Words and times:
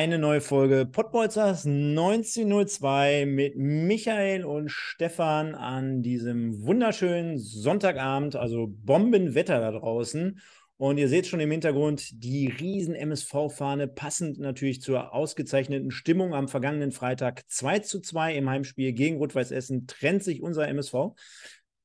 Eine 0.00 0.18
neue 0.18 0.40
Folge 0.40 0.86
Pottbolzers 0.86 1.66
1902 1.66 3.26
mit 3.26 3.58
Michael 3.58 4.46
und 4.46 4.70
Stefan 4.70 5.54
an 5.54 6.00
diesem 6.00 6.64
wunderschönen 6.64 7.36
Sonntagabend, 7.36 8.34
also 8.34 8.66
Bombenwetter 8.66 9.60
da 9.60 9.72
draußen. 9.72 10.40
Und 10.78 10.96
ihr 10.96 11.10
seht 11.10 11.26
schon 11.26 11.40
im 11.40 11.50
Hintergrund 11.50 12.24
die 12.24 12.46
riesen 12.46 12.94
MSV-Fahne, 12.94 13.88
passend 13.88 14.38
natürlich 14.38 14.80
zur 14.80 15.12
ausgezeichneten 15.12 15.90
Stimmung 15.90 16.32
am 16.32 16.48
vergangenen 16.48 16.92
Freitag 16.92 17.42
2 17.48 17.80
zu 17.80 18.00
2 18.00 18.36
im 18.36 18.48
Heimspiel 18.48 18.94
gegen 18.94 19.18
Rot-Weiß 19.18 19.50
Essen 19.50 19.86
trennt 19.86 20.24
sich 20.24 20.40
unser 20.40 20.66
MSV. 20.66 21.12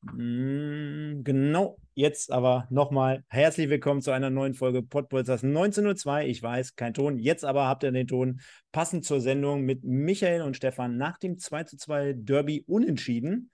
Mm, 0.04 1.24
genau, 1.24 1.78
jetzt 1.96 2.30
aber 2.30 2.68
nochmal 2.70 3.24
herzlich 3.30 3.70
willkommen 3.70 4.02
zu 4.02 4.12
einer 4.12 4.30
neuen 4.30 4.54
Folge 4.54 4.84
Podbolzers 4.84 5.44
19.02 5.44 6.26
Ich 6.26 6.44
weiß, 6.44 6.76
kein 6.76 6.94
Ton. 6.94 7.18
Jetzt 7.18 7.46
aber 7.46 7.68
habt 7.68 7.84
ihr 7.84 7.92
den 7.94 8.06
Ton 8.06 8.42
passend 8.74 9.06
zur 9.06 9.22
Sendung 9.22 9.62
mit 9.62 9.86
Michael 9.86 10.42
und 10.42 10.58
Stefan 10.58 10.98
nach 10.98 11.18
dem 11.18 11.40
2 11.40 11.64
zu 11.64 11.78
2 11.78 12.14
Derby 12.18 12.66
unentschieden. 12.68 13.50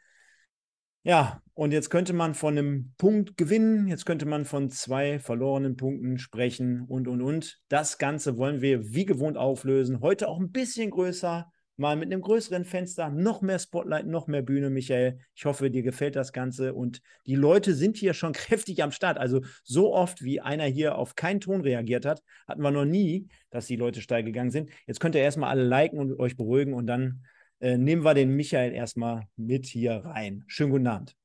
Ja, 1.04 1.42
und 1.54 1.72
jetzt 1.72 1.92
könnte 1.92 2.14
man 2.14 2.34
von 2.34 2.58
einem 2.58 2.94
Punkt 2.98 3.38
gewinnen, 3.38 3.88
jetzt 3.88 4.06
könnte 4.06 4.26
man 4.26 4.46
von 4.46 4.70
zwei 4.70 5.20
verlorenen 5.20 5.76
Punkten 5.76 6.18
sprechen 6.18 6.86
und, 6.88 7.08
und, 7.08 7.22
und. 7.22 7.60
Das 7.70 8.00
Ganze 8.00 8.38
wollen 8.38 8.62
wir 8.62 8.92
wie 8.92 9.06
gewohnt 9.06 9.38
auflösen. 9.38 10.02
Heute 10.02 10.28
auch 10.28 10.40
ein 10.40 10.52
bisschen 10.52 10.90
größer, 10.90 11.51
mal 11.78 11.96
mit 11.96 12.12
einem 12.12 12.22
größeren 12.22 12.66
Fenster, 12.66 13.10
noch 13.10 13.42
mehr 13.42 13.60
Spotlight, 13.60 14.06
noch 14.06 14.28
mehr 14.28 14.42
Bühne, 14.42 14.70
Michael. 14.70 15.20
Ich 15.36 15.46
hoffe, 15.46 15.72
dir 15.72 15.84
gefällt 15.84 16.16
das 16.16 16.34
Ganze 16.34 16.74
und 16.74 17.02
die 17.26 17.36
Leute 17.36 17.74
sind 17.74 17.98
hier 17.98 18.14
schon 18.14 18.34
kräftig 18.34 18.84
am 18.84 18.92
Start. 18.92 19.18
Also 19.18 19.42
so 19.64 19.94
oft, 19.94 20.24
wie 20.24 20.42
einer 20.42 20.66
hier 20.66 20.98
auf 20.98 21.16
keinen 21.16 21.40
Ton 21.40 21.62
reagiert 21.62 22.06
hat, 22.06 22.22
hatten 22.48 22.62
wir 22.62 22.72
noch 22.72 22.86
nie, 22.86 23.28
dass 23.50 23.68
die 23.68 23.76
Leute 23.76 24.02
steil 24.02 24.24
gegangen 24.24 24.52
sind. 24.52 24.70
Jetzt 24.88 25.00
könnt 25.00 25.16
ihr 25.16 25.22
erstmal 25.22 25.50
alle 25.50 25.64
liken 25.64 26.00
und 26.00 26.20
euch 26.20 26.38
beruhigen 26.38 26.74
und 26.74 26.88
dann 26.88 27.24
äh, 27.60 27.78
nehmen 27.78 28.04
wir 28.04 28.14
den 28.14 28.36
Michael 28.36 28.74
erstmal 28.74 29.28
mit 29.36 29.66
hier 29.66 29.94
rein. 30.06 30.44
Schönen 30.48 30.72
guten 30.72 30.88
Abend. 30.88 31.16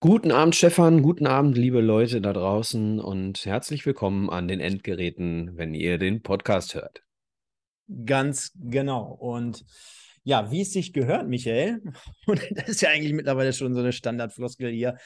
Guten 0.00 0.32
Abend, 0.32 0.56
Stefan. 0.56 1.02
Guten 1.02 1.28
Abend, 1.28 1.56
liebe 1.56 1.80
Leute 1.80 2.20
da 2.20 2.32
draußen 2.32 2.98
und 2.98 3.46
herzlich 3.46 3.86
willkommen 3.86 4.30
an 4.30 4.48
den 4.48 4.58
Endgeräten, 4.58 5.56
wenn 5.56 5.74
ihr 5.74 5.96
den 5.96 6.22
Podcast 6.22 6.74
hört. 6.74 7.04
Ganz 8.04 8.52
genau. 8.54 9.12
Und 9.12 9.64
ja, 10.24 10.50
wie 10.50 10.62
es 10.62 10.72
sich 10.72 10.92
gehört, 10.92 11.28
Michael, 11.28 11.82
und 12.26 12.40
das 12.52 12.68
ist 12.68 12.82
ja 12.82 12.90
eigentlich 12.90 13.12
mittlerweile 13.12 13.52
schon 13.52 13.74
so 13.74 13.80
eine 13.80 13.92
Standardfloskel 13.92 14.70
hier, 14.70 14.96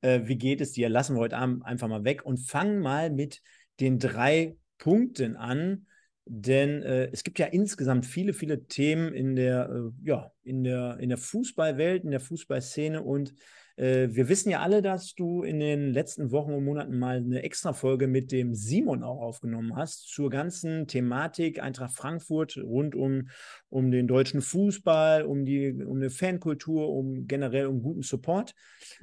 äh, 0.00 0.22
wie 0.24 0.36
geht 0.36 0.60
es 0.60 0.72
dir? 0.72 0.88
Lassen 0.88 1.14
wir 1.16 1.20
heute 1.20 1.36
Abend 1.36 1.64
einfach 1.64 1.88
mal 1.88 2.04
weg 2.04 2.24
und 2.24 2.38
fangen 2.38 2.80
mal 2.80 3.10
mit 3.10 3.40
den 3.80 3.98
drei 3.98 4.56
Punkten 4.78 5.36
an. 5.36 5.86
Denn 6.24 6.82
äh, 6.82 7.10
es 7.12 7.24
gibt 7.24 7.38
ja 7.38 7.46
insgesamt 7.46 8.06
viele, 8.06 8.32
viele 8.32 8.66
Themen 8.66 9.12
in 9.12 9.34
der, 9.34 9.68
äh, 9.68 10.08
ja, 10.08 10.30
in 10.44 10.62
der, 10.62 10.98
in 11.00 11.08
der 11.08 11.18
Fußballwelt, 11.18 12.04
in 12.04 12.10
der 12.10 12.20
Fußballszene 12.20 13.02
und 13.02 13.34
wir 13.76 14.28
wissen 14.28 14.50
ja 14.50 14.60
alle, 14.60 14.82
dass 14.82 15.14
du 15.14 15.42
in 15.42 15.58
den 15.58 15.92
letzten 15.92 16.30
Wochen 16.30 16.52
und 16.52 16.64
Monaten 16.64 16.98
mal 16.98 17.16
eine 17.16 17.42
Extra-Folge 17.42 18.06
mit 18.06 18.30
dem 18.30 18.54
Simon 18.54 19.02
auch 19.02 19.20
aufgenommen 19.20 19.76
hast 19.76 20.08
zur 20.08 20.30
ganzen 20.30 20.86
Thematik 20.86 21.62
Eintracht 21.62 21.94
Frankfurt 21.94 22.56
rund 22.58 22.94
um, 22.94 23.28
um 23.68 23.90
den 23.90 24.06
deutschen 24.06 24.42
Fußball, 24.42 25.24
um, 25.24 25.44
die, 25.44 25.72
um 25.72 25.96
eine 25.96 26.10
Fankultur, 26.10 26.88
um 26.88 27.26
generell 27.26 27.66
um 27.66 27.82
guten 27.82 28.02
Support. 28.02 28.54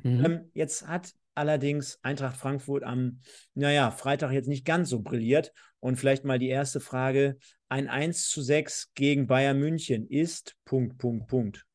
Mhm. 0.04 0.26
Ähm, 0.26 0.40
jetzt 0.54 0.88
hat 0.88 1.14
allerdings 1.40 2.00
Eintracht 2.04 2.38
Frankfurt 2.38 2.84
am, 2.84 3.20
naja, 3.56 3.92
Freitag 3.92 4.32
jetzt 4.32 4.50
nicht 4.50 4.66
ganz 4.66 4.90
so 4.90 5.02
brilliert. 5.02 5.54
Und 5.80 5.96
vielleicht 5.96 6.26
mal 6.26 6.40
die 6.40 6.50
erste 6.50 6.80
Frage: 6.80 7.38
Ein 7.70 7.88
1 7.88 8.30
zu 8.30 8.42
6 8.42 8.92
gegen 8.94 9.28
Bayern 9.28 9.60
München 9.60 10.08
ist 10.08 10.56
Punkt, 10.66 10.98
Punkt, 10.98 11.28
Punkt. 11.28 11.66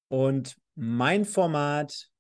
Und 0.09 0.57
mein 0.75 1.25
Format 1.25 2.11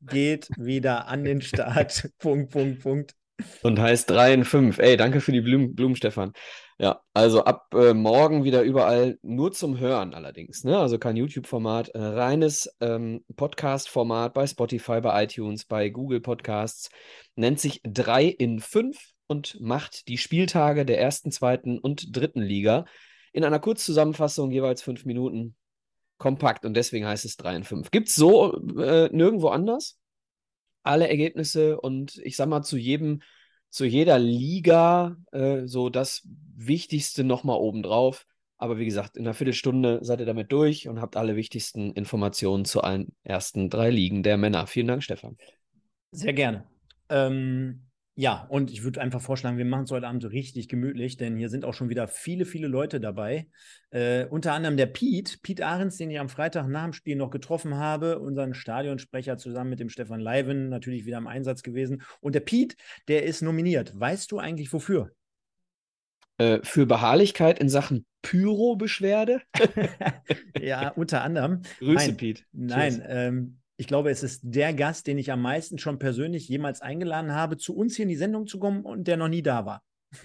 geht 0.00 0.48
wieder 0.56 1.08
an 1.08 1.24
den 1.24 1.42
Start. 1.42 2.08
Punkt, 2.18 2.52
Punkt, 2.52 2.82
Punkt. 2.82 3.16
Und 3.62 3.80
heißt 3.80 4.10
3 4.10 4.34
in 4.34 4.44
5. 4.44 4.78
Ey, 4.78 4.96
danke 4.96 5.20
für 5.20 5.32
die 5.32 5.40
Blumen, 5.40 5.74
Blumen 5.74 5.96
Stefan. 5.96 6.32
Ja, 6.80 7.02
also 7.12 7.42
ab 7.42 7.74
äh, 7.74 7.92
morgen 7.92 8.44
wieder 8.44 8.62
überall 8.62 9.18
nur 9.22 9.50
zum 9.50 9.80
Hören 9.80 10.14
allerdings. 10.14 10.62
Ne? 10.62 10.78
Also 10.78 10.96
kein 10.96 11.16
YouTube-Format, 11.16 11.88
äh, 11.88 11.98
reines 11.98 12.72
ähm, 12.80 13.24
Podcast-Format 13.34 14.32
bei 14.32 14.46
Spotify, 14.46 15.00
bei 15.00 15.24
iTunes, 15.24 15.64
bei 15.64 15.88
Google 15.88 16.20
Podcasts. 16.20 16.88
Nennt 17.34 17.58
sich 17.58 17.80
3 17.82 18.26
in 18.26 18.60
5 18.60 18.96
und 19.26 19.60
macht 19.60 20.06
die 20.06 20.18
Spieltage 20.18 20.86
der 20.86 21.00
ersten, 21.00 21.32
zweiten 21.32 21.80
und 21.80 22.16
dritten 22.16 22.42
Liga 22.42 22.84
in 23.32 23.42
einer 23.42 23.58
Kurzzusammenfassung, 23.58 24.52
jeweils 24.52 24.80
fünf 24.80 25.04
Minuten, 25.04 25.56
kompakt. 26.16 26.64
Und 26.64 26.74
deswegen 26.74 27.06
heißt 27.06 27.24
es 27.24 27.36
3 27.38 27.56
in 27.56 27.64
5. 27.64 27.90
Gibt 27.90 28.08
es 28.08 28.14
so 28.14 28.54
äh, 28.78 29.08
nirgendwo 29.12 29.48
anders? 29.48 29.98
Alle 30.84 31.08
Ergebnisse 31.08 31.80
und 31.80 32.18
ich 32.18 32.36
sag 32.36 32.48
mal 32.48 32.62
zu 32.62 32.76
jedem 32.76 33.20
zu 33.70 33.84
jeder 33.84 34.18
Liga 34.18 35.16
äh, 35.32 35.66
so 35.66 35.90
das 35.90 36.26
Wichtigste 36.56 37.24
nochmal 37.24 37.58
obendrauf. 37.58 38.26
Aber 38.56 38.78
wie 38.78 38.84
gesagt, 38.84 39.16
in 39.16 39.24
einer 39.24 39.34
Viertelstunde 39.34 40.00
seid 40.02 40.20
ihr 40.20 40.26
damit 40.26 40.50
durch 40.50 40.88
und 40.88 41.00
habt 41.00 41.16
alle 41.16 41.36
wichtigsten 41.36 41.92
Informationen 41.92 42.64
zu 42.64 42.82
allen 42.82 43.12
ersten 43.22 43.70
drei 43.70 43.90
Ligen 43.90 44.22
der 44.24 44.36
Männer. 44.36 44.66
Vielen 44.66 44.88
Dank, 44.88 45.04
Stefan. 45.04 45.36
Sehr 46.10 46.32
gerne. 46.32 46.66
Ähm, 47.08 47.87
ja, 48.20 48.48
und 48.48 48.72
ich 48.72 48.82
würde 48.82 49.00
einfach 49.00 49.20
vorschlagen, 49.20 49.58
wir 49.58 49.64
machen 49.64 49.84
es 49.84 49.92
heute 49.92 50.08
Abend 50.08 50.22
so 50.24 50.28
richtig 50.28 50.68
gemütlich, 50.68 51.18
denn 51.18 51.36
hier 51.36 51.48
sind 51.48 51.64
auch 51.64 51.72
schon 51.72 51.88
wieder 51.88 52.08
viele, 52.08 52.46
viele 52.46 52.66
Leute 52.66 52.98
dabei. 52.98 53.46
Äh, 53.90 54.24
unter 54.24 54.54
anderem 54.54 54.76
der 54.76 54.86
Piet, 54.86 55.40
Piet 55.44 55.62
Ahrens, 55.62 55.98
den 55.98 56.10
ich 56.10 56.18
am 56.18 56.28
Freitag 56.28 56.66
nach 56.66 56.82
dem 56.82 56.94
Spiel 56.94 57.14
noch 57.14 57.30
getroffen 57.30 57.76
habe, 57.76 58.18
unseren 58.18 58.54
Stadionsprecher 58.54 59.36
zusammen 59.36 59.70
mit 59.70 59.78
dem 59.78 59.88
Stefan 59.88 60.18
Leiven, 60.18 60.68
natürlich 60.68 61.06
wieder 61.06 61.18
im 61.18 61.28
Einsatz 61.28 61.62
gewesen. 61.62 62.02
Und 62.20 62.34
der 62.34 62.40
Piet, 62.40 62.76
der 63.06 63.22
ist 63.22 63.40
nominiert. 63.40 63.92
Weißt 63.94 64.32
du 64.32 64.40
eigentlich 64.40 64.72
wofür? 64.72 65.12
Äh, 66.38 66.58
für 66.64 66.86
Beharrlichkeit 66.86 67.60
in 67.60 67.68
Sachen 67.68 68.04
Pyro-Beschwerde? 68.22 69.42
ja, 70.60 70.88
unter 70.88 71.22
anderem. 71.22 71.62
Grüße, 71.78 72.14
Piet. 72.14 72.44
Nein, 72.50 73.00
ähm, 73.06 73.57
ich 73.78 73.86
glaube, 73.86 74.10
es 74.10 74.24
ist 74.24 74.40
der 74.42 74.74
Gast, 74.74 75.06
den 75.06 75.18
ich 75.18 75.30
am 75.30 75.40
meisten 75.40 75.78
schon 75.78 76.00
persönlich 76.00 76.48
jemals 76.48 76.82
eingeladen 76.82 77.32
habe, 77.32 77.56
zu 77.56 77.76
uns 77.76 77.94
hier 77.94 78.02
in 78.02 78.08
die 78.08 78.16
Sendung 78.16 78.48
zu 78.48 78.58
kommen 78.58 78.82
und 78.82 79.06
der 79.06 79.16
noch 79.16 79.28
nie 79.28 79.42
da 79.42 79.64
war. 79.64 79.84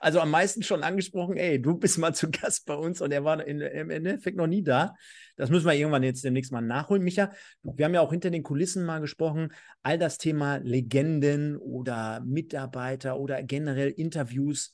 also 0.00 0.20
am 0.20 0.30
meisten 0.30 0.62
schon 0.62 0.82
angesprochen, 0.82 1.38
ey, 1.38 1.60
du 1.60 1.78
bist 1.78 1.96
mal 1.96 2.12
zu 2.14 2.30
Gast 2.30 2.66
bei 2.66 2.74
uns 2.74 3.00
und 3.00 3.12
er 3.12 3.24
war 3.24 3.42
in, 3.46 3.60
im 3.60 3.88
Endeffekt 3.88 4.36
noch 4.36 4.46
nie 4.46 4.62
da. 4.62 4.94
Das 5.36 5.48
müssen 5.48 5.64
wir 5.64 5.72
irgendwann 5.72 6.02
jetzt 6.02 6.22
demnächst 6.22 6.52
mal 6.52 6.60
nachholen. 6.60 7.02
Micha, 7.02 7.32
wir 7.62 7.86
haben 7.86 7.94
ja 7.94 8.02
auch 8.02 8.10
hinter 8.10 8.30
den 8.30 8.42
Kulissen 8.42 8.84
mal 8.84 9.00
gesprochen, 9.00 9.54
all 9.82 9.98
das 9.98 10.18
Thema 10.18 10.56
Legenden 10.56 11.56
oder 11.56 12.20
Mitarbeiter 12.26 13.18
oder 13.18 13.42
generell 13.42 13.88
Interviews 13.90 14.72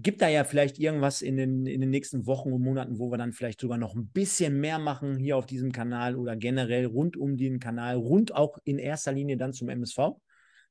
gibt 0.00 0.22
da 0.22 0.28
ja 0.28 0.44
vielleicht 0.44 0.78
irgendwas 0.78 1.22
in 1.22 1.36
den, 1.36 1.66
in 1.66 1.80
den 1.80 1.90
nächsten 1.90 2.26
Wochen 2.26 2.52
und 2.52 2.62
Monaten, 2.62 2.98
wo 2.98 3.10
wir 3.10 3.18
dann 3.18 3.32
vielleicht 3.32 3.60
sogar 3.60 3.78
noch 3.78 3.96
ein 3.96 4.06
bisschen 4.08 4.60
mehr 4.60 4.78
machen 4.78 5.16
hier 5.16 5.36
auf 5.36 5.44
diesem 5.44 5.72
Kanal 5.72 6.14
oder 6.14 6.36
generell 6.36 6.86
rund 6.86 7.16
um 7.16 7.36
den 7.36 7.58
Kanal, 7.58 7.96
rund 7.96 8.34
auch 8.34 8.58
in 8.64 8.78
erster 8.78 9.12
Linie 9.12 9.36
dann 9.36 9.52
zum 9.52 9.68
MSV. 9.68 9.98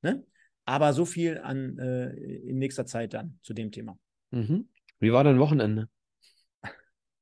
Ne? 0.01 0.25
Aber 0.63 0.93
so 0.93 1.05
viel 1.05 1.39
an 1.39 1.77
äh, 1.77 2.09
in 2.09 2.57
nächster 2.57 2.85
Zeit 2.85 3.13
dann 3.13 3.37
zu 3.43 3.53
dem 3.53 3.71
Thema. 3.71 3.99
Mhm. 4.31 4.69
Wie 4.99 5.11
war 5.11 5.25
dein 5.25 5.39
Wochenende? 5.39 5.89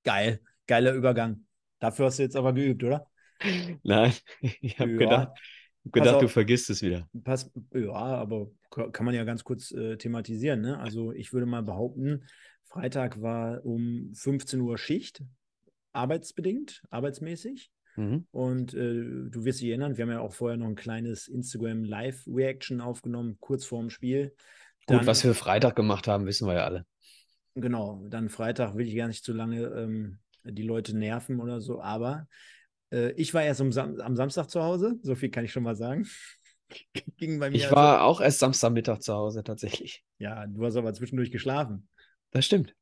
Geil, 0.03 0.41
geiler 0.67 0.93
Übergang. 0.93 1.45
Dafür 1.79 2.05
hast 2.05 2.19
du 2.19 2.23
jetzt 2.23 2.35
aber 2.35 2.53
geübt, 2.53 2.83
oder? 2.83 3.07
Nein, 3.83 4.13
ich 4.41 4.79
habe 4.79 4.91
ja. 4.91 4.97
gedacht, 4.97 5.39
gedacht 5.85 6.21
du 6.21 6.27
vergisst 6.27 6.69
es 6.69 6.83
wieder. 6.83 7.09
Pass, 7.23 7.51
ja, 7.73 7.93
aber 7.93 8.51
kann 8.91 9.05
man 9.05 9.15
ja 9.15 9.23
ganz 9.23 9.43
kurz 9.43 9.71
äh, 9.71 9.97
thematisieren. 9.97 10.61
Ne? 10.61 10.77
Also 10.77 11.11
ich 11.11 11.33
würde 11.33 11.45
mal 11.45 11.63
behaupten, 11.63 12.25
Freitag 12.63 13.21
war 13.21 13.65
um 13.65 14.11
15 14.13 14.59
Uhr 14.59 14.77
Schicht, 14.77 15.23
arbeitsbedingt, 15.93 16.83
arbeitsmäßig. 16.89 17.71
Mhm. 17.95 18.27
Und 18.31 18.73
äh, 18.73 19.29
du 19.29 19.45
wirst 19.45 19.61
dich 19.61 19.69
erinnern, 19.69 19.97
wir 19.97 20.03
haben 20.03 20.11
ja 20.11 20.19
auch 20.19 20.33
vorher 20.33 20.57
noch 20.57 20.67
ein 20.67 20.75
kleines 20.75 21.27
Instagram 21.27 21.85
Live-Reaction 21.85 22.81
aufgenommen, 22.81 23.37
kurz 23.39 23.65
vorm 23.65 23.89
Spiel. 23.89 24.35
Dann, 24.87 24.99
Gut, 24.99 25.07
was 25.07 25.23
wir 25.23 25.33
Freitag 25.33 25.75
gemacht 25.75 26.07
haben, 26.07 26.25
wissen 26.25 26.47
wir 26.47 26.55
ja 26.55 26.65
alle. 26.65 26.85
Genau, 27.55 28.05
dann 28.09 28.29
Freitag 28.29 28.75
will 28.75 28.87
ich 28.87 28.95
gar 28.95 29.07
nicht 29.07 29.23
zu 29.23 29.31
lange 29.31 29.63
ähm, 29.67 30.19
die 30.43 30.63
Leute 30.63 30.97
nerven 30.97 31.39
oder 31.39 31.61
so, 31.61 31.81
aber 31.81 32.27
äh, 32.91 33.11
ich 33.13 33.33
war 33.33 33.43
erst 33.43 33.61
am, 33.61 33.71
Sam 33.71 33.99
am, 34.01 34.15
Samstag 34.15 34.49
zu 34.49 34.61
Hause, 34.61 34.99
so 35.01 35.15
viel 35.15 35.29
kann 35.29 35.45
ich 35.45 35.53
schon 35.53 35.63
mal 35.63 35.75
sagen. 35.75 36.05
Ging 37.17 37.39
bei 37.39 37.49
mir 37.49 37.55
ich 37.55 37.65
also, 37.65 37.75
war 37.75 38.03
auch 38.03 38.21
erst 38.21 38.39
Samstagmittag 38.39 38.99
zu 38.99 39.13
Hause 39.13 39.43
tatsächlich. 39.43 40.03
Ja, 40.17 40.45
du 40.47 40.65
hast 40.65 40.75
aber 40.75 40.93
zwischendurch 40.93 41.31
geschlafen. 41.31 41.87
Das 42.31 42.45
stimmt. 42.45 42.75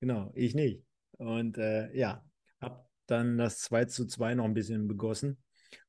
Genau, 0.00 0.30
ich 0.34 0.54
nicht. 0.54 0.82
Und 1.18 1.58
äh, 1.58 1.94
ja, 1.96 2.24
hab 2.60 2.88
dann 3.06 3.38
das 3.38 3.58
2 3.60 3.86
zu 3.86 4.06
2 4.06 4.34
noch 4.34 4.44
ein 4.44 4.54
bisschen 4.54 4.88
begossen. 4.88 5.38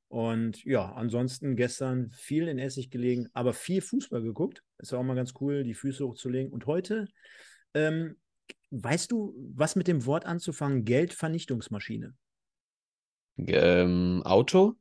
Und 0.08 0.64
ja, 0.64 0.94
ansonsten 0.94 1.56
gestern 1.56 2.12
viel 2.12 2.48
in 2.48 2.60
Essig 2.60 2.92
gelegen, 2.92 3.28
aber 3.34 3.54
viel 3.54 3.82
Fußball 3.82 4.22
geguckt. 4.22 4.64
Ist 4.78 4.94
auch 4.94 5.04
mal 5.04 5.16
ganz 5.16 5.34
cool, 5.42 5.64
die 5.64 5.74
Füße 5.74 6.06
hochzulegen. 6.06 6.52
Und 6.52 6.68
heute, 6.68 7.08
ähm, 7.74 8.16
weißt 8.72 9.12
du, 9.12 9.34
was 9.54 9.76
mit 9.76 9.88
dem 9.88 10.06
Wort 10.06 10.26
anzufangen? 10.26 10.86
Geldvernichtungsmaschine. 10.86 12.16
Ähm, 13.38 14.22
Auto? 14.24 14.76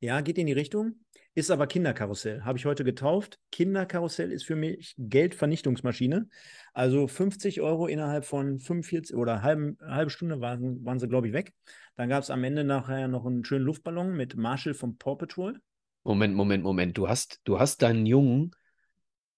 Ja, 0.00 0.20
geht 0.20 0.38
in 0.38 0.46
die 0.46 0.52
Richtung. 0.52 1.04
Ist 1.38 1.52
aber 1.52 1.68
Kinderkarussell. 1.68 2.42
Habe 2.42 2.58
ich 2.58 2.66
heute 2.66 2.82
getauft. 2.82 3.38
Kinderkarussell 3.52 4.32
ist 4.32 4.42
für 4.42 4.56
mich 4.56 4.96
Geldvernichtungsmaschine. 4.98 6.28
Also 6.72 7.06
50 7.06 7.60
Euro 7.60 7.86
innerhalb 7.86 8.24
von 8.24 8.58
45 8.58 9.14
oder 9.14 9.40
halben, 9.40 9.78
halbe 9.80 10.10
Stunde 10.10 10.40
waren, 10.40 10.84
waren 10.84 10.98
sie, 10.98 11.06
glaube 11.06 11.28
ich, 11.28 11.32
weg. 11.32 11.54
Dann 11.94 12.08
gab 12.08 12.24
es 12.24 12.30
am 12.30 12.42
Ende 12.42 12.64
nachher 12.64 13.06
noch 13.06 13.24
einen 13.24 13.44
schönen 13.44 13.66
Luftballon 13.66 14.16
mit 14.16 14.34
Marshall 14.34 14.74
vom 14.74 14.98
Paw 14.98 15.14
Patrol. 15.14 15.60
Moment, 16.02 16.34
Moment, 16.34 16.64
Moment. 16.64 16.98
Du 16.98 17.08
hast, 17.08 17.40
du 17.44 17.60
hast 17.60 17.82
deinen 17.82 18.04
Jungen 18.04 18.50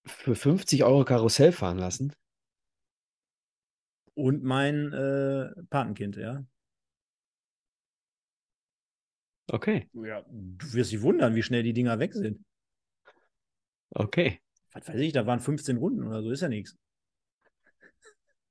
für 0.07 0.35
50 0.35 0.83
Euro 0.85 1.05
Karussell 1.05 1.53
fahren 1.53 1.77
lassen? 1.77 2.15
Und 4.15 4.43
mein 4.43 4.91
äh, 4.95 5.51
Patenkind, 5.69 6.17
ja. 6.17 6.47
Okay. 9.53 9.89
Ja, 9.95 10.25
du 10.29 10.73
wirst 10.73 10.93
dich 10.93 11.03
wundern, 11.03 11.35
wie 11.35 11.43
schnell 11.43 11.63
die 11.63 11.73
Dinger 11.73 11.99
weg 11.99 12.15
sind. 12.15 12.45
Okay. 13.91 14.41
Was 14.73 14.89
weiß 14.89 15.01
ich, 15.01 15.13
da 15.13 15.27
waren 15.27 15.41
15 15.41 15.77
Runden 15.77 16.07
oder 16.07 16.23
so, 16.23 16.31
ist 16.31 16.43
ja 16.43 16.49
nichts. 16.49 16.77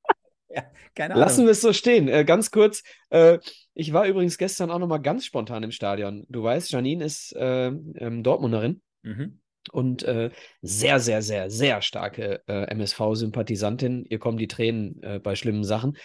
ja, 0.49 0.63
keine 0.95 1.13
Ahnung. 1.13 1.25
Lassen 1.25 1.45
wir 1.45 1.51
es 1.51 1.61
so 1.61 1.71
stehen. 1.71 2.09
Äh, 2.09 2.25
ganz 2.25 2.51
kurz, 2.51 2.83
äh, 3.09 3.39
ich 3.73 3.93
war 3.93 4.05
übrigens 4.07 4.37
gestern 4.37 4.71
auch 4.71 4.79
nochmal 4.79 5.01
ganz 5.01 5.25
spontan 5.25 5.63
im 5.63 5.71
Stadion. 5.71 6.25
Du 6.27 6.43
weißt, 6.43 6.71
Janine 6.71 7.05
ist 7.05 7.33
äh, 7.37 7.67
ähm, 7.67 8.23
Dortmunderin. 8.23 8.81
Mhm. 9.03 9.39
Und 9.71 10.03
äh, 10.03 10.31
sehr, 10.61 10.99
sehr, 10.99 11.21
sehr, 11.21 11.49
sehr 11.49 11.81
starke 11.81 12.41
äh, 12.47 12.63
MSV-Sympathisantin. 12.71 14.03
Ihr 14.05 14.19
kommen 14.19 14.37
die 14.37 14.47
Tränen 14.47 15.01
äh, 15.03 15.19
bei 15.19 15.35
schlimmen 15.35 15.63
Sachen 15.63 15.95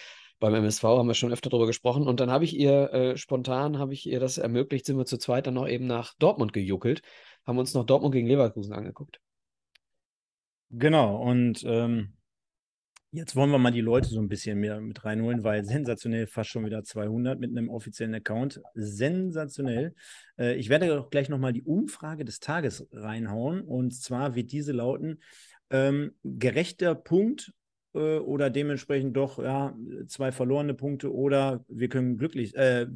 beim 0.44 0.55
MSV 0.55 0.82
haben 0.82 1.08
wir 1.08 1.14
schon 1.14 1.32
öfter 1.32 1.49
darüber 1.49 1.67
gesprochen. 1.67 2.06
Und 2.06 2.20
dann 2.20 2.31
habe 2.31 2.44
ich 2.44 2.55
ihr 2.55 2.93
äh, 2.93 3.17
spontan, 3.17 3.79
habe 3.79 3.94
ich 3.94 4.06
ihr 4.06 4.20
das 4.20 4.37
ermöglicht, 4.37 4.85
sind 4.85 4.99
wir 4.99 5.06
zu 5.06 5.17
zweit 5.17 5.46
dann 5.46 5.55
noch 5.55 5.67
eben 5.67 5.87
nach 5.87 6.12
Dortmund 6.19 6.52
gejuckelt, 6.52 7.00
haben 7.46 7.56
uns 7.56 7.73
noch 7.73 7.85
Dortmund 7.85 8.12
gegen 8.12 8.26
Leverkusen 8.26 8.75
angeguckt. 8.75 9.20
Genau, 10.69 11.17
und 11.17 11.64
ähm, 11.67 12.12
jetzt 13.11 13.37
wollen 13.37 13.52
wir 13.52 13.58
mal 13.58 13.70
die 13.70 13.81
Leute 13.81 14.08
so 14.08 14.20
ein 14.20 14.29
bisschen 14.29 14.61
mehr 14.61 14.81
mit 14.82 15.02
reinholen, 15.06 15.44
weil 15.44 15.64
sensationell 15.64 16.26
fast 16.26 16.50
schon 16.50 16.67
wieder 16.67 16.85
200 16.85 17.41
mit 17.41 17.50
einem 17.50 17.70
offiziellen 17.70 18.14
Account. 18.14 18.61
Sensationell. 18.75 19.94
Äh, 20.38 20.56
ich 20.56 20.69
werde 20.69 21.00
auch 21.00 21.08
gleich 21.08 21.31
nochmal 21.31 21.55
die 21.55 21.62
Umfrage 21.62 22.26
des 22.26 22.41
Tages 22.41 22.87
reinhauen. 22.93 23.62
Und 23.62 23.94
zwar 23.94 24.35
wird 24.35 24.52
diese 24.52 24.73
lauten, 24.73 25.23
ähm, 25.70 26.12
gerechter 26.23 26.94
Punkt 26.94 27.52
äh, 27.94 28.19
oder 28.19 28.50
dementsprechend 28.50 29.17
doch 29.17 29.43
ja, 29.43 29.76
zwei 30.06 30.32
verlorene 30.32 30.75
Punkte 30.75 31.12
oder 31.12 31.64
wir 31.69 31.88
können 31.88 32.19
glücklich, 32.19 32.55
äh, 32.56 32.87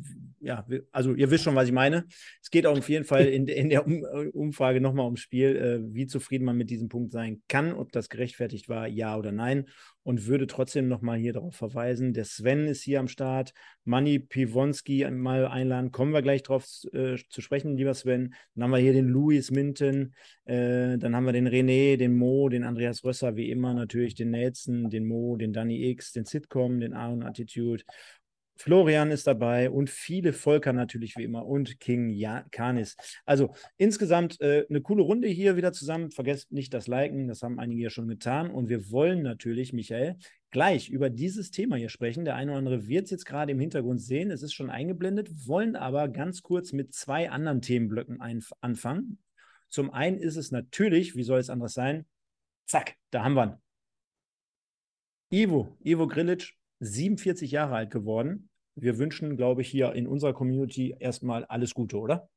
ja, 0.41 0.65
wir, 0.69 0.85
also 0.93 1.15
ihr 1.15 1.31
wisst 1.31 1.45
schon, 1.45 1.55
was 1.55 1.69
ich 1.69 1.75
meine. 1.75 2.07
Es 2.43 2.51
geht 2.51 2.67
auf 2.67 2.89
jeden 2.89 3.05
Fall 3.05 3.27
in, 3.27 3.47
in 3.47 3.71
der 3.71 3.87
um, 3.87 4.05
äh, 4.05 4.29
Umfrage 4.29 4.81
nochmal 4.81 5.07
ums 5.07 5.21
Spiel, 5.21 5.57
äh, 5.57 5.95
wie 5.95 6.07
zufrieden 6.07 6.45
man 6.45 6.57
mit 6.57 6.71
diesem 6.71 6.89
Punkt 6.89 7.13
sein 7.13 7.43
kann, 7.49 7.73
ob 7.73 7.93
das 7.93 8.09
gerechtfertigt 8.09 8.69
war, 8.69 8.87
ja 8.87 9.17
oder 9.17 9.33
nein 9.33 9.67
und 10.09 10.27
würde 10.27 10.47
trotzdem 10.47 10.89
nochmal 10.89 11.19
hier 11.19 11.35
darauf 11.35 11.55
verweisen. 11.55 12.15
Der 12.15 12.25
Sven 12.25 12.67
ist 12.67 12.83
hier 12.83 12.99
am 12.99 13.09
Start. 13.09 13.53
Manny 13.85 14.19
Piwonski 14.19 15.07
mal 15.11 15.47
einladen. 15.47 15.93
Kommen 15.93 16.15
wir 16.15 16.23
gleich 16.23 16.43
drauf 16.43 16.67
äh, 16.95 17.19
zu 17.29 17.43
sprechen, 17.43 17.77
lieber 17.77 17.93
Sven. 17.93 18.33
Dann 18.55 18.65
haben 18.65 18.71
wir 18.71 18.79
hier 18.79 18.95
den 18.95 19.09
Louis 19.09 19.51
Minton. 19.51 20.15
Äh, 20.47 20.97
dann 20.97 21.15
haben 21.15 21.27
wir 21.27 21.35
den 21.35 21.47
René, 21.47 21.99
den 21.99 22.17
Mo, 22.17 22.49
den 22.49 22.65
Andreas 22.65 23.05
Rösser, 23.05 23.37
wie 23.37 23.51
immer 23.51 23.75
natürlich, 23.75 24.15
den 24.15 24.31
Nelson, 24.31 24.89
den 24.89 25.07
Mo, 25.07 25.37
den 25.37 25.53
Danny 25.53 25.91
X, 25.91 26.13
den 26.13 26.25
Sitcom, 26.25 26.81
den 26.81 26.95
Aaron 26.95 27.23
Attitude 27.23 27.85
Florian 28.59 29.13
ist 29.13 29.27
dabei 29.29 29.71
und 29.71 29.89
viele 29.89 30.33
Volker 30.33 30.73
natürlich 30.73 31.17
wie 31.17 31.23
immer 31.23 31.47
und 31.47 31.79
King 31.79 32.13
Kanis. 32.51 32.97
Also 33.25 33.55
insgesamt 33.77 34.41
äh, 34.41 34.67
eine 34.69 34.81
coole 34.81 35.03
Runde 35.03 35.29
hier 35.29 35.57
wieder 35.57 35.73
zusammen. 35.73 36.11
Vergesst 36.11 36.51
nicht 36.51 36.75
das 36.75 36.89
Liken, 36.89 37.29
das 37.29 37.43
haben 37.43 37.61
einige 37.61 37.83
ja 37.83 37.91
schon 37.91 38.09
getan. 38.09 38.51
Und 38.51 38.69
wir 38.69 38.91
wollen 38.91 39.23
natürlich, 39.23 39.73
Michael, 39.73 40.17
gleich 40.51 40.89
über 40.89 41.09
dieses 41.09 41.53
Thema 41.53 41.77
hier 41.77 41.89
sprechen. 41.89 42.25
Der 42.25 42.35
eine 42.35 42.51
oder 42.51 42.59
andere 42.59 42.89
wird 42.89 43.05
es 43.05 43.11
jetzt 43.13 43.27
gerade 43.27 43.53
im 43.53 43.61
Hintergrund 43.61 44.01
sehen. 44.01 44.33
Es 44.33 44.43
ist 44.43 44.55
schon 44.55 44.71
eingeblendet, 44.71 45.47
wollen 45.47 45.77
aber 45.77 46.09
ganz 46.09 46.43
kurz 46.43 46.73
mit 46.73 46.93
zwei 46.93 47.31
anderen 47.31 47.63
Themenblöcken 47.63 48.21
anfangen. 48.61 49.19
Zum 49.69 49.93
einen 49.93 50.19
ist 50.19 50.37
es 50.37 50.51
natürlich, 50.51 51.15
wie 51.15 51.23
soll 51.23 51.39
es 51.39 51.51
anders 51.51 51.75
sein? 51.75 52.07
Zack, 52.67 52.97
da 53.11 53.23
haben 53.23 53.35
wir 53.35 53.45
ihn. 53.45 53.55
Ivo, 55.31 55.77
Ivo 55.85 56.09
Grilic, 56.09 56.55
47 56.81 57.51
Jahre 57.51 57.77
alt 57.77 57.91
geworden. 57.91 58.49
Wir 58.75 58.99
wünschen, 58.99 59.37
glaube 59.37 59.63
ich, 59.63 59.69
hier 59.69 59.93
in 59.95 60.07
unserer 60.07 60.33
Community 60.33 60.95
erstmal 60.99 61.45
alles 61.45 61.75
Gute, 61.75 61.99
oder? 61.99 62.29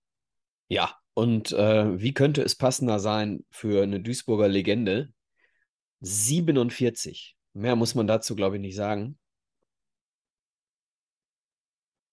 Ja, 0.68 0.96
und 1.14 1.52
äh, 1.52 2.00
wie 2.00 2.14
könnte 2.14 2.42
es 2.42 2.56
passender 2.56 3.00
sein 3.00 3.46
für 3.52 3.84
eine 3.84 4.00
Duisburger 4.00 4.48
Legende? 4.48 5.14
47. 6.00 7.36
Mehr 7.54 7.76
muss 7.76 7.96
man 7.96 8.08
dazu, 8.08 8.36
glaube 8.36 8.56
ich, 8.56 8.62
nicht 8.62 8.76
sagen. 8.76 9.20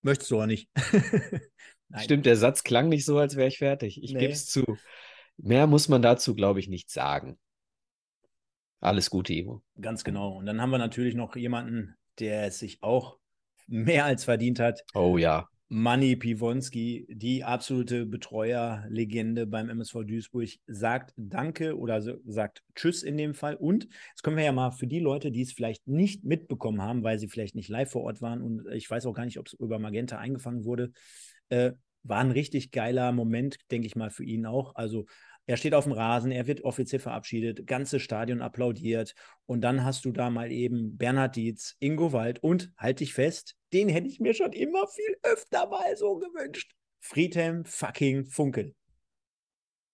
Möchtest 0.02 0.30
du 0.30 0.40
auch 0.40 0.46
nicht. 0.46 0.70
Stimmt, 1.96 2.26
der 2.26 2.36
Satz 2.36 2.64
klang 2.64 2.88
nicht 2.88 3.04
so, 3.04 3.18
als 3.18 3.36
wäre 3.36 3.48
ich 3.48 3.58
fertig. 3.58 4.02
Ich 4.02 4.12
nee. 4.12 4.20
gebe 4.20 4.32
es 4.32 4.46
zu. 4.46 4.64
Mehr 5.38 5.66
muss 5.66 5.88
man 5.88 6.02
dazu, 6.02 6.34
glaube 6.34 6.60
ich, 6.60 6.68
nicht 6.68 6.90
sagen. 6.90 7.38
Alles 8.80 9.10
Gute, 9.10 9.32
Ivo. 9.32 9.62
Ganz 9.80 10.04
genau. 10.04 10.36
Und 10.36 10.46
dann 10.46 10.60
haben 10.60 10.70
wir 10.70 10.78
natürlich 10.78 11.14
noch 11.14 11.34
jemanden, 11.34 11.96
der 12.20 12.46
es 12.46 12.58
sich 12.58 12.82
auch 12.82 13.18
mehr 13.66 14.04
als 14.04 14.24
verdient 14.24 14.60
hat. 14.60 14.84
Oh 14.94 15.18
ja. 15.18 15.48
Manny 15.70 16.16
Piwonski, 16.16 17.06
die 17.10 17.44
absolute 17.44 18.06
Betreuerlegende 18.06 19.46
beim 19.46 19.68
MSV 19.68 20.04
Duisburg, 20.04 20.48
sagt 20.66 21.12
Danke 21.16 21.76
oder 21.76 22.00
sagt 22.00 22.62
Tschüss 22.74 23.02
in 23.02 23.18
dem 23.18 23.34
Fall. 23.34 23.54
Und 23.54 23.86
jetzt 24.10 24.22
können 24.22 24.38
wir 24.38 24.44
ja 24.44 24.52
mal 24.52 24.70
für 24.70 24.86
die 24.86 24.98
Leute, 24.98 25.30
die 25.30 25.42
es 25.42 25.52
vielleicht 25.52 25.86
nicht 25.86 26.24
mitbekommen 26.24 26.80
haben, 26.80 27.04
weil 27.04 27.18
sie 27.18 27.28
vielleicht 27.28 27.54
nicht 27.54 27.68
live 27.68 27.90
vor 27.90 28.02
Ort 28.02 28.22
waren 28.22 28.40
und 28.40 28.66
ich 28.72 28.90
weiß 28.90 29.04
auch 29.04 29.12
gar 29.12 29.26
nicht, 29.26 29.38
ob 29.38 29.46
es 29.46 29.52
über 29.52 29.78
Magenta 29.78 30.16
eingefangen 30.16 30.64
wurde, 30.64 30.90
äh, 31.50 31.72
war 32.02 32.20
ein 32.20 32.30
richtig 32.30 32.70
geiler 32.70 33.12
Moment, 33.12 33.58
denke 33.70 33.86
ich 33.86 33.94
mal, 33.94 34.10
für 34.10 34.24
ihn 34.24 34.46
auch. 34.46 34.74
Also 34.74 35.04
er 35.48 35.56
steht 35.56 35.72
auf 35.72 35.84
dem 35.84 35.94
Rasen, 35.94 36.30
er 36.30 36.46
wird 36.46 36.62
offiziell 36.62 37.00
verabschiedet, 37.00 37.66
ganze 37.66 38.00
Stadion 38.00 38.42
applaudiert 38.42 39.14
und 39.46 39.62
dann 39.62 39.82
hast 39.82 40.04
du 40.04 40.12
da 40.12 40.28
mal 40.28 40.52
eben 40.52 40.98
Bernhard 40.98 41.36
Dietz, 41.36 41.74
Ingo 41.80 42.12
Wald 42.12 42.42
und 42.42 42.70
halt 42.76 43.00
dich 43.00 43.14
fest, 43.14 43.56
den 43.72 43.88
hätte 43.88 44.08
ich 44.08 44.20
mir 44.20 44.34
schon 44.34 44.52
immer 44.52 44.86
viel 44.86 45.16
öfter 45.22 45.66
mal 45.66 45.96
so 45.96 46.18
gewünscht. 46.18 46.74
Friedhelm 47.00 47.64
fucking 47.64 48.26
Funkel. 48.26 48.74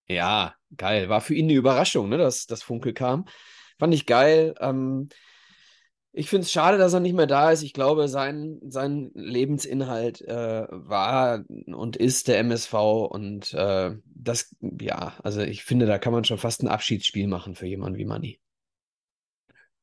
Ja, 0.08 0.56
geil. 0.76 1.08
War 1.08 1.20
für 1.20 1.34
ihn 1.34 1.44
eine 1.44 1.54
Überraschung, 1.54 2.08
ne, 2.08 2.18
dass 2.18 2.46
das 2.46 2.64
Funkel 2.64 2.92
kam. 2.92 3.26
Fand 3.78 3.94
ich 3.94 4.06
geil. 4.06 4.56
Ähm, 4.58 5.08
ich 6.16 6.28
finde 6.28 6.44
es 6.44 6.52
schade, 6.52 6.78
dass 6.78 6.92
er 6.92 7.00
nicht 7.00 7.16
mehr 7.16 7.26
da 7.26 7.50
ist. 7.50 7.62
Ich 7.62 7.72
glaube, 7.72 8.06
sein, 8.06 8.60
sein 8.68 9.10
Lebensinhalt 9.14 10.20
äh, 10.20 10.66
war 10.70 11.44
und 11.48 11.96
ist 11.96 12.28
der 12.28 12.38
MSV. 12.38 12.72
Und 13.10 13.52
äh, 13.52 13.96
das, 14.14 14.54
ja, 14.60 15.14
also 15.24 15.40
ich 15.40 15.64
finde, 15.64 15.86
da 15.86 15.98
kann 15.98 16.12
man 16.12 16.22
schon 16.22 16.38
fast 16.38 16.62
ein 16.62 16.68
Abschiedsspiel 16.68 17.26
machen 17.26 17.56
für 17.56 17.66
jemanden 17.66 17.98
wie 17.98 18.04
Manni. 18.04 18.40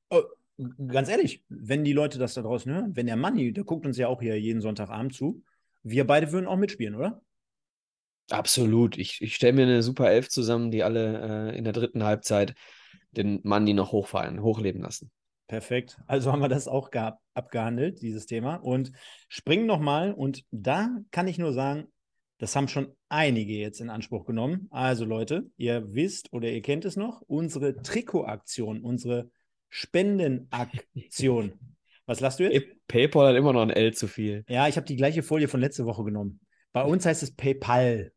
Oh, 0.10 0.24
ganz 0.88 1.10
ehrlich, 1.10 1.44
wenn 1.50 1.84
die 1.84 1.92
Leute 1.92 2.18
das 2.18 2.34
da 2.34 2.42
draußen 2.42 2.72
hören, 2.72 2.96
wenn 2.96 3.08
der 3.08 3.18
Manni, 3.18 3.52
der 3.52 3.66
guckt 3.66 3.86
uns 3.86 3.98
ja 3.98 4.08
auch 4.08 4.22
hier 4.22 4.40
jeden 4.40 4.62
Sonntagabend 4.62 5.14
zu, 5.14 5.44
wir 5.84 6.08
beide 6.08 6.32
würden 6.32 6.48
auch 6.48 6.58
mitspielen, 6.58 6.96
oder? 6.96 7.22
Absolut. 8.30 8.98
Ich, 8.98 9.22
ich 9.22 9.36
stelle 9.36 9.54
mir 9.54 9.64
eine 9.64 9.84
super 9.84 10.10
Elf 10.10 10.30
zusammen, 10.30 10.72
die 10.72 10.84
alle 10.84 11.52
äh, 11.52 11.58
in 11.58 11.66
der 11.66 11.74
dritten 11.74 12.06
Halbzeit 12.06 12.54
den 13.12 13.42
Manni 13.44 13.74
noch 13.74 13.92
hochfallen, 13.92 14.42
hochleben 14.42 14.82
lassen. 14.82 15.12
Perfekt. 15.48 16.00
Also 16.08 16.32
haben 16.32 16.42
wir 16.42 16.50
das 16.50 16.68
auch 16.68 16.90
abgehandelt, 17.34 18.02
dieses 18.02 18.26
Thema. 18.26 18.56
Und 18.56 18.92
springen 19.28 19.66
nochmal. 19.66 20.14
Und 20.14 20.44
da 20.52 20.90
kann 21.12 21.28
ich 21.28 21.38
nur 21.38 21.54
sagen, 21.54 21.88
Das 22.42 22.56
haben 22.56 22.68
schon 22.68 22.98
einige 23.08 23.54
jetzt 23.54 23.82
in 23.82 23.92
Anspruch 23.92 24.26
genommen. 24.26 24.68
Also 24.72 25.06
Leute, 25.06 25.52
ihr 25.58 25.94
wisst 25.94 26.34
oder 26.34 26.50
ihr 26.50 26.64
kennt 26.64 26.86
es 26.86 26.96
noch, 26.96 27.22
unsere 27.28 27.84
Trikotaktion, 27.84 28.82
unsere 28.82 29.30
Spendenaktion. 29.70 31.54
Was 32.08 32.20
lasst 32.20 32.40
du 32.40 32.52
jetzt? 32.52 32.66
PayPal 32.88 33.28
hat 33.28 33.36
immer 33.36 33.54
noch 33.54 33.62
ein 33.62 33.70
L 33.70 33.94
zu 33.94 34.08
viel. 34.08 34.44
Ja, 34.50 34.68
ich 34.68 34.76
habe 34.76 34.88
die 34.88 34.96
gleiche 34.96 35.22
Folie 35.22 35.48
von 35.48 35.60
letzte 35.62 35.86
Woche 35.86 36.04
genommen. 36.04 36.40
Bei 36.74 36.84
uns 36.84 37.06
heißt 37.06 37.22
es 37.22 37.36
PayPal. 37.36 38.12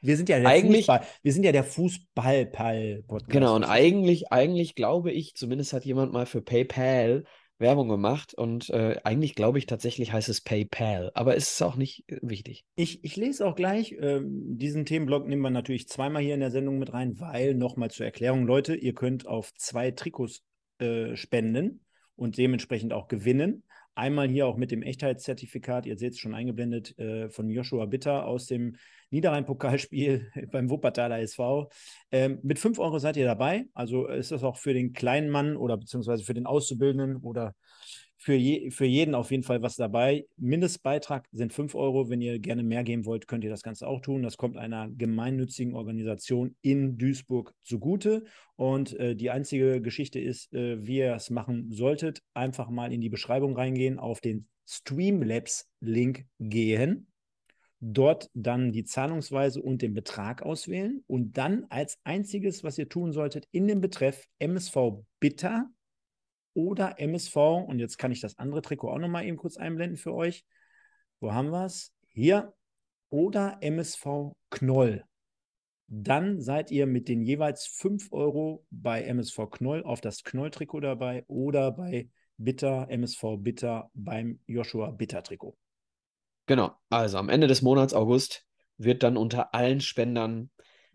Wir 0.00 0.16
sind 0.16 0.28
ja 0.28 0.38
der 0.38 0.48
Eigentlich- 0.48 0.86
Fußball, 0.86 1.06
wir 1.22 1.32
sind 1.32 1.44
ja 1.44 1.52
der 1.52 1.64
Fußball-Pal-Podcast. 1.64 3.30
Genau, 3.30 3.54
und 3.56 3.64
eigentlich, 3.64 4.32
eigentlich 4.32 4.74
glaube 4.74 5.12
ich, 5.12 5.34
zumindest 5.34 5.72
hat 5.72 5.84
jemand 5.84 6.12
mal 6.12 6.26
für 6.26 6.42
PayPal 6.42 7.24
Werbung 7.58 7.88
gemacht 7.88 8.32
und 8.32 8.70
äh, 8.70 8.96
eigentlich 9.04 9.34
glaube 9.34 9.58
ich 9.58 9.66
tatsächlich 9.66 10.12
heißt 10.12 10.30
es 10.30 10.40
PayPal, 10.40 11.10
aber 11.12 11.36
es 11.36 11.50
ist 11.52 11.62
auch 11.62 11.76
nicht 11.76 12.04
äh, 12.08 12.18
wichtig. 12.22 12.64
Ich, 12.74 13.04
ich 13.04 13.16
lese 13.16 13.46
auch 13.46 13.54
gleich, 13.54 13.94
ähm, 14.00 14.56
diesen 14.56 14.86
Themenblock 14.86 15.28
nehmen 15.28 15.42
wir 15.42 15.50
natürlich 15.50 15.86
zweimal 15.86 16.22
hier 16.22 16.32
in 16.34 16.40
der 16.40 16.50
Sendung 16.50 16.78
mit 16.78 16.94
rein, 16.94 17.20
weil 17.20 17.54
nochmal 17.54 17.90
zur 17.90 18.06
Erklärung, 18.06 18.46
Leute, 18.46 18.74
ihr 18.74 18.94
könnt 18.94 19.26
auf 19.26 19.52
zwei 19.56 19.90
Trikots 19.90 20.42
äh, 20.78 21.14
spenden 21.16 21.84
und 22.16 22.38
dementsprechend 22.38 22.94
auch 22.94 23.08
gewinnen. 23.08 23.62
Einmal 23.94 24.28
hier 24.28 24.46
auch 24.46 24.56
mit 24.56 24.70
dem 24.70 24.82
Echtheitszertifikat, 24.82 25.86
ihr 25.86 25.98
seht 25.98 26.12
es 26.12 26.18
schon 26.18 26.34
eingeblendet, 26.34 26.98
äh, 26.98 27.28
von 27.28 27.50
Joshua 27.50 27.86
Bitter 27.86 28.26
aus 28.26 28.46
dem 28.46 28.76
Niederrhein-Pokalspiel 29.10 30.30
beim 30.52 30.70
Wuppertaler 30.70 31.20
SV. 31.20 31.68
Ähm, 32.10 32.38
mit 32.42 32.58
5 32.58 32.78
Euro 32.78 32.98
seid 32.98 33.16
ihr 33.16 33.26
dabei. 33.26 33.66
Also 33.74 34.06
ist 34.06 34.30
das 34.30 34.44
auch 34.44 34.56
für 34.56 34.74
den 34.74 34.92
kleinen 34.92 35.30
Mann 35.30 35.56
oder 35.56 35.76
beziehungsweise 35.76 36.24
für 36.24 36.34
den 36.34 36.46
Auszubildenden 36.46 37.16
oder 37.16 37.54
für, 38.22 38.34
je, 38.34 38.70
für 38.70 38.84
jeden 38.84 39.14
auf 39.14 39.30
jeden 39.30 39.42
Fall 39.42 39.62
was 39.62 39.76
dabei. 39.76 40.26
Mindestbeitrag 40.36 41.26
sind 41.32 41.54
5 41.54 41.74
Euro. 41.74 42.10
Wenn 42.10 42.20
ihr 42.20 42.38
gerne 42.38 42.62
mehr 42.62 42.84
geben 42.84 43.06
wollt, 43.06 43.26
könnt 43.26 43.44
ihr 43.44 43.50
das 43.50 43.62
Ganze 43.62 43.88
auch 43.88 44.02
tun. 44.02 44.22
Das 44.22 44.36
kommt 44.36 44.58
einer 44.58 44.90
gemeinnützigen 44.90 45.74
Organisation 45.74 46.54
in 46.60 46.98
Duisburg 46.98 47.54
zugute. 47.62 48.24
Und 48.56 48.92
äh, 49.00 49.16
die 49.16 49.30
einzige 49.30 49.80
Geschichte 49.80 50.20
ist, 50.20 50.52
äh, 50.52 50.86
wie 50.86 50.98
ihr 50.98 51.14
es 51.14 51.30
machen 51.30 51.70
solltet, 51.70 52.22
einfach 52.34 52.68
mal 52.68 52.92
in 52.92 53.00
die 53.00 53.08
Beschreibung 53.08 53.56
reingehen, 53.56 53.98
auf 53.98 54.20
den 54.20 54.46
Streamlabs-Link 54.66 56.26
gehen 56.38 57.06
dort 57.80 58.28
dann 58.34 58.72
die 58.72 58.84
Zahlungsweise 58.84 59.62
und 59.62 59.80
den 59.80 59.94
Betrag 59.94 60.42
auswählen 60.42 61.02
und 61.06 61.38
dann 61.38 61.64
als 61.70 61.98
einziges, 62.04 62.62
was 62.62 62.76
ihr 62.76 62.90
tun 62.90 63.12
solltet, 63.12 63.48
in 63.52 63.66
dem 63.66 63.80
Betreff 63.80 64.26
MSV 64.38 65.02
Bitter 65.18 65.70
oder 66.60 67.00
MSV, 67.00 67.36
und 67.36 67.78
jetzt 67.78 67.96
kann 67.96 68.12
ich 68.12 68.20
das 68.20 68.38
andere 68.38 68.60
Trikot 68.60 68.90
auch 68.90 68.98
nochmal 68.98 69.24
eben 69.24 69.38
kurz 69.38 69.56
einblenden 69.56 69.96
für 69.96 70.12
euch. 70.12 70.44
Wo 71.20 71.32
haben 71.32 71.50
wir 71.50 71.64
es? 71.64 71.94
Hier. 72.08 72.52
Oder 73.08 73.58
MSV 73.60 74.34
Knoll. 74.50 75.04
Dann 75.88 76.40
seid 76.40 76.70
ihr 76.70 76.86
mit 76.86 77.08
den 77.08 77.22
jeweils 77.22 77.66
5 77.66 78.12
Euro 78.12 78.64
bei 78.70 79.02
MSV 79.02 79.50
Knoll 79.50 79.82
auf 79.82 80.00
das 80.00 80.22
Knoll-Trikot 80.22 80.80
dabei 80.80 81.24
oder 81.26 81.72
bei 81.72 82.08
Bitter, 82.36 82.86
MSV 82.88 83.38
Bitter 83.38 83.90
beim 83.94 84.38
Joshua 84.46 84.90
Bitter-Trikot. 84.90 85.56
Genau, 86.46 86.72
also 86.90 87.18
am 87.18 87.28
Ende 87.28 87.46
des 87.46 87.62
Monats 87.62 87.94
August 87.94 88.46
wird 88.76 89.02
dann 89.02 89.16
unter 89.16 89.54
allen 89.54 89.80
Spendern 89.80 90.50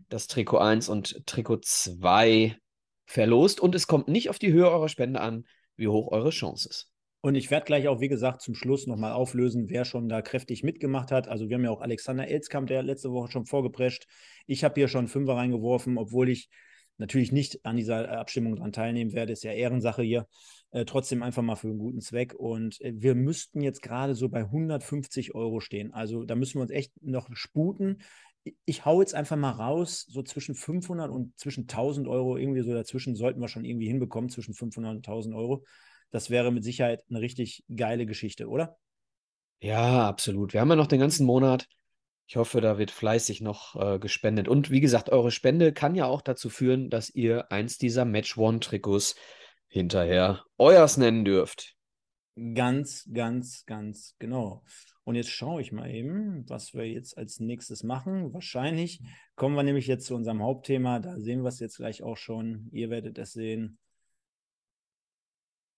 das 0.08 0.28
Trikot 0.28 0.58
1 0.58 0.88
und 0.88 1.26
Trikot 1.26 1.58
2 1.62 2.56
verlost 3.04 3.60
und 3.60 3.74
es 3.74 3.86
kommt 3.86 4.08
nicht 4.08 4.30
auf 4.30 4.38
die 4.38 4.52
Höhe 4.52 4.68
eurer 4.68 4.88
Spende 4.88 5.20
an, 5.20 5.46
wie 5.76 5.88
hoch 5.88 6.12
eure 6.12 6.30
Chance 6.30 6.68
ist. 6.68 6.90
Und 7.20 7.34
ich 7.34 7.50
werde 7.50 7.66
gleich 7.66 7.88
auch, 7.88 8.00
wie 8.00 8.08
gesagt, 8.08 8.40
zum 8.40 8.54
Schluss 8.54 8.86
nochmal 8.86 9.12
auflösen, 9.12 9.68
wer 9.68 9.84
schon 9.84 10.08
da 10.08 10.22
kräftig 10.22 10.62
mitgemacht 10.62 11.10
hat. 11.10 11.26
Also 11.26 11.48
wir 11.48 11.56
haben 11.56 11.64
ja 11.64 11.70
auch 11.70 11.80
Alexander 11.80 12.28
Elskamp, 12.28 12.68
der 12.68 12.82
letzte 12.82 13.10
Woche 13.10 13.32
schon 13.32 13.46
vorgeprescht. 13.46 14.06
Ich 14.46 14.62
habe 14.62 14.74
hier 14.76 14.86
schon 14.86 15.08
Fünfer 15.08 15.34
reingeworfen, 15.34 15.98
obwohl 15.98 16.28
ich 16.28 16.48
natürlich 16.98 17.32
nicht 17.32 17.64
an 17.64 17.76
dieser 17.76 18.10
Abstimmung 18.18 18.56
dran 18.56 18.72
teilnehmen 18.72 19.12
werde. 19.12 19.32
Ist 19.32 19.44
ja 19.44 19.52
Ehrensache 19.52 20.02
hier. 20.02 20.28
Äh, 20.70 20.84
trotzdem 20.84 21.22
einfach 21.22 21.42
mal 21.42 21.56
für 21.56 21.68
einen 21.68 21.78
guten 21.78 22.00
Zweck. 22.00 22.34
Und 22.34 22.80
äh, 22.80 22.92
wir 22.94 23.14
müssten 23.14 23.60
jetzt 23.60 23.82
gerade 23.82 24.14
so 24.14 24.28
bei 24.28 24.40
150 24.40 25.34
Euro 25.34 25.60
stehen. 25.60 25.92
Also 25.92 26.24
da 26.24 26.36
müssen 26.36 26.58
wir 26.58 26.62
uns 26.62 26.70
echt 26.70 26.92
noch 27.02 27.28
sputen. 27.32 27.98
Ich, 28.64 28.84
hau 28.84 29.00
jetzt 29.00 29.14
einfach 29.14 29.36
mal 29.36 29.50
raus, 29.50 30.06
so 30.08 30.22
zwischen 30.22 30.54
500 30.54 31.10
und 31.10 31.38
zwischen 31.38 31.62
1000 31.62 32.08
Euro, 32.08 32.36
irgendwie 32.36 32.62
so 32.62 32.72
dazwischen 32.72 33.16
sollten 33.16 33.40
wir 33.40 33.48
schon 33.48 33.64
irgendwie 33.64 33.88
hinbekommen, 33.88 34.30
zwischen 34.30 34.54
500 34.54 34.96
und 34.96 35.06
1000 35.08 35.34
Euro. 35.34 35.64
Das 36.10 36.30
wäre 36.30 36.52
mit 36.52 36.64
Sicherheit 36.64 37.04
eine 37.08 37.20
richtig 37.20 37.64
geile 37.74 38.06
Geschichte, 38.06 38.48
oder? 38.48 38.76
Ja, 39.60 40.08
absolut. 40.08 40.52
Wir 40.52 40.60
haben 40.60 40.70
ja 40.70 40.76
noch 40.76 40.86
den 40.86 41.00
ganzen 41.00 41.26
Monat. 41.26 41.66
Ich 42.28 42.36
hoffe, 42.36 42.60
da 42.60 42.78
wird 42.78 42.90
fleißig 42.90 43.40
noch 43.40 43.76
äh, 43.76 43.98
gespendet. 43.98 44.48
Und 44.48 44.70
wie 44.70 44.80
gesagt, 44.80 45.10
eure 45.10 45.30
Spende 45.30 45.72
kann 45.72 45.94
ja 45.94 46.06
auch 46.06 46.22
dazu 46.22 46.50
führen, 46.50 46.90
dass 46.90 47.10
ihr 47.10 47.50
eins 47.52 47.78
dieser 47.78 48.04
Match 48.04 48.36
One-Trikots 48.36 49.14
hinterher 49.68 50.44
euers 50.58 50.96
nennen 50.96 51.24
dürft. 51.24 51.74
Ganz, 52.54 53.08
ganz, 53.12 53.64
ganz 53.64 54.14
genau. 54.18 54.62
Und 55.06 55.14
jetzt 55.14 55.30
schaue 55.30 55.60
ich 55.60 55.70
mal 55.70 55.88
eben, 55.88 56.44
was 56.48 56.74
wir 56.74 56.84
jetzt 56.84 57.16
als 57.16 57.38
nächstes 57.38 57.84
machen. 57.84 58.34
Wahrscheinlich 58.34 59.00
kommen 59.36 59.54
wir 59.54 59.62
nämlich 59.62 59.86
jetzt 59.86 60.06
zu 60.06 60.16
unserem 60.16 60.42
Hauptthema. 60.42 60.98
Da 60.98 61.20
sehen 61.20 61.42
wir 61.42 61.48
es 61.48 61.60
jetzt 61.60 61.76
gleich 61.76 62.02
auch 62.02 62.16
schon. 62.16 62.68
Ihr 62.72 62.90
werdet 62.90 63.16
es 63.16 63.32
sehen. 63.32 63.78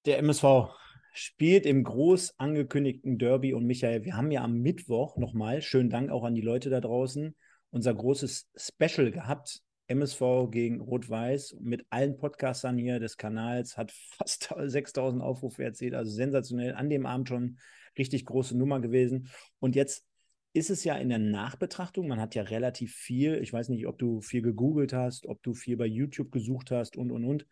Der 0.06 0.16
MSV 0.20 0.70
spielt 1.12 1.66
im 1.66 1.84
groß 1.84 2.38
angekündigten 2.38 3.18
Derby 3.18 3.52
und 3.52 3.66
Michael, 3.66 4.02
wir 4.04 4.16
haben 4.16 4.30
ja 4.30 4.42
am 4.42 4.60
Mittwoch 4.60 5.18
nochmal, 5.18 5.60
schönen 5.60 5.90
Dank 5.90 6.10
auch 6.10 6.24
an 6.24 6.34
die 6.34 6.40
Leute 6.40 6.70
da 6.70 6.80
draußen, 6.80 7.36
unser 7.70 7.94
großes 7.94 8.48
Special 8.56 9.10
gehabt. 9.10 9.60
MSV 9.88 10.50
gegen 10.50 10.80
Rot-Weiß 10.80 11.56
mit 11.60 11.86
allen 11.90 12.16
Podcastern 12.18 12.78
hier 12.78 13.00
des 13.00 13.16
Kanals, 13.16 13.76
hat 13.76 13.92
fast 14.16 14.54
6000 14.56 15.22
Aufrufe 15.22 15.64
erzielt, 15.64 15.94
also 15.94 16.12
sensationell. 16.12 16.74
An 16.74 16.90
dem 16.90 17.06
Abend 17.06 17.28
schon 17.28 17.58
richtig 17.96 18.26
große 18.26 18.56
Nummer 18.56 18.80
gewesen. 18.80 19.28
Und 19.58 19.74
jetzt 19.74 20.06
ist 20.52 20.70
es 20.70 20.84
ja 20.84 20.96
in 20.96 21.08
der 21.08 21.18
Nachbetrachtung, 21.18 22.08
man 22.08 22.20
hat 22.20 22.34
ja 22.34 22.42
relativ 22.42 22.94
viel, 22.94 23.34
ich 23.42 23.52
weiß 23.52 23.68
nicht, 23.70 23.86
ob 23.86 23.98
du 23.98 24.20
viel 24.20 24.42
gegoogelt 24.42 24.92
hast, 24.92 25.26
ob 25.26 25.42
du 25.42 25.54
viel 25.54 25.76
bei 25.76 25.86
YouTube 25.86 26.32
gesucht 26.32 26.70
hast 26.70 26.96
und, 26.96 27.10
und, 27.10 27.24
und. 27.24 27.46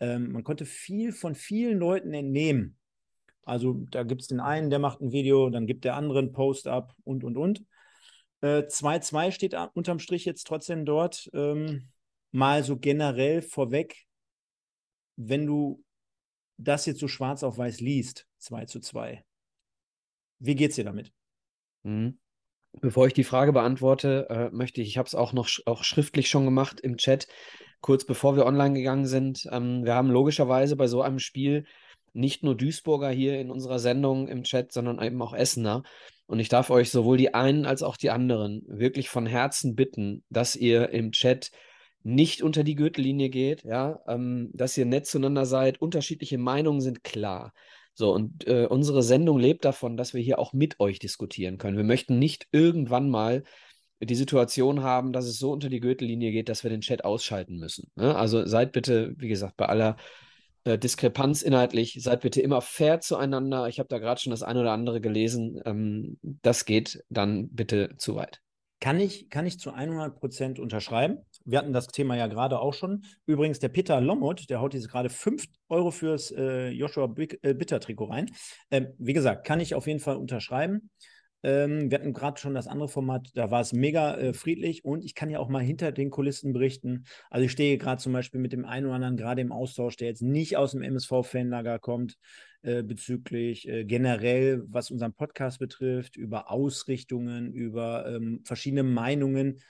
Ähm, 0.00 0.32
man 0.32 0.44
konnte 0.44 0.64
viel 0.64 1.12
von 1.12 1.34
vielen 1.34 1.78
Leuten 1.78 2.12
entnehmen. 2.12 2.76
Also 3.44 3.84
da 3.90 4.02
gibt 4.02 4.22
es 4.22 4.28
den 4.28 4.40
einen, 4.40 4.70
der 4.70 4.78
macht 4.78 5.00
ein 5.00 5.12
Video, 5.12 5.50
dann 5.50 5.66
gibt 5.66 5.84
der 5.84 5.96
andere 5.96 6.18
einen 6.18 6.32
Post 6.32 6.66
ab 6.66 6.94
und, 7.04 7.24
und, 7.24 7.36
und. 7.36 7.64
2-2 8.44 9.28
äh, 9.28 9.32
steht 9.32 9.54
unterm 9.74 9.98
Strich 9.98 10.24
jetzt 10.24 10.46
trotzdem 10.46 10.84
dort. 10.84 11.30
Ähm, 11.32 11.88
mal 12.32 12.64
so 12.64 12.76
generell 12.76 13.42
vorweg, 13.42 14.06
wenn 15.16 15.46
du 15.46 15.84
das 16.56 16.86
jetzt 16.86 17.00
so 17.00 17.08
schwarz 17.08 17.42
auf 17.42 17.58
weiß 17.58 17.80
liest, 17.80 18.26
2 18.38 18.66
zu 18.66 18.80
2, 18.80 19.24
wie 20.40 20.54
geht's 20.54 20.76
dir 20.76 20.84
damit? 20.84 21.12
Mhm. 21.84 22.18
Bevor 22.80 23.06
ich 23.06 23.12
die 23.12 23.24
Frage 23.24 23.52
beantworte, 23.52 24.26
äh, 24.28 24.50
möchte 24.50 24.80
ich, 24.80 24.88
ich 24.88 24.98
habe 24.98 25.06
es 25.06 25.14
auch 25.14 25.32
noch 25.32 25.48
auch 25.64 25.84
schriftlich 25.84 26.28
schon 26.28 26.44
gemacht 26.44 26.80
im 26.80 26.96
Chat, 26.96 27.28
kurz 27.80 28.04
bevor 28.04 28.36
wir 28.36 28.46
online 28.46 28.74
gegangen 28.74 29.06
sind. 29.06 29.48
Ähm, 29.52 29.84
wir 29.84 29.94
haben 29.94 30.10
logischerweise 30.10 30.74
bei 30.74 30.88
so 30.88 31.00
einem 31.00 31.20
Spiel 31.20 31.66
nicht 32.14 32.42
nur 32.42 32.56
Duisburger 32.56 33.10
hier 33.10 33.38
in 33.38 33.50
unserer 33.50 33.78
Sendung 33.78 34.28
im 34.28 34.44
Chat, 34.44 34.72
sondern 34.72 35.02
eben 35.02 35.20
auch 35.20 35.34
Essener. 35.34 35.82
Und 36.26 36.38
ich 36.38 36.48
darf 36.48 36.70
euch 36.70 36.90
sowohl 36.90 37.18
die 37.18 37.34
einen 37.34 37.66
als 37.66 37.82
auch 37.82 37.96
die 37.96 38.10
anderen 38.10 38.62
wirklich 38.66 39.08
von 39.10 39.26
Herzen 39.26 39.74
bitten, 39.74 40.24
dass 40.30 40.56
ihr 40.56 40.90
im 40.90 41.12
Chat 41.12 41.50
nicht 42.02 42.42
unter 42.42 42.64
die 42.64 42.74
Gürtellinie 42.74 43.30
geht, 43.30 43.64
ja, 43.64 44.00
ähm, 44.06 44.50
dass 44.52 44.76
ihr 44.76 44.86
nett 44.86 45.06
zueinander 45.06 45.46
seid. 45.46 45.80
Unterschiedliche 45.80 46.38
Meinungen 46.38 46.80
sind 46.80 47.02
klar. 47.02 47.52
So, 47.94 48.12
und 48.12 48.46
äh, 48.46 48.66
unsere 48.66 49.02
Sendung 49.02 49.38
lebt 49.38 49.64
davon, 49.64 49.96
dass 49.96 50.14
wir 50.14 50.20
hier 50.20 50.38
auch 50.38 50.52
mit 50.52 50.80
euch 50.80 50.98
diskutieren 50.98 51.58
können. 51.58 51.76
Wir 51.76 51.84
möchten 51.84 52.18
nicht 52.18 52.46
irgendwann 52.52 53.08
mal 53.08 53.44
die 54.00 54.14
Situation 54.14 54.82
haben, 54.82 55.12
dass 55.12 55.26
es 55.26 55.38
so 55.38 55.52
unter 55.52 55.68
die 55.68 55.80
Gürtellinie 55.80 56.32
geht, 56.32 56.48
dass 56.48 56.62
wir 56.62 56.70
den 56.70 56.80
Chat 56.80 57.04
ausschalten 57.04 57.56
müssen. 57.56 57.90
Ne? 57.94 58.14
Also 58.14 58.46
seid 58.46 58.72
bitte, 58.72 59.14
wie 59.18 59.28
gesagt, 59.28 59.56
bei 59.56 59.66
aller 59.66 59.96
äh, 60.64 60.78
Diskrepanz 60.78 61.42
inhaltlich, 61.42 61.98
seid 62.00 62.22
bitte 62.22 62.40
immer 62.40 62.60
fair 62.60 63.00
zueinander. 63.00 63.68
Ich 63.68 63.78
habe 63.78 63.88
da 63.88 63.98
gerade 63.98 64.20
schon 64.20 64.30
das 64.30 64.42
eine 64.42 64.60
oder 64.60 64.72
andere 64.72 65.00
gelesen. 65.00 65.60
Ähm, 65.64 66.18
das 66.22 66.64
geht 66.64 67.04
dann 67.08 67.48
bitte 67.50 67.96
zu 67.96 68.16
weit. 68.16 68.40
Kann 68.80 69.00
ich, 69.00 69.30
kann 69.30 69.46
ich 69.46 69.58
zu 69.58 69.72
100 69.72 70.18
Prozent 70.18 70.58
unterschreiben. 70.58 71.18
Wir 71.44 71.58
hatten 71.58 71.72
das 71.72 71.86
Thema 71.86 72.16
ja 72.16 72.26
gerade 72.26 72.58
auch 72.58 72.74
schon. 72.74 73.04
Übrigens, 73.24 73.58
der 73.58 73.68
Peter 73.68 74.00
Lommert, 74.00 74.50
der 74.50 74.60
haut 74.60 74.74
jetzt 74.74 74.90
gerade 74.90 75.08
5 75.08 75.46
Euro 75.68 75.90
fürs 75.90 76.30
äh, 76.32 76.68
Joshua 76.68 77.14
äh, 77.16 77.54
Bitter-Trikot 77.54 78.06
rein. 78.06 78.30
Ähm, 78.70 78.88
wie 78.98 79.12
gesagt, 79.12 79.46
kann 79.46 79.60
ich 79.60 79.74
auf 79.74 79.86
jeden 79.86 80.00
Fall 80.00 80.16
unterschreiben. 80.16 80.90
Ähm, 81.44 81.90
wir 81.90 81.98
hatten 81.98 82.14
gerade 82.14 82.40
schon 82.40 82.54
das 82.54 82.66
andere 82.66 82.88
Format, 82.88 83.30
da 83.34 83.50
war 83.50 83.60
es 83.60 83.74
mega 83.74 84.16
äh, 84.16 84.32
friedlich 84.32 84.84
und 84.84 85.04
ich 85.04 85.14
kann 85.14 85.28
ja 85.28 85.38
auch 85.38 85.48
mal 85.50 85.62
hinter 85.62 85.92
den 85.92 86.10
Kulissen 86.10 86.54
berichten. 86.54 87.04
Also 87.30 87.44
ich 87.44 87.52
stehe 87.52 87.76
gerade 87.78 88.00
zum 88.02 88.14
Beispiel 88.14 88.40
mit 88.40 88.52
dem 88.54 88.64
einen 88.64 88.86
oder 88.86 88.94
anderen 88.94 89.18
gerade 89.18 89.42
im 89.42 89.52
Austausch, 89.52 89.96
der 89.96 90.08
jetzt 90.08 90.22
nicht 90.22 90.56
aus 90.56 90.72
dem 90.72 90.82
MSV-Fanlager 90.82 91.78
kommt. 91.78 92.16
äh, 92.62 92.82
bezüglich 92.82 93.68
äh, 93.68 93.84
generell, 93.84 94.64
was 94.68 94.90
unseren 94.90 95.12
Podcast 95.12 95.58
betrifft, 95.58 96.16
über 96.16 96.50
Ausrichtungen, 96.50 97.52
über 97.52 98.06
ähm, 98.08 98.40
verschiedene 98.44 98.82
Meinungen. 98.82 99.60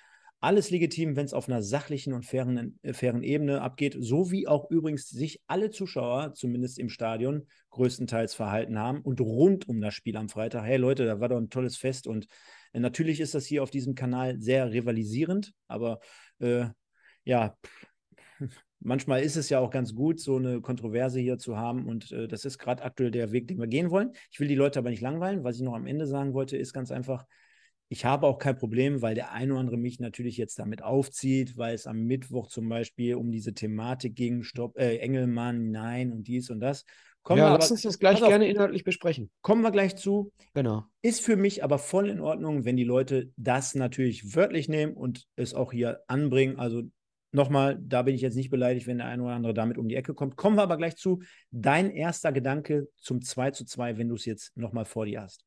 Alles 0.45 0.69
legitim, 0.69 1.17
wenn 1.17 1.25
es 1.25 1.33
auf 1.33 1.49
einer 1.49 1.63
sachlichen 1.63 2.13
und 2.13 2.27
fairen, 2.27 2.79
äh, 2.83 2.93
fairen 2.93 3.23
Ebene 3.23 3.63
abgeht, 3.63 3.97
so 3.99 4.31
wie 4.31 4.47
auch 4.47 4.71
übrigens 4.71 5.09
sich 5.09 5.41
alle 5.47 5.71
Zuschauer, 5.71 6.35
zumindest 6.35 6.79
im 6.79 6.91
Stadion, 6.91 7.47
größtenteils 7.71 8.35
verhalten 8.35 8.79
haben 8.79 9.01
und 9.01 9.23
rund 9.23 9.67
um 9.71 9.81
das 9.81 9.95
Spiel 9.95 10.19
am 10.19 10.29
Freitag. 10.29 10.67
Hey 10.67 10.77
Leute, 10.77 11.07
da 11.07 11.19
war 11.19 11.31
doch 11.31 11.39
ein 11.39 11.49
tolles 11.49 11.79
Fest 11.79 12.07
und 12.07 12.27
äh, 12.75 12.81
natürlich 12.81 13.21
ist 13.21 13.35
das 13.35 13.47
hier 13.47 13.63
auf 13.63 13.71
diesem 13.71 13.95
Kanal 13.95 14.39
sehr 14.39 14.71
rivalisierend, 14.71 15.55
aber 15.67 16.01
äh, 16.41 16.67
ja, 17.25 17.57
manchmal 18.81 19.23
ist 19.23 19.37
es 19.37 19.49
ja 19.49 19.61
auch 19.61 19.71
ganz 19.71 19.95
gut, 19.95 20.21
so 20.21 20.37
eine 20.37 20.61
Kontroverse 20.61 21.21
hier 21.21 21.39
zu 21.39 21.57
haben. 21.57 21.87
Und 21.89 22.13
äh, 22.13 22.29
das 22.29 22.45
ist 22.45 22.59
gerade 22.59 22.83
aktuell 22.83 23.11
der 23.11 23.33
Weg, 23.33 23.49
den 23.49 23.59
wir 23.59 23.67
gehen 23.67 23.91
wollen. 23.91 24.13
Ich 24.31 24.41
will 24.41 24.49
die 24.49 24.55
Leute 24.55 24.79
aber 24.79 24.91
nicht 24.91 25.01
langweilen. 25.01 25.43
Was 25.43 25.57
ich 25.57 25.63
noch 25.63 25.73
am 25.73 25.87
Ende 25.87 26.07
sagen 26.07 26.35
wollte, 26.35 26.59
ist 26.59 26.75
ganz 26.75 26.91
einfach, 26.91 27.25
ich 27.89 28.05
habe 28.05 28.27
auch 28.27 28.39
kein 28.39 28.57
Problem, 28.57 29.03
weil 29.03 29.15
der 29.15 29.33
eine 29.33 29.53
oder 29.53 29.61
andere 29.61 29.77
mich 29.77 30.01
natürlich 30.01 30.37
jetzt 30.37 30.59
damit 30.59 30.83
aufzieht, 30.83 31.57
weil 31.57 31.75
es 31.75 31.87
am 31.87 32.01
Mittwoch 32.05 32.49
zum 32.49 32.69
Beispiel 32.69 33.15
um 33.15 33.31
diese 33.31 33.55
Thematik 33.55 34.17
ging, 34.17 34.43
Stopp, 34.43 34.79
äh, 34.79 34.97
Engelmann, 34.97 35.71
nein 35.71 36.13
und 36.13 36.27
dies 36.27 36.51
und 36.51 36.61
das. 36.61 36.85
Kommen 37.23 37.39
ja, 37.39 37.55
lass 37.55 37.67
aber, 37.67 37.73
uns 37.73 37.83
das 37.83 37.99
gleich 37.99 38.23
auf, 38.23 38.29
gerne 38.29 38.49
inhaltlich 38.49 38.85
besprechen. 38.85 39.31
Kommen 39.41 39.63
wir 39.63 39.71
gleich 39.71 39.97
zu. 39.97 40.31
Genau. 40.53 40.85
Ist 41.01 41.23
für 41.23 41.37
mich 41.37 41.65
aber 41.65 41.79
voll 41.79 42.11
in 42.11 42.21
Ordnung, 42.21 42.67
wenn 42.67 42.77
die 42.77 42.85
Leute 42.85 43.31
das 43.37 43.75
natürlich 43.75 44.35
wörtlich 44.35 44.69
nehmen 44.69 44.95
und 44.95 45.27
es 45.37 45.55
auch 45.55 45.73
hier 45.73 46.01
anbringen. 46.07 46.59
Also 46.59 46.83
nochmal, 47.33 47.79
da 47.81 48.03
bin 48.03 48.15
ich 48.15 48.21
jetzt 48.21 48.35
nicht 48.35 48.51
beleidigt, 48.51 48.87
wenn 48.87 48.99
der 48.99 49.07
eine 49.07 49.23
oder 49.23 49.33
andere 49.33 49.55
damit 49.55 49.79
um 49.79 49.89
die 49.89 49.97
Ecke 49.97 50.13
kommt. 50.13 50.37
Kommen 50.37 50.57
wir 50.57 50.63
aber 50.63 50.77
gleich 50.77 50.97
zu. 50.97 51.23
Dein 51.51 51.91
erster 51.91 52.31
Gedanke 52.31 52.89
zum 52.99 53.23
2 53.23 53.53
zu 53.53 53.65
2, 53.65 53.97
wenn 53.97 54.09
du 54.09 54.17
es 54.17 54.27
jetzt 54.27 54.55
nochmal 54.55 54.85
vor 54.85 55.07
dir 55.07 55.23
hast. 55.23 55.47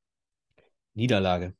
Niederlage. 0.95 1.53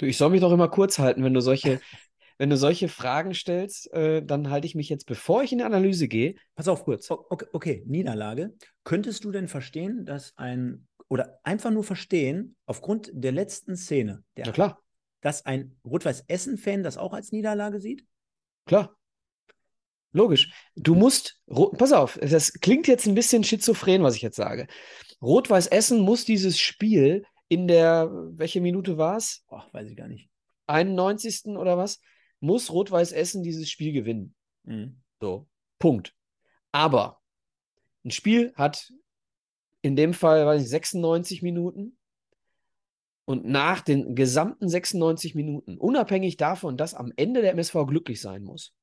Du, 0.00 0.06
ich 0.06 0.16
soll 0.16 0.30
mich 0.30 0.40
doch 0.40 0.50
immer 0.50 0.68
kurz 0.68 0.98
halten, 0.98 1.22
wenn 1.22 1.34
du 1.34 1.42
solche, 1.42 1.78
wenn 2.38 2.48
du 2.48 2.56
solche 2.56 2.88
Fragen 2.88 3.34
stellst, 3.34 3.92
äh, 3.92 4.24
dann 4.24 4.48
halte 4.48 4.66
ich 4.66 4.74
mich 4.74 4.88
jetzt, 4.88 5.04
bevor 5.04 5.42
ich 5.42 5.52
in 5.52 5.58
die 5.58 5.64
Analyse 5.64 6.08
gehe, 6.08 6.36
pass 6.54 6.68
auf 6.68 6.84
kurz. 6.84 7.10
Okay, 7.10 7.44
okay, 7.52 7.82
Niederlage. 7.86 8.54
Könntest 8.82 9.24
du 9.24 9.30
denn 9.30 9.46
verstehen, 9.46 10.06
dass 10.06 10.32
ein, 10.38 10.88
oder 11.08 11.38
einfach 11.42 11.70
nur 11.70 11.84
verstehen, 11.84 12.56
aufgrund 12.64 13.10
der 13.12 13.32
letzten 13.32 13.76
Szene, 13.76 14.24
der, 14.38 14.46
ja, 14.46 14.52
klar. 14.52 14.82
dass 15.20 15.44
ein 15.44 15.76
Rot-Weiß-Essen-Fan 15.84 16.82
das 16.82 16.96
auch 16.96 17.12
als 17.12 17.30
Niederlage 17.30 17.78
sieht? 17.78 18.06
Klar. 18.64 18.96
Logisch. 20.12 20.50
Du 20.76 20.94
musst, 20.94 21.42
pass 21.76 21.92
auf, 21.92 22.18
das 22.22 22.54
klingt 22.54 22.88
jetzt 22.88 23.06
ein 23.06 23.14
bisschen 23.14 23.44
schizophren, 23.44 24.02
was 24.02 24.16
ich 24.16 24.22
jetzt 24.22 24.36
sage. 24.36 24.66
Rot-Weiß 25.20 25.66
Essen 25.66 26.00
muss 26.00 26.24
dieses 26.24 26.58
Spiel 26.58 27.26
in 27.50 27.66
der, 27.66 28.08
welche 28.12 28.60
Minute 28.60 28.96
war 28.96 29.16
es? 29.16 29.44
Weiß 29.72 29.88
ich 29.88 29.96
gar 29.96 30.06
nicht. 30.06 30.30
91. 30.68 31.56
oder 31.56 31.76
was? 31.76 32.00
Muss 32.38 32.70
Rot-Weiß 32.70 33.10
Essen 33.10 33.42
dieses 33.42 33.68
Spiel 33.68 33.92
gewinnen. 33.92 34.36
Mhm. 34.62 35.00
So, 35.20 35.48
Punkt. 35.80 36.14
Aber 36.70 37.20
ein 38.04 38.12
Spiel 38.12 38.52
hat 38.54 38.92
in 39.82 39.96
dem 39.96 40.14
Fall, 40.14 40.46
weiß 40.46 40.62
ich, 40.62 40.68
96 40.68 41.42
Minuten. 41.42 41.98
Und 43.24 43.44
nach 43.44 43.80
den 43.80 44.14
gesamten 44.14 44.68
96 44.68 45.34
Minuten, 45.34 45.76
unabhängig 45.76 46.36
davon, 46.36 46.76
dass 46.76 46.94
am 46.94 47.12
Ende 47.16 47.42
der 47.42 47.52
MSV 47.52 47.74
glücklich 47.86 48.20
sein 48.20 48.44
muss, 48.44 48.74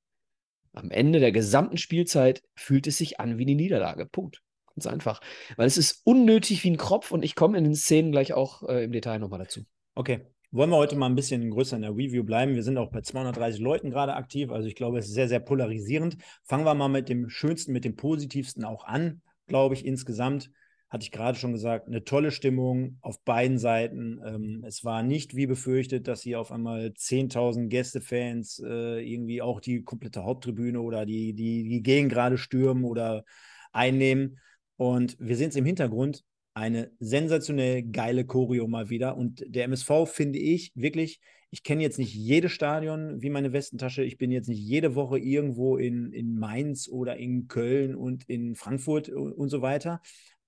am 0.73 0.91
Ende 0.91 1.19
der 1.19 1.31
gesamten 1.31 1.77
Spielzeit 1.77 2.43
fühlt 2.55 2.85
es 2.85 2.97
sich 2.97 3.19
an 3.19 3.37
wie 3.37 3.43
eine 3.43 3.55
Niederlage. 3.55 4.05
Punkt. 4.05 4.43
Ganz 4.77 4.85
einfach. 4.85 5.21
Weil 5.55 5.65
es 5.65 5.75
ist 5.75 6.01
unnötig 6.03 6.63
wie 6.63 6.69
ein 6.69 6.77
Kropf 6.77 7.09
und 7.09 7.25
ich 7.25 7.33
komme 7.33 7.57
in 7.57 7.63
den 7.63 7.73
Szenen 7.73 8.11
gleich 8.11 8.33
auch 8.33 8.61
äh, 8.69 8.83
im 8.83 8.91
Detail 8.91 9.17
nochmal 9.17 9.39
dazu. 9.39 9.61
Okay. 9.95 10.27
Wollen 10.51 10.69
wir 10.69 10.77
heute 10.77 10.95
mal 10.95 11.07
ein 11.07 11.15
bisschen 11.15 11.49
größer 11.49 11.75
in 11.75 11.81
der 11.81 11.91
Review 11.91 12.23
bleiben? 12.23 12.53
Wir 12.53 12.63
sind 12.63 12.77
auch 12.77 12.91
bei 12.91 13.01
230 13.01 13.59
Leuten 13.59 13.89
gerade 13.89 14.13
aktiv. 14.13 14.51
Also 14.51 14.67
ich 14.67 14.75
glaube, 14.75 14.99
es 14.99 15.07
ist 15.07 15.15
sehr, 15.15 15.27
sehr 15.27 15.39
polarisierend. 15.39 16.17
Fangen 16.43 16.63
wir 16.63 16.75
mal 16.75 16.89
mit 16.89 17.09
dem 17.09 17.27
Schönsten, 17.27 17.73
mit 17.73 17.83
dem 17.83 17.95
Positivsten 17.95 18.63
auch 18.63 18.85
an, 18.85 19.21
glaube 19.47 19.73
ich, 19.73 19.83
insgesamt 19.83 20.51
hatte 20.89 21.03
ich 21.03 21.11
gerade 21.11 21.37
schon 21.37 21.51
gesagt, 21.51 21.87
eine 21.87 22.05
tolle 22.05 22.31
Stimmung 22.31 22.97
auf 23.01 23.21
beiden 23.25 23.57
Seiten. 23.57 24.21
Ähm, 24.25 24.63
es 24.65 24.85
war 24.85 25.03
nicht 25.03 25.35
wie 25.35 25.47
befürchtet, 25.47 26.07
dass 26.07 26.21
hier 26.21 26.39
auf 26.39 26.51
einmal 26.51 26.93
10.000 26.95 27.67
Gästefans 27.67 28.59
äh, 28.65 29.01
irgendwie 29.01 29.41
auch 29.41 29.59
die 29.59 29.83
komplette 29.83 30.23
Haupttribüne 30.23 30.79
oder 30.79 31.05
die, 31.05 31.33
die, 31.33 31.67
die 31.67 31.83
Gegend 31.83 32.13
gerade 32.13 32.37
stürmen 32.37 32.85
oder 32.85 33.25
einnehmen, 33.73 34.39
und 34.77 35.17
wir 35.19 35.35
sehen 35.35 35.49
es 35.49 35.55
im 35.55 35.65
Hintergrund, 35.65 36.23
eine 36.53 36.91
sensationell 36.99 37.83
geile 37.83 38.25
Choreo 38.25 38.67
mal 38.67 38.89
wieder. 38.89 39.15
Und 39.15 39.43
der 39.47 39.65
MSV 39.65 40.07
finde 40.07 40.39
ich 40.39 40.71
wirklich, 40.73 41.19
ich 41.51 41.63
kenne 41.63 41.83
jetzt 41.83 41.99
nicht 41.99 42.13
jedes 42.13 42.51
Stadion 42.51 43.21
wie 43.21 43.29
meine 43.29 43.53
Westentasche. 43.53 44.03
Ich 44.03 44.17
bin 44.17 44.31
jetzt 44.31 44.49
nicht 44.49 44.59
jede 44.59 44.95
Woche 44.95 45.19
irgendwo 45.19 45.77
in, 45.77 46.11
in 46.11 46.37
Mainz 46.37 46.87
oder 46.89 47.17
in 47.17 47.47
Köln 47.47 47.95
und 47.95 48.27
in 48.27 48.55
Frankfurt 48.55 49.09
und, 49.09 49.49
so 49.49 49.61
weiter. 49.61 50.01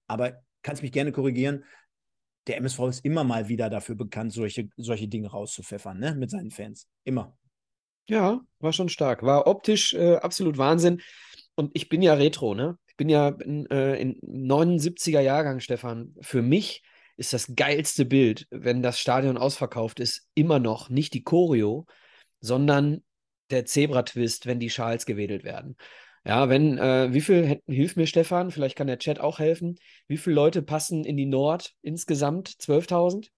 Aber 0.08 0.42
kannst 0.64 0.82
mich 0.82 0.92
gerne 0.92 1.12
korrigieren. 1.12 1.64
Der 2.48 2.58
MSV 2.58 2.80
ist 2.90 3.06
immer 3.06 3.24
mal 3.24 3.48
wieder 3.48 3.70
dafür 3.70 3.96
bekannt, 3.96 4.34
solche, 4.34 4.68
solche 4.78 5.08
Dinge 5.08 5.30
rauszupfeffern, 5.30 6.00
ne? 6.00 6.16
Mit 6.16 6.32
seinen 6.32 6.50
Fans. 6.50 6.88
Immer. 7.04 7.38
Ja, 8.10 8.42
war 8.60 8.74
schon 8.74 8.90
stark. 8.90 9.22
War 9.22 9.46
optisch 9.46 9.94
äh, 9.94 10.16
absolut 10.16 10.58
Wahnsinn. 10.58 11.02
Und 11.54 11.70
ich 11.76 11.88
bin 11.88 12.02
ja 12.02 12.16
Retro, 12.16 12.56
ne? 12.56 12.80
Bin 13.00 13.08
ja 13.08 13.30
in, 13.30 13.66
äh, 13.72 13.96
in 13.96 14.20
79er 14.22 15.22
Jahrgang, 15.22 15.62
Stefan. 15.62 16.14
Für 16.20 16.42
mich 16.42 16.84
ist 17.16 17.32
das 17.32 17.56
geilste 17.56 18.04
Bild, 18.04 18.46
wenn 18.52 18.84
das 18.84 19.00
Stadion 19.00 19.38
ausverkauft 19.38 20.02
ist, 20.02 20.28
immer 20.36 20.60
noch 20.60 20.90
nicht 20.90 21.14
die 21.14 21.24
Choreo, 21.24 21.86
sondern 22.42 23.02
der 23.52 23.64
Zebra-Twist, 23.64 24.48
wenn 24.48 24.60
die 24.60 24.70
Schals 24.70 25.06
gewedelt 25.06 25.46
werden. 25.46 25.78
Ja, 26.26 26.50
wenn, 26.50 26.78
äh, 26.78 27.14
wie 27.14 27.22
viel, 27.22 27.62
hilf 27.68 27.96
mir 27.96 28.06
Stefan, 28.06 28.52
vielleicht 28.52 28.76
kann 28.76 28.88
der 28.88 29.00
Chat 29.00 29.22
auch 29.22 29.40
helfen. 29.40 29.80
Wie 30.08 30.18
viele 30.18 30.36
Leute 30.36 30.62
passen 30.62 31.06
in 31.06 31.16
die 31.16 31.26
Nord 31.26 31.76
insgesamt? 31.82 32.50
12.000? 32.50 33.30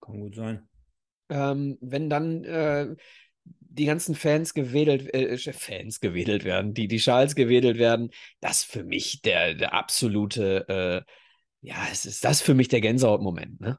Kann 0.00 0.18
gut 0.18 0.34
sein. 0.34 0.66
Ähm, 1.28 1.76
wenn 1.82 2.08
dann 2.08 2.42
äh, 2.44 2.96
die 3.76 3.86
ganzen 3.86 4.14
Fans 4.14 4.54
gewedelt, 4.54 5.12
äh, 5.14 5.36
Fans 5.52 6.00
gewedelt 6.00 6.44
werden, 6.44 6.74
die, 6.74 6.88
die 6.88 7.00
Schals 7.00 7.34
gewedelt 7.34 7.78
werden, 7.78 8.10
das 8.40 8.64
für 8.64 8.84
mich 8.84 9.22
der, 9.22 9.54
der 9.54 9.74
absolute, 9.74 10.68
äh, 10.68 11.12
ja, 11.60 11.76
es 11.90 12.06
ist 12.06 12.24
das 12.24 12.40
für 12.40 12.54
mich 12.54 12.68
der 12.68 12.80
Gänsehautmoment, 12.80 13.60
ne? 13.60 13.78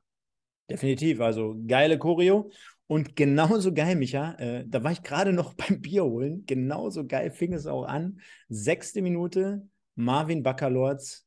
Definitiv, 0.70 1.22
also 1.22 1.56
geile 1.66 1.98
Choreo. 1.98 2.52
Und 2.88 3.16
genauso 3.16 3.74
geil, 3.74 3.96
Micha, 3.96 4.34
äh, 4.36 4.64
da 4.68 4.84
war 4.84 4.92
ich 4.92 5.04
gerade 5.04 5.34
noch 5.34 5.54
beim 5.56 5.82
Bier 5.82 6.04
holen. 6.04 6.46
Genauso 6.46 7.06
geil 7.06 7.32
fing 7.32 7.54
es 7.54 7.66
auch 7.66 7.84
an. 7.84 8.22
Sechste 8.50 9.02
Minute, 9.02 9.68
Marvin 9.96 10.44
Baccalords, 10.44 11.26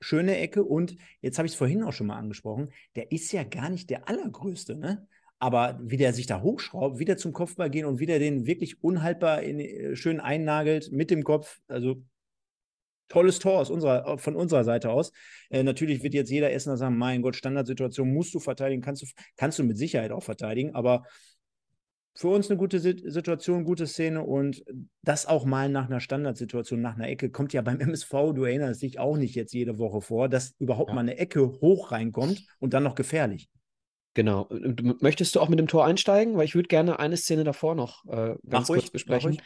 schöne 0.00 0.38
Ecke. 0.38 0.64
Und 0.64 0.96
jetzt 1.20 1.38
habe 1.38 1.46
ich 1.46 1.52
es 1.52 1.58
vorhin 1.58 1.82
auch 1.82 1.92
schon 1.92 2.08
mal 2.08 2.18
angesprochen, 2.18 2.70
der 2.96 3.10
ist 3.12 3.32
ja 3.32 3.44
gar 3.44 3.70
nicht 3.70 3.90
der 3.90 4.08
allergrößte, 4.08 4.76
ne? 4.76 5.06
Aber 5.40 5.80
wie 5.82 5.96
der 5.96 6.12
sich 6.12 6.26
da 6.26 6.42
hochschraubt, 6.42 6.98
wieder 6.98 7.16
zum 7.16 7.32
Kopfball 7.32 7.70
gehen 7.70 7.86
und 7.86 7.98
wieder 7.98 8.18
den 8.18 8.46
wirklich 8.46 8.84
unhaltbar 8.84 9.42
in, 9.42 9.58
äh, 9.58 9.96
schön 9.96 10.20
einnagelt 10.20 10.92
mit 10.92 11.10
dem 11.10 11.24
Kopf. 11.24 11.58
Also 11.66 12.02
tolles 13.08 13.38
Tor 13.38 13.58
aus 13.58 13.70
unserer, 13.70 14.18
von 14.18 14.36
unserer 14.36 14.64
Seite 14.64 14.90
aus. 14.90 15.12
Äh, 15.48 15.62
natürlich 15.62 16.02
wird 16.02 16.14
jetzt 16.14 16.30
jeder 16.30 16.52
Essener 16.52 16.76
sagen, 16.76 16.96
mein 16.96 17.22
Gott, 17.22 17.36
Standardsituation 17.36 18.12
musst 18.12 18.34
du 18.34 18.38
verteidigen, 18.38 18.82
kannst 18.82 19.02
du, 19.02 19.06
kannst 19.36 19.58
du 19.58 19.64
mit 19.64 19.78
Sicherheit 19.78 20.12
auch 20.12 20.22
verteidigen, 20.22 20.74
aber 20.74 21.04
für 22.14 22.28
uns 22.28 22.50
eine 22.50 22.58
gute 22.58 22.80
Situation, 22.80 23.64
gute 23.64 23.86
Szene 23.86 24.22
und 24.22 24.62
das 25.02 25.26
auch 25.26 25.44
mal 25.44 25.68
nach 25.68 25.86
einer 25.86 26.00
Standardsituation, 26.00 26.80
nach 26.80 26.96
einer 26.96 27.08
Ecke, 27.08 27.30
kommt 27.30 27.52
ja 27.52 27.62
beim 27.62 27.80
MSV, 27.80 28.10
du 28.34 28.44
erinnerst 28.44 28.82
dich 28.82 28.98
auch 28.98 29.16
nicht 29.16 29.34
jetzt 29.34 29.52
jede 29.52 29.78
Woche 29.78 30.00
vor, 30.00 30.28
dass 30.28 30.54
überhaupt 30.58 30.90
ja. 30.90 30.94
mal 30.94 31.00
eine 31.00 31.18
Ecke 31.18 31.60
hoch 31.60 31.92
reinkommt 31.92 32.44
und 32.58 32.74
dann 32.74 32.82
noch 32.82 32.94
gefährlich. 32.94 33.48
Genau. 34.20 34.46
Möchtest 35.00 35.34
du 35.34 35.40
auch 35.40 35.48
mit 35.48 35.58
dem 35.58 35.66
Tor 35.66 35.86
einsteigen? 35.86 36.36
Weil 36.36 36.44
ich 36.44 36.54
würde 36.54 36.68
gerne 36.68 36.98
eine 36.98 37.16
Szene 37.16 37.42
davor 37.42 37.74
noch 37.74 38.04
äh, 38.04 38.10
ganz 38.10 38.38
mach 38.42 38.66
kurz 38.66 38.82
ruhig, 38.82 38.92
besprechen. 38.92 39.40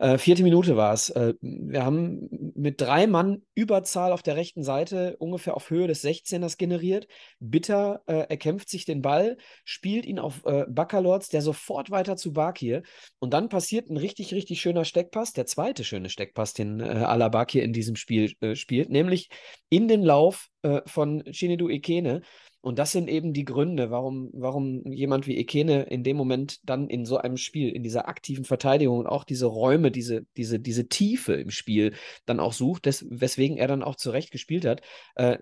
Äh, 0.00 0.18
vierte 0.18 0.42
Minute 0.42 0.76
war 0.76 0.92
es. 0.92 1.10
Äh, 1.10 1.34
wir 1.40 1.84
haben 1.84 2.28
mit 2.56 2.80
drei 2.80 3.06
Mann 3.06 3.42
Überzahl 3.54 4.10
auf 4.10 4.24
der 4.24 4.34
rechten 4.34 4.64
Seite 4.64 5.16
ungefähr 5.18 5.56
auf 5.56 5.70
Höhe 5.70 5.86
des 5.86 6.02
16ers 6.02 6.58
generiert. 6.58 7.06
Bitter 7.38 8.02
äh, 8.06 8.26
erkämpft 8.28 8.68
sich 8.68 8.84
den 8.84 9.02
Ball, 9.02 9.36
spielt 9.64 10.04
ihn 10.04 10.18
auf 10.18 10.44
äh, 10.44 10.66
Baccalords, 10.68 11.28
der 11.28 11.42
sofort 11.42 11.92
weiter 11.92 12.16
zu 12.16 12.32
Bakir. 12.32 12.82
Und 13.20 13.34
dann 13.34 13.48
passiert 13.48 13.88
ein 13.88 13.96
richtig, 13.96 14.34
richtig 14.34 14.60
schöner 14.60 14.84
Steckpass, 14.84 15.32
der 15.32 15.46
zweite 15.46 15.84
schöne 15.84 16.08
Steckpass, 16.08 16.54
den 16.54 16.80
äh, 16.80 16.84
Alabakir 16.84 17.62
in 17.62 17.72
diesem 17.72 17.94
Spiel 17.94 18.32
äh, 18.40 18.56
spielt, 18.56 18.90
nämlich 18.90 19.28
in 19.68 19.86
den 19.86 20.02
Lauf 20.02 20.48
äh, 20.62 20.80
von 20.86 21.22
Chinedu 21.30 21.68
Ekene 21.68 22.22
Und 22.60 22.78
das 22.78 22.90
sind 22.90 23.08
eben 23.08 23.32
die 23.32 23.44
Gründe, 23.44 23.90
warum, 23.90 24.30
warum 24.32 24.84
jemand 24.90 25.28
wie 25.28 25.36
Ekene 25.36 25.84
in 25.84 26.02
dem 26.02 26.16
Moment 26.16 26.58
dann 26.68 26.88
in 26.88 27.06
so 27.06 27.16
einem 27.16 27.36
Spiel, 27.36 27.70
in 27.70 27.84
dieser 27.84 28.08
aktiven 28.08 28.44
Verteidigung 28.44 28.98
und 28.98 29.06
auch 29.06 29.22
diese 29.22 29.46
Räume, 29.46 29.92
diese, 29.92 30.26
diese, 30.36 30.58
diese 30.58 30.88
Tiefe 30.88 31.34
im 31.34 31.50
Spiel 31.50 31.94
dann 32.26 32.40
auch 32.40 32.52
sucht, 32.52 32.86
des, 32.86 33.06
weswegen 33.10 33.58
er 33.58 33.68
dann 33.68 33.84
auch 33.84 33.94
zurecht 33.94 34.32
gespielt 34.32 34.64
hat. 34.64 34.82
Äh, 35.14 35.38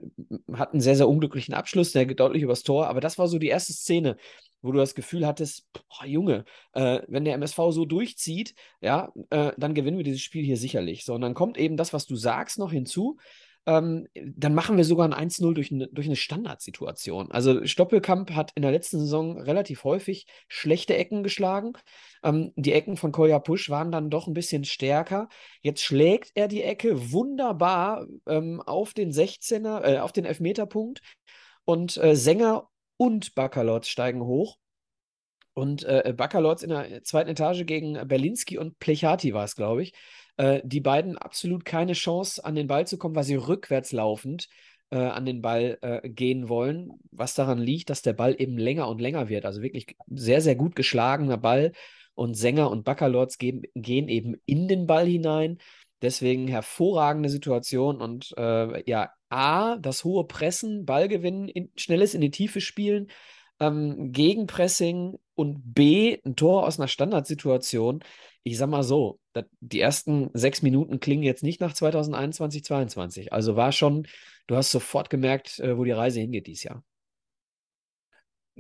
hat 0.53 0.73
einen 0.73 0.83
sehr, 0.83 0.97
sehr 0.97 1.09
unglücklichen 1.09 1.55
Abschluss, 1.55 1.93
der 1.93 2.05
geht 2.05 2.21
deutlich 2.21 2.43
übers 2.43 2.63
Tor, 2.63 2.87
aber 2.87 3.01
das 3.01 3.17
war 3.17 3.29
so 3.29 3.39
die 3.39 3.49
erste 3.49 3.73
Szene, 3.73 4.19
wo 4.61 4.73
du 4.73 4.79
das 4.79 4.95
Gefühl 4.95 5.27
hattest, 5.27 5.67
boah, 5.73 6.07
Junge, 6.07 6.45
äh, 6.75 7.01
wenn 7.09 7.25
der 7.25 7.35
MSV 7.35 7.57
so 7.71 7.87
durchzieht, 7.87 8.55
ja, 8.83 9.13
äh, 9.31 9.53
dann 9.57 9.75
gewinnen 9.75 9.97
wir 9.97 10.05
dieses 10.05 10.23
Spiel 10.23 10.45
hier 10.45 10.59
sicherlich. 10.59 11.05
So, 11.05 11.15
und 11.15 11.23
dann 11.23 11.35
kommt 11.35 11.57
eben 11.57 11.79
das, 11.79 11.95
was 11.95 12.07
du 12.07 12.17
sagst, 12.17 12.59
noch 12.59 12.73
hinzu 12.73 13.17
ähm, 13.67 14.07
dann 14.15 14.55
machen 14.55 14.77
wir 14.77 14.85
sogar 14.85 15.13
ein 15.13 15.29
1-0 15.29 15.53
durch, 15.53 15.73
eine, 15.73 15.89
durch 15.89 16.07
eine 16.07 16.17
Standardsituation. 16.17 17.33
Also 17.33 17.67
Stoppelkamp 17.67 18.31
hat 18.31 18.53
in 18.55 18.63
der 18.63 18.71
letzten 18.71 19.01
Saison 19.01 19.41
relativ 19.41 19.83
häufig 19.83 20.27
schlechte 20.49 20.97
Ecken 20.97 21.25
geschlagen. 21.25 21.73
Ähm, 22.23 22.53
die 22.55 22.73
Ecken 22.73 22.97
von 22.97 23.11
Kolja 23.11 23.41
Pusch 23.41 23.69
waren 23.69 23.91
dann 23.91 24.09
doch 24.09 24.29
ein 24.29 24.35
bisschen 24.35 24.65
stärker. 24.65 25.29
Jetzt 25.63 25.83
schlägt 25.83 26.31
er 26.35 26.47
die 26.47 26.63
Ecke 26.63 27.13
wunderbar 27.13 28.07
ähm, 28.27 28.63
auf 28.63 28.95
den 28.95 29.11
16er, 29.11 29.85
äh, 29.85 29.99
auf 29.99 30.13
den 30.13 30.25
Elfmeterpunkt 30.25 31.03
und 31.65 31.97
äh, 31.97 32.15
Sänger 32.15 32.69
und 32.97 33.35
Bakalotz 33.35 33.89
steigen 33.89 34.23
hoch. 34.23 34.59
Und 35.55 35.85
äh, 35.85 36.15
Bakalotz 36.17 36.63
in 36.63 36.69
der 36.69 37.03
zweiten 37.03 37.31
Etage 37.31 37.65
gegen 37.65 37.95
Berlinski 38.07 38.59
und 38.59 38.79
Plechati 38.79 39.33
war 39.35 39.45
es, 39.45 39.57
glaube 39.57 39.83
ich 39.83 39.93
äh, 40.37 40.61
die 40.65 40.81
beiden 40.81 41.17
absolut 41.19 41.65
keine 41.65 41.95
Chance, 41.95 42.45
an 42.45 42.55
den 42.55 42.67
Ball 42.67 42.87
zu 42.87 42.99
kommen, 42.99 43.15
weil 43.15 43.25
sie 43.25 43.37
rückwärts 43.37 43.93
laufend 43.93 44.49
äh, 44.91 44.99
an 44.99 45.27
den 45.27 45.43
Ball 45.43 45.79
äh, 45.83 46.09
gehen 46.09 46.49
wollen, 46.49 46.93
was 47.11 47.35
daran 47.35 47.59
liegt, 47.59 47.91
dass 47.91 48.03
der 48.03 48.13
Ball 48.13 48.35
eben 48.39 48.57
länger 48.59 48.89
und 48.89 49.01
länger 49.01 49.29
wird. 49.29 49.45
Also 49.45 49.63
wirklich 49.63 49.97
sehr, 50.09 50.41
sehr 50.41 50.57
gut 50.57 50.77
geschlagener 50.77 51.39
Ball 51.39 51.73
und 52.15 52.35
Sänger 52.35 52.71
und 52.71 52.85
Baccalords 52.85 53.39
gehen, 53.39 53.63
gehen 53.75 54.09
eben 54.09 54.37
in 54.47 54.69
den 54.69 54.87
Ball 54.87 55.07
hinein. 55.07 55.59
Deswegen 56.03 56.47
hervorragende 56.47 57.29
Situation 57.31 58.01
und 58.01 58.35
äh, 58.37 58.89
ja, 58.89 59.11
A, 59.29 59.77
das 59.77 60.05
hohe 60.05 60.27
Pressen, 60.27 60.85
Ballgewinn, 60.85 61.49
in, 61.49 61.71
schnelles 61.77 62.15
in 62.15 62.21
die 62.21 62.31
Tiefe 62.31 62.61
spielen, 62.61 63.09
ähm, 63.61 64.13
Gegenpressing 64.13 65.19
und 65.35 65.75
B, 65.75 66.19
ein 66.25 66.37
Tor 66.37 66.67
aus 66.67 66.79
einer 66.79 66.89
Standardsituation 66.89 68.05
ich 68.47 68.59
sag 68.59 68.69
mal 68.69 68.85
so, 68.85 69.19
die 69.59 69.81
ersten 69.81 70.31
sechs 70.33 70.63
Minuten 70.63 71.01
klingen 71.01 71.25
jetzt 71.25 71.43
nicht 71.43 71.61
nach 71.61 71.73
2021, 71.73 72.63
2022. 72.63 73.33
Also 73.33 73.57
war 73.57 73.73
schon, 73.73 74.07
du 74.47 74.55
hast 74.55 74.71
sofort 74.71 75.11
gemerkt, 75.11 75.59
äh, 75.59 75.77
wo 75.77 75.83
die 75.83 75.91
Reise 75.91 76.21
hingeht 76.21 76.47
dieses 76.47 76.63
Jahr. 76.63 76.85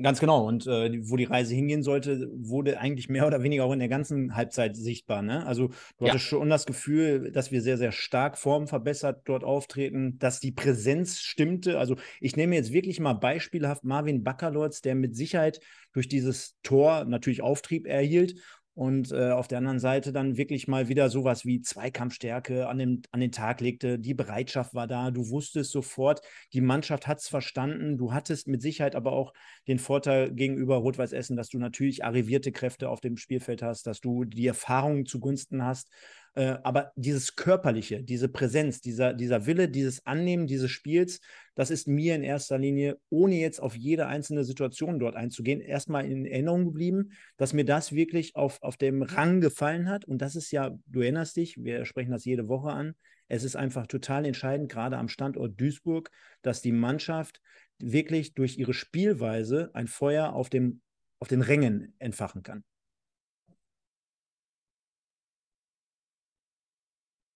Ganz 0.02 0.18
genau. 0.18 0.44
Und 0.44 0.66
äh, 0.66 1.08
wo 1.08 1.16
die 1.16 1.24
Reise 1.24 1.54
hingehen 1.54 1.84
sollte, 1.84 2.28
wurde 2.34 2.80
eigentlich 2.80 3.08
mehr 3.08 3.28
oder 3.28 3.44
weniger 3.44 3.64
auch 3.64 3.72
in 3.72 3.78
der 3.78 3.88
ganzen 3.88 4.34
Halbzeit 4.34 4.76
sichtbar. 4.76 5.22
Ne? 5.22 5.46
Also 5.46 5.68
du 5.68 6.04
ja. 6.04 6.08
hattest 6.08 6.26
schon 6.26 6.50
das 6.50 6.66
Gefühl, 6.66 7.30
dass 7.30 7.52
wir 7.52 7.62
sehr, 7.62 7.78
sehr 7.78 7.92
stark 7.92 8.36
formverbessert 8.36 9.22
dort 9.24 9.44
auftreten, 9.44 10.18
dass 10.18 10.40
die 10.40 10.52
Präsenz 10.52 11.20
stimmte. 11.20 11.78
Also 11.78 11.94
ich 12.20 12.36
nehme 12.36 12.56
jetzt 12.56 12.72
wirklich 12.72 12.98
mal 12.98 13.14
beispielhaft 13.14 13.84
Marvin 13.84 14.24
Baccalords, 14.24 14.82
der 14.82 14.96
mit 14.96 15.14
Sicherheit 15.16 15.60
durch 15.92 16.08
dieses 16.08 16.56
Tor 16.64 17.04
natürlich 17.04 17.40
Auftrieb 17.40 17.86
erhielt 17.86 18.34
und 18.76 19.10
äh, 19.10 19.30
auf 19.30 19.48
der 19.48 19.56
anderen 19.56 19.78
Seite 19.78 20.12
dann 20.12 20.36
wirklich 20.36 20.68
mal 20.68 20.86
wieder 20.88 21.08
sowas 21.08 21.46
wie 21.46 21.62
Zweikampfstärke 21.62 22.68
an, 22.68 22.76
dem, 22.76 23.00
an 23.10 23.20
den 23.20 23.32
Tag 23.32 23.62
legte. 23.62 23.98
Die 23.98 24.12
Bereitschaft 24.12 24.74
war 24.74 24.86
da, 24.86 25.10
du 25.10 25.30
wusstest 25.30 25.72
sofort, 25.72 26.20
die 26.52 26.60
Mannschaft 26.60 27.06
hat 27.06 27.18
es 27.18 27.26
verstanden. 27.26 27.96
Du 27.96 28.12
hattest 28.12 28.48
mit 28.48 28.60
Sicherheit 28.60 28.94
aber 28.94 29.12
auch 29.12 29.32
den 29.66 29.78
Vorteil 29.78 30.30
gegenüber 30.30 30.76
Rot-Weiß 30.76 31.14
Essen, 31.14 31.38
dass 31.38 31.48
du 31.48 31.58
natürlich 31.58 32.04
arrivierte 32.04 32.52
Kräfte 32.52 32.90
auf 32.90 33.00
dem 33.00 33.16
Spielfeld 33.16 33.62
hast, 33.62 33.86
dass 33.86 34.02
du 34.02 34.24
die 34.24 34.46
Erfahrungen 34.46 35.06
zugunsten 35.06 35.64
hast 35.64 35.90
äh, 36.36 36.58
aber 36.62 36.92
dieses 36.96 37.34
Körperliche, 37.34 38.02
diese 38.04 38.28
Präsenz, 38.28 38.82
dieser, 38.82 39.14
dieser 39.14 39.46
Wille, 39.46 39.70
dieses 39.70 40.04
Annehmen 40.04 40.46
dieses 40.46 40.70
Spiels, 40.70 41.20
das 41.54 41.70
ist 41.70 41.88
mir 41.88 42.14
in 42.14 42.22
erster 42.22 42.58
Linie, 42.58 42.98
ohne 43.08 43.36
jetzt 43.36 43.58
auf 43.58 43.74
jede 43.74 44.06
einzelne 44.06 44.44
Situation 44.44 44.98
dort 44.98 45.16
einzugehen, 45.16 45.62
erstmal 45.62 46.04
in 46.04 46.26
Erinnerung 46.26 46.66
geblieben, 46.66 47.12
dass 47.38 47.54
mir 47.54 47.64
das 47.64 47.92
wirklich 47.92 48.36
auf, 48.36 48.62
auf 48.62 48.76
dem 48.76 49.00
Rang 49.00 49.40
gefallen 49.40 49.88
hat. 49.88 50.04
Und 50.04 50.20
das 50.20 50.36
ist 50.36 50.50
ja, 50.50 50.78
du 50.86 51.00
erinnerst 51.00 51.36
dich, 51.36 51.56
wir 51.64 51.86
sprechen 51.86 52.10
das 52.12 52.26
jede 52.26 52.48
Woche 52.48 52.68
an. 52.68 52.94
Es 53.28 53.42
ist 53.42 53.56
einfach 53.56 53.86
total 53.86 54.26
entscheidend, 54.26 54.70
gerade 54.70 54.98
am 54.98 55.08
Standort 55.08 55.58
Duisburg, 55.58 56.10
dass 56.42 56.60
die 56.60 56.72
Mannschaft 56.72 57.40
wirklich 57.78 58.34
durch 58.34 58.58
ihre 58.58 58.74
Spielweise 58.74 59.70
ein 59.72 59.86
Feuer 59.86 60.34
auf, 60.34 60.50
dem, 60.50 60.82
auf 61.18 61.28
den 61.28 61.40
Rängen 61.40 61.94
entfachen 61.98 62.42
kann. 62.42 62.62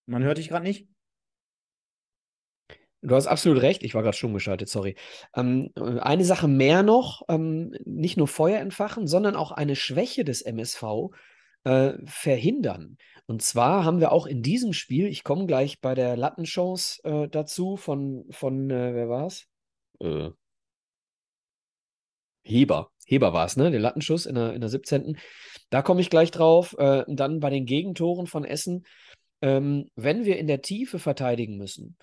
Man 0.05 0.23
hört 0.23 0.37
dich 0.37 0.49
gerade 0.49 0.65
nicht. 0.65 0.87
Du 3.03 3.15
hast 3.15 3.25
absolut 3.25 3.63
recht, 3.63 3.81
ich 3.81 3.95
war 3.95 4.03
gerade 4.03 4.15
schon 4.15 4.33
geschaltet, 4.33 4.69
sorry. 4.69 4.95
Ähm, 5.35 5.71
eine 5.75 6.23
Sache 6.23 6.47
mehr 6.47 6.83
noch, 6.83 7.23
ähm, 7.29 7.75
nicht 7.83 8.15
nur 8.15 8.27
Feuer 8.27 8.59
entfachen, 8.59 9.07
sondern 9.07 9.35
auch 9.35 9.51
eine 9.51 9.75
Schwäche 9.75 10.23
des 10.23 10.43
MSV 10.43 11.09
äh, 11.63 11.93
verhindern. 12.05 12.97
Und 13.25 13.41
zwar 13.41 13.85
haben 13.85 13.99
wir 13.99 14.11
auch 14.11 14.27
in 14.27 14.43
diesem 14.43 14.73
Spiel, 14.73 15.07
ich 15.07 15.23
komme 15.23 15.47
gleich 15.47 15.81
bei 15.81 15.95
der 15.95 16.15
Lattenchance 16.15 17.01
äh, 17.03 17.27
dazu, 17.27 17.75
von, 17.75 18.25
von 18.29 18.69
äh, 18.69 18.93
wer 18.93 19.09
war 19.09 19.25
es? 19.25 19.47
Äh, 19.99 20.29
Heber. 22.43 22.91
Heber 23.05 23.33
war 23.33 23.45
es, 23.45 23.57
ne? 23.57 23.71
Der 23.71 23.79
Lattenschuss 23.79 24.25
in 24.25 24.35
der, 24.35 24.53
in 24.53 24.61
der 24.61 24.69
17. 24.69 25.17
Da 25.69 25.81
komme 25.81 26.01
ich 26.01 26.09
gleich 26.09 26.31
drauf. 26.31 26.75
Äh, 26.77 27.03
dann 27.07 27.39
bei 27.39 27.49
den 27.49 27.65
Gegentoren 27.65 28.27
von 28.27 28.45
Essen 28.45 28.85
ähm, 29.41 29.89
wenn 29.95 30.25
wir 30.25 30.37
in 30.37 30.47
der 30.47 30.61
Tiefe 30.61 30.99
verteidigen 30.99 31.57
müssen, 31.57 31.97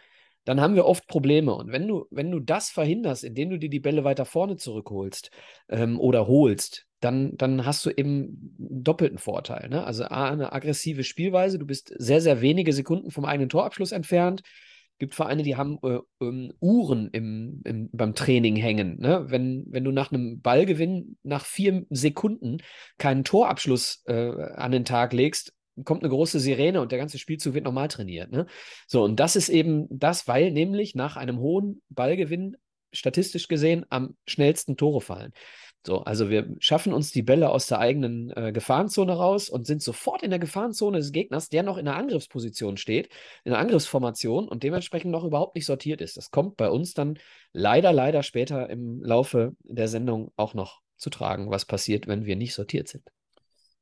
dann 0.45 0.63
haben 0.63 0.75
wir 0.75 0.87
oft 0.87 1.07
Probleme. 1.07 1.55
Und 1.55 1.73
wenn 1.73 1.87
du, 1.87 2.07
wenn 2.11 2.31
du 2.31 2.41
das 2.41 2.71
verhinderst, 2.71 3.23
indem 3.23 3.51
du 3.51 3.59
dir 3.59 3.69
die 3.69 3.81
Bälle 3.81 4.05
weiter 4.05 4.25
vorne 4.25 4.57
zurückholst 4.57 5.31
ähm, 5.69 6.01
oder 6.01 6.27
holst, 6.27 6.87
dann, 7.01 7.37
dann 7.37 7.67
hast 7.67 7.85
du 7.85 7.91
eben 7.91 8.57
einen 8.59 8.83
doppelten 8.83 9.19
Vorteil. 9.19 9.69
Ne? 9.69 9.85
Also 9.85 10.05
A, 10.05 10.31
eine 10.31 10.53
aggressive 10.53 11.05
Spielweise, 11.05 11.59
du 11.59 11.67
bist 11.67 11.95
sehr, 11.99 12.21
sehr 12.21 12.41
wenige 12.41 12.73
Sekunden 12.73 13.11
vom 13.11 13.27
eigenen 13.27 13.51
Torabschluss 13.51 13.93
entfernt. 13.93 14.41
Es 14.45 14.99
gibt 14.99 15.15
Vereine, 15.15 15.43
die 15.43 15.57
haben 15.57 15.79
äh, 15.83 15.99
ähm, 16.21 16.53
Uhren 16.61 17.09
im, 17.13 17.61
im, 17.65 17.91
beim 17.93 18.15
Training 18.15 18.57
hängen. 18.57 18.99
Ne? 18.99 19.27
Wenn, 19.29 19.67
wenn 19.69 19.85
du 19.85 19.93
nach 19.93 20.11
einem 20.11 20.41
Ballgewinn 20.41 21.19
nach 21.23 21.45
vier 21.45 21.85
Sekunden 21.91 22.57
keinen 22.97 23.23
Torabschluss 23.23 24.03
äh, 24.07 24.33
an 24.55 24.73
den 24.73 24.85
Tag 24.87 25.13
legst, 25.13 25.53
kommt 25.85 26.03
eine 26.03 26.11
große 26.11 26.41
Sirene 26.41 26.81
und 26.81 26.93
der 26.93 26.99
ganze 26.99 27.19
Spielzug 27.19 27.55
wird 27.55 27.65
normal 27.65 27.89
trainiert. 27.89 28.31
Ne? 28.31 28.47
So, 28.87 29.05
und 29.05 29.19
das 29.21 29.37
ist 29.37 29.49
eben 29.49 29.87
das, 29.91 30.29
weil 30.29 30.51
nämlich 30.51 30.95
nach 30.95 31.17
einem 31.17 31.39
hohen 31.39 31.83
Ballgewinn 31.89 32.57
statistisch 32.93 33.49
gesehen 33.49 33.85
am 33.91 34.17
schnellsten 34.27 34.77
Tore 34.77 35.01
fallen. 35.01 35.33
So, 35.87 36.01
also 36.03 36.29
wir 36.29 36.55
schaffen 36.59 36.93
uns 36.93 37.13
die 37.13 37.23
Bälle 37.23 37.51
aus 37.51 37.67
der 37.67 37.79
eigenen 37.79 38.31
äh, 38.31 38.53
Gefahrenzone 38.53 39.13
raus 39.13 39.49
und 39.49 39.67
sind 39.67 39.83
sofort 39.83 40.23
in 40.23 40.31
der 40.31 40.39
Gefahrenzone 40.39 40.99
des 40.99 41.13
Gegners, 41.13 41.49
der 41.49 41.63
noch 41.63 41.79
in 41.79 41.85
der 41.85 41.97
Angriffsposition 41.97 42.77
steht, 42.77 43.09
in 43.45 43.53
der 43.53 43.61
Angriffsformation 43.61 44.49
und 44.49 44.65
dementsprechend 44.65 45.13
noch 45.13 45.25
überhaupt 45.25 45.55
nicht 45.55 45.67
sortiert 45.67 46.01
ist. 46.01 46.17
Das 46.17 46.31
kommt 46.31 46.57
bei 46.57 46.69
uns 46.69 46.95
dann 46.95 47.19
leider, 47.53 47.93
leider 47.93 48.23
später 48.23 48.69
im 48.69 49.03
Laufe 49.03 49.55
der 49.63 49.89
Sendung 49.89 50.33
auch 50.37 50.53
noch 50.53 50.81
zu 50.97 51.11
tragen, 51.11 51.51
was 51.51 51.65
passiert, 51.65 52.09
wenn 52.09 52.27
wir 52.27 52.37
nicht 52.37 52.55
sortiert 52.55 52.89
sind. 52.89 53.09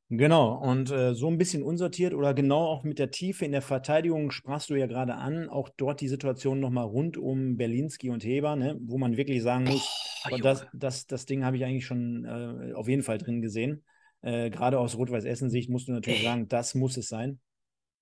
Genau, 0.08 0.54
und 0.54 0.92
äh, 0.92 1.14
so 1.14 1.26
ein 1.26 1.36
bisschen 1.36 1.64
unsortiert 1.64 2.14
oder 2.14 2.32
genau 2.32 2.64
auch 2.66 2.84
mit 2.84 3.00
der 3.00 3.10
Tiefe 3.10 3.44
in 3.44 3.50
der 3.50 3.62
Verteidigung 3.62 4.30
sprachst 4.30 4.70
du 4.70 4.76
ja 4.76 4.86
gerade 4.86 5.16
an, 5.16 5.48
auch 5.48 5.68
dort 5.76 6.00
die 6.00 6.06
Situation 6.06 6.60
nochmal 6.60 6.84
rund 6.84 7.16
um 7.16 7.56
Berlinski 7.56 8.10
und 8.10 8.22
Heber, 8.22 8.54
ne, 8.54 8.78
wo 8.80 8.98
man 8.98 9.16
wirklich 9.16 9.42
sagen 9.42 9.64
muss, 9.64 10.22
oh, 10.30 10.36
das, 10.36 10.64
das, 10.72 11.06
das 11.08 11.26
Ding 11.26 11.44
habe 11.44 11.56
ich 11.56 11.64
eigentlich 11.64 11.86
schon 11.86 12.24
äh, 12.24 12.72
auf 12.74 12.86
jeden 12.86 13.02
Fall 13.02 13.18
drin 13.18 13.42
gesehen. 13.42 13.84
Äh, 14.22 14.50
gerade 14.50 14.78
aus 14.78 14.96
Rot-Weiß-Essen-Sicht 14.96 15.70
musst 15.70 15.88
du 15.88 15.92
natürlich 15.92 16.22
sagen, 16.22 16.46
das 16.46 16.76
muss 16.76 16.96
es 16.96 17.08
sein. 17.08 17.40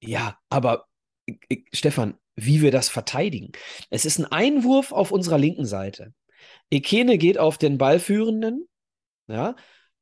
Ja, 0.02 0.38
aber 0.50 0.84
Stefan, 1.72 2.18
wie 2.36 2.60
wir 2.60 2.70
das 2.70 2.90
verteidigen. 2.90 3.52
Es 3.88 4.04
ist 4.04 4.18
ein 4.18 4.26
Einwurf 4.26 4.92
auf 4.92 5.10
unserer 5.10 5.38
linken 5.38 5.64
Seite. 5.64 6.12
Ekene 6.70 7.16
geht 7.16 7.38
auf 7.38 7.56
den 7.56 7.78
Ballführenden, 7.78 8.68
ja, 9.26 9.56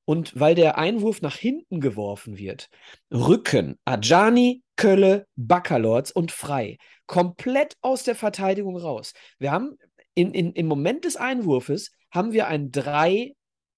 und 0.04 0.38
weil 0.38 0.54
der 0.54 0.78
Einwurf 0.78 1.22
nach 1.22 1.36
hinten 1.36 1.80
geworfen 1.80 2.38
wird, 2.38 2.68
rücken 3.12 3.78
Ajani, 3.84 4.62
Kölle, 4.76 5.26
Baccalords 5.36 6.12
und 6.12 6.32
Frei 6.32 6.78
komplett 7.06 7.76
aus 7.82 8.04
der 8.04 8.14
Verteidigung 8.14 8.76
raus. 8.76 9.12
Wir 9.38 9.52
haben 9.52 9.76
in, 10.14 10.32
in, 10.32 10.52
im 10.52 10.66
Moment 10.66 11.04
des 11.04 11.16
Einwurfes 11.16 11.92
haben 12.10 12.32
wir 12.32 12.46
ein 12.48 12.70
drei 12.70 13.34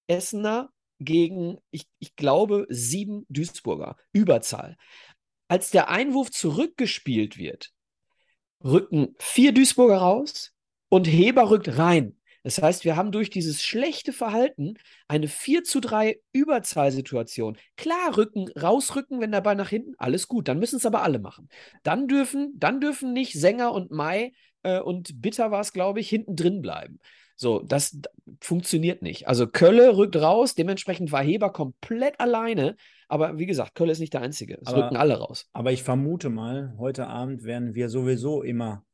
Essener 0.07 0.69
gegen, 0.99 1.57
ich, 1.71 1.87
ich 1.99 2.15
glaube, 2.15 2.65
sieben 2.69 3.25
Duisburger. 3.29 3.97
Überzahl. 4.13 4.77
Als 5.47 5.69
der 5.69 5.89
Einwurf 5.89 6.31
zurückgespielt 6.31 7.37
wird, 7.37 7.71
rücken 8.63 9.15
vier 9.19 9.53
Duisburger 9.53 9.97
raus 9.97 10.53
und 10.89 11.05
Heber 11.05 11.49
rückt 11.49 11.77
rein. 11.77 12.17
Das 12.45 12.61
heißt, 12.61 12.85
wir 12.85 12.95
haben 12.95 13.11
durch 13.11 13.31
dieses 13.31 13.63
schlechte 13.63 14.13
Verhalten 14.13 14.75
eine 15.07 15.27
4 15.27 15.63
zu 15.63 15.79
3 15.79 16.19
Überzahlsituation. 16.31 17.57
Klar, 17.75 18.15
rücken, 18.17 18.47
rausrücken, 18.49 19.19
wenn 19.19 19.31
der 19.31 19.41
Ball 19.41 19.55
nach 19.55 19.69
hinten, 19.69 19.93
alles 19.97 20.27
gut. 20.27 20.47
Dann 20.47 20.59
müssen 20.59 20.75
es 20.75 20.85
aber 20.85 21.01
alle 21.01 21.17
machen. 21.17 21.49
Dann 21.81 22.07
dürfen, 22.07 22.53
dann 22.55 22.79
dürfen 22.79 23.13
nicht 23.13 23.33
Sänger 23.33 23.71
und 23.71 23.89
Mai 23.89 24.31
äh, 24.61 24.79
und 24.79 25.23
Bitter 25.23 25.49
war 25.49 25.61
es, 25.61 25.73
glaube 25.73 25.99
ich, 25.99 26.07
hinten 26.07 26.35
drin 26.35 26.61
bleiben. 26.61 26.99
So, 27.35 27.63
das 27.63 27.99
funktioniert 28.41 29.01
nicht. 29.01 29.27
Also 29.27 29.47
Kölle 29.47 29.97
rückt 29.97 30.15
raus, 30.15 30.53
dementsprechend 30.53 31.11
war 31.11 31.23
Heber 31.23 31.51
komplett 31.51 32.19
alleine. 32.19 32.75
Aber 33.07 33.39
wie 33.39 33.47
gesagt, 33.47 33.73
Kölle 33.73 33.91
ist 33.91 33.99
nicht 33.99 34.13
der 34.13 34.21
Einzige. 34.21 34.59
Es 34.61 34.67
Aber- 34.67 34.83
rücken 34.85 34.97
alle 34.97 35.17
raus. 35.17 35.47
Aber 35.51 35.71
ich 35.71 35.81
vermute 35.81 36.29
mal, 36.29 36.75
heute 36.77 37.07
Abend 37.07 37.43
werden 37.43 37.73
wir 37.73 37.89
sowieso 37.89 38.43
immer 38.43 38.85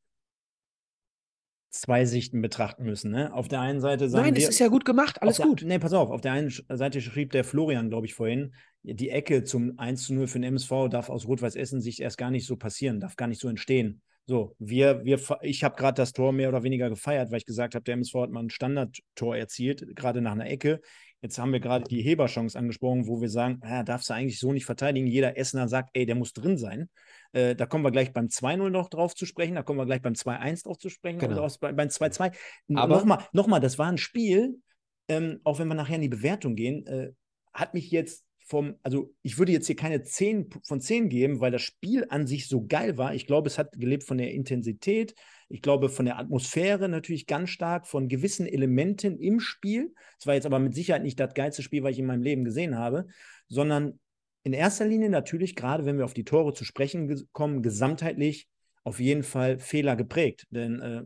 zwei 1.72 2.06
Sichten 2.06 2.42
betrachten 2.42 2.84
müssen. 2.84 3.12
Ne? 3.12 3.34
Auf 3.34 3.48
der 3.48 3.62
einen 3.62 3.80
Seite 3.80 4.10
sagen 4.10 4.26
Nein, 4.26 4.36
wir, 4.36 4.44
es 4.44 4.50
ist 4.50 4.60
ja 4.60 4.68
gut 4.68 4.86
gemacht, 4.86 5.22
alles 5.22 5.40
gut. 5.40 5.62
Der, 5.62 5.68
nee, 5.68 5.80
pass 5.80 5.94
auf, 5.94 6.12
auf 6.12 6.22
der 6.22 6.34
einen 6.34 6.50
Seite 6.50 7.02
schrieb 7.02 7.32
der 7.32 7.44
Florian, 7.44 7.90
glaube 7.90 8.06
ich, 8.06 8.14
vorhin, 8.14 8.54
die 8.84 9.10
Ecke 9.10 9.44
zum 9.44 9.80
1 9.80 10.06
zu 10.06 10.14
0 10.14 10.28
für 10.28 10.40
den 10.40 10.44
MSV 10.44 10.90
darf 10.90 11.10
aus 11.10 11.28
Rot-Weiß-Essen-Sicht 11.28 12.00
erst 12.00 12.18
gar 12.18 12.32
nicht 12.32 12.46
so 12.46 12.58
passieren, 12.58 13.00
darf 13.00 13.16
gar 13.16 13.28
nicht 13.28 13.42
so 13.42 13.48
entstehen. 13.48 14.02
So, 14.28 14.56
wir, 14.60 15.04
wir, 15.04 15.20
ich 15.42 15.64
habe 15.64 15.76
gerade 15.76 15.96
das 15.96 16.14
Tor 16.14 16.32
mehr 16.32 16.50
oder 16.50 16.64
weniger 16.64 16.90
gefeiert, 16.90 17.32
weil 17.32 17.40
ich 17.40 17.46
gesagt 17.46 17.76
habe, 17.76 17.84
der 17.84 17.96
MSV 17.96 18.14
hat 18.16 18.30
mal 18.32 18.44
ein 18.44 18.50
Standardtor 18.50 19.36
erzielt, 19.36 19.96
gerade 19.96 20.22
nach 20.22 20.34
einer 20.34 20.50
Ecke. 20.50 20.82
Jetzt 21.22 21.38
haben 21.38 21.54
wir 21.54 21.60
gerade 21.60 21.86
die 21.86 22.02
Heberchance 22.02 22.58
angesprochen, 22.58 23.08
wo 23.08 23.22
wir 23.22 23.30
sagen, 23.30 23.60
ah, 23.62 23.84
darfst 23.84 24.10
du 24.10 24.14
eigentlich 24.14 24.40
so 24.40 24.54
nicht 24.54 24.66
verteidigen. 24.66 25.06
Jeder 25.06 25.38
Essener 25.38 25.68
sagt, 25.68 25.90
ey, 25.94 26.06
der 26.06 26.16
muss 26.16 26.34
drin 26.34 26.58
sein. 26.58 26.90
Äh, 27.34 27.56
da 27.56 27.66
kommen 27.66 27.84
wir 27.84 27.92
gleich 27.92 28.12
beim 28.14 28.28
2-0 28.28 28.70
noch 28.70 28.90
drauf 28.90 29.16
zu 29.16 29.26
sprechen, 29.26 29.56
da 29.56 29.64
kommen 29.64 29.80
wir 29.80 29.86
gleich 29.86 30.02
beim 30.02 30.16
2-1 30.16 30.64
drauf 30.64 30.78
zu 30.78 30.90
sprechen 30.90 31.20
Genau. 31.20 31.48
bei, 31.60 31.72
beim 31.72 31.88
2-2. 31.90 32.32
Aber- 32.76 32.96
Nochmal, 32.98 33.26
noch 33.34 33.48
mal, 33.48 33.60
das 33.60 33.78
war 33.80 33.88
ein 33.88 33.98
Spiel, 33.98 34.60
ähm, 35.08 35.40
auch 35.44 35.60
wenn 35.60 35.68
wir 35.68 35.76
nachher 35.76 35.96
in 35.96 36.02
die 36.02 36.10
Bewertung 36.10 36.56
gehen, 36.56 36.86
äh, 36.88 37.12
hat 37.54 37.74
mich 37.74 37.90
jetzt 37.92 38.26
vom, 38.46 38.76
also 38.84 39.14
ich 39.22 39.38
würde 39.38 39.54
jetzt 39.54 39.68
hier 39.68 39.78
keine 39.78 40.04
10 40.04 40.50
von 40.68 40.82
10 40.82 41.08
geben, 41.08 41.40
weil 41.40 41.52
das 41.52 41.62
Spiel 41.62 42.06
an 42.10 42.28
sich 42.28 42.50
so 42.50 42.66
geil 42.66 42.98
war. 42.98 43.14
Ich 43.16 43.26
glaube, 43.26 43.48
es 43.48 43.58
hat 43.58 43.72
gelebt 43.80 44.04
von 44.04 44.18
der 44.18 44.32
Intensität, 44.34 45.16
ich 45.48 45.62
glaube 45.62 45.88
von 45.88 46.04
der 46.06 46.18
Atmosphäre 46.20 46.90
natürlich 46.90 47.28
ganz 47.28 47.50
stark, 47.52 47.88
von 47.88 48.10
gewissen 48.10 48.46
Elementen 48.48 49.18
im 49.20 49.40
Spiel. 49.40 49.94
Es 50.20 50.28
war 50.28 50.34
jetzt 50.34 50.46
aber 50.46 50.60
mit 50.60 50.76
Sicherheit 50.76 51.04
nicht 51.04 51.18
das 51.20 51.34
geilste 51.34 51.62
Spiel, 51.62 51.84
was 51.84 51.92
ich 51.92 52.00
in 52.00 52.06
meinem 52.08 52.24
Leben 52.24 52.44
gesehen 52.44 52.78
habe, 52.78 53.08
sondern 53.48 54.00
in 54.44 54.54
erster 54.54 54.86
Linie 54.86 55.10
natürlich, 55.10 55.56
gerade 55.56 55.86
wenn 55.86 55.98
wir 55.98 56.06
auf 56.06 56.14
die 56.14 56.24
Tore 56.24 56.54
zu 56.54 56.66
sprechen 56.66 57.28
kommen, 57.32 57.62
gesamtheitlich 57.62 58.48
auf 58.84 59.00
jeden 59.00 59.24
Fall 59.24 59.60
Fehler 59.60 59.96
geprägt. 59.96 60.48
Denn 60.50 60.82
äh, 60.82 61.04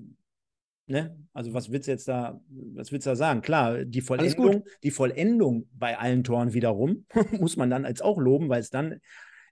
Ne? 0.87 1.17
Also 1.33 1.53
was 1.53 1.71
willst 1.71 1.87
du 1.87 1.91
jetzt 1.91 2.07
da, 2.07 2.39
was 2.47 2.91
willst 2.91 3.07
du 3.07 3.09
da 3.09 3.15
sagen? 3.15 3.41
Klar, 3.41 3.85
die. 3.85 4.01
Vollendung, 4.01 4.63
die 4.83 4.91
Vollendung 4.91 5.67
bei 5.73 5.97
allen 5.97 6.23
Toren 6.23 6.53
wiederum 6.53 7.05
muss 7.39 7.57
man 7.57 7.71
dann 7.71 7.85
als 7.85 8.01
auch 8.01 8.19
loben, 8.19 8.49
weil 8.49 8.61
es 8.61 8.69
dann 8.69 8.99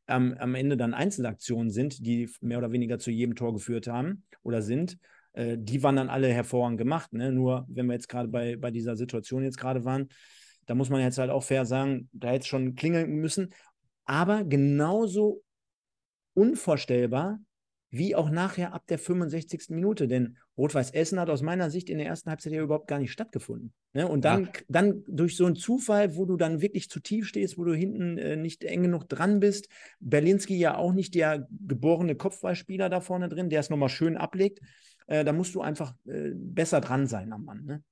ähm, 0.08 0.36
am 0.38 0.54
Ende 0.54 0.78
dann 0.78 0.94
Einzelaktionen 0.94 1.72
sind, 1.72 2.06
die 2.06 2.30
mehr 2.42 2.60
oder 2.60 2.72
weniger 2.72 3.00
zu 3.00 3.10
jedem 3.10 3.36
Tor 3.36 3.54
geführt 3.54 3.88
haben 3.88 4.26
oder 4.44 4.62
sind. 4.62 5.00
Äh, 5.34 5.58
die 5.58 5.82
waren 5.82 5.96
dann 5.96 6.10
alle 6.10 6.28
hervorragend 6.28 6.78
gemacht. 6.78 7.14
Ne? 7.14 7.32
Nur 7.32 7.66
wenn 7.68 7.88
wir 7.88 7.94
jetzt 7.94 8.10
gerade 8.10 8.28
bei, 8.28 8.56
bei 8.56 8.70
dieser 8.70 8.96
Situation 8.96 9.44
jetzt 9.44 9.58
gerade 9.58 9.86
waren, 9.86 10.10
da 10.68 10.76
muss 10.76 10.90
man 10.90 11.02
jetzt 11.02 11.18
halt 11.18 11.32
auch 11.32 11.44
fair 11.44 11.66
sagen, 11.66 12.10
da 12.14 12.28
hätte 12.30 12.42
es 12.42 12.48
schon 12.48 12.76
klingeln 12.76 13.10
müssen. 13.16 13.50
Aber 14.06 14.44
genauso 14.44 15.44
unvorstellbar 16.34 17.40
wie 17.90 18.16
auch 18.16 18.32
nachher 18.32 18.74
ab 18.74 18.88
der 18.88 18.98
65. 18.98 19.70
Minute. 19.70 20.08
Denn 20.08 20.38
Rot-Weiß 20.58 20.92
Essen 20.92 21.20
hat 21.20 21.30
aus 21.30 21.44
meiner 21.44 21.70
Sicht 21.70 21.92
in 21.92 22.00
der 22.00 22.08
ersten 22.08 22.32
Halbzeit 22.32 22.52
ja 22.52 22.64
überhaupt 22.64 22.88
gar 22.88 22.98
nicht 22.98 23.12
stattgefunden. 23.12 23.72
Ne? 23.94 24.08
Und 24.08 24.26
dann, 24.26 24.46
Ja. 24.46 24.52
dann 24.68 25.04
durch 25.08 25.38
so 25.38 25.46
einen 25.46 25.56
Zufall, 25.56 26.16
wo 26.16 26.26
du 26.26 26.36
dann 26.36 26.60
wirklich 26.60 26.90
zu 26.90 27.00
tief 27.00 27.28
stehst, 27.28 27.56
wo 27.58 27.64
du 27.64 27.76
hinten 27.76 28.18
äh, 28.18 28.36
nicht 28.36 28.64
eng 28.64 28.82
genug 28.82 29.08
dran 29.08 29.40
bist, 29.40 29.68
Berlinski 30.00 30.58
ja 30.58 30.76
auch 30.76 30.92
nicht 30.92 31.14
der 31.14 31.48
geborene 31.68 32.16
Kopfballspieler 32.16 32.90
da 32.90 33.00
vorne 33.00 33.30
drin, 33.30 33.50
der 33.52 33.60
es 33.60 33.70
nochmal 33.70 33.90
schön 33.90 34.18
ablegt, 34.18 34.60
äh, 35.06 35.24
da 35.24 35.32
musst 35.32 35.54
du 35.54 35.62
einfach 35.62 35.94
äh, 36.08 36.32
besser 36.34 36.82
dran 36.82 37.06
sein 37.06 37.32
am 37.32 37.46
Mann. 37.46 37.64
Ne? 37.64 37.84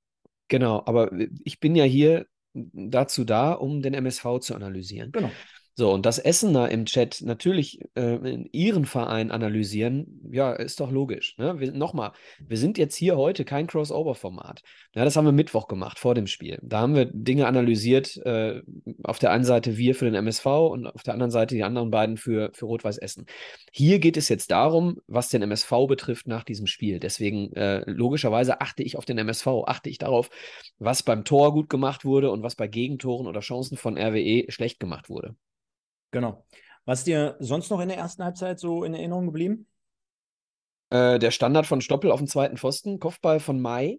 Genau, 0.48 0.82
aber 0.84 1.12
ich 1.44 1.60
bin 1.60 1.76
ja 1.76 1.84
hier 1.84 2.26
dazu 2.54 3.24
da, 3.24 3.52
um 3.52 3.82
den 3.82 3.94
MSV 3.94 4.40
zu 4.40 4.54
analysieren. 4.54 5.12
Genau. 5.12 5.30
So, 5.74 5.90
und 5.90 6.04
das 6.04 6.18
Essener 6.18 6.70
im 6.70 6.84
Chat 6.84 7.22
natürlich 7.22 7.80
äh, 7.94 8.44
ihren 8.52 8.84
Verein 8.84 9.30
analysieren, 9.30 10.20
ja, 10.30 10.52
ist 10.52 10.80
doch 10.80 10.90
logisch. 10.90 11.34
Ne? 11.38 11.54
Nochmal, 11.72 12.12
wir 12.40 12.58
sind 12.58 12.76
jetzt 12.76 12.94
hier 12.94 13.16
heute 13.16 13.46
kein 13.46 13.66
Crossover-Format. 13.66 14.62
Ja, 14.94 15.04
das 15.06 15.16
haben 15.16 15.24
wir 15.24 15.32
Mittwoch 15.32 15.68
gemacht, 15.68 15.98
vor 15.98 16.14
dem 16.14 16.26
Spiel. 16.26 16.58
Da 16.62 16.80
haben 16.80 16.94
wir 16.94 17.06
Dinge 17.06 17.46
analysiert, 17.46 18.18
äh, 18.18 18.60
auf 19.02 19.18
der 19.18 19.30
einen 19.30 19.44
Seite 19.44 19.78
wir 19.78 19.94
für 19.94 20.04
den 20.04 20.14
MSV 20.14 20.44
und 20.44 20.86
auf 20.86 21.02
der 21.04 21.14
anderen 21.14 21.30
Seite 21.30 21.54
die 21.54 21.64
anderen 21.64 21.90
beiden 21.90 22.18
für, 22.18 22.50
für 22.52 22.66
Rot-Weiß 22.66 22.98
Essen. 22.98 23.24
Hier 23.72 23.98
geht 23.98 24.18
es 24.18 24.28
jetzt 24.28 24.50
darum, 24.50 25.00
was 25.06 25.30
den 25.30 25.40
MSV 25.40 25.70
betrifft 25.88 26.28
nach 26.28 26.44
diesem 26.44 26.66
Spiel. 26.66 27.00
Deswegen, 27.00 27.50
äh, 27.54 27.82
logischerweise 27.90 28.60
achte 28.60 28.82
ich 28.82 28.98
auf 28.98 29.06
den 29.06 29.16
MSV, 29.16 29.46
achte 29.66 29.88
ich 29.88 29.96
darauf, 29.96 30.28
was 30.78 31.02
beim 31.02 31.24
Tor 31.24 31.54
gut 31.54 31.70
gemacht 31.70 32.04
wurde 32.04 32.30
und 32.30 32.42
was 32.42 32.56
bei 32.56 32.68
Gegentoren 32.68 33.26
oder 33.26 33.40
Chancen 33.40 33.78
von 33.78 33.96
RWE 33.96 34.44
schlecht 34.50 34.78
gemacht 34.78 35.08
wurde. 35.08 35.34
Genau. 36.12 36.44
Was 36.84 37.04
dir 37.04 37.36
sonst 37.40 37.70
noch 37.70 37.80
in 37.80 37.88
der 37.88 37.98
ersten 37.98 38.22
Halbzeit 38.22 38.60
so 38.60 38.84
in 38.84 38.94
Erinnerung 38.94 39.26
geblieben? 39.26 39.66
Äh, 40.90 41.18
der 41.18 41.30
Standard 41.30 41.66
von 41.66 41.80
Stoppel 41.80 42.12
auf 42.12 42.20
dem 42.20 42.28
zweiten 42.28 42.56
Pfosten, 42.56 43.00
Kopfball 43.00 43.40
von 43.40 43.60
Mai. 43.60 43.98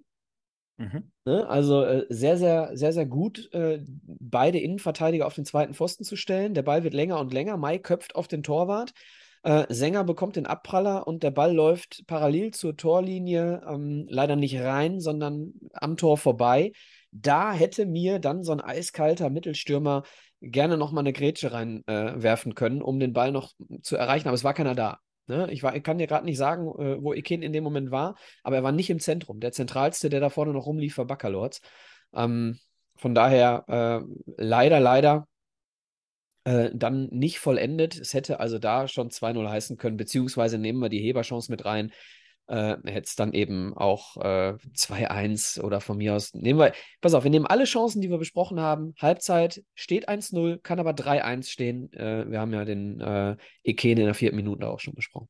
Mhm. 0.78 1.12
Ne? 1.26 1.48
Also 1.48 1.84
äh, 1.84 2.06
sehr, 2.10 2.38
sehr, 2.38 2.72
sehr, 2.74 2.94
sehr 2.94 3.06
gut, 3.06 3.52
äh, 3.54 3.84
beide 4.06 4.60
Innenverteidiger 4.60 5.26
auf 5.26 5.36
den 5.36 5.46
zweiten 5.46 5.74
Pfosten 5.74 6.04
zu 6.04 6.16
stellen. 6.16 6.54
Der 6.54 6.64
Ball 6.64 6.84
wird 6.84 6.94
länger 6.94 7.20
und 7.20 7.34
länger. 7.34 7.58
Mai 7.58 7.78
köpft 7.78 8.16
auf 8.16 8.28
den 8.28 8.44
Torwart. 8.44 8.94
Äh, 9.44 9.66
Sänger 9.70 10.04
bekommt 10.04 10.36
den 10.36 10.46
Abpraller 10.46 11.06
und 11.06 11.24
der 11.24 11.32
Ball 11.32 11.54
läuft 11.54 12.04
parallel 12.08 12.52
zur 12.52 12.78
Torlinie, 12.78 13.62
ähm, 13.68 14.06
leider 14.10 14.36
nicht 14.36 14.60
rein, 14.60 15.00
sondern 15.02 15.54
am 15.74 15.98
Tor 15.98 16.18
vorbei. 16.18 16.72
Da 17.12 17.54
hätte 17.54 17.86
mir 17.86 18.20
dann 18.20 18.44
so 18.44 18.52
ein 18.54 18.62
eiskalter 18.62 19.30
Mittelstürmer 19.30 20.04
gerne 20.44 20.78
nochmal 20.78 21.04
eine 21.04 21.14
Grätsche 21.14 21.52
reinwerfen 21.52 22.52
äh, 22.52 22.56
können, 22.56 22.82
um 22.82 23.00
den 23.00 23.14
Ball 23.14 23.32
noch 23.32 23.54
zu 23.82 23.96
erreichen, 23.96 24.28
aber 24.28 24.36
es 24.36 24.44
war 24.44 24.54
keiner 24.54 24.76
da. 24.76 25.00
Ne? 25.28 25.50
Ich, 25.52 25.64
war, 25.64 25.76
ich 25.76 25.84
kann 25.84 25.98
dir 25.98 26.08
gerade 26.08 26.26
nicht 26.26 26.38
sagen, 26.38 26.68
äh, 26.80 27.02
wo 27.02 27.14
Eken 27.14 27.42
in 27.42 27.54
dem 27.54 27.64
Moment 27.64 27.92
war, 27.92 28.16
aber 28.44 28.58
er 28.58 28.64
war 28.64 28.74
nicht 28.74 28.90
im 28.90 29.00
Zentrum. 29.00 29.40
Der 29.40 29.54
zentralste, 29.54 30.10
der 30.10 30.20
da 30.20 30.30
vorne 30.30 30.52
noch 30.52 30.66
rumlief, 30.66 30.98
war 30.98 31.06
Baccalords. 31.06 31.62
Ähm, 32.14 32.60
von 32.96 33.16
daher 33.16 33.64
äh, 33.68 34.06
leider, 34.38 34.80
leider 34.80 35.28
äh, 36.44 36.72
dann 36.74 37.08
nicht 37.08 37.40
vollendet. 37.40 38.00
Es 38.00 38.14
hätte 38.14 38.40
also 38.40 38.60
da 38.60 38.88
schon 38.88 39.10
2-0 39.10 39.50
heißen 39.50 39.78
können, 39.78 39.98
beziehungsweise 39.98 40.58
nehmen 40.58 40.80
wir 40.80 40.90
die 40.90 41.00
Heberchance 41.02 41.50
mit 41.50 41.64
rein. 41.66 41.92
Äh, 42.54 42.78
hätte 42.86 43.08
es 43.08 43.16
dann 43.16 43.34
eben 43.34 43.76
auch 43.76 44.16
äh, 44.18 44.54
2-1 44.76 45.60
oder 45.60 45.82
von 45.82 45.98
mir 45.98 46.14
aus. 46.14 46.36
Nehmen 46.36 46.60
wir, 46.60 46.74
pass 47.02 47.16
auf, 47.16 47.24
wir 47.24 47.32
nehmen 47.32 47.48
alle 47.48 47.64
Chancen, 47.64 48.00
die 48.00 48.12
wir 48.12 48.20
besprochen 48.20 48.60
haben. 48.60 48.94
Halbzeit 49.00 49.64
steht 49.74 50.08
1-0, 50.08 50.60
kann 50.62 50.80
aber 50.80 50.92
3-1 50.92 51.50
stehen. 51.50 51.92
Äh, 51.94 52.30
wir 52.30 52.40
haben 52.40 52.54
ja 52.54 52.64
den 52.64 53.02
äh, 53.02 53.38
Eken 53.64 53.98
in 53.98 54.06
der 54.06 54.14
vierten 54.14 54.36
Minute 54.36 54.68
auch 54.68 54.80
schon 54.80 54.94
besprochen. 54.94 55.30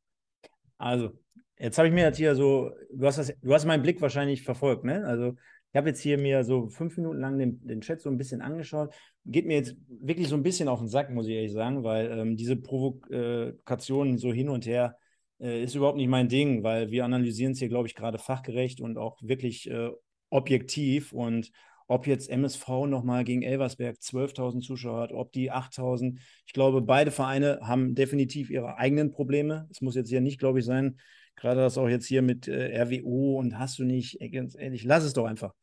Also, 0.78 1.12
jetzt 1.58 1.78
habe 1.78 1.88
ich 1.88 1.94
mir 1.94 2.10
das 2.10 2.18
hier 2.18 2.36
so, 2.36 2.72
du 2.94 3.06
hast, 3.06 3.20
das, 3.20 3.34
du 3.42 3.54
hast 3.54 3.64
meinen 3.64 3.84
Blick 3.84 4.02
wahrscheinlich 4.02 4.44
verfolgt, 4.44 4.84
ne? 4.84 5.06
Also, 5.06 5.36
ich 5.72 5.78
habe 5.78 5.88
jetzt 5.88 6.02
hier 6.02 6.18
mir 6.18 6.44
so 6.44 6.68
fünf 6.68 6.98
Minuten 6.98 7.22
lang 7.22 7.38
den, 7.38 7.66
den 7.66 7.80
Chat 7.80 8.02
so 8.02 8.10
ein 8.10 8.18
bisschen 8.18 8.42
angeschaut. 8.42 8.94
Geht 9.26 9.46
mir 9.46 9.56
jetzt 9.56 9.78
wirklich 9.88 10.28
so 10.28 10.36
ein 10.36 10.44
bisschen 10.44 10.68
auf 10.68 10.80
den 10.80 10.90
Sack, 10.90 11.10
muss 11.10 11.28
ich 11.28 11.36
ehrlich 11.36 11.54
sagen, 11.54 11.86
weil 11.86 12.12
ähm, 12.12 12.36
diese 12.36 12.58
Provokationen 12.58 14.18
so 14.18 14.34
hin 14.34 14.50
und 14.50 14.66
her 14.66 14.98
äh, 15.40 15.64
ist 15.64 15.76
überhaupt 15.76 15.98
nicht 15.98 16.08
mein 16.10 16.30
Ding, 16.30 16.64
weil 16.64 16.92
wir 16.92 17.06
analysieren 17.06 17.54
es 17.54 17.60
hier, 17.60 17.70
glaube 17.70 17.88
ich, 17.88 17.96
gerade 17.96 18.18
fachgerecht 18.20 18.82
und 18.82 18.98
auch 18.98 19.18
wirklich 19.22 19.70
äh, 19.70 19.90
objektiv. 20.30 21.14
Und 21.14 21.52
ob 21.88 22.08
jetzt 22.08 22.30
MSV 22.30 22.68
nochmal 22.88 23.24
gegen 23.24 23.42
Elversberg 23.42 23.98
12.000 23.98 24.62
Zuschauer 24.62 25.02
hat, 25.02 25.12
ob 25.12 25.32
die 25.32 25.52
8.000. 25.52 26.20
Ich 26.46 26.54
glaube, 26.54 26.82
beide 26.82 27.12
Vereine 27.12 27.60
haben 27.62 27.96
definitiv 27.96 28.50
ihre 28.50 28.78
eigenen 28.78 29.12
Probleme. 29.12 29.68
Es 29.70 29.82
muss 29.82 29.96
jetzt 29.96 30.10
hier 30.10 30.22
nicht, 30.22 30.40
glaube 30.40 30.60
ich, 30.60 30.66
sein, 30.66 30.98
gerade 31.36 31.62
das 31.62 31.78
auch 31.78 31.90
jetzt 31.90 32.06
hier 32.06 32.22
mit 32.22 32.48
äh, 32.48 32.82
RWO 32.82 33.38
und 33.38 33.60
hast 33.60 33.80
du 33.80 33.84
nicht, 33.84 34.20
ganz 34.32 34.56
ehrlich, 34.58 34.84
lass 34.84 35.04
es 35.04 35.14
doch 35.14 35.26
einfach. 35.26 35.54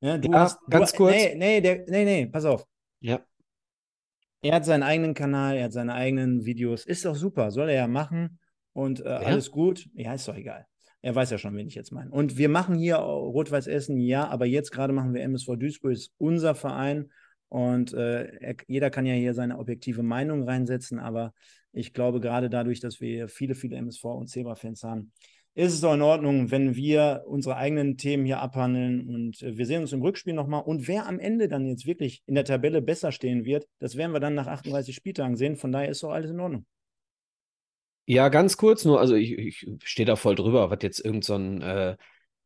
Ja, 0.00 0.18
du 0.18 0.30
Ja, 0.30 0.40
hast, 0.40 0.58
ganz 0.68 0.92
du, 0.92 0.98
kurz. 0.98 1.14
Nee, 1.14 1.34
nee, 1.36 1.60
der, 1.60 1.84
nee, 1.88 2.04
nee, 2.04 2.26
pass 2.26 2.44
auf. 2.44 2.66
Ja. 3.00 3.20
Er 4.42 4.54
hat 4.54 4.64
seinen 4.64 4.82
eigenen 4.82 5.14
Kanal, 5.14 5.56
er 5.56 5.64
hat 5.64 5.72
seine 5.72 5.94
eigenen 5.94 6.44
Videos. 6.46 6.86
Ist 6.86 7.04
doch 7.04 7.14
super, 7.14 7.50
soll 7.50 7.68
er 7.68 7.76
ja 7.76 7.86
machen. 7.88 8.38
Und 8.72 9.04
äh, 9.04 9.08
alles 9.08 9.50
gut. 9.50 9.88
Ja, 9.94 10.14
ist 10.14 10.28
doch 10.28 10.36
egal. 10.36 10.66
Er 11.02 11.14
weiß 11.14 11.30
ja 11.30 11.38
schon, 11.38 11.56
wen 11.56 11.66
ich 11.66 11.74
jetzt 11.74 11.92
meine. 11.92 12.10
Und 12.10 12.36
wir 12.36 12.48
machen 12.48 12.76
hier 12.76 12.96
Rot-Weiß 12.96 13.66
Essen, 13.66 13.98
ja, 13.98 14.28
aber 14.28 14.46
jetzt 14.46 14.70
gerade 14.70 14.92
machen 14.92 15.14
wir 15.14 15.22
MSV 15.22 15.56
Duisburg, 15.56 15.92
ist 15.92 16.12
unser 16.18 16.54
Verein. 16.54 17.10
Und 17.48 17.94
äh, 17.94 18.26
er, 18.36 18.56
jeder 18.68 18.90
kann 18.90 19.06
ja 19.06 19.14
hier 19.14 19.34
seine 19.34 19.58
objektive 19.58 20.02
Meinung 20.02 20.44
reinsetzen, 20.44 20.98
aber 20.98 21.32
ich 21.72 21.92
glaube, 21.92 22.20
gerade 22.20 22.50
dadurch, 22.50 22.80
dass 22.80 23.00
wir 23.00 23.28
viele, 23.28 23.54
viele 23.54 23.76
MSV 23.76 24.04
und 24.04 24.28
Zebra-Fans 24.28 24.84
haben, 24.84 25.12
ist 25.54 25.74
es 25.74 25.80
doch 25.80 25.94
in 25.94 26.02
Ordnung, 26.02 26.50
wenn 26.50 26.76
wir 26.76 27.24
unsere 27.26 27.56
eigenen 27.56 27.96
Themen 27.96 28.24
hier 28.24 28.40
abhandeln 28.40 29.08
und 29.08 29.42
äh, 29.42 29.56
wir 29.56 29.66
sehen 29.66 29.80
uns 29.80 29.92
im 29.92 30.02
Rückspiel 30.02 30.34
nochmal. 30.34 30.62
Und 30.62 30.86
wer 30.86 31.06
am 31.06 31.18
Ende 31.18 31.48
dann 31.48 31.66
jetzt 31.66 31.86
wirklich 31.86 32.22
in 32.26 32.34
der 32.34 32.44
Tabelle 32.44 32.82
besser 32.82 33.10
stehen 33.10 33.44
wird, 33.44 33.66
das 33.78 33.96
werden 33.96 34.12
wir 34.12 34.20
dann 34.20 34.34
nach 34.34 34.46
38 34.46 34.94
Spieltagen 34.94 35.36
sehen. 35.36 35.56
Von 35.56 35.72
daher 35.72 35.88
ist 35.88 36.02
doch 36.02 36.10
alles 36.10 36.30
in 36.30 36.40
Ordnung. 36.40 36.66
Ja, 38.10 38.28
ganz 38.28 38.56
kurz 38.56 38.84
nur, 38.84 38.98
also 38.98 39.14
ich, 39.14 39.38
ich 39.38 39.66
stehe 39.84 40.04
da 40.04 40.16
voll 40.16 40.34
drüber, 40.34 40.68
was 40.68 40.80
jetzt 40.82 40.98
irgend 40.98 41.24
so 41.24 41.36
äh, 41.36 41.96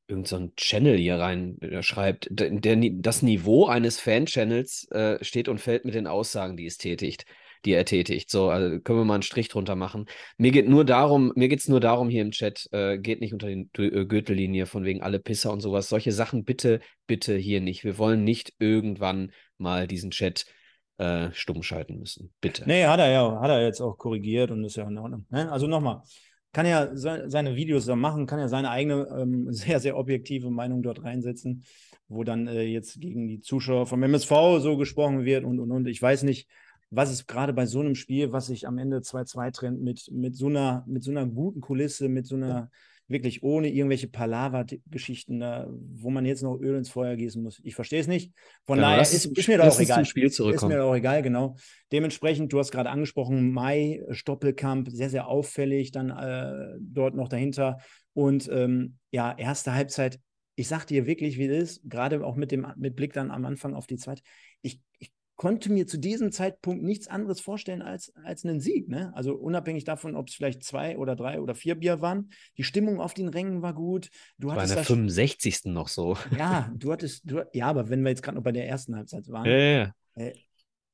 irgend 0.07 0.29
so 0.29 0.51
Channel 0.57 0.99
hier 0.99 1.19
rein 1.19 1.59
äh, 1.63 1.83
schreibt. 1.83 2.29
Der, 2.31 2.51
der, 2.51 2.77
das 2.97 3.23
Niveau 3.23 3.65
eines 3.65 3.99
Fan-Channels 3.99 4.91
äh, 4.91 5.25
steht 5.25 5.49
und 5.49 5.63
fällt 5.63 5.87
mit 5.87 5.95
den 5.95 6.07
Aussagen, 6.07 6.59
die 6.59 6.67
es 6.67 6.77
tätigt 6.77 7.25
die 7.65 7.73
er 7.73 7.87
tätigt. 7.87 8.31
So, 8.31 8.51
also 8.51 8.79
können 8.81 8.99
wir 8.99 9.05
mal 9.07 9.15
einen 9.15 9.23
Strich 9.23 9.49
drunter 9.49 9.75
machen. 9.75 10.05
Mir 10.37 10.51
geht 10.51 10.69
nur 10.69 10.85
darum, 10.85 11.33
mir 11.35 11.49
geht 11.49 11.61
es 11.61 11.69
nur 11.69 11.81
darum 11.81 12.11
hier 12.11 12.21
im 12.21 12.31
Chat, 12.31 12.69
äh, 12.73 12.99
geht 12.99 13.21
nicht 13.21 13.33
unter 13.33 13.49
die 13.49 13.69
äh, 13.79 14.05
Gürtellinie 14.05 14.67
von 14.67 14.85
wegen 14.85 15.03
alle 15.03 15.19
Pisser 15.19 15.51
und 15.51 15.61
sowas. 15.61 15.89
Solche 15.89 16.13
Sachen 16.13 16.45
bitte, 16.45 16.81
bitte 17.07 17.37
hier 17.37 17.63
nicht. 17.63 17.85
Wir 17.85 17.97
wollen 17.99 18.23
nicht 18.23 18.53
irgendwann 18.59 19.33
mal 19.57 19.87
diesen 19.87 20.11
Chat 20.11 20.45
äh, 20.99 21.31
stumm 21.33 21.63
schalten 21.63 21.99
müssen. 21.99 22.33
Bitte. 22.41 22.65
Nee, 22.67 22.85
hat 22.85 23.01
er 23.01 23.11
ja, 23.11 23.41
hat 23.41 23.51
er 23.51 23.63
jetzt 23.63 23.81
auch 23.81 23.99
korrigiert 23.99 24.51
und 24.51 24.65
ist 24.65 24.77
ja 24.77 24.87
in 24.87 24.99
Ordnung. 24.99 25.27
Ne? 25.31 25.51
Also 25.51 25.67
nochmal, 25.67 26.03
kann 26.55 26.67
ja 26.67 26.91
seine 26.95 27.57
Videos 27.57 27.85
da 27.85 27.97
machen, 27.97 28.27
kann 28.27 28.39
ja 28.39 28.49
seine 28.49 28.71
eigene 28.71 29.09
ähm, 29.19 29.47
sehr, 29.53 29.81
sehr 29.81 29.99
objektive 29.99 30.51
Meinung 30.51 30.83
dort 30.83 31.03
reinsetzen, 31.03 31.65
wo 32.09 32.25
dann 32.25 32.47
äh, 32.47 32.63
jetzt 32.63 33.01
gegen 33.01 33.29
die 33.29 33.41
Zuschauer 33.41 33.87
vom 33.87 34.03
MSV 34.03 34.31
so 34.61 34.77
gesprochen 34.77 35.25
wird 35.25 35.45
und 35.45 35.59
und 35.59 35.71
und. 35.73 35.89
Ich 35.89 36.01
weiß 36.01 36.23
nicht, 36.23 36.49
was 36.91 37.11
ist 37.11 37.27
gerade 37.27 37.53
bei 37.53 37.67
so 37.67 37.81
einem 37.81 37.97
Spiel, 37.97 38.33
was 38.33 38.47
sich 38.47 38.69
am 38.69 38.79
Ende 38.79 38.99
2-2 38.99 39.53
trennt, 39.53 39.83
mit, 39.83 40.09
mit, 40.13 40.37
so 40.37 40.47
einer, 40.47 40.85
mit 40.87 41.03
so 41.03 41.11
einer 41.11 41.27
guten 41.27 41.61
Kulisse, 41.61 42.09
mit 42.09 42.27
so 42.27 42.37
einer 42.37 42.71
wirklich 43.07 43.43
ohne 43.43 43.69
irgendwelche 43.69 44.09
Palaver-Geschichten, 44.09 45.43
wo 45.93 46.11
man 46.11 46.25
jetzt 46.25 46.43
noch 46.43 46.59
Öl 46.59 46.77
ins 46.77 46.91
Feuer 46.91 47.17
gießen 47.17 47.43
muss. 47.43 47.61
Ich 47.63 47.75
verstehe 47.75 48.01
es 48.01 48.07
nicht. 48.07 48.33
Von 48.65 48.77
genau, 48.77 48.89
daher 48.89 49.03
ist, 49.03 49.27
ist, 49.27 49.49
mir 49.49 49.59
da 49.59 49.69
auch 49.69 49.79
egal. 49.79 50.05
Spiel 50.05 50.25
ist 50.25 50.41
mir 50.41 50.77
da 50.77 50.85
auch 50.85 50.95
egal, 50.95 51.23
genau. 51.23 51.57
Dementsprechend, 51.93 52.53
du 52.53 52.59
hast 52.59 52.71
gerade 52.73 52.91
angesprochen, 52.91 53.53
Mai, 53.53 54.03
Stoppelkamp, 54.11 54.89
sehr, 54.91 55.11
sehr 55.11 55.29
auffällig, 55.29 55.93
dann 55.93 56.11
äh, 56.11 56.79
dort 56.81 57.15
noch 57.15 57.29
dahinter. 57.29 57.79
Und 58.15 58.49
ähm, 58.51 58.97
ja, 59.11 59.37
erste 59.37 59.75
Halbzeit, 59.75 60.19
ich 60.57 60.69
sag 60.69 60.87
dir 60.87 61.07
wirklich, 61.07 61.37
wie 61.37 61.47
es 61.47 61.79
ist, 61.79 61.91
gerade 61.91 62.25
auch 62.25 62.37
mit 62.37 62.53
dem 62.53 62.67
mit 62.77 62.97
Blick 62.97 63.13
dann 63.13 63.31
am 63.31 63.45
Anfang 63.45 63.75
auf 63.75 63.87
die 63.87 63.97
zweite. 63.97 64.23
Ich, 64.63 64.81
ich 64.99 65.13
konnte 65.37 65.73
mir 65.73 65.87
zu 65.87 65.99
diesem 65.99 66.31
Zeitpunkt 66.31 66.83
nichts 66.85 67.09
anderes 67.09 67.41
vorstellen 67.41 67.83
als, 67.83 68.13
als 68.23 68.45
einen 68.45 68.61
Sieg. 68.61 68.89
Ne? 68.89 69.13
Also 69.15 69.35
unabhängig 69.35 69.85
davon, 69.85 70.15
ob 70.15 70.29
es 70.29 70.35
vielleicht 70.35 70.63
zwei 70.63 70.97
oder 70.97 71.17
drei 71.17 71.41
oder 71.41 71.55
vier 71.55 71.75
Bier 71.75 72.01
waren. 72.01 72.31
Die 72.57 72.65
Stimmung 72.65 73.01
auf 73.01 73.15
den 73.15 73.29
Rängen 73.29 73.63
war 73.63 73.75
gut. 73.75 74.11
Du 74.39 74.49
das 74.49 74.57
war 74.57 74.65
in 74.65 74.75
der 74.75 74.85
65. 74.85 75.65
noch 75.67 75.89
so. 75.89 76.17
Ja, 76.39 76.71
du 76.77 76.93
hattest, 76.93 77.23
du, 77.25 77.45
ja, 77.53 77.67
aber 77.67 77.89
wenn 77.89 78.03
wir 78.03 78.11
jetzt 78.11 78.23
gerade 78.23 78.37
noch 78.37 78.45
bei 78.45 78.53
der 78.53 78.69
ersten 78.69 78.95
Halbzeit 78.95 79.29
waren, 79.29 79.47
ja, 79.47 79.57
ja. 79.57 79.95
Äh, 80.15 80.33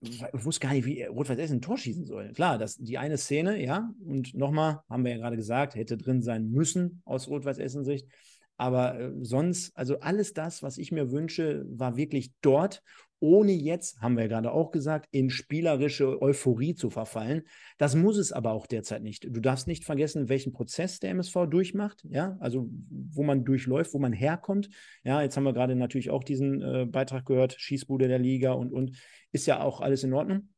ich 0.02 0.22
wusste 0.32 0.66
gar 0.66 0.72
nicht, 0.72 0.86
wie 0.86 1.02
Rot-Weiß 1.02 1.38
Essen 1.38 1.58
ein 1.58 1.62
Tor 1.62 1.76
schießen 1.76 2.06
soll. 2.06 2.32
Klar, 2.32 2.56
das, 2.56 2.76
die 2.76 2.96
eine 2.96 3.18
Szene, 3.18 3.62
ja, 3.62 3.90
und 4.02 4.34
nochmal, 4.34 4.80
haben 4.88 5.04
wir 5.04 5.12
ja 5.12 5.18
gerade 5.18 5.36
gesagt, 5.36 5.74
hätte 5.74 5.98
drin 5.98 6.22
sein 6.22 6.50
müssen 6.50 7.02
aus 7.04 7.28
Rot-Weiß 7.28 7.58
Essen 7.58 7.84
Sicht. 7.84 8.08
Aber 8.56 8.98
äh, 8.98 9.12
sonst, 9.20 9.76
also 9.76 10.00
alles 10.00 10.32
das, 10.32 10.62
was 10.62 10.78
ich 10.78 10.90
mir 10.90 11.10
wünsche, 11.10 11.64
war 11.68 11.96
wirklich 11.96 12.32
dort 12.40 12.82
ohne 13.20 13.52
jetzt, 13.52 14.00
haben 14.00 14.16
wir 14.16 14.22
ja 14.24 14.28
gerade 14.28 14.50
auch 14.52 14.70
gesagt, 14.70 15.06
in 15.10 15.30
spielerische 15.30 16.20
Euphorie 16.20 16.74
zu 16.74 16.90
verfallen. 16.90 17.42
Das 17.78 17.94
muss 17.94 18.16
es 18.16 18.32
aber 18.32 18.52
auch 18.52 18.66
derzeit 18.66 19.02
nicht. 19.02 19.24
Du 19.24 19.40
darfst 19.40 19.66
nicht 19.66 19.84
vergessen, 19.84 20.28
welchen 20.28 20.52
Prozess 20.52 20.98
der 20.98 21.10
MSV 21.10 21.46
durchmacht, 21.48 22.04
ja, 22.08 22.36
also 22.40 22.68
wo 22.90 23.22
man 23.22 23.44
durchläuft, 23.44 23.92
wo 23.94 23.98
man 23.98 24.12
herkommt. 24.12 24.70
Ja, 25.04 25.22
jetzt 25.22 25.36
haben 25.36 25.44
wir 25.44 25.52
gerade 25.52 25.76
natürlich 25.76 26.10
auch 26.10 26.24
diesen 26.24 26.62
äh, 26.62 26.86
Beitrag 26.86 27.26
gehört, 27.26 27.54
Schießbude 27.58 28.08
der 28.08 28.18
Liga 28.18 28.52
und, 28.52 28.72
und 28.72 28.96
ist 29.32 29.46
ja 29.46 29.60
auch 29.62 29.80
alles 29.80 30.02
in 30.02 30.14
Ordnung. 30.14 30.48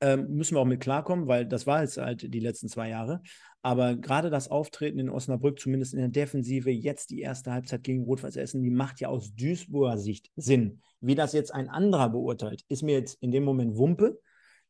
Ähm, 0.00 0.28
müssen 0.28 0.54
wir 0.54 0.60
auch 0.60 0.66
mit 0.66 0.80
klarkommen, 0.80 1.26
weil 1.26 1.44
das 1.44 1.66
war 1.66 1.82
jetzt 1.82 1.96
halt 1.96 2.32
die 2.32 2.40
letzten 2.40 2.68
zwei 2.68 2.88
Jahre. 2.88 3.20
Aber 3.68 3.96
gerade 3.96 4.30
das 4.30 4.50
Auftreten 4.50 4.98
in 4.98 5.10
Osnabrück, 5.10 5.60
zumindest 5.60 5.92
in 5.92 6.00
der 6.00 6.08
Defensive, 6.08 6.70
jetzt 6.70 7.10
die 7.10 7.20
erste 7.20 7.52
Halbzeit 7.52 7.84
gegen 7.84 8.04
Rot-Weiß 8.04 8.36
Essen, 8.36 8.62
die 8.62 8.70
macht 8.70 8.98
ja 8.98 9.08
aus 9.08 9.34
Duisburger 9.34 9.98
Sicht 9.98 10.30
Sinn. 10.36 10.80
Wie 11.02 11.14
das 11.14 11.34
jetzt 11.34 11.52
ein 11.52 11.68
anderer 11.68 12.08
beurteilt, 12.08 12.64
ist 12.70 12.82
mir 12.82 12.94
jetzt 12.94 13.22
in 13.22 13.30
dem 13.30 13.44
Moment 13.44 13.76
Wumpe. 13.76 14.22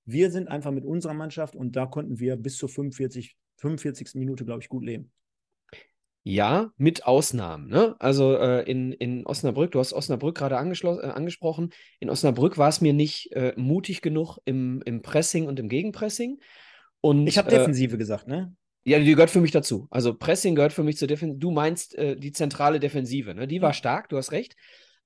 Wir 0.04 0.32
sind 0.32 0.48
einfach 0.48 0.72
mit 0.72 0.84
unserer 0.84 1.14
Mannschaft 1.14 1.54
und 1.54 1.76
da 1.76 1.86
konnten 1.86 2.18
wir 2.18 2.34
bis 2.34 2.56
zur 2.56 2.68
45, 2.68 3.36
45. 3.58 4.16
Minute, 4.16 4.44
glaube 4.44 4.62
ich, 4.62 4.68
gut 4.68 4.82
leben. 4.82 5.12
Ja, 6.24 6.72
mit 6.76 7.06
Ausnahmen. 7.06 7.68
Ne? 7.68 7.94
Also 8.00 8.36
äh, 8.36 8.68
in, 8.68 8.90
in 8.90 9.24
Osnabrück, 9.26 9.70
du 9.70 9.78
hast 9.78 9.92
Osnabrück 9.92 10.36
gerade 10.36 10.56
äh, 10.56 11.10
angesprochen, 11.10 11.70
in 12.00 12.10
Osnabrück 12.10 12.58
war 12.58 12.68
es 12.68 12.80
mir 12.80 12.94
nicht 12.94 13.30
äh, 13.30 13.52
mutig 13.54 14.02
genug 14.02 14.38
im, 14.44 14.82
im 14.84 15.02
Pressing 15.02 15.46
und 15.46 15.60
im 15.60 15.68
Gegenpressing. 15.68 16.40
Und, 17.00 17.28
ich 17.28 17.38
habe 17.38 17.48
äh, 17.52 17.58
Defensive 17.58 17.96
gesagt, 17.96 18.26
ne? 18.26 18.56
Ja, 18.88 18.98
die 18.98 19.12
gehört 19.12 19.30
für 19.30 19.42
mich 19.42 19.50
dazu. 19.50 19.86
Also 19.90 20.14
Pressing 20.14 20.54
gehört 20.54 20.72
für 20.72 20.82
mich 20.82 20.96
zur 20.96 21.08
Defensive. 21.08 21.38
Du 21.38 21.50
meinst 21.50 21.94
äh, 21.96 22.16
die 22.16 22.32
zentrale 22.32 22.80
Defensive, 22.80 23.34
ne? 23.34 23.46
Die 23.46 23.60
war 23.60 23.74
stark, 23.74 24.08
du 24.08 24.16
hast 24.16 24.32
recht. 24.32 24.56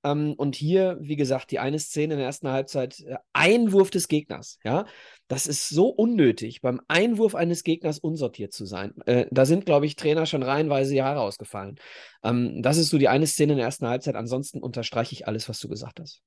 Ähm, 0.05 0.35
und 0.37 0.55
hier, 0.55 0.97
wie 1.01 1.17
gesagt, 1.17 1.51
die 1.51 1.59
eine 1.59 1.79
Szene 1.79 2.13
in 2.13 2.19
der 2.19 2.27
ersten 2.27 2.47
Halbzeit, 2.47 3.01
äh, 3.01 3.17
Einwurf 3.33 3.89
des 3.89 4.07
Gegners, 4.07 4.57
ja. 4.63 4.85
Das 5.27 5.47
ist 5.47 5.67
so 5.67 5.87
unnötig, 5.87 6.61
beim 6.61 6.79
Einwurf 6.87 7.35
eines 7.35 7.63
Gegners 7.63 7.99
unsortiert 7.99 8.53
zu 8.53 8.65
sein. 8.65 8.93
Äh, 9.05 9.25
da 9.31 9.45
sind, 9.45 9.65
glaube 9.65 9.85
ich, 9.85 9.97
Trainer 9.97 10.25
schon 10.25 10.43
reihenweise 10.43 10.95
Jahre 10.95 11.19
ausgefallen. 11.19 11.75
Ähm, 12.23 12.61
das 12.61 12.77
ist 12.77 12.89
so 12.89 12.97
die 12.97 13.09
eine 13.09 13.27
Szene 13.27 13.53
in 13.53 13.57
der 13.57 13.67
ersten 13.67 13.87
Halbzeit. 13.87 14.15
Ansonsten 14.15 14.59
unterstreiche 14.59 15.13
ich 15.13 15.27
alles, 15.27 15.49
was 15.49 15.59
du 15.59 15.67
gesagt 15.67 15.99
hast. 15.99 16.21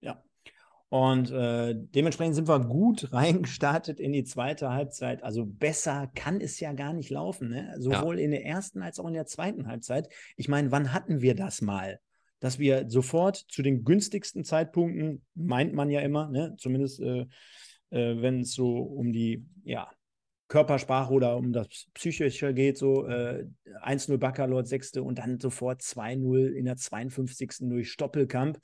Ja, 0.00 0.22
und 0.90 1.30
äh, 1.30 1.74
dementsprechend 1.74 2.34
sind 2.34 2.48
wir 2.48 2.60
gut 2.60 3.08
reingestartet 3.12 4.00
in 4.00 4.12
die 4.12 4.24
zweite 4.24 4.70
Halbzeit. 4.70 5.22
Also 5.22 5.46
besser 5.46 6.10
kann 6.14 6.40
es 6.40 6.60
ja 6.60 6.72
gar 6.72 6.92
nicht 6.92 7.10
laufen, 7.10 7.48
ne? 7.48 7.74
sowohl 7.78 8.18
ja. 8.18 8.24
in 8.24 8.32
der 8.32 8.44
ersten 8.44 8.82
als 8.82 8.98
auch 8.98 9.06
in 9.06 9.14
der 9.14 9.26
zweiten 9.26 9.68
Halbzeit. 9.68 10.08
Ich 10.36 10.48
meine, 10.48 10.72
wann 10.72 10.92
hatten 10.92 11.22
wir 11.22 11.34
das 11.34 11.62
mal? 11.62 12.00
Dass 12.40 12.58
wir 12.58 12.90
sofort 12.90 13.36
zu 13.36 13.62
den 13.62 13.84
günstigsten 13.84 14.44
Zeitpunkten, 14.44 15.24
meint 15.34 15.74
man 15.74 15.90
ja 15.90 16.00
immer, 16.00 16.28
ne? 16.28 16.56
zumindest 16.58 17.00
äh, 17.00 17.26
äh, 17.90 18.20
wenn 18.20 18.40
es 18.40 18.52
so 18.52 18.78
um 18.78 19.12
die 19.12 19.46
ja, 19.62 19.90
Körpersprache 20.48 21.12
oder 21.12 21.36
um 21.36 21.52
das 21.52 21.86
Psychische 21.94 22.52
geht, 22.52 22.78
so 22.78 23.06
äh, 23.06 23.46
1-0 23.84 24.18
Baccalord, 24.18 24.66
sechste 24.66 25.04
und 25.04 25.18
dann 25.18 25.38
sofort 25.38 25.82
2-0 25.82 26.48
in 26.48 26.64
der 26.64 26.76
52. 26.76 27.68
durch 27.68 27.92
Stoppelkamp. 27.92 28.58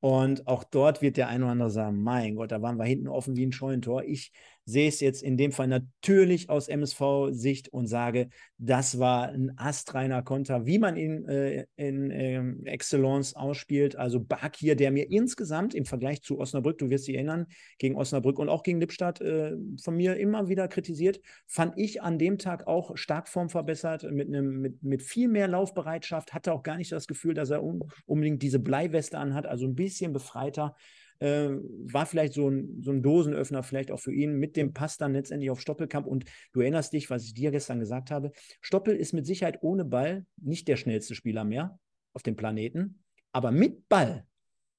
Und 0.00 0.46
auch 0.46 0.64
dort 0.64 1.02
wird 1.02 1.16
der 1.16 1.28
eine 1.28 1.44
oder 1.44 1.52
andere 1.52 1.70
sagen, 1.70 2.02
mein 2.02 2.36
Gott, 2.36 2.52
da 2.52 2.62
waren 2.62 2.76
wir 2.76 2.84
hinten 2.84 3.08
offen 3.08 3.36
wie 3.36 3.46
ein 3.46 3.52
Scheunentor. 3.52 4.04
Ich 4.04 4.32
sehe 4.66 4.88
es 4.88 5.00
jetzt 5.00 5.22
in 5.22 5.36
dem 5.36 5.52
Fall 5.52 5.68
natürlich 5.68 6.50
aus 6.50 6.66
MSV-Sicht 6.66 7.68
und 7.68 7.86
sage, 7.86 8.28
das 8.58 8.98
war 8.98 9.28
ein 9.28 9.56
astreiner 9.56 10.22
Konter, 10.22 10.66
wie 10.66 10.80
man 10.80 10.96
ihn 10.96 11.26
äh, 11.28 11.66
in 11.76 12.10
äh, 12.10 12.42
Excellence 12.64 13.34
ausspielt. 13.34 13.94
Also 13.94 14.20
Bakir, 14.20 14.74
der 14.74 14.90
mir 14.90 15.08
insgesamt 15.10 15.72
im 15.72 15.84
Vergleich 15.84 16.20
zu 16.22 16.40
Osnabrück, 16.40 16.78
du 16.78 16.90
wirst 16.90 17.06
dich 17.06 17.14
erinnern, 17.14 17.46
gegen 17.78 17.94
Osnabrück 17.94 18.40
und 18.40 18.48
auch 18.48 18.64
gegen 18.64 18.80
Lippstadt 18.80 19.20
äh, 19.20 19.52
von 19.80 19.96
mir 19.96 20.16
immer 20.16 20.48
wieder 20.48 20.66
kritisiert, 20.66 21.20
fand 21.46 21.78
ich 21.78 22.02
an 22.02 22.18
dem 22.18 22.36
Tag 22.36 22.66
auch 22.66 22.96
stark 22.96 23.28
formverbessert, 23.28 24.10
mit, 24.10 24.26
einem, 24.26 24.60
mit, 24.60 24.82
mit 24.82 25.02
viel 25.02 25.28
mehr 25.28 25.46
Laufbereitschaft, 25.46 26.34
hatte 26.34 26.52
auch 26.52 26.64
gar 26.64 26.76
nicht 26.76 26.90
das 26.90 27.06
Gefühl, 27.06 27.34
dass 27.34 27.50
er 27.50 27.62
un 27.62 27.84
unbedingt 28.04 28.42
diese 28.42 28.58
Bleiweste 28.58 29.18
anhat, 29.18 29.46
also 29.46 29.64
ein 29.64 29.76
bisschen 29.76 30.12
befreiter 30.12 30.74
äh, 31.20 31.50
war 31.50 32.06
vielleicht 32.06 32.34
so 32.34 32.48
ein, 32.48 32.82
so 32.82 32.90
ein 32.90 33.02
Dosenöffner 33.02 33.62
vielleicht 33.62 33.90
auch 33.90 34.00
für 34.00 34.12
ihn 34.12 34.38
mit 34.38 34.56
dem 34.56 34.72
Pass 34.72 34.96
dann 34.96 35.12
letztendlich 35.12 35.50
auf 35.50 35.60
Stoppelkamp. 35.60 36.06
Und 36.06 36.24
du 36.52 36.60
erinnerst 36.60 36.92
dich, 36.92 37.10
was 37.10 37.24
ich 37.24 37.34
dir 37.34 37.50
gestern 37.50 37.80
gesagt 37.80 38.10
habe. 38.10 38.32
Stoppel 38.60 38.96
ist 38.96 39.12
mit 39.12 39.26
Sicherheit 39.26 39.58
ohne 39.62 39.84
Ball 39.84 40.26
nicht 40.36 40.68
der 40.68 40.76
schnellste 40.76 41.14
Spieler 41.14 41.44
mehr 41.44 41.78
auf 42.12 42.22
dem 42.22 42.36
Planeten. 42.36 43.02
Aber 43.32 43.50
mit 43.50 43.88
Ball 43.88 44.26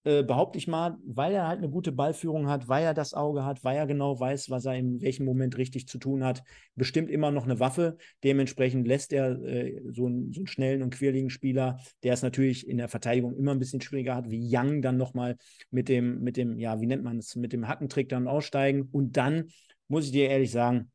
äh, 0.08 0.24
behaupte 0.24 0.58
ich 0.58 0.70
mal, 0.70 0.98
weil 1.06 1.34
er 1.34 1.50
halt 1.50 1.58
eine 1.58 1.70
gute 1.70 1.92
Ballführung 1.92 2.48
hat, 2.48 2.70
weil 2.70 2.86
er 2.86 2.94
das 2.94 3.14
Auge 3.14 3.44
hat, 3.44 3.66
weil 3.66 3.76
er 3.76 3.86
genau 3.86 4.18
weiß, 4.18 4.50
was 4.50 4.66
er 4.66 4.76
in 4.76 5.02
welchem 5.02 5.26
Moment 5.26 5.58
richtig 5.58 5.86
zu 5.90 5.98
tun 5.98 6.24
hat, 6.24 6.44
bestimmt 6.76 7.12
immer 7.12 7.30
noch 7.30 7.44
eine 7.44 7.60
Waffe. 7.60 7.98
Dementsprechend 8.24 8.88
lässt 8.88 9.12
er 9.12 9.32
äh, 9.44 9.82
so, 9.92 10.06
einen, 10.06 10.32
so, 10.32 10.40
einen, 10.40 10.48
schnellen 10.48 10.82
und 10.82 10.94
quirligen 10.94 11.30
Spieler, 11.30 11.78
der 12.04 12.14
es 12.14 12.22
natürlich 12.22 12.70
in 12.70 12.78
der 12.78 12.88
Verteidigung 12.88 13.36
immer 13.36 13.52
ein 13.52 13.60
bisschen 13.60 13.82
schwieriger 13.82 14.16
hat, 14.16 14.32
wie 14.32 14.48
Young 14.50 14.82
dann 14.82 14.96
nochmal 14.96 15.36
mit 15.72 15.90
dem, 15.90 16.22
mit 16.22 16.38
dem, 16.38 16.58
ja, 16.58 16.80
wie 16.80 16.88
nennt 16.88 17.04
man 17.04 17.18
es, 17.18 17.36
mit 17.36 17.52
dem 17.52 17.68
Hackentrick 17.68 18.08
dann 18.08 18.30
aussteigen. 18.30 18.88
Und 18.90 19.18
dann, 19.18 19.50
muss 19.90 20.06
ich 20.06 20.14
dir 20.14 20.30
ehrlich 20.30 20.52
sagen, 20.52 20.90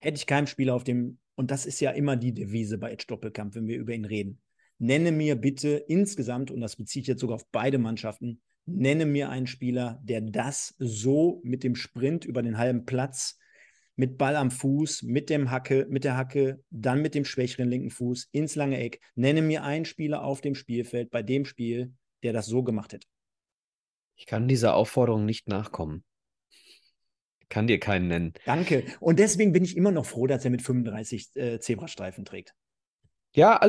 hätte 0.00 0.16
ich 0.16 0.26
keinen 0.26 0.48
Spieler 0.48 0.74
auf 0.74 0.82
dem, 0.82 1.18
und 1.36 1.52
das 1.52 1.66
ist 1.66 1.78
ja 1.78 1.92
immer 1.92 2.16
die 2.16 2.34
Devise 2.34 2.78
bei 2.78 2.90
Edge 2.90 3.04
Doppelkampf, 3.06 3.54
wenn 3.54 3.68
wir 3.68 3.78
über 3.78 3.92
ihn 3.92 4.04
reden 4.04 4.40
nenne 4.78 5.12
mir 5.12 5.36
bitte 5.36 5.70
insgesamt, 5.88 6.50
und 6.50 6.60
das 6.60 6.76
beziehe 6.76 7.02
ich 7.02 7.08
jetzt 7.08 7.20
sogar 7.20 7.36
auf 7.36 7.46
beide 7.50 7.78
Mannschaften, 7.78 8.40
nenne 8.66 9.06
mir 9.06 9.30
einen 9.30 9.46
Spieler, 9.46 10.00
der 10.02 10.20
das 10.20 10.74
so 10.78 11.40
mit 11.44 11.64
dem 11.64 11.74
Sprint 11.74 12.24
über 12.24 12.42
den 12.42 12.58
halben 12.58 12.84
Platz 12.84 13.38
mit 13.98 14.16
Ball 14.16 14.36
am 14.36 14.52
Fuß, 14.52 15.02
mit 15.02 15.28
dem 15.28 15.50
Hacke, 15.50 15.86
mit 15.90 16.04
der 16.04 16.16
Hacke, 16.16 16.62
dann 16.70 17.02
mit 17.02 17.16
dem 17.16 17.24
schwächeren 17.24 17.68
linken 17.68 17.90
Fuß 17.90 18.28
ins 18.30 18.54
lange 18.54 18.78
Eck. 18.78 19.00
Nenne 19.16 19.42
mir 19.42 19.64
einen 19.64 19.84
Spieler 19.84 20.22
auf 20.22 20.40
dem 20.40 20.54
Spielfeld 20.54 21.10
bei 21.10 21.24
dem 21.24 21.44
Spiel, 21.44 21.92
der 22.22 22.32
das 22.32 22.46
so 22.46 22.62
gemacht 22.62 22.92
hätte. 22.92 23.08
Ich 24.14 24.26
kann 24.26 24.46
dieser 24.46 24.74
Aufforderung 24.74 25.24
nicht 25.24 25.48
nachkommen. 25.48 26.04
Ich 27.40 27.48
kann 27.48 27.66
dir 27.66 27.80
keinen 27.80 28.06
nennen. 28.06 28.32
Danke. 28.44 28.84
Und 29.00 29.18
deswegen 29.18 29.52
bin 29.52 29.64
ich 29.64 29.76
immer 29.76 29.90
noch 29.90 30.06
froh, 30.06 30.28
dass 30.28 30.44
er 30.44 30.52
mit 30.52 30.62
35 30.62 31.34
äh, 31.34 31.58
Zebrastreifen 31.58 32.24
trägt. 32.24 32.54
Ja, 33.34 33.60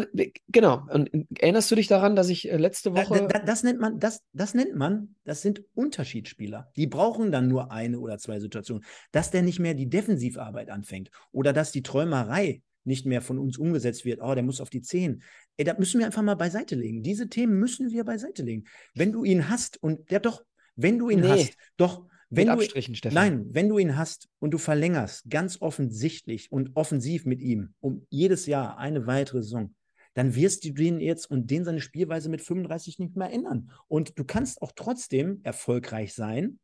genau. 0.48 0.86
Und 0.90 1.10
erinnerst 1.40 1.70
du 1.70 1.76
dich 1.76 1.88
daran, 1.88 2.16
dass 2.16 2.30
ich 2.30 2.50
äh, 2.50 2.58
letzte 2.58 2.94
Woche. 2.94 3.28
Da, 3.28 3.28
da, 3.28 3.40
das 3.40 3.64
nennt 3.64 3.80
man, 3.80 4.00
das, 4.00 4.22
das 4.34 4.54
nennt 4.54 4.76
man, 4.76 5.16
das 5.26 5.42
sind 5.42 5.64
Unterschiedsspieler. 5.74 6.72
Die 6.76 6.88
brauchen 6.88 7.32
dann 7.32 7.48
nur 7.48 7.72
eine 7.72 8.00
oder 8.00 8.18
zwei 8.18 8.40
Situationen. 8.40 8.84
Dass 9.12 9.32
der 9.32 9.42
nicht 9.42 9.60
mehr 9.60 9.74
die 9.74 9.90
Defensivarbeit 9.90 10.70
anfängt 10.70 11.12
oder 11.32 11.54
dass 11.54 11.72
die 11.72 11.84
Träumerei 11.84 12.62
nicht 12.86 13.06
mehr 13.06 13.22
von 13.22 13.38
uns 13.38 13.58
umgesetzt 13.58 14.06
wird. 14.06 14.22
Oh, 14.22 14.34
der 14.34 14.44
muss 14.44 14.62
auf 14.62 14.70
die 14.70 14.82
Zehen. 14.82 15.22
Ey, 15.58 15.66
das 15.66 15.78
müssen 15.78 16.00
wir 16.00 16.06
einfach 16.06 16.22
mal 16.22 16.36
beiseite 16.36 16.76
legen. 16.76 17.04
Diese 17.04 17.28
Themen 17.28 17.60
müssen 17.60 17.92
wir 17.92 18.06
beiseite 18.06 18.44
legen. 18.44 18.64
Wenn 18.96 19.12
du 19.12 19.24
ihn 19.24 19.50
hast 19.50 19.82
und 19.84 20.10
der 20.10 20.22
doch, 20.22 20.44
wenn 20.76 20.98
du 20.98 21.10
ihn 21.10 21.20
nee. 21.20 21.28
hast, 21.28 21.54
doch, 21.76 22.06
wenn 22.30 22.48
mit 22.48 22.58
du, 22.58 22.64
Abstrichen, 22.64 22.96
Stefan. 22.96 23.16
Nein, 23.16 23.46
wenn 23.52 23.70
du 23.70 23.78
ihn 23.78 23.98
hast 23.98 24.30
und 24.40 24.52
du 24.52 24.58
verlängerst 24.58 25.30
ganz 25.30 25.62
offensichtlich 25.62 26.52
und 26.52 26.76
offensiv 26.76 27.26
mit 27.26 27.42
ihm 27.42 27.74
um 27.80 28.06
jedes 28.10 28.46
Jahr 28.46 28.78
eine 28.78 29.08
weitere 29.08 29.42
Saison, 29.42 29.74
dann 30.14 30.36
wirst 30.36 30.66
du 30.66 30.72
den 30.72 31.00
jetzt 31.00 31.30
und 31.30 31.50
den 31.50 31.66
seine 31.66 31.82
Spielweise 31.82 32.30
mit 32.30 32.42
35 32.42 33.00
nicht 33.00 33.16
mehr 33.16 33.32
ändern. 33.32 33.72
Und 33.88 34.18
du 34.20 34.24
kannst 34.26 34.62
auch 34.62 34.72
trotzdem 34.76 35.40
erfolgreich 35.44 36.14
sein, 36.14 36.60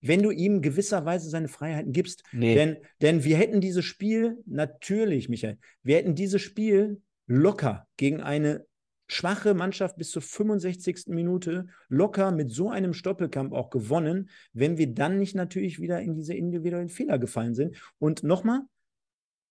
wenn 0.00 0.22
du 0.22 0.30
ihm 0.30 0.60
gewisserweise 0.60 1.30
seine 1.30 1.48
Freiheiten 1.48 1.92
gibst. 1.92 2.24
Nee. 2.32 2.54
Denn, 2.54 2.76
denn 3.00 3.24
wir 3.24 3.36
hätten 3.38 3.60
dieses 3.60 3.84
Spiel, 3.84 4.36
natürlich, 4.44 5.28
Michael, 5.28 5.58
wir 5.82 5.96
hätten 5.96 6.14
dieses 6.14 6.42
Spiel 6.42 7.00
locker 7.26 7.86
gegen 7.96 8.20
eine 8.20 8.66
schwache 9.06 9.54
Mannschaft 9.54 9.96
bis 9.96 10.10
zur 10.10 10.22
65. 10.22 11.08
Minute 11.08 11.66
locker 11.88 12.30
mit 12.32 12.50
so 12.50 12.70
einem 12.70 12.94
Stoppelkampf 12.94 13.52
auch 13.52 13.70
gewonnen, 13.70 14.30
wenn 14.52 14.78
wir 14.78 14.92
dann 14.94 15.18
nicht 15.18 15.34
natürlich 15.34 15.80
wieder 15.80 16.00
in 16.00 16.14
diese 16.14 16.34
individuellen 16.34 16.88
Fehler 16.88 17.18
gefallen 17.18 17.54
sind. 17.54 17.76
Und 17.98 18.22
nochmal, 18.22 18.62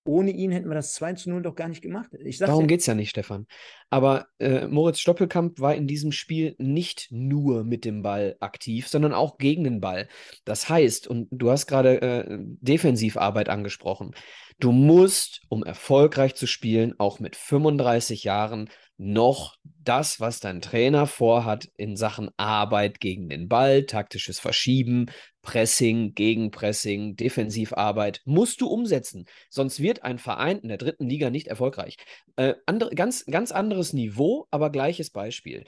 ohne 0.06 0.32
ihn 0.32 0.51
hätten 0.51 0.68
wir 0.68 0.76
das 0.76 0.93
2 0.93 1.14
zu 1.14 1.30
0 1.30 1.43
doch 1.43 1.56
gar 1.56 1.70
nicht 1.70 1.82
gemacht. 1.82 2.10
Darum 2.39 2.62
ja, 2.62 2.68
geht 2.68 2.82
es 2.82 2.86
ja 2.86 2.93
nicht, 2.93 3.12
Stefan. 3.12 3.47
Aber 3.89 4.28
äh, 4.39 4.68
Moritz 4.68 4.99
Stoppelkamp 4.99 5.60
war 5.60 5.76
in 5.76 5.88
diesem 5.88 6.12
Spiel 6.12 6.56
nicht 6.58 7.08
nur 7.10 7.64
mit 7.64 7.86
dem 7.86 8.01
Ball 8.01 8.36
aktiv, 8.39 8.88
sondern 8.88 9.14
auch 9.14 9.38
gegen 9.38 9.64
den 9.64 9.80
Ball. 9.80 10.10
Das 10.43 10.68
heißt, 10.68 11.08
und 11.08 11.30
du 11.32 11.51
hast 11.51 11.68
gerade 11.68 12.01
äh, 12.01 12.38
Defensivarbeit 12.39 13.47
angesprochen, 13.47 14.14
du 14.60 14.72
musst, 14.72 15.41
um 15.47 15.64
erfolgreich 15.64 16.36
zu 16.36 16.47
spielen, 16.47 16.95
auch 16.97 17.20
mit 17.20 17.36
35 17.38 18.26
Jahren 18.26 18.70
noch 19.04 19.58
das, 19.64 20.20
was 20.20 20.39
dein 20.39 20.62
Trainer 20.62 21.08
vorhat 21.08 21.70
in 21.76 21.97
Sachen 21.97 22.30
Arbeit 22.38 22.99
gegen 22.99 23.28
den 23.28 23.49
Ball, 23.49 23.86
taktisches 23.86 24.39
Verschieben, 24.39 25.08
Pressing, 25.41 26.14
Gegenpressing, 26.14 27.16
Defensivarbeit, 27.18 28.22
musst 28.24 28.62
du 28.62 28.68
umsetzen. 28.68 29.26
Sonst 29.49 29.82
wird 29.82 30.04
ein 30.04 30.20
Verein 30.20 30.60
in 30.60 30.70
der 30.70 30.78
dritten 30.78 31.10
Liga 31.10 31.30
nicht 31.30 31.47
erfolgreich. 31.47 31.97
Äh, 32.38 32.56
andere, 32.66 32.95
ganz, 32.95 33.26
ganz 33.26 33.51
anderes 33.51 33.91
Niveau, 33.91 34.47
aber 34.51 34.70
gleiches 34.70 35.10
Beispiel. 35.10 35.66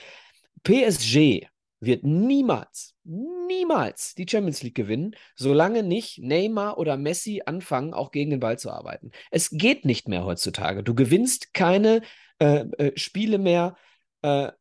PSG 0.63 1.47
wird 1.79 2.03
niemals, 2.03 2.95
niemals 3.03 4.15
die 4.15 4.25
Champions 4.29 4.63
League 4.63 4.75
gewinnen, 4.75 5.15
solange 5.35 5.83
nicht 5.83 6.19
Neymar 6.19 6.77
oder 6.77 6.97
Messi 6.97 7.41
anfangen, 7.45 7.93
auch 7.93 8.11
gegen 8.11 8.31
den 8.31 8.39
Ball 8.39 8.57
zu 8.57 8.71
arbeiten. 8.71 9.11
Es 9.31 9.49
geht 9.51 9.85
nicht 9.85 10.07
mehr 10.07 10.25
heutzutage. 10.25 10.83
Du 10.83 10.95
gewinnst 10.95 11.53
keine 11.53 12.01
äh, 12.39 12.65
äh, 12.77 12.91
Spiele 12.97 13.37
mehr 13.37 13.75
äh, 14.21 14.51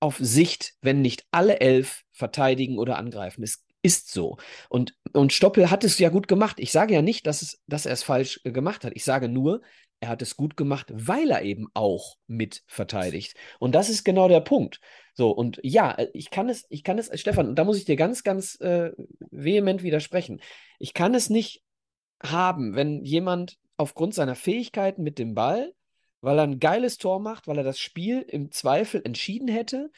auf 0.00 0.18
Sicht, 0.18 0.74
wenn 0.82 1.00
nicht 1.00 1.24
alle 1.30 1.60
elf 1.60 2.02
verteidigen 2.12 2.78
oder 2.78 2.98
angreifen. 2.98 3.42
Es 3.42 3.64
ist 3.82 4.12
so. 4.12 4.38
Und, 4.68 4.94
und 5.12 5.32
Stoppel 5.32 5.70
hat 5.70 5.84
es 5.84 5.98
ja 5.98 6.08
gut 6.08 6.28
gemacht. 6.28 6.58
Ich 6.58 6.72
sage 6.72 6.94
ja 6.94 7.02
nicht, 7.02 7.26
dass, 7.26 7.42
es, 7.42 7.62
dass 7.66 7.86
er 7.86 7.92
es 7.92 8.02
falsch 8.02 8.40
äh, 8.44 8.52
gemacht 8.52 8.84
hat. 8.84 8.92
Ich 8.94 9.04
sage 9.04 9.28
nur, 9.28 9.62
er 10.00 10.08
hat 10.08 10.22
es 10.22 10.36
gut 10.36 10.56
gemacht, 10.56 10.86
weil 10.92 11.30
er 11.30 11.42
eben 11.42 11.68
auch 11.74 12.16
mit 12.26 12.62
verteidigt. 12.66 13.34
Und 13.58 13.74
das 13.74 13.88
ist 13.88 14.04
genau 14.04 14.28
der 14.28 14.40
Punkt. 14.40 14.80
So, 15.14 15.30
und 15.30 15.60
ja, 15.62 15.96
ich 16.12 16.30
kann 16.30 16.48
es, 16.48 16.66
ich 16.68 16.82
kann 16.82 16.98
es, 16.98 17.10
Stefan, 17.18 17.54
da 17.54 17.64
muss 17.64 17.78
ich 17.78 17.84
dir 17.84 17.96
ganz, 17.96 18.22
ganz 18.22 18.60
äh, 18.60 18.90
vehement 19.30 19.82
widersprechen. 19.82 20.40
Ich 20.78 20.92
kann 20.92 21.14
es 21.14 21.30
nicht 21.30 21.62
haben, 22.22 22.74
wenn 22.74 23.04
jemand 23.04 23.56
aufgrund 23.76 24.14
seiner 24.14 24.34
Fähigkeiten 24.34 25.02
mit 25.02 25.18
dem 25.18 25.34
Ball 25.34 25.72
weil 26.24 26.38
er 26.38 26.44
ein 26.44 26.58
geiles 26.58 26.96
Tor 26.96 27.20
macht, 27.20 27.46
weil 27.46 27.58
er 27.58 27.64
das 27.64 27.78
Spiel 27.78 28.22
im 28.22 28.50
Zweifel 28.50 29.02
entschieden 29.04 29.46
hätte, 29.46 29.90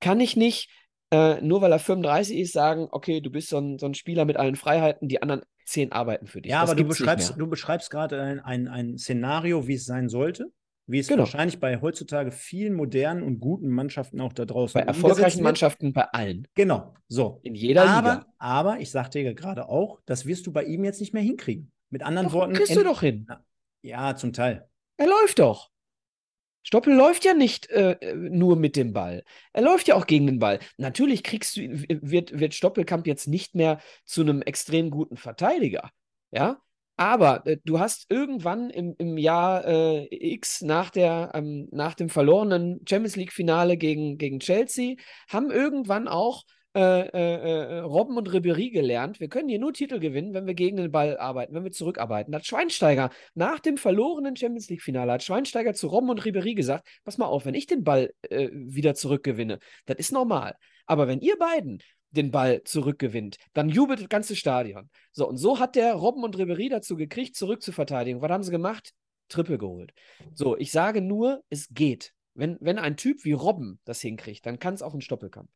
kann 0.00 0.20
ich 0.20 0.36
nicht, 0.36 0.70
äh, 1.10 1.40
nur 1.40 1.60
weil 1.60 1.72
er 1.72 1.80
35 1.80 2.38
ist, 2.38 2.52
sagen, 2.52 2.88
okay, 2.90 3.20
du 3.20 3.30
bist 3.30 3.48
so 3.48 3.58
ein, 3.58 3.78
so 3.78 3.86
ein 3.86 3.94
Spieler 3.94 4.24
mit 4.24 4.36
allen 4.36 4.56
Freiheiten, 4.56 5.08
die 5.08 5.20
anderen 5.20 5.42
zehn 5.64 5.92
arbeiten 5.92 6.26
für 6.26 6.40
dich. 6.40 6.52
Ja, 6.52 6.60
das 6.60 6.70
aber 6.70 6.80
du 6.80 6.86
beschreibst, 6.86 7.34
du 7.36 7.46
beschreibst 7.48 7.90
gerade 7.90 8.22
ein, 8.22 8.40
ein, 8.40 8.68
ein 8.68 8.98
Szenario, 8.98 9.66
wie 9.66 9.74
es 9.74 9.84
sein 9.84 10.08
sollte 10.08 10.52
wie 10.86 10.98
es 10.98 11.08
genau. 11.08 11.20
wahrscheinlich 11.20 11.60
bei 11.60 11.80
heutzutage 11.80 12.30
vielen 12.30 12.74
modernen 12.74 13.22
und 13.22 13.40
guten 13.40 13.68
Mannschaften 13.68 14.20
auch 14.20 14.32
da 14.32 14.44
draußen 14.44 14.78
Bei 14.78 14.86
erfolgreichen 14.86 15.42
Mannschaften 15.42 15.92
bei 15.92 16.04
allen. 16.04 16.46
Genau, 16.54 16.94
so. 17.08 17.40
In 17.42 17.54
jeder 17.54 17.88
aber, 17.88 18.08
Liga. 18.08 18.26
Aber 18.38 18.80
ich 18.80 18.90
sagte 18.90 19.22
dir 19.22 19.34
gerade 19.34 19.68
auch, 19.68 20.00
das 20.04 20.26
wirst 20.26 20.46
du 20.46 20.52
bei 20.52 20.64
ihm 20.64 20.84
jetzt 20.84 21.00
nicht 21.00 21.14
mehr 21.14 21.22
hinkriegen. 21.22 21.72
Mit 21.90 22.02
anderen 22.02 22.28
doch, 22.28 22.34
Worten. 22.34 22.54
Kriegst 22.54 22.76
du 22.76 22.84
doch 22.84 23.00
hin. 23.00 23.26
Ja, 23.82 24.16
zum 24.16 24.32
Teil. 24.32 24.68
Er 24.96 25.06
läuft 25.06 25.38
doch. 25.38 25.70
Stoppel 26.66 26.94
läuft 26.94 27.24
ja 27.24 27.34
nicht 27.34 27.68
äh, 27.68 28.14
nur 28.14 28.56
mit 28.56 28.74
dem 28.76 28.94
Ball. 28.94 29.22
Er 29.52 29.62
läuft 29.62 29.86
ja 29.86 29.94
auch 29.94 30.06
gegen 30.06 30.26
den 30.26 30.38
Ball. 30.38 30.60
Natürlich 30.78 31.22
kriegst 31.22 31.56
du, 31.56 31.60
wird, 31.62 32.38
wird 32.38 32.54
Stoppelkamp 32.54 33.06
jetzt 33.06 33.28
nicht 33.28 33.54
mehr 33.54 33.80
zu 34.06 34.22
einem 34.22 34.40
extrem 34.40 34.90
guten 34.90 35.18
Verteidiger. 35.18 35.90
Ja. 36.30 36.63
Aber 36.96 37.46
äh, 37.46 37.56
du 37.64 37.80
hast 37.80 38.06
irgendwann 38.10 38.70
im, 38.70 38.94
im 38.98 39.18
Jahr 39.18 39.64
äh, 39.66 40.06
X 40.10 40.62
nach, 40.62 40.90
der, 40.90 41.32
ähm, 41.34 41.68
nach 41.72 41.94
dem 41.94 42.08
verlorenen 42.08 42.80
Champions 42.88 43.16
League-Finale 43.16 43.76
gegen, 43.76 44.16
gegen 44.16 44.40
Chelsea, 44.40 44.96
haben 45.28 45.50
irgendwann 45.50 46.08
auch 46.08 46.44
äh, 46.76 47.06
äh, 47.06 47.76
äh, 47.76 47.78
Robben 47.80 48.16
und 48.16 48.32
Ribery 48.32 48.70
gelernt. 48.70 49.20
Wir 49.20 49.28
können 49.28 49.48
hier 49.48 49.60
nur 49.60 49.72
Titel 49.72 50.00
gewinnen, 50.00 50.34
wenn 50.34 50.46
wir 50.46 50.54
gegen 50.54 50.76
den 50.76 50.90
Ball 50.90 51.16
arbeiten, 51.18 51.54
wenn 51.54 51.62
wir 51.62 51.70
zurückarbeiten. 51.70 52.34
Hat 52.34 52.46
Schweinsteiger 52.46 53.10
nach 53.34 53.60
dem 53.60 53.76
verlorenen 53.76 54.34
Champions 54.36 54.68
League-Finale, 54.68 55.12
hat 55.12 55.22
Schweinsteiger 55.22 55.74
zu 55.74 55.86
Robben 55.86 56.10
und 56.10 56.24
Ribery 56.24 56.54
gesagt: 56.54 56.88
Pass 57.04 57.16
mal 57.16 57.26
auf, 57.26 57.44
wenn 57.44 57.54
ich 57.54 57.66
den 57.66 57.84
Ball 57.84 58.12
äh, 58.28 58.48
wieder 58.52 58.94
zurückgewinne, 58.94 59.60
das 59.86 59.98
ist 59.98 60.10
normal. 60.10 60.56
Aber 60.86 61.06
wenn 61.06 61.20
ihr 61.20 61.38
beiden 61.38 61.80
den 62.16 62.30
Ball 62.30 62.62
zurückgewinnt, 62.64 63.36
dann 63.52 63.68
jubelt 63.68 64.00
das 64.00 64.08
ganze 64.08 64.36
Stadion. 64.36 64.90
So, 65.12 65.28
und 65.28 65.36
so 65.36 65.58
hat 65.58 65.76
der 65.76 65.94
Robben 65.94 66.24
und 66.24 66.38
Ribery 66.38 66.68
dazu 66.68 66.96
gekriegt, 66.96 67.36
zurück 67.36 67.62
zu 67.62 67.72
verteidigen. 67.72 68.22
Was 68.22 68.30
haben 68.30 68.42
sie 68.42 68.50
gemacht? 68.50 68.92
Triple 69.28 69.58
geholt. 69.58 69.92
So, 70.34 70.56
ich 70.56 70.70
sage 70.70 71.00
nur, 71.00 71.42
es 71.50 71.68
geht. 71.70 72.12
Wenn, 72.34 72.58
wenn 72.60 72.78
ein 72.78 72.96
Typ 72.96 73.24
wie 73.24 73.32
Robben 73.32 73.80
das 73.84 74.00
hinkriegt, 74.00 74.44
dann 74.46 74.58
kann 74.58 74.74
es 74.74 74.82
auch 74.82 74.94
ein 74.94 75.00
Stoppelkampf. 75.00 75.50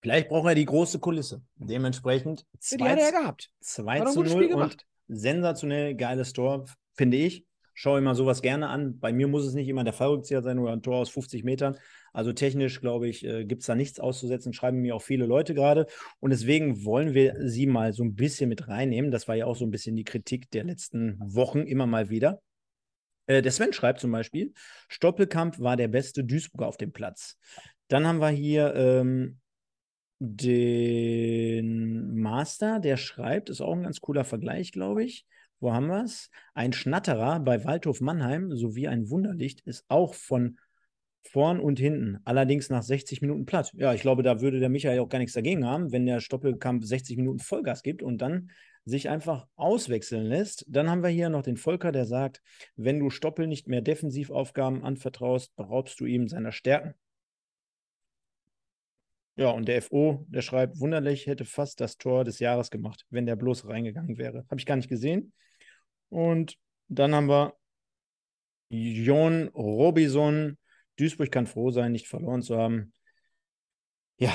Vielleicht 0.00 0.28
brauchen 0.28 0.46
wir 0.46 0.54
die 0.54 0.64
große 0.64 0.98
Kulisse. 0.98 1.42
Dementsprechend 1.56 2.44
2 2.60 2.78
ja, 2.78 2.96
ja 2.96 3.10
gehabt. 3.10 3.50
2 3.60 4.00
zu 4.04 4.22
0 4.22 4.44
und 4.54 4.76
sensationell 5.08 5.94
geiles 5.94 6.32
Tor, 6.32 6.66
finde 6.94 7.16
ich. 7.18 7.44
Schaue 7.78 8.00
mal 8.00 8.14
sowas 8.14 8.40
gerne 8.40 8.70
an. 8.70 8.98
Bei 8.98 9.12
mir 9.12 9.28
muss 9.28 9.44
es 9.44 9.52
nicht 9.52 9.68
immer 9.68 9.84
der 9.84 9.92
Fallrückzieher 9.92 10.40
sein 10.40 10.58
oder 10.58 10.72
ein 10.72 10.80
Tor 10.80 10.96
aus 10.96 11.10
50 11.10 11.44
Metern. 11.44 11.76
Also 12.14 12.32
technisch, 12.32 12.80
glaube 12.80 13.06
ich, 13.06 13.22
äh, 13.22 13.44
gibt 13.44 13.60
es 13.60 13.66
da 13.66 13.74
nichts 13.74 14.00
auszusetzen. 14.00 14.54
Schreiben 14.54 14.80
mir 14.80 14.96
auch 14.96 15.02
viele 15.02 15.26
Leute 15.26 15.52
gerade. 15.52 15.86
Und 16.18 16.30
deswegen 16.30 16.86
wollen 16.86 17.12
wir 17.12 17.36
sie 17.40 17.66
mal 17.66 17.92
so 17.92 18.02
ein 18.02 18.14
bisschen 18.14 18.48
mit 18.48 18.66
reinnehmen. 18.66 19.10
Das 19.10 19.28
war 19.28 19.34
ja 19.34 19.44
auch 19.44 19.56
so 19.56 19.66
ein 19.66 19.70
bisschen 19.70 19.94
die 19.94 20.04
Kritik 20.04 20.50
der 20.52 20.64
letzten 20.64 21.18
Wochen 21.20 21.66
immer 21.66 21.84
mal 21.84 22.08
wieder. 22.08 22.40
Äh, 23.26 23.42
der 23.42 23.52
Sven 23.52 23.74
schreibt 23.74 24.00
zum 24.00 24.10
Beispiel, 24.10 24.54
Stoppelkamp 24.88 25.60
war 25.60 25.76
der 25.76 25.88
beste 25.88 26.24
Duisburger 26.24 26.68
auf 26.68 26.78
dem 26.78 26.92
Platz. 26.92 27.36
Dann 27.88 28.06
haben 28.06 28.20
wir 28.20 28.30
hier 28.30 28.74
ähm, 28.74 29.38
den 30.18 32.18
Master, 32.18 32.80
der 32.80 32.96
schreibt, 32.96 33.50
ist 33.50 33.60
auch 33.60 33.74
ein 33.74 33.82
ganz 33.82 34.00
cooler 34.00 34.24
Vergleich, 34.24 34.72
glaube 34.72 35.04
ich. 35.04 35.26
Wo 35.60 35.72
haben 35.72 35.86
wir 35.86 36.04
es? 36.04 36.30
Ein 36.54 36.72
Schnatterer 36.72 37.40
bei 37.40 37.64
Waldhof 37.64 38.00
Mannheim 38.00 38.54
sowie 38.54 38.88
ein 38.88 39.08
Wunderlicht 39.10 39.60
ist 39.62 39.84
auch 39.88 40.14
von 40.14 40.58
vorn 41.22 41.60
und 41.60 41.78
hinten, 41.78 42.18
allerdings 42.24 42.70
nach 42.70 42.82
60 42.82 43.20
Minuten 43.20 43.46
platt. 43.46 43.72
Ja, 43.74 43.92
ich 43.92 44.00
glaube, 44.00 44.22
da 44.22 44.40
würde 44.40 44.60
der 44.60 44.68
Michael 44.68 45.00
auch 45.00 45.08
gar 45.08 45.18
nichts 45.18 45.34
dagegen 45.34 45.66
haben, 45.66 45.92
wenn 45.92 46.06
der 46.06 46.20
Stoppelkamp 46.20 46.84
60 46.84 47.16
Minuten 47.16 47.40
Vollgas 47.40 47.82
gibt 47.82 48.02
und 48.02 48.18
dann 48.18 48.50
sich 48.84 49.08
einfach 49.08 49.48
auswechseln 49.56 50.24
lässt. 50.26 50.64
Dann 50.68 50.88
haben 50.88 51.02
wir 51.02 51.10
hier 51.10 51.28
noch 51.28 51.42
den 51.42 51.56
Volker, 51.56 51.90
der 51.90 52.06
sagt, 52.06 52.40
wenn 52.76 53.00
du 53.00 53.10
Stoppel 53.10 53.48
nicht 53.48 53.66
mehr 53.66 53.80
Defensivaufgaben 53.80 54.84
anvertraust, 54.84 55.54
beraubst 55.56 55.98
du 55.98 56.06
ihm 56.06 56.28
seiner 56.28 56.52
Stärken. 56.52 56.94
Ja, 59.34 59.50
und 59.50 59.68
der 59.68 59.82
FO, 59.82 60.24
der 60.28 60.40
schreibt, 60.40 60.80
wunderlich 60.80 61.26
hätte 61.26 61.44
fast 61.44 61.80
das 61.80 61.98
Tor 61.98 62.24
des 62.24 62.38
Jahres 62.38 62.70
gemacht, 62.70 63.04
wenn 63.10 63.26
der 63.26 63.36
bloß 63.36 63.68
reingegangen 63.68 64.16
wäre. 64.16 64.46
Habe 64.48 64.60
ich 64.60 64.66
gar 64.66 64.76
nicht 64.76 64.88
gesehen. 64.88 65.32
Und 66.08 66.56
dann 66.88 67.14
haben 67.14 67.28
wir 67.28 67.54
Jon 68.68 69.48
Robison. 69.48 70.58
Duisburg 70.98 71.30
kann 71.30 71.46
froh 71.46 71.70
sein, 71.70 71.92
nicht 71.92 72.08
verloren 72.08 72.42
zu 72.42 72.56
haben. 72.56 72.92
Ja, 74.18 74.32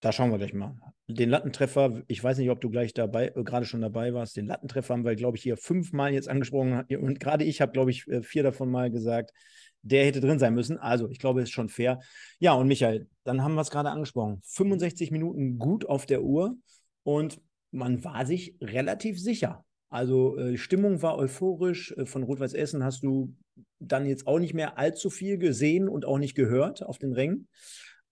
da 0.00 0.12
schauen 0.12 0.30
wir 0.30 0.38
gleich 0.38 0.52
mal. 0.52 0.76
Den 1.06 1.30
Lattentreffer, 1.30 2.02
ich 2.08 2.22
weiß 2.22 2.38
nicht, 2.38 2.50
ob 2.50 2.60
du 2.60 2.68
gleich 2.68 2.92
dabei, 2.92 3.28
äh, 3.28 3.42
gerade 3.42 3.64
schon 3.64 3.80
dabei 3.80 4.12
warst. 4.12 4.36
Den 4.36 4.46
Lattentreffer 4.46 4.92
haben 4.92 5.04
wir, 5.04 5.16
glaube 5.16 5.36
ich, 5.36 5.42
hier 5.42 5.56
fünfmal 5.56 6.12
jetzt 6.12 6.28
angesprochen. 6.28 6.84
Und 6.98 7.20
gerade 7.20 7.44
ich 7.44 7.60
habe, 7.60 7.72
glaube 7.72 7.90
ich, 7.90 8.06
äh, 8.08 8.22
vier 8.22 8.42
davon 8.42 8.70
mal 8.70 8.90
gesagt, 8.90 9.32
der 9.80 10.04
hätte 10.04 10.20
drin 10.20 10.38
sein 10.38 10.54
müssen. 10.54 10.78
Also, 10.78 11.08
ich 11.08 11.18
glaube, 11.18 11.40
es 11.40 11.48
ist 11.48 11.54
schon 11.54 11.68
fair. 11.68 12.00
Ja, 12.38 12.52
und 12.54 12.68
Michael, 12.68 13.08
dann 13.24 13.42
haben 13.42 13.54
wir 13.54 13.62
es 13.62 13.70
gerade 13.70 13.90
angesprochen. 13.90 14.40
65 14.44 15.10
Minuten 15.10 15.58
gut 15.58 15.86
auf 15.86 16.06
der 16.06 16.22
Uhr 16.22 16.56
und 17.02 17.40
man 17.70 18.04
war 18.04 18.26
sich 18.26 18.56
relativ 18.60 19.20
sicher. 19.20 19.63
Also, 19.94 20.36
äh, 20.38 20.56
Stimmung 20.56 21.02
war 21.02 21.16
euphorisch. 21.16 21.92
Äh, 21.92 22.06
von 22.06 22.24
Rot-Weiß 22.24 22.54
Essen 22.54 22.82
hast 22.82 23.04
du 23.04 23.34
dann 23.78 24.06
jetzt 24.06 24.26
auch 24.26 24.38
nicht 24.40 24.54
mehr 24.54 24.76
allzu 24.76 25.08
viel 25.08 25.38
gesehen 25.38 25.88
und 25.88 26.04
auch 26.04 26.18
nicht 26.18 26.34
gehört 26.34 26.82
auf 26.82 26.98
den 26.98 27.12
Rängen. 27.12 27.48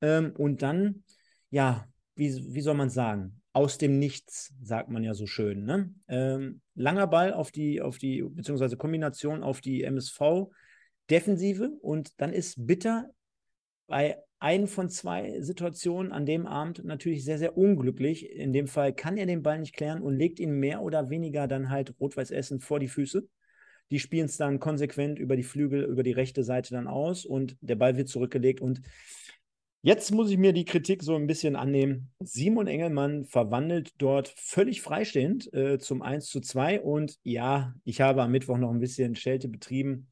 Ähm, 0.01 0.33
und 0.37 0.63
dann 0.63 1.03
ja, 1.53 1.87
wie, 2.15 2.55
wie 2.55 2.61
soll 2.61 2.75
man 2.75 2.89
sagen? 2.89 3.43
Aus 3.53 3.79
dem 3.79 3.99
Nichts, 3.99 4.55
sagt 4.63 4.89
man 4.91 5.05
ja 5.05 5.13
so 5.13 5.27
schön. 5.27 5.65
Ne? 5.65 5.93
Ähm, 6.09 6.61
langer 6.75 7.07
Ball 7.07 7.35
auf 7.35 7.51
die, 7.53 7.83
auf 7.83 7.99
die, 7.99 8.23
beziehungsweise 8.23 8.77
Kombination 8.77 9.43
auf 9.43 9.61
die 9.61 9.83
MSV-Defensive 9.83 11.69
und 11.83 12.19
dann 12.21 12.33
ist 12.33 12.67
Bitter 12.67 13.11
bei 13.87 14.19
einen 14.43 14.67
von 14.67 14.91
zwei 14.91 15.41
Situationen 15.41 16.11
an 16.11 16.27
dem 16.27 16.47
Abend 16.47 16.85
natürlich 16.85 17.25
sehr, 17.25 17.39
sehr 17.39 17.57
unglücklich. 17.57 18.29
In 18.29 18.53
dem 18.53 18.67
Fall 18.67 18.93
kann 18.93 19.17
er 19.17 19.27
den 19.27 19.43
Ball 19.43 19.61
nicht 19.61 19.75
klären 19.75 20.03
und 20.03 20.17
legt 20.17 20.41
ihn 20.41 20.59
mehr 20.59 20.83
oder 20.83 21.11
weniger 21.11 21.47
dann 21.47 21.71
halt 21.71 21.95
Rot-Weiß 22.01 22.33
Essen 22.33 22.59
vor 22.59 22.81
die 22.81 22.89
Füße. 22.89 23.27
Die 23.93 24.01
spielen 24.01 24.27
es 24.27 24.37
dann 24.37 24.59
konsequent 24.59 25.21
über 25.21 25.37
die 25.37 25.45
Flügel, 25.45 25.85
über 25.85 26.03
die 26.03 26.13
rechte 26.13 26.43
Seite 26.43 26.75
dann 26.75 26.89
aus 26.89 27.25
und 27.25 27.57
der 27.61 27.77
Ball 27.77 27.97
wird 27.97 28.09
zurückgelegt 28.09 28.61
und 28.61 28.83
Jetzt 29.85 30.13
muss 30.13 30.31
ich 30.31 30.39
mir 30.39 30.53
die 30.53 30.65
Kritik 30.65 31.03
so 31.03 31.17
ein 31.17 31.27
bisschen 31.27 31.57
annehmen. 31.57 32.13
Simon 32.21 32.69
Engelmann 32.69 33.25
verwandelt 33.25 33.91
dort 33.99 34.33
völlig 34.37 34.81
freistehend 34.81 35.53
äh, 35.53 35.81
zum 35.81 36.03
1 36.03 36.27
zu 36.27 36.41
2. 36.41 36.81
Und 36.83 37.19
ja, 37.25 37.75
ich 37.83 38.01
habe 38.01 38.23
am 38.23 38.31
Mittwoch 38.31 38.59
noch 38.59 38.71
ein 38.71 38.79
bisschen 38.79 39.17
Schelte 39.17 39.49
betrieben. 39.49 40.12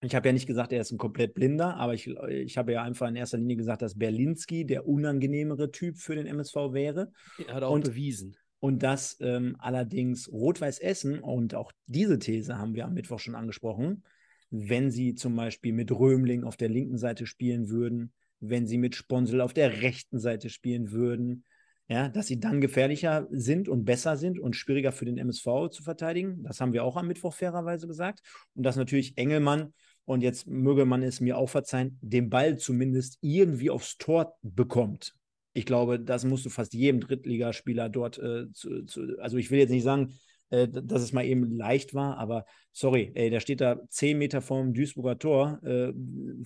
Ich 0.00 0.14
habe 0.14 0.28
ja 0.28 0.32
nicht 0.32 0.46
gesagt, 0.46 0.72
er 0.72 0.80
ist 0.80 0.92
ein 0.92 0.98
komplett 0.98 1.34
Blinder, 1.34 1.76
aber 1.76 1.92
ich, 1.92 2.06
ich 2.06 2.56
habe 2.56 2.72
ja 2.72 2.82
einfach 2.82 3.08
in 3.08 3.16
erster 3.16 3.38
Linie 3.38 3.56
gesagt, 3.56 3.82
dass 3.82 3.98
Berlinski 3.98 4.64
der 4.64 4.86
unangenehmere 4.86 5.72
Typ 5.72 5.98
für 5.98 6.14
den 6.14 6.26
MSV 6.26 6.54
wäre. 6.72 7.10
Er 7.46 7.54
hat 7.54 7.62
auch 7.64 7.72
und, 7.72 7.84
bewiesen. 7.84 8.36
Und 8.60 8.82
dass 8.82 9.16
ähm, 9.20 9.56
allerdings 9.58 10.30
Rot-Weiß 10.30 10.78
Essen, 10.78 11.18
und 11.18 11.54
auch 11.54 11.72
diese 11.86 12.18
These 12.18 12.58
haben 12.58 12.74
wir 12.74 12.84
am 12.84 12.94
Mittwoch 12.94 13.18
schon 13.18 13.34
angesprochen, 13.34 14.04
wenn 14.50 14.90
sie 14.90 15.14
zum 15.14 15.36
Beispiel 15.36 15.72
mit 15.72 15.90
Römling 15.90 16.44
auf 16.44 16.56
der 16.56 16.68
linken 16.68 16.98
Seite 16.98 17.26
spielen 17.26 17.68
würden, 17.68 18.12
wenn 18.40 18.66
sie 18.66 18.78
mit 18.78 18.94
Sponsel 18.94 19.40
auf 19.40 19.52
der 19.52 19.82
rechten 19.82 20.18
Seite 20.18 20.48
spielen 20.48 20.92
würden. 20.92 21.44
Ja, 21.90 22.10
dass 22.10 22.26
sie 22.26 22.38
dann 22.38 22.60
gefährlicher 22.60 23.26
sind 23.30 23.66
und 23.66 23.86
besser 23.86 24.18
sind 24.18 24.38
und 24.38 24.54
schwieriger 24.54 24.92
für 24.92 25.06
den 25.06 25.16
MSV 25.16 25.70
zu 25.70 25.82
verteidigen. 25.82 26.42
Das 26.42 26.60
haben 26.60 26.74
wir 26.74 26.84
auch 26.84 26.96
am 26.96 27.08
Mittwoch 27.08 27.32
fairerweise 27.32 27.86
gesagt. 27.86 28.20
Und 28.54 28.64
dass 28.64 28.76
natürlich 28.76 29.16
Engelmann, 29.16 29.72
und 30.08 30.22
jetzt 30.22 30.46
möge 30.46 30.86
man 30.86 31.02
es 31.02 31.20
mir 31.20 31.36
auch 31.36 31.50
verzeihen, 31.50 31.98
den 32.00 32.30
Ball 32.30 32.56
zumindest 32.56 33.18
irgendwie 33.20 33.68
aufs 33.68 33.98
Tor 33.98 34.38
bekommt. 34.40 35.14
Ich 35.52 35.66
glaube, 35.66 36.00
das 36.00 36.24
musst 36.24 36.46
du 36.46 36.50
fast 36.50 36.72
jedem 36.72 37.02
Drittligaspieler 37.02 37.90
dort 37.90 38.16
äh, 38.16 38.50
zu, 38.52 38.84
zu, 38.84 39.18
also 39.20 39.36
ich 39.36 39.50
will 39.50 39.58
jetzt 39.58 39.68
nicht 39.68 39.82
sagen, 39.82 40.14
äh, 40.48 40.66
dass 40.66 41.02
es 41.02 41.12
mal 41.12 41.26
eben 41.26 41.54
leicht 41.54 41.92
war, 41.92 42.16
aber 42.16 42.46
sorry, 42.72 43.12
ey, 43.16 43.28
der 43.28 43.40
steht 43.40 43.60
da 43.60 43.82
zehn 43.90 44.16
Meter 44.16 44.40
vom 44.40 44.72
Duisburger 44.72 45.18
Tor 45.18 45.60
äh, 45.62 45.92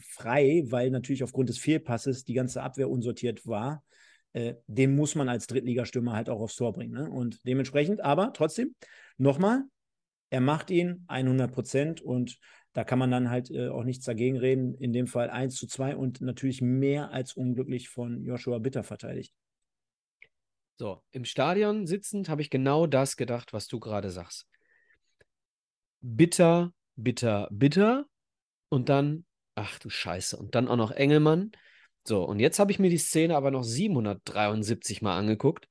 frei, 0.00 0.64
weil 0.66 0.90
natürlich 0.90 1.22
aufgrund 1.22 1.48
des 1.48 1.58
Fehlpasses 1.58 2.24
die 2.24 2.34
ganze 2.34 2.64
Abwehr 2.64 2.90
unsortiert 2.90 3.46
war. 3.46 3.84
Äh, 4.32 4.54
den 4.66 4.96
muss 4.96 5.14
man 5.14 5.28
als 5.28 5.46
Drittligastürmer 5.46 6.14
halt 6.14 6.28
auch 6.28 6.40
aufs 6.40 6.56
Tor 6.56 6.72
bringen. 6.72 6.94
Ne? 6.94 7.08
Und 7.08 7.38
dementsprechend, 7.46 8.00
aber 8.00 8.32
trotzdem, 8.32 8.74
nochmal, 9.18 9.62
er 10.30 10.40
macht 10.40 10.72
ihn 10.72 11.04
100 11.06 11.52
Prozent 11.52 12.00
und 12.00 12.40
da 12.72 12.84
kann 12.84 12.98
man 12.98 13.10
dann 13.10 13.30
halt 13.30 13.50
äh, 13.50 13.68
auch 13.68 13.84
nichts 13.84 14.04
dagegen 14.04 14.38
reden. 14.38 14.74
In 14.74 14.92
dem 14.92 15.06
Fall 15.06 15.30
1 15.30 15.54
zu 15.54 15.66
2 15.66 15.96
und 15.96 16.20
natürlich 16.20 16.62
mehr 16.62 17.10
als 17.10 17.34
unglücklich 17.34 17.88
von 17.88 18.24
Joshua 18.24 18.58
Bitter 18.58 18.82
verteidigt. 18.82 19.34
So, 20.78 21.02
im 21.10 21.24
Stadion 21.24 21.86
sitzend 21.86 22.28
habe 22.28 22.42
ich 22.42 22.50
genau 22.50 22.86
das 22.86 23.16
gedacht, 23.16 23.52
was 23.52 23.68
du 23.68 23.78
gerade 23.78 24.10
sagst. 24.10 24.48
Bitter, 26.00 26.72
bitter, 26.96 27.48
bitter 27.52 28.06
und 28.68 28.88
dann, 28.88 29.24
ach 29.54 29.78
du 29.78 29.90
Scheiße, 29.90 30.36
und 30.36 30.54
dann 30.54 30.68
auch 30.68 30.76
noch 30.76 30.90
Engelmann. 30.90 31.52
So, 32.04 32.24
und 32.24 32.40
jetzt 32.40 32.58
habe 32.58 32.72
ich 32.72 32.78
mir 32.78 32.90
die 32.90 32.98
Szene 32.98 33.36
aber 33.36 33.50
noch 33.50 33.62
773 33.62 35.02
Mal 35.02 35.16
angeguckt 35.16 35.68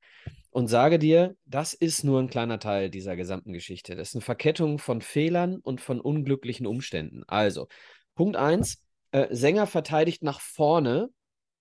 und 0.52 0.68
sage 0.68 0.98
dir, 0.98 1.34
das 1.46 1.72
ist 1.72 2.04
nur 2.04 2.20
ein 2.20 2.28
kleiner 2.28 2.58
Teil 2.58 2.90
dieser 2.90 3.16
gesamten 3.16 3.54
Geschichte. 3.54 3.96
Das 3.96 4.10
ist 4.10 4.14
eine 4.14 4.22
Verkettung 4.22 4.78
von 4.78 5.00
Fehlern 5.00 5.56
und 5.56 5.80
von 5.80 5.98
unglücklichen 5.98 6.66
Umständen. 6.66 7.24
Also, 7.26 7.68
Punkt 8.14 8.36
1, 8.36 8.82
äh, 9.12 9.34
Sänger 9.34 9.66
verteidigt 9.66 10.22
nach 10.22 10.40
vorne, 10.40 11.08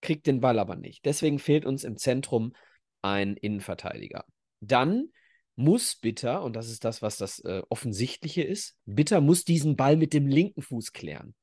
kriegt 0.02 0.28
den 0.28 0.42
Ball 0.42 0.60
aber 0.60 0.76
nicht. 0.76 1.06
Deswegen 1.06 1.40
fehlt 1.40 1.66
uns 1.66 1.86
im 1.86 1.96
Zentrum 1.96 2.54
ein 3.02 3.38
Innenverteidiger. 3.38 4.26
Dann 4.60 5.08
muss 5.56 5.96
Bitter, 5.96 6.44
und 6.44 6.58
das 6.58 6.70
ist 6.70 6.84
das, 6.84 7.02
was 7.02 7.16
das 7.16 7.40
äh, 7.40 7.62
Offensichtliche 7.70 8.44
ist, 8.44 8.76
Bitter 8.86 9.22
muss 9.22 9.46
diesen 9.46 9.78
Ball 9.78 9.96
mit 9.96 10.14
dem 10.14 10.28
linken 10.28 10.62
Fuß 10.62 10.92
klären. 10.92 11.34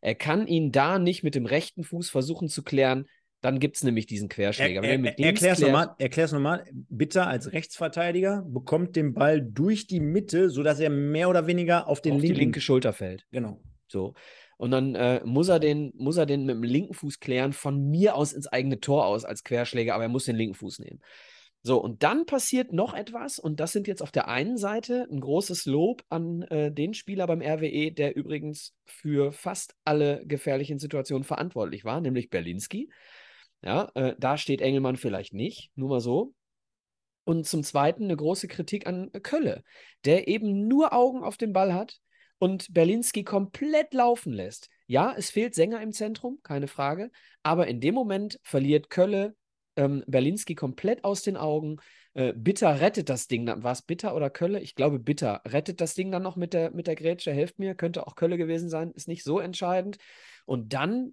Er 0.00 0.16
kann 0.16 0.48
ihn 0.48 0.72
da 0.72 0.98
nicht 0.98 1.22
mit 1.22 1.36
dem 1.36 1.46
rechten 1.46 1.84
Fuß 1.84 2.10
versuchen 2.10 2.48
zu 2.48 2.64
klären, 2.64 3.06
dann 3.46 3.60
gibt 3.60 3.76
es 3.76 3.84
nämlich 3.84 4.06
diesen 4.06 4.28
Querschläger. 4.28 4.82
Er, 4.82 4.98
er, 4.98 5.24
erklär's 5.24 5.60
nochmal, 5.60 5.94
erklär's 5.98 6.32
nochmal. 6.32 6.64
Bitter 6.72 7.28
als 7.28 7.52
Rechtsverteidiger 7.52 8.44
bekommt 8.44 8.96
den 8.96 9.14
Ball 9.14 9.40
durch 9.40 9.86
die 9.86 10.00
Mitte, 10.00 10.50
sodass 10.50 10.80
er 10.80 10.90
mehr 10.90 11.30
oder 11.30 11.46
weniger 11.46 11.86
auf 11.86 12.00
den 12.00 12.14
auf 12.14 12.22
linken... 12.22 12.34
die 12.34 12.40
linke 12.40 12.60
Schulter 12.60 12.92
fällt. 12.92 13.24
Genau. 13.30 13.60
So. 13.86 14.14
Und 14.56 14.72
dann 14.72 14.96
äh, 14.96 15.20
muss, 15.24 15.48
er 15.48 15.60
den, 15.60 15.92
muss 15.96 16.16
er 16.16 16.26
den 16.26 16.44
mit 16.44 16.56
dem 16.56 16.64
linken 16.64 16.94
Fuß 16.94 17.20
klären, 17.20 17.52
von 17.52 17.88
mir 17.88 18.16
aus 18.16 18.32
ins 18.32 18.48
eigene 18.48 18.80
Tor 18.80 19.06
aus 19.06 19.24
als 19.24 19.44
Querschläger, 19.44 19.94
aber 19.94 20.02
er 20.02 20.08
muss 20.08 20.24
den 20.24 20.34
linken 20.34 20.56
Fuß 20.56 20.80
nehmen. 20.80 20.98
So, 21.62 21.80
und 21.80 22.02
dann 22.02 22.26
passiert 22.26 22.72
noch 22.72 22.94
etwas, 22.94 23.38
und 23.38 23.60
das 23.60 23.70
sind 23.70 23.86
jetzt 23.86 24.02
auf 24.02 24.10
der 24.10 24.26
einen 24.26 24.56
Seite 24.56 25.06
ein 25.08 25.20
großes 25.20 25.66
Lob 25.66 26.02
an 26.08 26.42
äh, 26.42 26.72
den 26.72 26.94
Spieler 26.94 27.28
beim 27.28 27.42
RWE, 27.42 27.92
der 27.92 28.16
übrigens 28.16 28.74
für 28.86 29.30
fast 29.30 29.76
alle 29.84 30.26
gefährlichen 30.26 30.80
Situationen 30.80 31.22
verantwortlich 31.22 31.84
war, 31.84 32.00
nämlich 32.00 32.28
Berlinski. 32.28 32.90
Ja, 33.62 33.90
äh, 33.94 34.14
da 34.18 34.38
steht 34.38 34.60
Engelmann 34.60 34.96
vielleicht 34.96 35.32
nicht, 35.32 35.70
nur 35.74 35.88
mal 35.88 36.00
so. 36.00 36.34
Und 37.24 37.46
zum 37.46 37.64
Zweiten 37.64 38.04
eine 38.04 38.16
große 38.16 38.46
Kritik 38.46 38.86
an 38.86 39.10
Kölle, 39.22 39.64
der 40.04 40.28
eben 40.28 40.68
nur 40.68 40.92
Augen 40.92 41.24
auf 41.24 41.36
den 41.36 41.52
Ball 41.52 41.74
hat, 41.74 41.98
und 42.38 42.72
Berlinski 42.72 43.24
komplett 43.24 43.94
laufen 43.94 44.32
lässt. 44.32 44.68
Ja, 44.86 45.14
es 45.16 45.30
fehlt 45.30 45.54
Sänger 45.54 45.80
im 45.80 45.92
Zentrum, 45.92 46.38
keine 46.42 46.68
Frage, 46.68 47.10
aber 47.42 47.66
in 47.66 47.80
dem 47.80 47.94
Moment 47.94 48.38
verliert 48.42 48.90
Kölle 48.90 49.34
ähm, 49.76 50.02
Berlinski 50.06 50.54
komplett 50.54 51.04
aus 51.04 51.22
den 51.22 51.36
Augen. 51.36 51.76
Äh, 52.14 52.32
Bitter 52.34 52.80
rettet 52.80 53.08
das 53.08 53.28
Ding 53.28 53.46
dann. 53.46 53.62
War 53.62 53.72
es 53.72 53.82
Bitter 53.82 54.14
oder 54.14 54.30
Kölle? 54.30 54.60
Ich 54.60 54.74
glaube, 54.74 54.98
Bitter 54.98 55.42
rettet 55.46 55.80
das 55.80 55.94
Ding 55.94 56.10
dann 56.10 56.22
noch 56.22 56.36
mit 56.36 56.54
der, 56.54 56.70
mit 56.70 56.86
der 56.86 56.96
Grätsche. 56.96 57.32
Helft 57.32 57.58
mir, 57.58 57.74
könnte 57.74 58.06
auch 58.06 58.16
Kölle 58.16 58.38
gewesen 58.38 58.68
sein, 58.68 58.90
ist 58.92 59.08
nicht 59.08 59.22
so 59.22 59.38
entscheidend. 59.38 59.98
Und 60.46 60.72
dann 60.72 61.12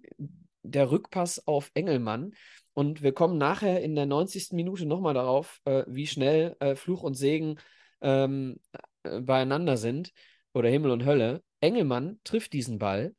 der 0.64 0.90
Rückpass 0.90 1.46
auf 1.46 1.70
Engelmann. 1.74 2.34
Und 2.72 3.02
wir 3.02 3.12
kommen 3.12 3.38
nachher 3.38 3.82
in 3.82 3.94
der 3.94 4.06
90. 4.06 4.52
Minute 4.52 4.86
nochmal 4.86 5.14
darauf, 5.14 5.60
äh, 5.64 5.84
wie 5.86 6.08
schnell 6.08 6.56
äh, 6.58 6.74
Fluch 6.74 7.02
und 7.02 7.14
Segen 7.14 7.60
ähm, 8.00 8.58
äh, 9.04 9.20
beieinander 9.20 9.76
sind 9.76 10.12
oder 10.52 10.68
Himmel 10.68 10.90
und 10.90 11.04
Hölle. 11.04 11.42
Engelmann 11.60 12.18
trifft 12.24 12.52
diesen 12.52 12.78
Ball. 12.78 13.14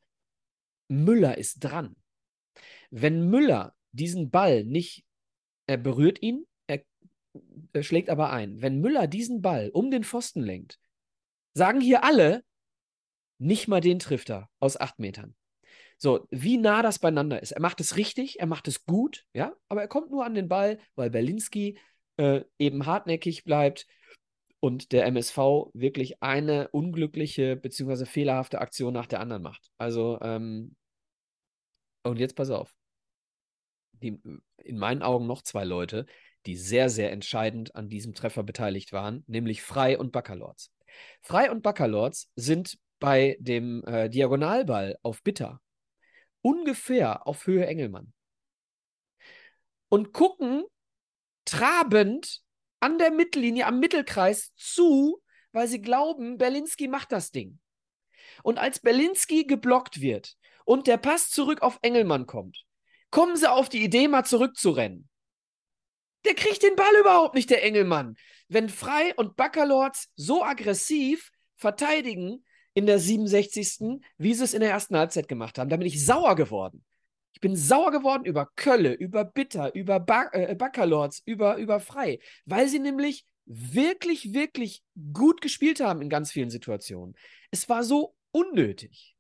Müller 0.90 1.38
ist 1.38 1.60
dran. 1.60 1.96
Wenn 2.92 3.30
Müller 3.30 3.74
diesen 3.92 4.30
Ball 4.30 4.64
nicht, 4.66 5.06
er 5.68 5.78
berührt 5.78 6.22
ihn, 6.22 6.46
er, 6.68 6.84
er 7.74 7.84
schlägt 7.84 8.10
aber 8.10 8.32
ein. 8.32 8.62
Wenn 8.62 8.82
Müller 8.82 9.08
diesen 9.08 9.42
Ball 9.42 9.70
um 9.70 9.90
den 9.90 10.04
Pfosten 10.04 10.42
lenkt, 10.42 10.80
sagen 11.54 11.82
hier 11.82 12.04
alle, 12.04 12.44
nicht 13.38 13.68
mal 13.68 13.82
den 13.82 14.00
trifft 14.00 14.30
er 14.30 14.50
aus 14.60 14.78
acht 14.80 15.00
Metern. 15.00 15.36
So, 15.98 16.28
wie 16.30 16.58
nah 16.58 16.82
das 16.82 17.00
beieinander 17.00 17.42
ist. 17.42 17.52
Er 17.52 17.62
macht 17.62 17.80
es 17.80 17.96
richtig, 17.96 18.40
er 18.40 18.48
macht 18.48 18.68
es 18.68 18.86
gut, 18.86 19.26
ja, 19.34 19.54
aber 19.70 19.82
er 19.82 19.88
kommt 19.88 20.12
nur 20.12 20.26
an 20.26 20.36
den 20.36 20.50
Ball, 20.50 20.80
weil 20.96 21.10
Berlinski 21.10 21.78
äh, 22.18 22.42
eben 22.60 22.86
hartnäckig 22.86 23.44
bleibt 23.44 23.88
und 24.60 24.92
der 24.92 25.06
MSV 25.06 25.38
wirklich 25.74 26.22
eine 26.22 26.70
unglückliche 26.70 27.56
bzw. 27.56 28.06
fehlerhafte 28.06 28.60
Aktion 28.60 28.94
nach 28.94 29.08
der 29.08 29.20
anderen 29.20 29.44
macht. 29.44 29.70
Also, 29.78 30.20
ähm, 30.22 30.76
und 32.04 32.20
jetzt 32.20 32.36
pass 32.36 32.50
auf. 32.50 32.74
Die, 34.02 34.20
in 34.58 34.78
meinen 34.78 35.02
Augen 35.02 35.28
noch 35.28 35.42
zwei 35.42 35.64
Leute, 35.64 36.06
die 36.46 36.58
sehr, 36.58 36.90
sehr 36.90 37.12
entscheidend 37.12 37.76
an 37.76 37.90
diesem 37.90 38.14
Treffer 38.14 38.44
beteiligt 38.44 38.92
waren, 38.92 39.24
nämlich 39.28 39.62
Frei 39.62 39.98
und 39.98 40.12
Baccalords. 40.12 40.72
Frei 41.22 41.50
und 41.50 41.64
Baccalords 41.64 42.30
sind 42.36 42.78
bei 43.00 43.38
dem 43.40 43.84
äh, 43.86 44.10
Diagonalball 44.10 44.98
auf 45.02 45.24
Bitter 45.24 45.62
ungefähr 46.46 47.26
auf 47.26 47.48
Höhe 47.48 47.66
Engelmann. 47.66 48.14
Und 49.90 50.14
gucken 50.14 50.64
trabend 51.44 52.44
an 52.80 53.00
der 53.00 53.10
Mittellinie, 53.10 53.66
am 53.66 53.80
Mittelkreis 53.80 54.54
zu, 54.56 55.24
weil 55.54 55.68
sie 55.68 55.82
glauben, 55.82 56.38
Berlinski 56.38 56.88
macht 56.88 57.12
das 57.12 57.32
Ding. 57.32 57.60
Und 58.44 58.60
als 58.60 58.80
Berlinski 58.80 59.46
geblockt 59.46 60.02
wird 60.02 60.38
und 60.66 60.86
der 60.86 60.98
Pass 60.98 61.32
zurück 61.32 61.64
auf 61.64 61.80
Engelmann 61.82 62.28
kommt, 62.28 62.64
kommen 63.10 63.38
sie 63.38 63.52
auf 63.52 63.68
die 63.68 63.84
Idee, 63.84 64.08
mal 64.08 64.24
zurückzurennen. 64.24 65.10
Der 66.26 66.36
kriegt 66.36 66.62
den 66.62 66.76
Ball 66.76 66.96
überhaupt 67.00 67.34
nicht, 67.34 67.50
der 67.50 67.64
Engelmann. 67.64 68.18
Wenn 68.50 68.70
Frei 68.70 69.16
und 69.16 69.36
Baccalords 69.36 70.12
so 70.16 70.44
aggressiv 70.44 71.32
verteidigen 71.56 72.45
in 72.76 72.86
der 72.86 73.00
67. 73.00 74.02
wie 74.18 74.34
sie 74.34 74.44
es 74.44 74.54
in 74.54 74.60
der 74.60 74.70
ersten 74.70 74.96
Halbzeit 74.96 75.28
gemacht 75.28 75.58
haben, 75.58 75.70
da 75.70 75.78
bin 75.78 75.88
ich 75.88 76.06
sauer 76.06 76.36
geworden. 76.36 76.84
Ich 77.34 77.42
bin 77.42 77.56
sauer 77.56 77.92
geworden 77.92 78.26
über 78.26 78.50
Kölle, 78.56 78.94
über 78.94 79.26
Bitter, 79.26 79.74
über 79.74 80.00
ba 80.00 80.30
äh, 80.32 80.56
Baccalords, 80.56 81.24
über, 81.26 81.58
über 81.58 81.80
Frei, 81.80 82.20
weil 82.46 82.68
sie 82.68 82.80
nämlich 82.80 83.26
wirklich, 83.46 84.34
wirklich 84.34 84.84
gut 85.14 85.42
gespielt 85.42 85.80
haben 85.80 86.02
in 86.02 86.10
ganz 86.10 86.32
vielen 86.32 86.50
Situationen. 86.50 87.16
Es 87.52 87.68
war 87.70 87.84
so 87.84 88.16
unnötig. 88.32 89.16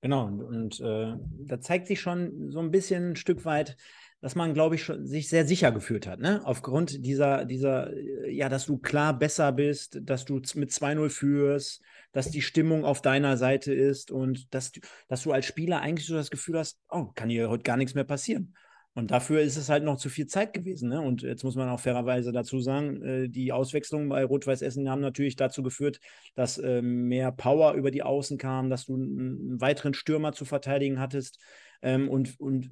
Genau, 0.00 0.26
und, 0.26 0.42
und 0.42 0.80
äh, 0.80 1.14
da 1.46 1.60
zeigt 1.60 1.86
sich 1.86 2.00
schon 2.00 2.50
so 2.50 2.60
ein 2.60 2.70
bisschen 2.70 3.10
ein 3.10 3.16
Stück 3.16 3.44
weit, 3.44 3.76
dass 4.20 4.34
man, 4.34 4.54
glaube 4.54 4.74
ich, 4.74 4.82
schon 4.82 5.06
sich 5.06 5.28
sehr 5.28 5.46
sicher 5.46 5.72
gefühlt 5.72 6.06
hat, 6.06 6.20
ne? 6.20 6.40
Aufgrund 6.44 7.04
dieser, 7.04 7.44
dieser, 7.44 7.92
äh, 7.92 8.30
ja, 8.30 8.48
dass 8.48 8.66
du 8.66 8.78
klar 8.78 9.18
besser 9.18 9.52
bist, 9.52 9.98
dass 10.02 10.24
du 10.24 10.40
mit 10.54 10.70
2-0 10.70 11.08
führst, 11.08 11.82
dass 12.12 12.30
die 12.30 12.42
Stimmung 12.42 12.84
auf 12.84 13.02
deiner 13.02 13.36
Seite 13.36 13.72
ist 13.72 14.10
und 14.10 14.52
dass, 14.54 14.72
dass 15.08 15.22
du 15.22 15.32
als 15.32 15.46
Spieler 15.46 15.80
eigentlich 15.80 16.06
so 16.06 16.14
das 16.14 16.30
Gefühl 16.30 16.58
hast, 16.58 16.80
oh, 16.88 17.06
kann 17.14 17.30
hier 17.30 17.48
heute 17.48 17.62
gar 17.62 17.76
nichts 17.76 17.94
mehr 17.94 18.04
passieren. 18.04 18.54
Und 18.92 19.12
dafür 19.12 19.40
ist 19.40 19.56
es 19.56 19.68
halt 19.68 19.84
noch 19.84 19.96
zu 19.98 20.08
viel 20.08 20.26
Zeit 20.26 20.52
gewesen. 20.52 20.88
Ne? 20.88 21.00
Und 21.00 21.22
jetzt 21.22 21.44
muss 21.44 21.54
man 21.54 21.68
auch 21.68 21.78
fairerweise 21.78 22.32
dazu 22.32 22.60
sagen, 22.60 23.02
äh, 23.02 23.28
die 23.28 23.52
Auswechslungen 23.52 24.08
bei 24.08 24.24
Rot-Weiß 24.24 24.62
Essen 24.62 24.90
haben 24.90 25.00
natürlich 25.00 25.36
dazu 25.36 25.62
geführt, 25.62 26.00
dass 26.34 26.58
äh, 26.58 26.82
mehr 26.82 27.30
Power 27.30 27.74
über 27.74 27.92
die 27.92 28.02
Außen 28.02 28.36
kam, 28.36 28.68
dass 28.68 28.86
du 28.86 28.94
einen 28.94 29.60
weiteren 29.60 29.94
Stürmer 29.94 30.32
zu 30.32 30.44
verteidigen 30.44 30.98
hattest. 30.98 31.38
Ähm, 31.82 32.08
und, 32.08 32.38
und 32.40 32.70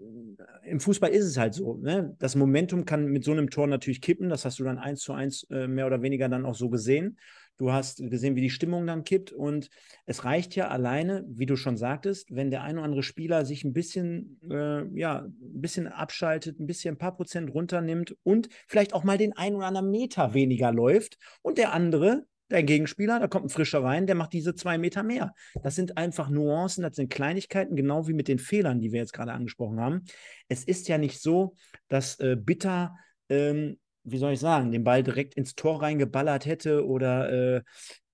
äh, 0.64 0.70
im 0.70 0.80
Fußball 0.80 1.11
ist 1.11 1.24
es 1.24 1.36
halt 1.38 1.54
so. 1.54 1.76
Ne? 1.76 2.14
Das 2.18 2.36
Momentum 2.36 2.84
kann 2.84 3.06
mit 3.06 3.24
so 3.24 3.32
einem 3.32 3.50
Tor 3.50 3.66
natürlich 3.66 4.00
kippen. 4.00 4.28
Das 4.28 4.44
hast 4.44 4.59
du 4.59 4.64
dann 4.64 4.78
eins 4.78 5.00
zu 5.00 5.12
eins 5.12 5.44
äh, 5.50 5.66
mehr 5.66 5.86
oder 5.86 6.02
weniger 6.02 6.28
dann 6.28 6.44
auch 6.44 6.54
so 6.54 6.68
gesehen. 6.68 7.18
Du 7.56 7.72
hast 7.72 7.98
gesehen, 7.98 8.36
wie 8.36 8.40
die 8.40 8.50
Stimmung 8.50 8.86
dann 8.86 9.02
kippt. 9.02 9.32
Und 9.32 9.70
es 10.06 10.24
reicht 10.24 10.54
ja 10.54 10.68
alleine, 10.68 11.24
wie 11.28 11.46
du 11.46 11.56
schon 11.56 11.76
sagtest, 11.76 12.34
wenn 12.34 12.50
der 12.50 12.62
ein 12.62 12.76
oder 12.76 12.84
andere 12.84 13.02
Spieler 13.02 13.44
sich 13.44 13.64
ein 13.64 13.72
bisschen, 13.72 14.38
äh, 14.48 14.86
ja, 14.96 15.20
ein 15.24 15.61
bisschen 15.61 15.88
abschaltet, 15.88 16.61
ein 16.61 16.66
bisschen 16.66 16.94
ein 16.94 16.98
paar 16.98 17.16
Prozent 17.16 17.52
runternimmt 17.52 18.16
und 18.22 18.48
vielleicht 18.68 18.94
auch 18.94 19.04
mal 19.04 19.18
den 19.18 19.36
ein 19.36 19.56
oder 19.56 19.66
anderen 19.66 19.90
Meter 19.90 20.34
weniger 20.34 20.72
läuft 20.72 21.18
und 21.42 21.59
der 21.59 21.72
andere 21.72 22.26
der 22.51 22.62
Gegenspieler, 22.62 23.20
da 23.20 23.28
kommt 23.28 23.46
ein 23.46 23.51
frischer 23.51 23.82
rein, 23.82 24.07
der 24.07 24.14
macht 24.14 24.32
diese 24.32 24.55
zwei 24.55 24.78
Meter 24.78 25.03
mehr. 25.03 25.34
Das 25.62 25.74
sind 25.74 25.96
einfach 25.96 26.30
Nuancen, 26.30 26.82
das 26.82 26.96
sind 26.96 27.11
Kleinigkeiten, 27.11 27.76
genau 27.76 28.09
wie 28.09 28.14
mit 28.14 28.28
den 28.28 28.38
Fehlern, 28.38 28.80
die 28.80 28.92
wir 28.92 29.01
jetzt 29.01 29.12
gerade 29.12 29.32
angesprochen 29.32 29.80
haben. 29.80 30.05
Es 30.49 30.64
ist 30.64 30.88
ja 30.88 30.99
nicht 30.99 31.20
so, 31.20 31.55
dass 31.88 32.18
äh, 32.20 32.36
Bitter 32.36 32.96
ähm, 33.28 33.78
wie 34.11 34.18
soll 34.18 34.32
ich 34.32 34.40
sagen, 34.40 34.72
den 34.72 34.84
Ball 34.84 35.03
direkt 35.03 35.34
ins 35.34 35.55
Tor 35.55 35.82
reingeballert 35.82 36.46
hätte 36.46 36.86
oder 36.86 37.30
äh, 37.30 37.62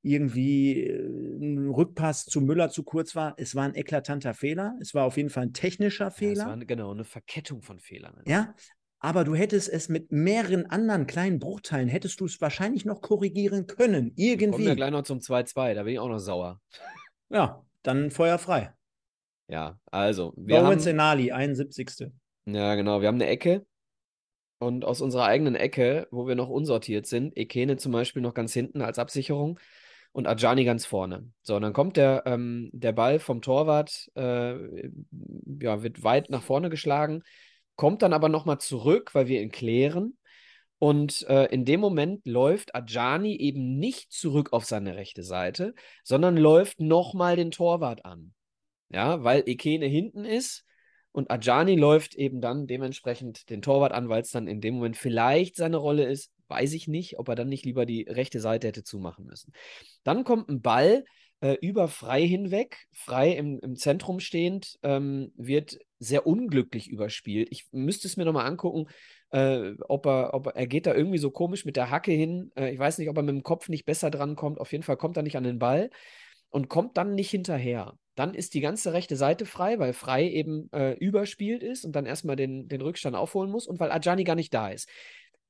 irgendwie 0.03 0.82
äh, 0.82 1.37
ein 1.39 1.68
Rückpass 1.70 2.26
zu 2.26 2.41
Müller 2.41 2.70
zu 2.70 2.82
kurz 2.82 3.14
war. 3.14 3.35
Es 3.37 3.55
war 3.55 3.64
ein 3.64 3.74
eklatanter 3.74 4.35
Fehler. 4.35 4.76
Es 4.80 4.95
war 4.95 5.05
auf 5.05 5.16
jeden 5.16 5.30
Fall 5.30 5.45
ein 5.45 5.53
technischer 5.53 6.11
Fehler. 6.11 6.45
Ja, 6.45 6.53
es 6.53 6.59
war 6.59 6.66
genau 6.66 6.93
eine 6.93 7.05
Verkettung 7.05 7.62
von 7.62 7.78
Fehlern. 7.78 8.20
Ja, 8.26 8.55
aber 9.05 9.24
du 9.24 9.34
hättest 9.34 9.68
es 9.68 9.90
mit 9.90 10.12
mehreren 10.12 10.64
anderen 10.64 11.07
kleinen 11.07 11.38
Bruchteilen, 11.38 11.88
hättest 11.88 12.20
du 12.20 12.24
es 12.24 12.40
wahrscheinlich 12.40 12.86
noch 12.86 13.02
korrigieren 13.02 13.66
können. 13.66 14.12
Irgendwie. 14.16 14.50
Kommen 14.50 14.66
wir 14.66 14.76
gleich 14.76 14.92
noch 14.92 15.02
zum 15.02 15.18
2-2, 15.18 15.74
da 15.74 15.82
bin 15.82 15.92
ich 15.92 15.98
auch 15.98 16.09
noch 16.09 16.18
sauer. 16.18 16.59
Ja, 17.28 17.62
dann 17.82 18.11
Feuer 18.11 18.38
frei. 18.38 18.72
Ja, 19.46 19.78
also. 19.90 20.32
Wir 20.38 20.62
Lawrence 20.62 20.88
haben, 20.88 20.96
Enali, 20.96 21.32
71. 21.32 22.12
Ja, 22.46 22.74
genau. 22.76 23.02
Wir 23.02 23.09
haben 23.09 23.16
eine 23.16 23.26
Ecke 23.26 23.66
und 24.59 24.86
aus 24.86 25.02
unserer 25.02 25.26
eigenen 25.26 25.55
Ecke, 25.55 26.09
wo 26.11 26.26
wir 26.26 26.34
noch 26.34 26.48
unsortiert 26.48 27.05
sind, 27.05 27.36
Ekene 27.36 27.76
zum 27.76 27.92
Beispiel 27.92 28.22
noch 28.22 28.32
ganz 28.32 28.55
hinten 28.55 28.80
als 28.80 28.98
Absicherung 28.98 29.61
und 30.12 30.26
Ajani 30.26 30.64
ganz 30.64 30.86
vorne. 30.86 31.28
So, 31.42 31.57
und 31.57 31.62
dann 31.62 31.74
kommt 31.74 31.98
der, 31.98 32.22
ähm, 32.24 32.70
der 32.72 32.92
Ball 32.92 33.18
vom 33.18 33.42
Torwart, 33.42 34.11
äh, 34.14 34.88
ja, 35.61 35.82
wird 35.82 36.02
weit 36.05 36.30
nach 36.30 36.42
vorne 36.42 36.70
geschlagen, 36.70 37.22
kommt 37.77 38.03
dann 38.03 38.12
aber 38.12 38.29
nochmal 38.29 38.59
zurück, 38.59 39.14
weil 39.14 39.27
wir 39.29 39.43
ihn 39.43 39.51
klären. 39.51 40.16
Und 40.79 41.27
äh, 41.29 41.47
in 41.47 41.64
dem 41.64 41.81
Moment 41.81 42.27
läuft 42.27 42.75
Ajani 42.75 43.37
eben 43.37 43.79
nicht 43.79 44.12
zurück 44.12 44.53
auf 44.53 44.64
seine 44.64 44.97
rechte 44.97 45.22
Seite, 45.22 45.75
sondern 46.03 46.37
läuft 46.37 46.81
nochmal 46.81 47.37
den 47.37 47.51
Torwart 47.51 48.05
an. 48.05 48.35
Ja, 48.91 49.25
weil 49.25 49.43
Ekene 49.47 49.87
hinten 49.87 50.25
ist 50.25 50.64
und 51.12 51.31
Ajani 51.31 51.77
läuft 51.77 52.16
eben 52.16 52.41
dann 52.41 52.66
dementsprechend 52.66 53.49
den 53.49 53.62
Torwart 53.62 53.93
an, 53.93 54.09
weil 54.09 54.22
es 54.22 54.31
dann 54.31 54.47
in 54.47 54.61
dem 54.61 54.75
Moment 54.75 54.97
vielleicht 54.97 55.57
seine 55.57 55.77
Rolle 55.77 56.05
ist. 56.05 56.31
Weiß 56.49 56.72
ich 56.75 56.89
nicht, 56.89 57.18
ob 57.18 57.29
er 57.29 57.35
dann 57.35 57.49
nicht 57.49 57.64
lieber 57.64 57.87
die 57.87 58.03
rechte 58.03 58.41
Seite 58.41 58.66
hätte 58.66 58.83
zumachen 58.83 59.25
müssen. 59.25 59.53
Dann 60.03 60.25
kommt 60.25 60.49
ein 60.49 60.61
Ball 60.61 61.05
äh, 61.41 61.57
über 61.61 61.89
Frei 61.89 62.27
hinweg, 62.27 62.89
Frei 62.93 63.33
im, 63.33 63.59
im 63.61 63.77
Zentrum 63.77 64.18
stehend, 64.18 64.79
ähm, 64.83 65.33
wird 65.37 65.79
sehr 66.05 66.26
unglücklich 66.26 66.88
überspielt. 66.88 67.48
Ich 67.50 67.66
müsste 67.72 68.09
es 68.09 68.16
mir 68.16 68.24
nochmal 68.24 68.46
angucken, 68.46 68.86
äh, 69.30 69.72
ob, 69.88 70.07
er, 70.07 70.34
ob 70.34 70.46
er, 70.55 70.66
geht 70.66 70.86
da 70.86 70.94
irgendwie 70.94 71.18
so 71.18 71.30
komisch 71.30 71.64
mit 71.64 71.76
der 71.76 71.90
Hacke 71.90 72.12
hin. 72.12 72.52
Äh, 72.57 72.72
ich 72.72 72.78
weiß 72.78 72.98
nicht, 72.98 73.09
ob 73.09 73.16
er 73.16 73.22
mit 73.22 73.34
dem 73.34 73.42
Kopf 73.42 73.68
nicht 73.68 73.84
besser 73.84 74.11
dran 74.11 74.36
kommt. 74.36 74.61
Auf 74.61 74.72
jeden 74.72 74.84
Fall 74.84 74.96
kommt 74.96 75.16
er 75.16 75.22
nicht 75.22 75.36
an 75.36 75.44
den 75.44 75.59
Ball 75.59 75.90
und 76.50 76.68
kommt 76.68 76.96
dann 76.96 77.14
nicht 77.14 77.30
hinterher. 77.30 77.98
Dann 78.14 78.34
ist 78.34 78.55
die 78.55 78.61
ganze 78.61 78.92
rechte 78.92 79.16
Seite 79.16 79.44
frei, 79.44 79.78
weil 79.80 79.92
Frei 79.92 80.28
eben 80.28 80.70
äh, 80.72 80.92
überspielt 80.92 81.62
ist 81.64 81.84
und 81.84 81.96
dann 81.96 82.07
erstmal 82.07 82.36
den, 82.36 82.68
den 82.68 82.80
Rückstand 82.80 83.16
aufholen 83.16 83.50
muss 83.50 83.66
und 83.66 83.80
weil 83.80 83.90
Ajani 83.90 84.22
gar 84.22 84.36
nicht 84.36 84.55
da 84.55 84.68
ist. 84.68 84.88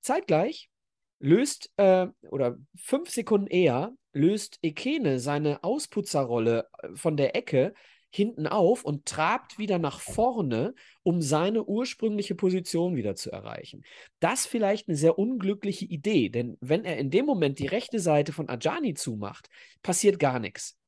Zeitgleich 0.00 0.70
löst, 1.18 1.70
äh, 1.76 2.06
oder 2.30 2.56
fünf 2.74 3.10
Sekunden 3.10 3.48
eher, 3.48 3.92
löst 4.12 4.58
Ekene 4.62 5.18
seine 5.20 5.62
Ausputzerrolle 5.62 6.68
äh, 6.78 6.88
von 6.94 7.16
der 7.16 7.36
Ecke 7.36 7.74
hinten 8.14 8.46
auf 8.46 8.84
und 8.84 9.06
trabt 9.06 9.58
wieder 9.58 9.80
nach 9.80 9.98
vorne, 9.98 10.74
um 11.02 11.20
seine 11.20 11.64
ursprüngliche 11.64 12.36
Position 12.36 12.94
wieder 12.94 13.16
zu 13.16 13.32
erreichen. 13.32 13.82
Das 14.20 14.46
vielleicht 14.46 14.88
eine 14.88 14.96
sehr 14.96 15.18
unglückliche 15.18 15.84
Idee, 15.84 16.28
denn 16.28 16.56
wenn 16.60 16.84
er 16.84 16.96
in 16.98 17.10
dem 17.10 17.26
Moment 17.26 17.58
die 17.58 17.66
rechte 17.66 17.98
Seite 17.98 18.32
von 18.32 18.48
Ajani 18.48 18.94
zumacht, 18.94 19.48
passiert 19.82 20.20
gar 20.20 20.38
nichts. 20.38 20.78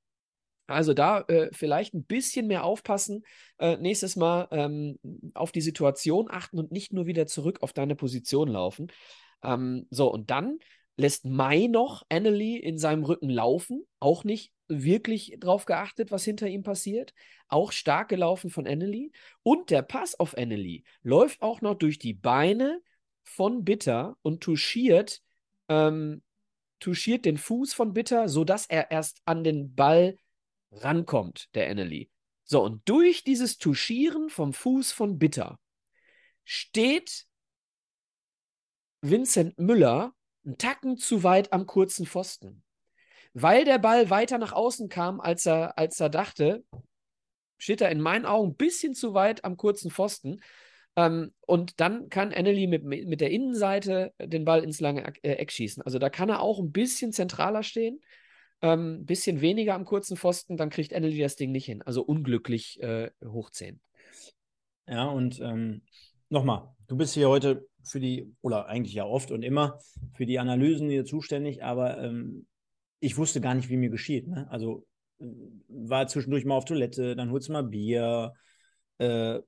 Also 0.68 0.95
da 0.95 1.22
äh, 1.22 1.49
vielleicht 1.53 1.95
ein 1.95 2.05
bisschen 2.05 2.47
mehr 2.47 2.62
aufpassen. 2.62 3.24
Äh, 3.59 3.77
nächstes 3.79 4.14
Mal 4.14 4.47
ähm, 4.53 4.99
auf 5.35 5.51
die 5.51 5.61
Situation 5.61 6.29
achten 6.31 6.59
und 6.59 6.70
nicht 6.70 6.93
nur 6.93 7.07
wieder 7.07 7.27
zurück 7.27 7.59
auf 7.62 7.72
deine 7.72 7.97
Position 7.97 8.49
laufen. 8.49 8.93
Ähm, 9.43 9.87
so, 9.91 10.12
und 10.12 10.31
dann 10.31 10.59
lässt 10.97 11.24
Mai 11.24 11.66
noch 11.66 12.05
Annalie 12.09 12.59
in 12.59 12.78
seinem 12.78 13.05
Rücken 13.05 13.30
laufen. 13.30 13.86
Auch 14.01 14.24
nicht 14.24 14.53
wirklich 14.68 15.36
drauf 15.38 15.66
geachtet, 15.66 16.11
was 16.11 16.24
hinter 16.24 16.49
ihm 16.49 16.62
passiert. 16.62 17.14
Auch 17.49 17.72
stark 17.72 18.09
gelaufen 18.09 18.51
von 18.51 18.66
Annalie. 18.66 19.12
Und 19.42 19.70
der 19.70 19.82
Pass 19.82 20.18
auf 20.18 20.36
Annalie 20.36 20.82
läuft 21.03 21.42
auch 21.42 21.61
noch 21.61 21.74
durch 21.74 21.99
die 21.99 22.14
Beine 22.14 22.80
von 23.22 23.64
Bitter 23.64 24.16
und 24.22 24.42
touchiert, 24.42 25.22
ähm, 25.68 26.22
touchiert 26.80 27.24
den 27.24 27.38
Fuß 27.38 27.74
von 27.74 27.92
Bitter, 27.92 28.28
sodass 28.28 28.66
er 28.66 28.90
erst 28.90 29.20
an 29.24 29.44
den 29.44 29.74
Ball 29.74 30.16
rankommt, 30.70 31.49
der 31.55 31.70
Annelie. 31.70 32.09
So, 32.44 32.62
und 32.62 32.88
durch 32.88 33.24
dieses 33.24 33.59
Touchieren 33.59 34.30
vom 34.30 34.53
Fuß 34.53 34.92
von 34.92 35.18
Bitter 35.18 35.59
steht 36.44 37.26
Vincent 39.01 39.59
Müller 39.59 40.15
einen 40.47 40.59
Tacken 40.59 40.97
zu 40.97 41.22
weit 41.22 41.53
am 41.53 41.66
kurzen 41.66 42.07
Pfosten. 42.07 42.62
Weil 43.34 43.64
der 43.64 43.78
Ball 43.78 44.09
weiter 44.09 44.38
nach 44.38 44.53
außen 44.53 44.88
kam, 44.88 45.20
als 45.20 45.44
er, 45.44 45.78
als 45.78 46.01
er 46.01 46.09
dachte, 46.09 46.64
steht 47.59 47.80
er 47.80 47.90
in 47.90 48.01
meinen 48.01 48.24
Augen 48.24 48.53
ein 48.53 48.57
bisschen 48.57 48.94
zu 48.94 49.12
weit 49.12 49.44
am 49.44 49.57
kurzen 49.57 49.90
Pfosten. 49.90 50.40
Ähm, 50.97 51.34
und 51.47 51.80
dann 51.80 52.09
kann 52.09 52.32
Annelie 52.32 52.68
mit, 52.68 52.84
mit 52.84 53.20
der 53.20 53.30
Innenseite 53.30 54.14
den 54.18 54.44
Ball 54.44 54.64
ins 54.64 54.80
lange 54.80 55.05
Eck 55.22 55.53
schießen. 55.53 55.82
Also 55.82 55.99
da 55.99 56.09
kann 56.09 56.30
er 56.30 56.40
auch 56.40 56.59
ein 56.59 56.72
bisschen 56.72 57.12
zentraler 57.12 57.62
stehen. 57.62 58.01
Ähm, 58.62 59.05
bisschen 59.05 59.42
weniger 59.42 59.74
am 59.74 59.84
kurzen 59.84 60.16
Pfosten, 60.16 60.57
dann 60.57 60.70
kriegt 60.70 60.94
Annelie 60.94 61.22
das 61.22 61.36
Ding 61.36 61.53
nicht 61.53 61.66
hin. 61.66 61.82
Also 61.82 62.03
unglücklich 62.03 62.80
äh, 62.80 63.11
hoch 63.22 63.51
10. 63.51 63.80
Ja, 64.88 65.05
und 65.05 65.40
ähm, 65.40 65.82
nochmal, 66.30 66.74
du 66.87 66.97
bist 66.97 67.14
hier 67.14 67.28
heute 67.28 67.66
für 67.82 68.01
die, 68.01 68.34
oder 68.41 68.66
eigentlich 68.66 68.95
ja 68.95 69.05
oft 69.05 69.30
und 69.30 69.43
immer, 69.43 69.78
für 70.14 70.26
die 70.26 70.39
Analysen 70.39 70.89
hier 70.89 71.05
zuständig, 71.05 71.62
aber 71.62 71.99
ähm, 72.03 72.47
ich 73.01 73.16
wusste 73.16 73.41
gar 73.41 73.55
nicht, 73.55 73.68
wie 73.68 73.76
mir 73.76 73.91
geschieht. 73.91 74.26
Ne? 74.26 74.47
Also 74.51 74.87
äh, 75.20 75.26
war 75.68 76.07
zwischendurch 76.09 76.45
mal 76.45 76.57
auf 76.57 76.64
Toilette, 76.64 77.16
dann 77.16 77.30
holst 77.30 77.49
du 77.49 77.53
mal 77.53 77.62
Bier. 77.62 78.32
Äh, 78.99 79.41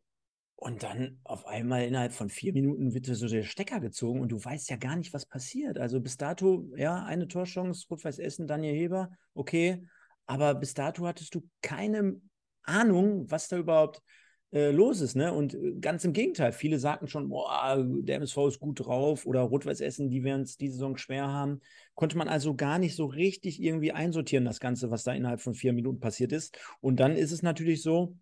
und 0.61 0.83
dann 0.83 1.21
auf 1.23 1.47
einmal 1.47 1.85
innerhalb 1.85 2.13
von 2.13 2.31
vier 2.31 2.53
Minuten 2.53 2.93
wird 2.93 3.07
so 3.07 3.29
der 3.29 3.45
Stecker 3.45 3.79
gezogen 3.79 4.21
und 4.21 4.33
du 4.33 4.45
weißt 4.45 4.69
ja 4.71 4.77
gar 4.77 4.97
nicht, 4.97 5.15
was 5.15 5.25
passiert. 5.25 5.79
Also 5.79 6.01
bis 6.01 6.17
dato, 6.17 6.69
ja, 6.75 7.05
eine 7.05 7.29
Torchance, 7.29 7.87
Rot-Weiß 7.89 8.19
Essen, 8.19 8.49
Daniel 8.49 8.75
Heber, 8.75 9.11
okay. 9.35 9.87
Aber 10.27 10.57
bis 10.57 10.75
dato 10.75 11.07
hattest 11.07 11.37
du 11.37 11.49
keine 11.63 12.21
Ahnung, 12.65 13.31
was 13.31 13.47
da 13.47 13.57
überhaupt 13.57 14.03
äh, 14.51 14.71
los 14.71 15.01
ist. 15.01 15.15
Ne? 15.15 15.33
Und 15.33 15.55
äh, 15.55 15.75
ganz 15.81 16.05
im 16.05 16.13
Gegenteil, 16.13 16.53
viele 16.53 16.79
sagten 16.79 17.07
schon, 17.07 17.29
boah, 17.29 17.77
der 17.79 18.17
MSV 18.17 18.39
ist 18.49 18.61
gut 18.61 18.81
drauf 18.81 19.27
oder 19.27 19.43
Rot-Weiß 19.43 19.81
Essen, 19.81 20.09
die 20.09 20.25
werden 20.25 20.43
es 20.43 20.57
diese 20.57 20.75
Saison 20.75 20.97
schwer 20.97 21.29
haben. 21.29 21.61
Konnte 21.95 22.17
man 22.17 22.29
also 22.29 22.55
gar 22.55 22.79
nicht 22.79 22.97
so 22.97 23.07
richtig 23.07 23.63
irgendwie 23.63 23.93
einsortieren, 23.93 24.45
das 24.45 24.61
Ganze, 24.61 24.91
was 24.91 25.05
da 25.05 25.13
innerhalb 25.13 25.41
von 25.41 25.55
vier 25.55 25.73
Minuten 25.73 26.01
passiert 26.01 26.33
ist. 26.33 26.59
Und 26.81 26.99
dann 26.99 27.17
ist 27.17 27.33
es 27.33 27.43
natürlich 27.43 27.83
so, 27.83 28.17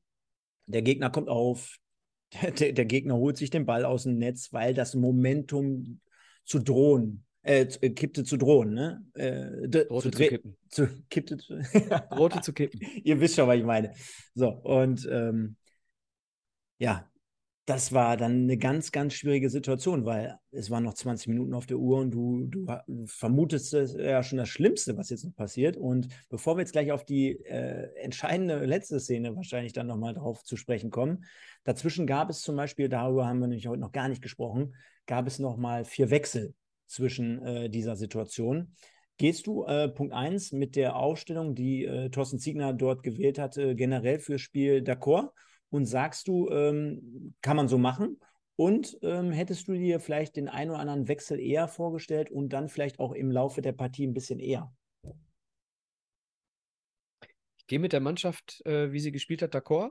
der 0.67 0.83
Gegner 0.83 1.11
kommt 1.11 1.29
auf, 1.29 1.77
der, 2.59 2.73
der, 2.73 2.85
Gegner 2.87 3.17
holt 3.17 3.37
sich 3.37 3.51
den 3.51 3.67
Ball 3.67 3.85
aus 3.85 4.03
dem 4.03 4.19
Netz, 4.19 4.53
weil 4.53 4.75
das 4.75 4.97
Momentum 4.97 6.01
zu 6.45 6.59
drohen, 6.59 7.25
äh, 7.43 7.69
äh 7.81 7.91
kippte 7.91 8.25
zu 8.25 8.37
drohen, 8.37 8.75
ne? 8.75 9.05
Äh, 9.15 9.69
Drohte 9.69 10.11
zu, 10.11 10.19
zu 10.19 10.29
kippen. 10.29 10.57
Zu, 10.69 10.89
kippte 11.09 11.37
zu, 11.37 11.61
Drohte 12.11 12.41
zu 12.41 12.53
kippen. 12.53 12.81
Ihr 13.05 13.21
wisst 13.21 13.37
schon, 13.37 13.47
was 13.47 13.59
ich 13.59 13.65
meine. 13.65 13.93
So, 14.35 14.49
und 14.49 15.09
ähm, 15.09 15.57
ja, 16.79 17.09
das 17.67 17.93
war 17.93 18.17
dann 18.17 18.45
eine 18.45 18.57
ganz, 18.59 18.93
ganz 18.93 19.15
schwierige 19.15 19.51
Situation, 19.51 20.05
weil 20.05 20.39
es 20.53 20.71
waren 20.71 20.85
noch 20.85 20.95
20 20.95 21.27
Minuten 21.27 21.53
auf 21.53 21.67
der 21.67 21.79
Uhr 21.79 21.99
und 21.99 22.13
du, 22.13 22.45
du 22.45 22.65
vermutest 23.07 23.73
ja 23.73 24.23
schon 24.23 24.39
das 24.39 24.49
Schlimmste, 24.49 24.97
was 24.97 25.11
jetzt 25.11 25.25
noch 25.25 25.35
passiert. 25.35 25.77
Und 25.77 26.07
bevor 26.29 26.57
wir 26.57 26.61
jetzt 26.61 26.71
gleich 26.71 26.93
auf 26.93 27.05
die 27.05 27.33
äh, 27.45 27.93
entscheidende 27.97 28.65
letzte 28.65 29.01
Szene 29.01 29.35
wahrscheinlich 29.35 29.73
dann 29.73 29.89
nochmal 29.89 30.15
drauf 30.15 30.45
zu 30.45 30.57
sprechen 30.57 30.91
kommen, 30.91 31.25
dazwischen 31.65 32.07
gab 32.07 32.31
es 32.31 32.43
zum 32.43 32.55
Beispiel, 32.55 32.89
darüber 32.89 33.27
haben 33.27 33.41
wir 33.41 33.49
nämlich 33.49 33.67
heute 33.67 33.81
noch 33.81 33.93
gar 33.93 34.09
nicht 34.09 34.23
gesprochen, 34.23 34.77
gab 35.07 35.27
es 35.27 35.41
nochmal 35.41 35.85
vier 35.85 36.11
Wechsel 36.11 36.55
zwischen 36.87 37.45
äh, 37.45 37.69
dieser 37.69 37.97
Situation. 37.97 38.77
Gehst 39.19 39.49
du, 39.49 39.65
äh, 39.65 39.89
Punkt 39.89 40.13
1, 40.13 40.53
mit 40.53 40.77
der 40.77 40.95
Aufstellung, 40.95 41.57
die 41.57 41.85
äh, 41.85 42.11
Thorsten 42.11 42.39
Ziegner 42.39 42.73
dort 42.73 43.03
gewählt 43.03 43.41
hatte, 43.41 43.75
generell 43.75 44.21
fürs 44.21 44.41
Spiel 44.41 44.85
d'accord? 44.85 45.31
Und 45.77 45.87
sagst 45.87 46.27
du, 46.29 46.49
ähm, 46.51 47.35
kann 47.43 47.57
man 47.57 47.69
so 47.69 47.79
machen? 47.79 48.19
Und 48.57 48.97
ähm, 49.03 49.33
hättest 49.33 49.69
du 49.69 49.75
dir 49.75 50.01
vielleicht 50.01 50.37
den 50.37 50.49
einen 50.49 50.71
oder 50.71 50.81
anderen 50.81 51.09
Wechsel 51.09 51.39
eher 51.39 51.69
vorgestellt 51.69 52.31
und 52.31 52.49
dann 52.55 52.69
vielleicht 52.69 52.99
auch 52.99 53.13
im 53.13 53.31
Laufe 53.31 53.61
der 53.61 53.73
Partie 53.73 54.07
ein 54.07 54.15
bisschen 54.15 54.41
eher? 54.41 54.73
Ich 57.59 57.67
gehe 57.67 57.79
mit 57.79 57.93
der 57.93 58.01
Mannschaft, 58.01 58.65
äh, 58.65 58.93
wie 58.93 59.01
sie 59.01 59.13
gespielt 59.13 59.43
hat, 59.43 59.55
d'accord. 59.55 59.91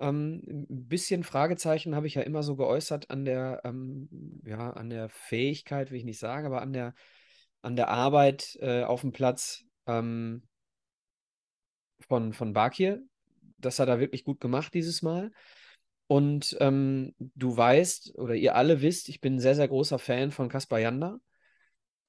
Ähm, 0.00 0.42
ein 0.48 0.88
bisschen 0.88 1.22
Fragezeichen 1.22 1.94
habe 1.94 2.06
ich 2.06 2.14
ja 2.14 2.22
immer 2.22 2.42
so 2.42 2.56
geäußert 2.56 3.10
an 3.10 3.24
der, 3.24 3.60
ähm, 3.64 4.08
ja, 4.44 4.70
an 4.70 4.90
der 4.90 5.08
Fähigkeit, 5.10 5.90
will 5.90 5.98
ich 5.98 6.04
nicht 6.04 6.18
sagen, 6.18 6.46
aber 6.46 6.62
an 6.62 6.72
der, 6.72 6.94
an 7.62 7.76
der 7.76 7.88
Arbeit 7.88 8.56
äh, 8.60 8.82
auf 8.82 9.02
dem 9.02 9.12
Platz 9.12 9.64
ähm, 9.86 10.42
von, 12.08 12.32
von 12.32 12.54
Bakir 12.54 13.02
das 13.60 13.78
hat 13.78 13.88
er 13.88 14.00
wirklich 14.00 14.24
gut 14.24 14.40
gemacht 14.40 14.74
dieses 14.74 15.02
Mal. 15.02 15.30
Und 16.06 16.56
ähm, 16.60 17.14
du 17.18 17.56
weißt, 17.56 18.18
oder 18.18 18.34
ihr 18.34 18.56
alle 18.56 18.82
wisst, 18.82 19.08
ich 19.08 19.20
bin 19.20 19.36
ein 19.36 19.40
sehr, 19.40 19.54
sehr 19.54 19.68
großer 19.68 19.98
Fan 19.98 20.32
von 20.32 20.48
Kaspar 20.48 20.80
Janda. 20.80 21.20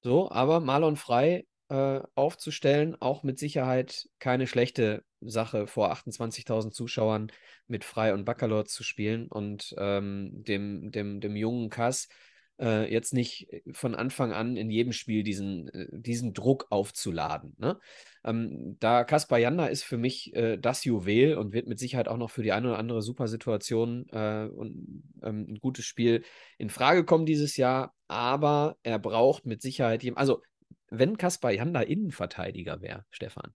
So, 0.02 0.30
aber 0.30 0.60
Marlon 0.60 0.96
Frei 0.96 1.46
äh, 1.68 2.00
aufzustellen, 2.16 2.96
auch 3.00 3.22
mit 3.22 3.38
Sicherheit 3.38 4.08
keine 4.18 4.46
schlechte 4.46 5.04
Sache, 5.20 5.66
vor 5.66 5.92
28.000 5.92 6.72
Zuschauern 6.72 7.30
mit 7.68 7.84
Frei 7.84 8.12
und 8.12 8.24
Baccalor 8.24 8.64
zu 8.64 8.82
spielen 8.82 9.28
und 9.28 9.74
ähm, 9.78 10.30
dem, 10.32 10.90
dem, 10.90 11.20
dem 11.20 11.36
jungen 11.36 11.70
Kass 11.70 12.08
äh, 12.62 12.90
jetzt 12.90 13.12
nicht 13.12 13.48
von 13.72 13.94
Anfang 13.94 14.32
an 14.32 14.56
in 14.56 14.70
jedem 14.70 14.92
Spiel 14.92 15.24
diesen, 15.24 15.68
äh, 15.68 15.88
diesen 15.90 16.32
Druck 16.32 16.66
aufzuladen. 16.70 17.54
Ne? 17.58 17.78
Ähm, 18.24 18.76
da 18.78 19.04
Kaspar 19.04 19.38
Janda 19.38 19.66
ist 19.66 19.82
für 19.82 19.98
mich 19.98 20.34
äh, 20.34 20.56
das 20.58 20.84
Juwel 20.84 21.36
und 21.36 21.52
wird 21.52 21.66
mit 21.66 21.78
Sicherheit 21.80 22.08
auch 22.08 22.16
noch 22.16 22.30
für 22.30 22.42
die 22.42 22.52
eine 22.52 22.68
oder 22.68 22.78
andere 22.78 23.02
Supersituation 23.02 24.06
äh, 24.10 24.48
und 24.54 25.02
ähm, 25.22 25.46
ein 25.48 25.58
gutes 25.60 25.84
Spiel 25.84 26.22
in 26.56 26.70
Frage 26.70 27.04
kommen 27.04 27.26
dieses 27.26 27.56
Jahr, 27.56 27.94
aber 28.06 28.76
er 28.84 29.00
braucht 29.00 29.44
mit 29.44 29.60
Sicherheit 29.60 30.02
jemanden, 30.04 30.20
also 30.20 30.42
wenn 30.88 31.16
Kaspar 31.16 31.50
Janda 31.50 31.80
Innenverteidiger 31.80 32.80
wäre, 32.80 33.04
Stefan, 33.10 33.52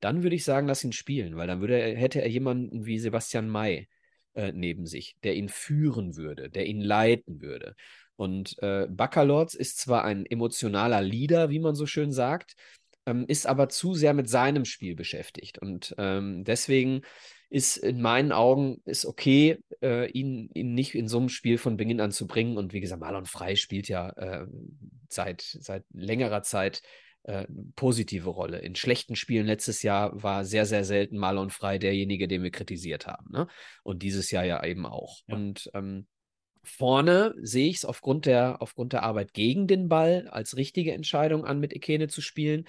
dann 0.00 0.24
würde 0.24 0.34
ich 0.34 0.44
sagen, 0.44 0.66
lass 0.66 0.82
ihn 0.82 0.92
spielen, 0.92 1.36
weil 1.36 1.46
dann 1.46 1.60
würde 1.60 1.78
er, 1.78 1.96
hätte 1.96 2.20
er 2.20 2.28
jemanden 2.28 2.86
wie 2.86 2.98
Sebastian 2.98 3.48
May 3.48 3.88
äh, 4.34 4.52
neben 4.52 4.86
sich, 4.86 5.16
der 5.22 5.36
ihn 5.36 5.48
führen 5.48 6.16
würde, 6.16 6.50
der 6.50 6.66
ihn 6.66 6.80
leiten 6.80 7.40
würde. 7.40 7.76
Und 8.22 8.54
äh, 8.62 8.86
Baccalords 8.88 9.56
ist 9.56 9.78
zwar 9.78 10.04
ein 10.04 10.24
emotionaler 10.26 11.02
Leader, 11.02 11.50
wie 11.50 11.58
man 11.58 11.74
so 11.74 11.86
schön 11.86 12.12
sagt, 12.12 12.54
ähm, 13.04 13.24
ist 13.26 13.48
aber 13.48 13.68
zu 13.68 13.94
sehr 13.94 14.14
mit 14.14 14.30
seinem 14.30 14.64
Spiel 14.64 14.94
beschäftigt. 14.94 15.58
Und 15.58 15.92
ähm, 15.98 16.44
deswegen 16.44 17.00
ist 17.50 17.78
in 17.78 18.00
meinen 18.00 18.30
Augen 18.30 18.80
ist 18.84 19.06
okay, 19.06 19.58
äh, 19.82 20.08
ihn, 20.12 20.50
ihn 20.54 20.72
nicht 20.72 20.94
in 20.94 21.08
so 21.08 21.18
einem 21.18 21.30
Spiel 21.30 21.58
von 21.58 21.76
Beginn 21.76 22.00
an 22.00 22.12
zu 22.12 22.28
bringen. 22.28 22.58
Und 22.58 22.72
wie 22.72 22.80
gesagt, 22.80 23.00
Marlon 23.00 23.26
Frei 23.26 23.56
spielt 23.56 23.88
ja 23.88 24.10
äh, 24.10 24.46
seit, 25.08 25.40
seit 25.40 25.82
längerer 25.92 26.44
Zeit 26.44 26.80
äh, 27.24 27.48
positive 27.74 28.30
Rolle. 28.30 28.60
In 28.60 28.76
schlechten 28.76 29.16
Spielen 29.16 29.46
letztes 29.46 29.82
Jahr 29.82 30.22
war 30.22 30.44
sehr, 30.44 30.64
sehr 30.64 30.84
selten 30.84 31.18
Marlon 31.18 31.50
Frei 31.50 31.78
derjenige, 31.78 32.28
den 32.28 32.44
wir 32.44 32.52
kritisiert 32.52 33.08
haben. 33.08 33.32
Ne? 33.32 33.48
Und 33.82 34.04
dieses 34.04 34.30
Jahr 34.30 34.44
ja 34.44 34.64
eben 34.64 34.86
auch. 34.86 35.18
Ja. 35.26 35.34
Und 35.34 35.68
ähm, 35.74 36.06
Vorne 36.64 37.34
sehe 37.40 37.68
ich 37.68 37.76
es 37.76 37.84
aufgrund 37.84 38.26
der, 38.26 38.62
aufgrund 38.62 38.92
der 38.92 39.02
Arbeit 39.02 39.34
gegen 39.34 39.66
den 39.66 39.88
Ball 39.88 40.28
als 40.28 40.56
richtige 40.56 40.92
Entscheidung 40.92 41.44
an, 41.44 41.58
mit 41.58 41.72
Ekene 41.74 42.08
zu 42.08 42.20
spielen. 42.20 42.66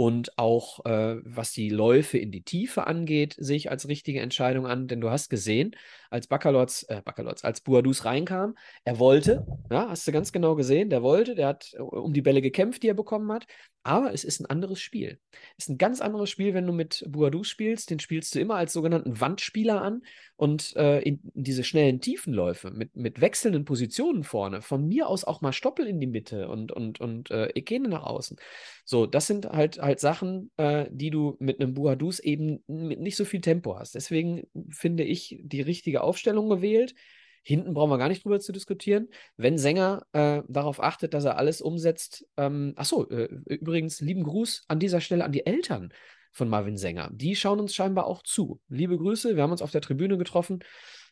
Und 0.00 0.38
auch 0.38 0.82
äh, 0.86 1.16
was 1.24 1.52
die 1.52 1.68
Läufe 1.68 2.16
in 2.16 2.32
die 2.32 2.40
Tiefe 2.40 2.86
angeht, 2.86 3.36
sehe 3.38 3.58
ich 3.58 3.70
als 3.70 3.86
richtige 3.86 4.20
Entscheidung 4.20 4.66
an. 4.66 4.88
Denn 4.88 5.02
du 5.02 5.10
hast 5.10 5.28
gesehen, 5.28 5.76
als 6.08 6.26
Baccalords, 6.26 6.84
äh, 6.84 7.02
Baccalords, 7.04 7.44
als 7.44 7.60
Buadus 7.60 8.06
reinkam, 8.06 8.56
er 8.84 8.98
wollte, 8.98 9.46
ja, 9.70 9.90
hast 9.90 10.08
du 10.08 10.12
ganz 10.12 10.32
genau 10.32 10.54
gesehen, 10.54 10.88
der 10.88 11.02
wollte, 11.02 11.34
der 11.34 11.48
hat 11.48 11.74
äh, 11.74 11.82
um 11.82 12.14
die 12.14 12.22
Bälle 12.22 12.40
gekämpft, 12.40 12.82
die 12.82 12.88
er 12.88 12.94
bekommen 12.94 13.30
hat. 13.30 13.46
Aber 13.82 14.12
es 14.12 14.24
ist 14.24 14.40
ein 14.40 14.46
anderes 14.46 14.80
Spiel. 14.80 15.18
Es 15.58 15.64
ist 15.64 15.68
ein 15.70 15.78
ganz 15.78 16.00
anderes 16.00 16.30
Spiel, 16.30 16.54
wenn 16.54 16.66
du 16.66 16.72
mit 16.72 17.04
Buadus 17.06 17.48
spielst. 17.48 17.90
Den 17.90 17.98
spielst 17.98 18.34
du 18.34 18.40
immer 18.40 18.56
als 18.56 18.72
sogenannten 18.72 19.20
Wandspieler 19.20 19.82
an 19.82 20.02
und 20.36 20.76
äh, 20.76 21.00
in, 21.00 21.20
in, 21.34 21.44
diese 21.44 21.64
schnellen 21.64 22.00
Tiefenläufe 22.00 22.70
mit, 22.70 22.96
mit 22.96 23.20
wechselnden 23.20 23.64
Positionen 23.64 24.22
vorne. 24.22 24.62
Von 24.62 24.86
mir 24.86 25.08
aus 25.08 25.24
auch 25.24 25.40
mal 25.40 25.52
Stoppel 25.52 25.86
in 25.86 26.00
die 26.00 26.06
Mitte 26.06 26.48
und, 26.48 26.72
und, 26.72 27.00
und 27.00 27.30
äh, 27.30 27.48
Ekene 27.54 27.88
nach 27.88 28.02
außen. 28.02 28.38
So, 28.84 29.06
das 29.06 29.26
sind 29.26 29.46
halt, 29.46 29.78
halt 29.78 29.89
Sachen, 29.98 30.50
äh, 30.56 30.86
die 30.90 31.10
du 31.10 31.36
mit 31.40 31.60
einem 31.60 31.74
Buadus 31.74 32.20
eben 32.20 32.62
mit 32.66 33.00
nicht 33.00 33.16
so 33.16 33.24
viel 33.24 33.40
Tempo 33.40 33.78
hast. 33.78 33.94
Deswegen 33.94 34.46
finde 34.70 35.04
ich 35.04 35.38
die 35.42 35.62
richtige 35.62 36.02
Aufstellung 36.02 36.48
gewählt. 36.48 36.94
Hinten 37.42 37.74
brauchen 37.74 37.90
wir 37.90 37.98
gar 37.98 38.08
nicht 38.08 38.24
drüber 38.24 38.38
zu 38.38 38.52
diskutieren. 38.52 39.08
Wenn 39.36 39.56
Sänger 39.56 40.06
äh, 40.12 40.42
darauf 40.46 40.82
achtet, 40.82 41.14
dass 41.14 41.24
er 41.24 41.38
alles 41.38 41.62
umsetzt. 41.62 42.26
Ähm, 42.36 42.74
achso, 42.76 43.08
äh, 43.08 43.28
übrigens, 43.46 44.00
lieben 44.00 44.22
Gruß 44.22 44.64
an 44.68 44.78
dieser 44.78 45.00
Stelle 45.00 45.24
an 45.24 45.32
die 45.32 45.46
Eltern 45.46 45.92
von 46.32 46.48
Marvin 46.48 46.76
Sänger. 46.76 47.10
Die 47.12 47.34
schauen 47.34 47.58
uns 47.58 47.74
scheinbar 47.74 48.06
auch 48.06 48.22
zu. 48.22 48.60
Liebe 48.68 48.96
Grüße, 48.96 49.34
wir 49.34 49.42
haben 49.42 49.52
uns 49.52 49.62
auf 49.62 49.72
der 49.72 49.80
Tribüne 49.80 50.18
getroffen. 50.18 50.60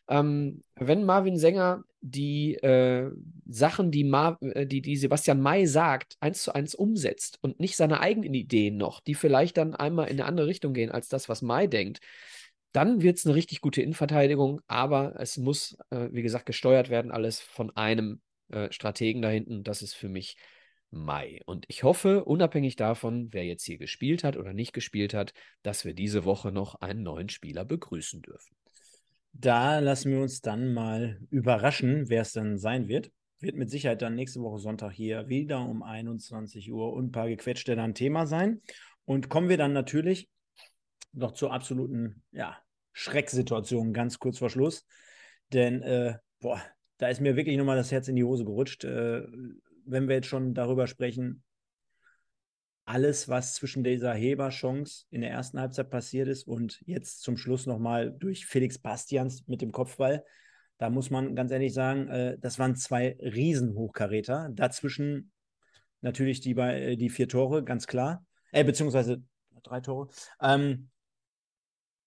Ähm, 0.09 0.61
wenn 0.75 1.05
Marvin 1.05 1.37
Sänger 1.37 1.83
die 2.01 2.55
äh, 2.55 3.11
Sachen, 3.47 3.91
die, 3.91 4.03
Mar 4.03 4.37
äh, 4.41 4.65
die, 4.65 4.81
die 4.81 4.97
Sebastian 4.97 5.41
May 5.41 5.67
sagt, 5.67 6.15
eins 6.19 6.43
zu 6.43 6.53
eins 6.53 6.75
umsetzt 6.75 7.37
und 7.41 7.59
nicht 7.59 7.75
seine 7.75 7.99
eigenen 7.99 8.33
Ideen 8.33 8.77
noch, 8.77 9.01
die 9.01 9.15
vielleicht 9.15 9.57
dann 9.57 9.75
einmal 9.75 10.07
in 10.07 10.19
eine 10.19 10.25
andere 10.25 10.47
Richtung 10.47 10.73
gehen 10.73 10.91
als 10.91 11.09
das, 11.09 11.29
was 11.29 11.41
May 11.41 11.67
denkt, 11.67 11.99
dann 12.71 13.01
wird 13.01 13.17
es 13.17 13.25
eine 13.25 13.35
richtig 13.35 13.61
gute 13.61 13.81
Innenverteidigung, 13.81 14.61
aber 14.67 15.15
es 15.19 15.37
muss, 15.37 15.77
äh, 15.89 16.09
wie 16.11 16.21
gesagt, 16.21 16.45
gesteuert 16.45 16.89
werden, 16.89 17.11
alles 17.11 17.39
von 17.39 17.75
einem 17.75 18.21
äh, 18.49 18.71
Strategen 18.71 19.21
da 19.21 19.29
hinten. 19.29 19.63
Das 19.63 19.81
ist 19.81 19.93
für 19.93 20.09
mich 20.09 20.37
Mai. 20.91 21.41
Und 21.45 21.65
ich 21.67 21.83
hoffe, 21.83 22.25
unabhängig 22.25 22.75
davon, 22.75 23.31
wer 23.31 23.45
jetzt 23.45 23.63
hier 23.63 23.77
gespielt 23.77 24.23
hat 24.23 24.37
oder 24.37 24.53
nicht 24.53 24.73
gespielt 24.73 25.13
hat, 25.13 25.33
dass 25.61 25.85
wir 25.85 25.93
diese 25.93 26.25
Woche 26.25 26.51
noch 26.51 26.75
einen 26.75 27.03
neuen 27.03 27.29
Spieler 27.29 27.63
begrüßen 27.63 28.21
dürfen. 28.21 28.55
Da 29.33 29.79
lassen 29.79 30.11
wir 30.11 30.19
uns 30.19 30.41
dann 30.41 30.73
mal 30.73 31.19
überraschen, 31.29 32.09
wer 32.09 32.21
es 32.21 32.33
dann 32.33 32.57
sein 32.57 32.87
wird. 32.87 33.11
Wird 33.39 33.55
mit 33.55 33.69
Sicherheit 33.69 34.01
dann 34.01 34.15
nächste 34.15 34.41
Woche 34.41 34.59
Sonntag 34.59 34.91
hier 34.91 35.29
wieder 35.29 35.61
um 35.61 35.81
21 35.81 36.71
Uhr 36.71 36.91
und 36.93 37.05
ein 37.05 37.11
paar 37.11 37.29
gequetschte 37.29 37.75
dann 37.75 37.93
Thema 37.93 38.25
sein. 38.25 38.61
Und 39.05 39.29
kommen 39.29 39.49
wir 39.49 39.57
dann 39.57 39.73
natürlich 39.73 40.29
noch 41.13 41.31
zur 41.31 41.53
absoluten 41.53 42.21
ja, 42.31 42.57
Schrecksituation 42.91 43.93
ganz 43.93 44.19
kurz 44.19 44.39
vor 44.39 44.49
Schluss. 44.49 44.85
Denn, 45.53 45.81
äh, 45.81 46.15
boah, 46.39 46.61
da 46.97 47.07
ist 47.07 47.21
mir 47.21 47.35
wirklich 47.35 47.57
nochmal 47.57 47.77
das 47.77 47.91
Herz 47.91 48.07
in 48.07 48.15
die 48.15 48.23
Hose 48.23 48.43
gerutscht. 48.43 48.83
Äh, 48.83 49.25
wenn 49.85 50.07
wir 50.07 50.15
jetzt 50.15 50.27
schon 50.27 50.53
darüber 50.53 50.85
sprechen, 50.85 51.43
alles, 52.89 53.29
was 53.29 53.53
zwischen 53.53 53.83
dieser 53.83 54.15
Heberchance 54.15 55.05
in 55.11 55.21
der 55.21 55.29
ersten 55.29 55.59
Halbzeit 55.59 55.91
passiert 55.91 56.27
ist 56.27 56.47
und 56.47 56.81
jetzt 56.87 57.21
zum 57.21 57.37
Schluss 57.37 57.67
nochmal 57.67 58.11
durch 58.11 58.47
Felix 58.47 58.79
Bastians 58.79 59.47
mit 59.47 59.61
dem 59.61 59.71
Kopfball. 59.71 60.25
Da 60.79 60.89
muss 60.89 61.11
man 61.11 61.35
ganz 61.35 61.51
ehrlich 61.51 61.71
sagen, 61.71 62.07
äh, 62.07 62.39
das 62.39 62.57
waren 62.57 62.75
zwei 62.75 63.15
Riesenhochkaräter. 63.21 64.49
Dazwischen 64.53 65.31
natürlich 66.01 66.41
die, 66.41 66.57
äh, 66.57 66.95
die 66.95 67.11
vier 67.11 67.27
Tore, 67.27 67.63
ganz 67.63 67.85
klar. 67.85 68.25
Äh, 68.51 68.63
beziehungsweise 68.63 69.21
drei 69.61 69.81
Tore. 69.81 70.09
Ähm, 70.41 70.89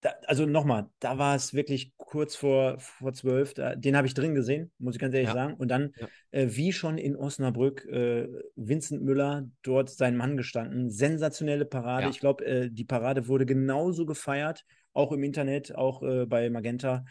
da, 0.03 0.15
also 0.27 0.47
nochmal, 0.47 0.91
da 0.99 1.17
war 1.17 1.37
es 1.37 1.55
wirklich 1.55 1.93
kurz 1.97 2.35
vor, 2.35 2.79
vor 2.79 3.13
zwölf. 3.15 3.55
Da, 3.55 3.77
den 3.77 3.97
habe 3.97 4.07
ich 4.07 4.15
drin 4.15 4.35
gesehen, 4.35 4.73
muss 4.79 4.97
ich 4.97 5.01
ganz 5.01 5.15
ehrlich 5.15 5.29
ja. 5.29 5.35
sagen. 5.35 5.55
Und 5.55 5.69
dann, 5.69 5.95
ja. 5.97 6.09
äh, 6.33 6.49
wie 6.51 6.73
schon 6.73 6.99
in 6.99 7.17
Osnabrück, 7.17 7.87
äh, 7.87 8.29
Vincent 8.57 9.03
Müller 9.03 9.49
dort 9.63 9.91
sein 9.91 10.17
Mann 10.17 10.37
gestanden. 10.37 10.91
Sensationelle 10.91 11.65
Parade. 11.65 12.05
Ja. 12.05 12.11
Ich 12.11 12.19
glaube, 12.19 12.45
äh, 12.45 12.71
die 12.71 12.85
Parade 12.85 13.29
wurde 13.29 13.47
genauso 13.47 14.05
gefeiert, 14.05 14.65
auch 14.93 15.13
im 15.13 15.23
Internet, 15.23 15.75
auch 15.75 16.03
äh, 16.03 16.27
bei 16.27 16.51
Magenta, 16.51 17.05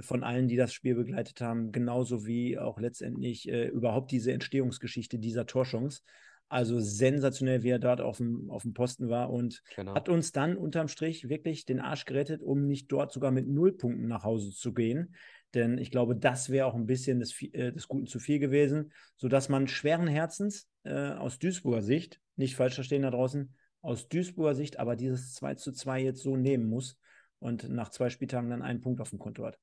von 0.00 0.22
allen, 0.22 0.48
die 0.48 0.56
das 0.56 0.72
Spiel 0.72 0.94
begleitet 0.94 1.40
haben. 1.40 1.72
Genauso 1.72 2.26
wie 2.26 2.58
auch 2.58 2.78
letztendlich 2.78 3.48
äh, 3.48 3.66
überhaupt 3.66 4.12
diese 4.12 4.32
Entstehungsgeschichte 4.32 5.18
dieser 5.18 5.46
Torschance. 5.46 6.02
Also 6.48 6.78
sensationell, 6.78 7.64
wie 7.64 7.70
er 7.70 7.80
dort 7.80 8.00
auf 8.00 8.18
dem, 8.18 8.50
auf 8.50 8.62
dem 8.62 8.72
Posten 8.72 9.08
war 9.08 9.30
und 9.30 9.62
genau. 9.74 9.94
hat 9.94 10.08
uns 10.08 10.30
dann 10.30 10.56
unterm 10.56 10.86
Strich 10.86 11.28
wirklich 11.28 11.64
den 11.64 11.80
Arsch 11.80 12.04
gerettet, 12.04 12.42
um 12.42 12.66
nicht 12.66 12.90
dort 12.92 13.12
sogar 13.12 13.32
mit 13.32 13.48
null 13.48 13.76
Punkten 13.76 14.06
nach 14.06 14.22
Hause 14.22 14.52
zu 14.52 14.72
gehen. 14.72 15.16
Denn 15.54 15.78
ich 15.78 15.90
glaube, 15.90 16.14
das 16.14 16.50
wäre 16.50 16.66
auch 16.66 16.74
ein 16.74 16.86
bisschen 16.86 17.18
des, 17.18 17.40
äh, 17.42 17.72
des 17.72 17.88
Guten 17.88 18.06
zu 18.06 18.20
viel 18.20 18.38
gewesen, 18.38 18.92
sodass 19.16 19.48
man 19.48 19.66
schweren 19.66 20.06
Herzens 20.06 20.68
äh, 20.84 21.10
aus 21.12 21.38
Duisburger 21.38 21.82
Sicht, 21.82 22.20
nicht 22.36 22.54
falsch 22.54 22.74
verstehen 22.74 23.02
da 23.02 23.10
draußen, 23.10 23.54
aus 23.80 24.08
Duisburger 24.08 24.54
Sicht 24.54 24.78
aber 24.78 24.96
dieses 24.96 25.34
2 25.34 25.54
zu 25.54 25.72
2 25.72 26.02
jetzt 26.02 26.22
so 26.22 26.36
nehmen 26.36 26.68
muss 26.68 26.98
und 27.38 27.68
nach 27.68 27.90
zwei 27.90 28.10
Spieltagen 28.10 28.50
dann 28.50 28.62
einen 28.62 28.80
Punkt 28.80 29.00
auf 29.00 29.10
dem 29.10 29.18
Konto 29.18 29.44
hat. 29.44 29.58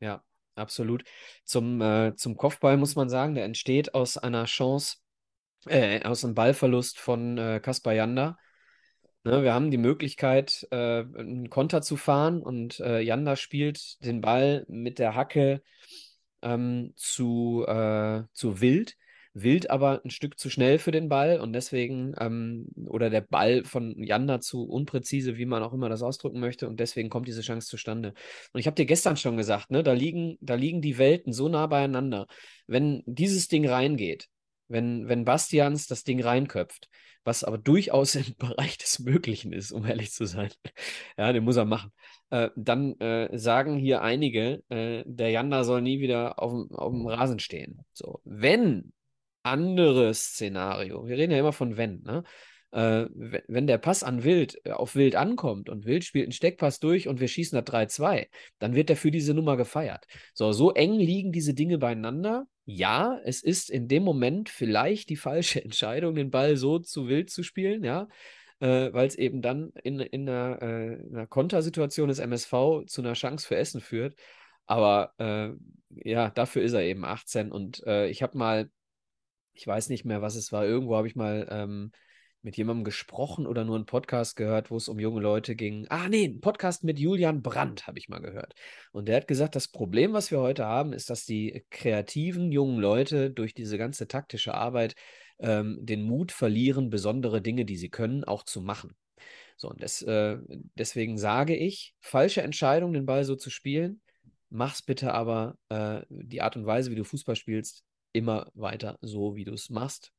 Ja, 0.00 0.22
absolut. 0.54 1.04
Zum, 1.44 1.80
äh, 1.80 2.14
zum 2.16 2.36
Kopfball 2.36 2.76
muss 2.76 2.96
man 2.96 3.08
sagen, 3.08 3.34
der 3.34 3.44
entsteht 3.44 3.94
aus 3.94 4.18
einer 4.18 4.44
Chance 4.44 4.96
äh, 5.66 6.02
aus 6.02 6.24
einem 6.24 6.34
Ballverlust 6.34 6.98
von 6.98 7.38
äh, 7.38 7.60
Kaspar 7.60 7.94
Janda. 7.94 8.38
Ne, 9.24 9.42
wir 9.42 9.54
haben 9.54 9.70
die 9.70 9.78
Möglichkeit, 9.78 10.66
äh, 10.70 10.76
einen 10.76 11.48
Konter 11.48 11.80
zu 11.80 11.96
fahren 11.96 12.42
und 12.42 12.78
äh, 12.80 13.00
Janda 13.00 13.36
spielt 13.36 14.04
den 14.04 14.20
Ball 14.20 14.66
mit 14.68 14.98
der 14.98 15.14
Hacke 15.14 15.62
ähm, 16.42 16.92
zu, 16.96 17.64
äh, 17.66 18.24
zu 18.32 18.60
Wild. 18.60 18.96
Wild 19.32 19.68
aber 19.68 20.00
ein 20.04 20.10
Stück 20.10 20.38
zu 20.38 20.48
schnell 20.48 20.78
für 20.78 20.92
den 20.92 21.08
Ball 21.08 21.40
und 21.40 21.52
deswegen, 21.54 22.14
ähm, 22.20 22.68
oder 22.86 23.10
der 23.10 23.22
Ball 23.22 23.64
von 23.64 24.00
Janda 24.02 24.40
zu 24.40 24.64
unpräzise, 24.64 25.36
wie 25.36 25.46
man 25.46 25.62
auch 25.62 25.72
immer 25.72 25.88
das 25.88 26.02
ausdrücken 26.02 26.38
möchte, 26.38 26.68
und 26.68 26.78
deswegen 26.78 27.10
kommt 27.10 27.26
diese 27.26 27.40
Chance 27.40 27.68
zustande. 27.68 28.14
Und 28.52 28.60
ich 28.60 28.66
habe 28.66 28.76
dir 28.76 28.86
gestern 28.86 29.16
schon 29.16 29.36
gesagt, 29.36 29.70
ne, 29.70 29.82
da 29.82 29.92
liegen, 29.92 30.38
da 30.40 30.54
liegen 30.54 30.82
die 30.82 30.98
Welten 30.98 31.32
so 31.32 31.48
nah 31.48 31.66
beieinander. 31.66 32.28
Wenn 32.68 33.02
dieses 33.06 33.48
Ding 33.48 33.66
reingeht, 33.68 34.28
wenn, 34.68 35.08
wenn 35.08 35.24
Bastians 35.24 35.86
das 35.86 36.04
Ding 36.04 36.22
reinköpft, 36.22 36.88
was 37.24 37.44
aber 37.44 37.58
durchaus 37.58 38.14
im 38.14 38.34
Bereich 38.38 38.78
des 38.78 38.98
Möglichen 38.98 39.52
ist, 39.52 39.72
um 39.72 39.84
ehrlich 39.86 40.12
zu 40.12 40.26
sein. 40.26 40.50
Ja, 41.16 41.32
den 41.32 41.44
muss 41.44 41.56
er 41.56 41.64
machen. 41.64 41.92
Äh, 42.30 42.50
dann 42.56 42.98
äh, 43.00 43.36
sagen 43.38 43.76
hier 43.76 44.02
einige, 44.02 44.62
äh, 44.68 45.04
der 45.06 45.30
Janda 45.30 45.64
soll 45.64 45.82
nie 45.82 46.00
wieder 46.00 46.42
auf 46.42 46.52
dem, 46.52 47.06
Rasen 47.06 47.38
stehen. 47.38 47.84
So, 47.92 48.20
wenn 48.24 48.92
anderes 49.42 50.24
Szenario, 50.24 51.06
wir 51.06 51.16
reden 51.16 51.32
ja 51.32 51.38
immer 51.38 51.52
von 51.52 51.76
wenn, 51.76 52.02
ne? 52.02 52.24
Äh, 52.74 53.06
wenn 53.46 53.68
der 53.68 53.78
Pass 53.78 54.02
an 54.02 54.24
Wild 54.24 54.60
äh, 54.64 54.72
auf 54.72 54.96
Wild 54.96 55.14
ankommt 55.14 55.68
und 55.68 55.86
Wild 55.86 56.02
spielt 56.02 56.24
einen 56.24 56.32
Steckpass 56.32 56.80
durch 56.80 57.06
und 57.06 57.20
wir 57.20 57.28
schießen 57.28 57.56
da 57.56 57.62
3-2, 57.62 58.26
dann 58.58 58.74
wird 58.74 58.90
er 58.90 58.96
für 58.96 59.12
diese 59.12 59.32
Nummer 59.32 59.56
gefeiert. 59.56 60.06
So, 60.34 60.50
so 60.50 60.72
eng 60.72 60.94
liegen 60.94 61.30
diese 61.30 61.54
Dinge 61.54 61.78
beieinander, 61.78 62.48
ja, 62.64 63.20
es 63.24 63.44
ist 63.44 63.70
in 63.70 63.86
dem 63.86 64.02
Moment 64.02 64.48
vielleicht 64.48 65.08
die 65.08 65.16
falsche 65.16 65.62
Entscheidung, 65.64 66.16
den 66.16 66.32
Ball 66.32 66.56
so 66.56 66.80
zu 66.80 67.06
wild 67.06 67.30
zu 67.30 67.44
spielen, 67.44 67.84
ja, 67.84 68.08
äh, 68.58 68.92
weil 68.92 69.06
es 69.06 69.14
eben 69.14 69.40
dann 69.40 69.70
in, 69.84 70.00
in 70.00 70.28
einer, 70.28 70.60
äh, 70.60 71.06
einer 71.12 71.26
Kontersituation 71.28 72.08
des 72.08 72.18
MSV 72.18 72.86
zu 72.86 73.02
einer 73.02 73.12
Chance 73.12 73.46
für 73.46 73.56
Essen 73.56 73.82
führt. 73.82 74.16
Aber 74.66 75.12
äh, 75.18 75.50
ja, 76.10 76.30
dafür 76.30 76.62
ist 76.62 76.72
er 76.72 76.82
eben 76.82 77.04
18 77.04 77.52
und 77.52 77.86
äh, 77.86 78.08
ich 78.08 78.20
habe 78.24 78.36
mal, 78.36 78.68
ich 79.52 79.64
weiß 79.64 79.90
nicht 79.90 80.04
mehr, 80.04 80.22
was 80.22 80.34
es 80.34 80.50
war, 80.50 80.64
irgendwo 80.64 80.96
habe 80.96 81.06
ich 81.06 81.14
mal 81.14 81.46
ähm, 81.52 81.92
mit 82.44 82.56
jemandem 82.56 82.84
gesprochen 82.84 83.46
oder 83.46 83.64
nur 83.64 83.76
einen 83.76 83.86
Podcast 83.86 84.36
gehört, 84.36 84.70
wo 84.70 84.76
es 84.76 84.88
um 84.88 85.00
junge 85.00 85.20
Leute 85.20 85.56
ging. 85.56 85.86
Ah, 85.88 86.08
nee, 86.08 86.26
ein 86.26 86.40
Podcast 86.40 86.84
mit 86.84 86.98
Julian 86.98 87.42
Brandt 87.42 87.86
habe 87.86 87.98
ich 87.98 88.08
mal 88.08 88.20
gehört. 88.20 88.54
Und 88.92 89.08
der 89.08 89.16
hat 89.16 89.28
gesagt, 89.28 89.56
das 89.56 89.68
Problem, 89.68 90.12
was 90.12 90.30
wir 90.30 90.40
heute 90.40 90.66
haben, 90.66 90.92
ist, 90.92 91.08
dass 91.08 91.24
die 91.24 91.64
kreativen 91.70 92.52
jungen 92.52 92.78
Leute 92.78 93.30
durch 93.30 93.54
diese 93.54 93.78
ganze 93.78 94.08
taktische 94.08 94.54
Arbeit 94.54 94.94
ähm, 95.38 95.78
den 95.80 96.02
Mut 96.02 96.32
verlieren, 96.32 96.90
besondere 96.90 97.40
Dinge, 97.40 97.64
die 97.64 97.76
sie 97.76 97.88
können, 97.88 98.24
auch 98.24 98.42
zu 98.42 98.60
machen. 98.60 98.94
So, 99.56 99.70
und 99.70 99.82
das, 99.82 100.02
äh, 100.02 100.36
deswegen 100.74 101.16
sage 101.16 101.56
ich, 101.56 101.94
falsche 102.00 102.42
Entscheidung, 102.42 102.92
den 102.92 103.06
Ball 103.06 103.24
so 103.24 103.36
zu 103.36 103.48
spielen. 103.48 104.02
Mach's 104.50 104.82
bitte 104.82 105.14
aber 105.14 105.56
äh, 105.70 106.02
die 106.10 106.42
Art 106.42 106.56
und 106.56 106.66
Weise, 106.66 106.90
wie 106.90 106.96
du 106.96 107.04
Fußball 107.04 107.36
spielst, 107.36 107.84
immer 108.12 108.50
weiter 108.54 108.98
so, 109.00 109.34
wie 109.34 109.44
du 109.44 109.54
es 109.54 109.70
machst. 109.70 110.12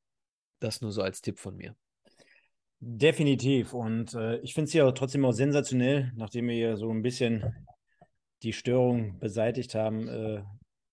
Das 0.59 0.82
nur 0.82 0.91
so 0.91 1.03
als 1.03 1.21
Tipp 1.21 1.38
von 1.38 1.55
mir. 1.55 1.76
Definitiv. 2.80 3.73
Und 3.73 4.13
äh, 4.13 4.38
ich 4.39 4.53
finde 4.53 4.67
es 4.67 4.73
ja 4.73 4.89
trotzdem 4.91 5.26
auch 5.26 5.32
sensationell, 5.32 6.11
nachdem 6.15 6.47
wir 6.47 6.57
ja 6.57 6.76
so 6.76 6.89
ein 6.89 7.01
bisschen 7.01 7.65
die 8.43 8.53
Störung 8.53 9.17
beseitigt 9.19 9.76
haben, 9.76 10.07
äh, 10.07 10.43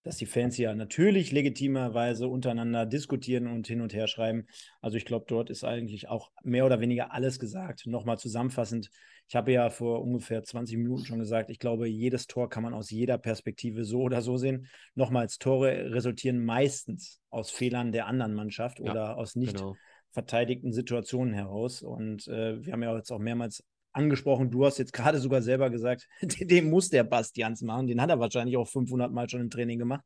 dass 0.05 0.17
die 0.17 0.27
Fans 0.27 0.57
ja 0.59 0.75
natürlich 0.75 1.31
legitimerweise 1.31 2.27
untereinander 2.27 2.87
diskutieren 2.87 3.47
und 3.47 3.67
hin 3.67 3.81
und 3.81 3.95
her 3.95 4.09
schreiben. 4.09 4.47
Also 4.81 4.97
ich 4.97 5.05
glaube, 5.05 5.27
dort 5.29 5.49
ist 5.51 5.65
eigentlich 5.65 6.09
auch 6.09 6.33
mehr 6.43 6.67
oder 6.67 6.81
weniger 6.81 7.13
alles 7.13 7.39
gesagt. 7.39 7.87
Nochmal 7.87 8.19
zusammenfassend, 8.19 8.91
ich 9.29 9.37
habe 9.37 9.53
ja 9.53 9.71
vor 9.71 10.03
ungefähr 10.03 10.43
20 10.43 10.77
Minuten 10.79 11.05
schon 11.05 11.19
gesagt, 11.21 11.51
ich 11.51 11.59
glaube, 11.59 11.89
jedes 11.89 12.27
Tor 12.27 12.49
kann 12.51 12.65
man 12.65 12.75
aus 12.75 12.91
jeder 12.91 13.17
Perspektive 13.17 13.85
so 13.85 14.01
oder 14.01 14.23
so 14.23 14.37
sehen. 14.37 14.67
Nochmals, 14.95 15.39
Tore 15.39 15.93
resultieren 15.93 16.45
meistens 16.45 17.21
aus 17.31 17.51
Fehlern 17.51 17.93
der 17.93 18.07
anderen 18.07 18.35
Mannschaft 18.35 18.81
ja, 18.81 18.91
oder 18.91 19.17
aus 19.17 19.37
nicht 19.37 19.57
genau 19.57 19.77
verteidigten 20.13 20.73
Situationen 20.73 21.35
heraus. 21.35 21.83
Und 21.83 22.29
äh, 22.29 22.65
wir 22.65 22.73
haben 22.73 22.83
ja 22.83 22.97
jetzt 22.97 23.11
auch 23.11 23.19
mehrmals 23.19 23.65
angesprochen, 23.93 24.51
du 24.51 24.65
hast 24.65 24.79
jetzt 24.79 24.93
gerade 24.93 25.19
sogar 25.19 25.43
selber 25.43 25.71
gesagt, 25.71 26.09
den 26.23 26.71
muss 26.71 26.89
der 26.89 27.05
Bastians 27.05 27.63
machen. 27.63 27.87
Den 27.87 28.01
hat 28.01 28.11
er 28.11 28.21
wahrscheinlich 28.21 28.57
auch 28.57 28.69
500 28.69 29.13
Mal 29.13 29.29
schon 29.29 29.41
im 29.41 29.51
Training 29.51 29.79
gemacht. 29.79 30.05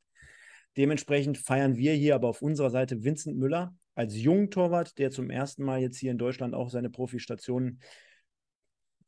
Dementsprechend 0.76 1.38
feiern 1.38 1.76
wir 1.76 1.94
hier 1.94 2.14
aber 2.14 2.28
auf 2.28 2.42
unserer 2.42 2.70
Seite 2.70 3.02
Vincent 3.02 3.38
Müller 3.38 3.74
als 3.94 4.14
jungen 4.16 4.50
Torwart, 4.50 4.98
der 4.98 5.10
zum 5.10 5.30
ersten 5.30 5.64
Mal 5.64 5.80
jetzt 5.80 5.96
hier 5.96 6.10
in 6.10 6.18
Deutschland 6.18 6.54
auch 6.54 6.68
seine 6.68 6.90
Profistationen 6.90 7.80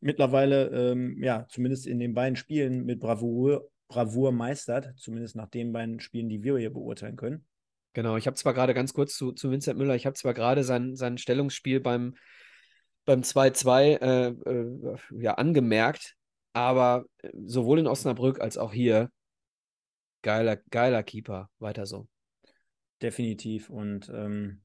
mittlerweile, 0.01 0.69
ähm, 0.69 1.23
ja, 1.23 1.47
zumindest 1.49 1.87
in 1.87 1.99
den 1.99 2.15
beiden 2.15 2.37
Spielen 2.37 2.87
mit 2.87 3.01
Bravour, 3.01 3.69
Bravour 3.89 4.33
meistert, 4.33 4.95
zumindest 4.97 5.37
nach 5.37 5.49
den 5.49 5.73
beiden 5.73 6.01
Spielen, 6.01 6.29
die 6.29 6.43
wir 6.43 6.57
hier 6.57 6.73
beurteilen 6.73 7.17
können. 7.17 7.45
Genau, 7.95 8.17
ich 8.17 8.27
habe 8.27 8.37
zwar 8.37 8.55
gerade 8.55 8.75
ganz 8.75 8.93
kurz 8.93 9.17
zu, 9.17 9.33
zu 9.33 9.51
Vincent 9.51 9.79
Müller, 9.79 9.95
ich 9.95 10.07
habe 10.07 10.15
zwar 10.15 10.35
gerade 10.35 10.63
sein, 10.63 10.95
sein 10.95 11.19
Stellungsspiel 11.19 11.81
beim, 11.81 12.15
beim 13.05 13.23
2-2 13.23 14.01
äh, 14.01 14.29
äh, 14.29 14.97
ja, 15.19 15.35
angemerkt, 15.35 16.15
aber 16.53 17.07
äh, 17.23 17.31
sowohl 17.47 17.79
in 17.79 17.87
Osnabrück 17.87 18.41
als 18.41 18.59
auch 18.59 18.73
hier 18.73 19.11
geiler, 20.23 20.57
geiler 20.71 21.03
Keeper. 21.03 21.49
Weiter 21.59 21.87
so. 21.87 22.09
Definitiv. 23.01 23.71
Und 23.71 24.11
ähm, 24.11 24.63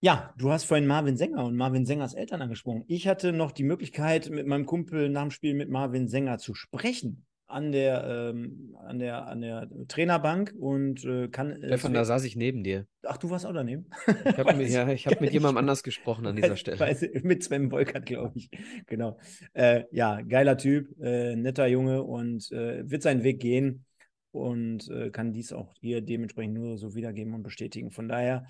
ja, 0.00 0.34
du 0.36 0.50
hast 0.50 0.64
vorhin 0.64 0.86
Marvin 0.86 1.16
Sänger 1.16 1.44
und 1.44 1.56
Marvin 1.56 1.86
Sängers 1.86 2.14
Eltern 2.14 2.42
angesprochen. 2.42 2.84
Ich 2.88 3.08
hatte 3.08 3.32
noch 3.32 3.52
die 3.52 3.64
Möglichkeit, 3.64 4.28
mit 4.30 4.46
meinem 4.46 4.66
Kumpel 4.66 5.08
nach 5.08 5.22
dem 5.22 5.30
Spiel 5.30 5.54
mit 5.54 5.70
Marvin 5.70 6.08
Sänger 6.08 6.38
zu 6.38 6.54
sprechen 6.54 7.26
an 7.54 7.70
der, 7.70 8.32
ähm, 8.34 8.74
an 8.84 8.98
der, 8.98 9.26
an 9.28 9.40
der 9.40 9.68
Trainerbank 9.86 10.52
und 10.58 11.04
äh, 11.04 11.28
kann. 11.28 11.52
Äh, 11.62 11.68
Stefan, 11.68 11.94
da 11.94 12.04
saß 12.04 12.24
ich 12.24 12.34
neben 12.34 12.64
dir. 12.64 12.86
Ach, 13.04 13.16
du 13.16 13.30
warst 13.30 13.46
auch 13.46 13.52
daneben. 13.52 13.86
Ich 14.06 14.38
habe 14.38 14.54
mit, 14.56 14.70
ja, 14.70 14.86
hab 14.88 15.20
mit 15.20 15.32
jemandem 15.32 15.58
anders 15.58 15.84
gesprochen 15.84 16.26
an 16.26 16.34
dieser 16.36 16.56
Stelle. 16.56 16.80
Weiß, 16.80 17.06
mit 17.22 17.44
Sven 17.44 17.70
Volkert, 17.70 18.06
glaube 18.06 18.32
ich. 18.36 18.50
Genau. 18.86 19.18
Äh, 19.52 19.84
ja, 19.92 20.20
geiler 20.22 20.56
Typ, 20.56 21.00
äh, 21.00 21.36
netter 21.36 21.68
Junge 21.68 22.02
und 22.02 22.50
äh, 22.50 22.90
wird 22.90 23.02
seinen 23.02 23.22
Weg 23.22 23.38
gehen 23.38 23.84
und 24.32 24.90
äh, 24.90 25.10
kann 25.10 25.32
dies 25.32 25.52
auch 25.52 25.74
hier 25.80 26.00
dementsprechend 26.00 26.54
nur 26.54 26.76
so 26.76 26.96
wiedergeben 26.96 27.34
und 27.34 27.44
bestätigen. 27.44 27.92
Von 27.92 28.08
daher, 28.08 28.46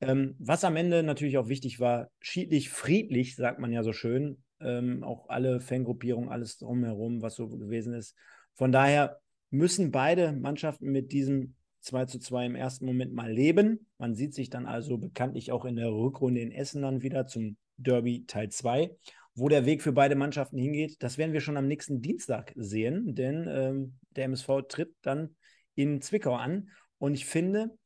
ähm, 0.00 0.34
was 0.38 0.64
am 0.64 0.76
Ende 0.76 1.02
natürlich 1.02 1.36
auch 1.36 1.48
wichtig 1.48 1.78
war, 1.78 2.08
schiedlich, 2.20 2.70
friedlich, 2.70 3.36
sagt 3.36 3.58
man 3.58 3.70
ja 3.70 3.82
so 3.82 3.92
schön. 3.92 4.42
Ähm, 4.60 5.04
auch 5.04 5.28
alle 5.28 5.60
Fangruppierungen, 5.60 6.30
alles 6.30 6.56
drumherum, 6.56 7.20
was 7.20 7.34
so 7.34 7.48
gewesen 7.48 7.92
ist, 7.92 8.16
von 8.56 8.72
daher 8.72 9.20
müssen 9.50 9.90
beide 9.90 10.32
Mannschaften 10.32 10.90
mit 10.90 11.12
diesem 11.12 11.54
2 11.80 12.06
zu 12.06 12.18
2 12.18 12.46
im 12.46 12.54
ersten 12.56 12.84
Moment 12.84 13.12
mal 13.14 13.30
leben. 13.30 13.86
Man 13.98 14.14
sieht 14.14 14.34
sich 14.34 14.50
dann 14.50 14.66
also 14.66 14.98
bekanntlich 14.98 15.52
auch 15.52 15.64
in 15.64 15.76
der 15.76 15.92
Rückrunde 15.92 16.40
in 16.40 16.50
Essen 16.50 16.82
dann 16.82 17.02
wieder 17.02 17.26
zum 17.26 17.56
Derby 17.76 18.24
Teil 18.26 18.50
2. 18.50 18.90
Wo 19.34 19.48
der 19.48 19.66
Weg 19.66 19.82
für 19.82 19.92
beide 19.92 20.14
Mannschaften 20.14 20.58
hingeht, 20.58 20.96
das 21.02 21.18
werden 21.18 21.34
wir 21.34 21.42
schon 21.42 21.58
am 21.58 21.68
nächsten 21.68 22.00
Dienstag 22.00 22.52
sehen, 22.56 23.14
denn 23.14 23.46
ähm, 23.48 23.98
der 24.16 24.24
MSV 24.24 24.62
tritt 24.66 24.94
dann 25.02 25.36
in 25.74 26.00
Zwickau 26.00 26.34
an. 26.34 26.70
Und 26.98 27.12
ich 27.12 27.26
finde, 27.26 27.76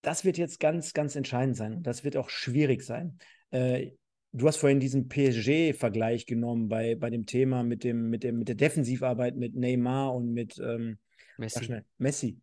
das 0.00 0.24
wird 0.24 0.38
jetzt 0.38 0.60
ganz, 0.60 0.92
ganz 0.92 1.16
entscheidend 1.16 1.56
sein. 1.56 1.82
Das 1.82 2.04
wird 2.04 2.16
auch 2.16 2.30
schwierig 2.30 2.82
sein. 2.82 3.18
Äh, 3.50 3.90
du 4.32 4.46
hast 4.46 4.56
vorhin 4.56 4.80
diesen 4.80 5.08
PSG-Vergleich 5.08 6.26
genommen 6.26 6.68
bei, 6.68 6.94
bei 6.94 7.10
dem 7.10 7.26
Thema 7.26 7.62
mit, 7.62 7.84
dem, 7.84 8.08
mit, 8.10 8.24
dem, 8.24 8.38
mit 8.38 8.48
der 8.48 8.54
Defensivarbeit 8.54 9.36
mit 9.36 9.54
Neymar 9.54 10.14
und 10.14 10.32
mit 10.32 10.58
ähm, 10.58 10.98
Messi. 11.36 11.64
Schnell, 11.64 11.84
Messi. 11.98 12.40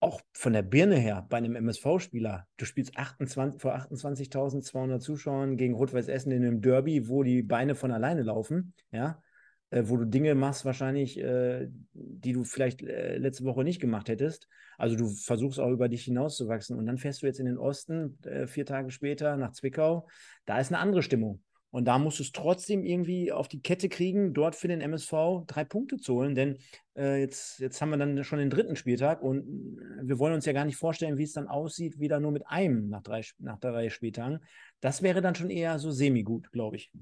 Auch 0.00 0.20
von 0.32 0.52
der 0.52 0.62
Birne 0.62 0.96
her, 0.96 1.26
bei 1.28 1.38
einem 1.38 1.56
MSV-Spieler, 1.56 2.46
du 2.58 2.64
spielst 2.64 2.96
28, 2.96 3.60
vor 3.60 3.74
28.200 3.74 5.00
Zuschauern 5.00 5.56
gegen 5.56 5.74
Rot-Weiß 5.74 6.08
Essen 6.08 6.32
in 6.32 6.44
einem 6.44 6.60
Derby, 6.60 7.08
wo 7.08 7.22
die 7.22 7.42
Beine 7.42 7.74
von 7.74 7.90
alleine 7.90 8.22
laufen, 8.22 8.74
ja, 8.92 9.22
äh, 9.70 9.84
wo 9.86 9.96
du 9.96 10.04
Dinge 10.04 10.34
machst, 10.34 10.64
wahrscheinlich, 10.64 11.18
äh, 11.18 11.68
die 11.92 12.32
du 12.32 12.44
vielleicht 12.44 12.82
äh, 12.82 13.16
letzte 13.18 13.44
Woche 13.44 13.64
nicht 13.64 13.80
gemacht 13.80 14.08
hättest. 14.08 14.48
Also 14.78 14.96
du 14.96 15.08
versuchst 15.08 15.58
auch 15.58 15.70
über 15.70 15.88
dich 15.88 16.04
hinauszuwachsen. 16.04 16.76
Und 16.76 16.86
dann 16.86 16.98
fährst 16.98 17.22
du 17.22 17.26
jetzt 17.26 17.40
in 17.40 17.46
den 17.46 17.58
Osten, 17.58 18.18
äh, 18.24 18.46
vier 18.46 18.66
Tage 18.66 18.90
später 18.90 19.36
nach 19.36 19.52
Zwickau. 19.52 20.08
Da 20.44 20.58
ist 20.58 20.72
eine 20.72 20.78
andere 20.78 21.02
Stimmung. 21.02 21.42
Und 21.70 21.84
da 21.84 21.98
musst 21.98 22.20
du 22.20 22.22
es 22.22 22.32
trotzdem 22.32 22.84
irgendwie 22.84 23.32
auf 23.32 23.48
die 23.48 23.60
Kette 23.60 23.88
kriegen, 23.88 24.32
dort 24.32 24.54
für 24.54 24.68
den 24.68 24.80
MSV 24.80 25.44
drei 25.46 25.64
Punkte 25.64 25.96
zu 25.98 26.14
holen. 26.14 26.34
Denn 26.34 26.56
äh, 26.96 27.20
jetzt, 27.20 27.58
jetzt 27.58 27.82
haben 27.82 27.90
wir 27.90 27.98
dann 27.98 28.24
schon 28.24 28.38
den 28.38 28.50
dritten 28.50 28.76
Spieltag 28.76 29.20
und 29.20 29.44
wir 30.02 30.18
wollen 30.18 30.32
uns 30.32 30.46
ja 30.46 30.52
gar 30.52 30.64
nicht 30.64 30.76
vorstellen, 30.76 31.18
wie 31.18 31.24
es 31.24 31.32
dann 31.32 31.48
aussieht, 31.48 31.98
wieder 31.98 32.20
nur 32.20 32.32
mit 32.32 32.46
einem 32.46 32.88
nach 32.88 33.02
drei, 33.02 33.22
nach 33.38 33.58
drei 33.58 33.90
Spieltagen. 33.90 34.38
Das 34.80 35.02
wäre 35.02 35.20
dann 35.20 35.34
schon 35.34 35.50
eher 35.50 35.78
so 35.78 35.90
semi-gut, 35.90 36.50
glaube 36.52 36.76
ich. 36.76 36.92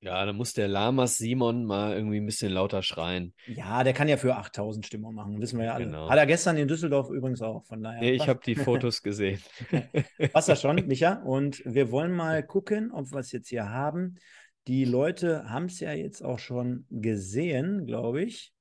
Ja, 0.00 0.24
da 0.24 0.32
muss 0.32 0.52
der 0.52 0.68
Lamas 0.68 1.16
Simon 1.16 1.64
mal 1.64 1.94
irgendwie 1.94 2.18
ein 2.18 2.26
bisschen 2.26 2.52
lauter 2.52 2.82
schreien. 2.82 3.34
Ja, 3.46 3.82
der 3.82 3.92
kann 3.92 4.08
ja 4.08 4.16
für 4.16 4.36
8000 4.36 4.86
Stimmung 4.86 5.14
machen, 5.14 5.40
wissen 5.40 5.58
wir 5.58 5.66
ja 5.66 5.74
alle. 5.74 5.86
Genau. 5.86 6.08
Hat 6.08 6.18
er 6.18 6.26
gestern 6.26 6.56
in 6.56 6.68
Düsseldorf 6.68 7.10
übrigens 7.10 7.42
auch, 7.42 7.64
von 7.64 7.82
daher. 7.82 8.00
Nee, 8.00 8.12
ich 8.12 8.28
habe 8.28 8.40
die 8.44 8.54
Fotos 8.54 9.02
gesehen. 9.02 9.42
Passt 10.32 10.48
das 10.48 10.60
schon, 10.60 10.76
Micha? 10.86 11.14
Und 11.24 11.62
wir 11.64 11.90
wollen 11.90 12.12
mal 12.12 12.44
gucken, 12.46 12.92
ob 12.92 13.10
wir 13.10 13.18
es 13.18 13.32
jetzt 13.32 13.48
hier 13.48 13.70
haben. 13.70 14.18
Die 14.68 14.84
Leute 14.84 15.50
haben 15.50 15.64
es 15.64 15.80
ja 15.80 15.92
jetzt 15.92 16.22
auch 16.22 16.38
schon 16.38 16.86
gesehen, 16.90 17.84
glaube 17.86 18.22
ich. 18.22 18.52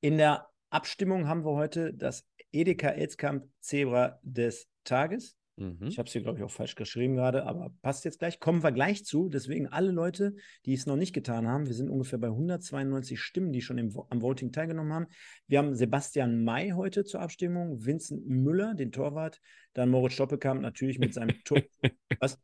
In 0.00 0.18
der 0.18 0.46
Abstimmung 0.70 1.26
haben 1.26 1.44
wir 1.44 1.54
heute 1.56 1.94
das 1.94 2.28
Edeka 2.52 2.90
Elskamp 2.90 3.46
Zebra 3.58 4.20
des 4.22 4.68
Tages. 4.84 5.36
Mhm. 5.56 5.86
Ich 5.86 5.98
habe 5.98 6.06
es 6.06 6.12
hier, 6.12 6.22
glaube 6.22 6.38
ich, 6.38 6.44
auch 6.44 6.50
falsch 6.50 6.74
geschrieben 6.74 7.14
gerade, 7.14 7.46
aber 7.46 7.72
passt 7.82 8.04
jetzt 8.04 8.18
gleich. 8.18 8.40
Kommen 8.40 8.62
wir 8.62 8.72
gleich 8.72 9.04
zu. 9.04 9.28
Deswegen 9.28 9.68
alle 9.68 9.92
Leute, 9.92 10.34
die 10.66 10.74
es 10.74 10.86
noch 10.86 10.96
nicht 10.96 11.12
getan 11.12 11.46
haben, 11.46 11.66
wir 11.66 11.74
sind 11.74 11.90
ungefähr 11.90 12.18
bei 12.18 12.28
192 12.28 13.20
Stimmen, 13.20 13.52
die 13.52 13.62
schon 13.62 13.78
im, 13.78 13.96
am 14.10 14.22
Voting 14.22 14.50
teilgenommen 14.50 14.92
haben. 14.92 15.06
Wir 15.46 15.58
haben 15.58 15.74
Sebastian 15.74 16.42
May 16.42 16.70
heute 16.70 17.04
zur 17.04 17.20
Abstimmung, 17.20 17.84
Vincent 17.84 18.26
Müller, 18.26 18.74
den 18.74 18.90
Torwart, 18.90 19.40
dann 19.74 19.90
Moritz 19.90 20.14
Stoppelkamp 20.14 20.60
natürlich 20.60 20.98
mit 20.98 21.14
seinem 21.14 21.42
Tor. 21.44 21.62
Was? 22.18 22.38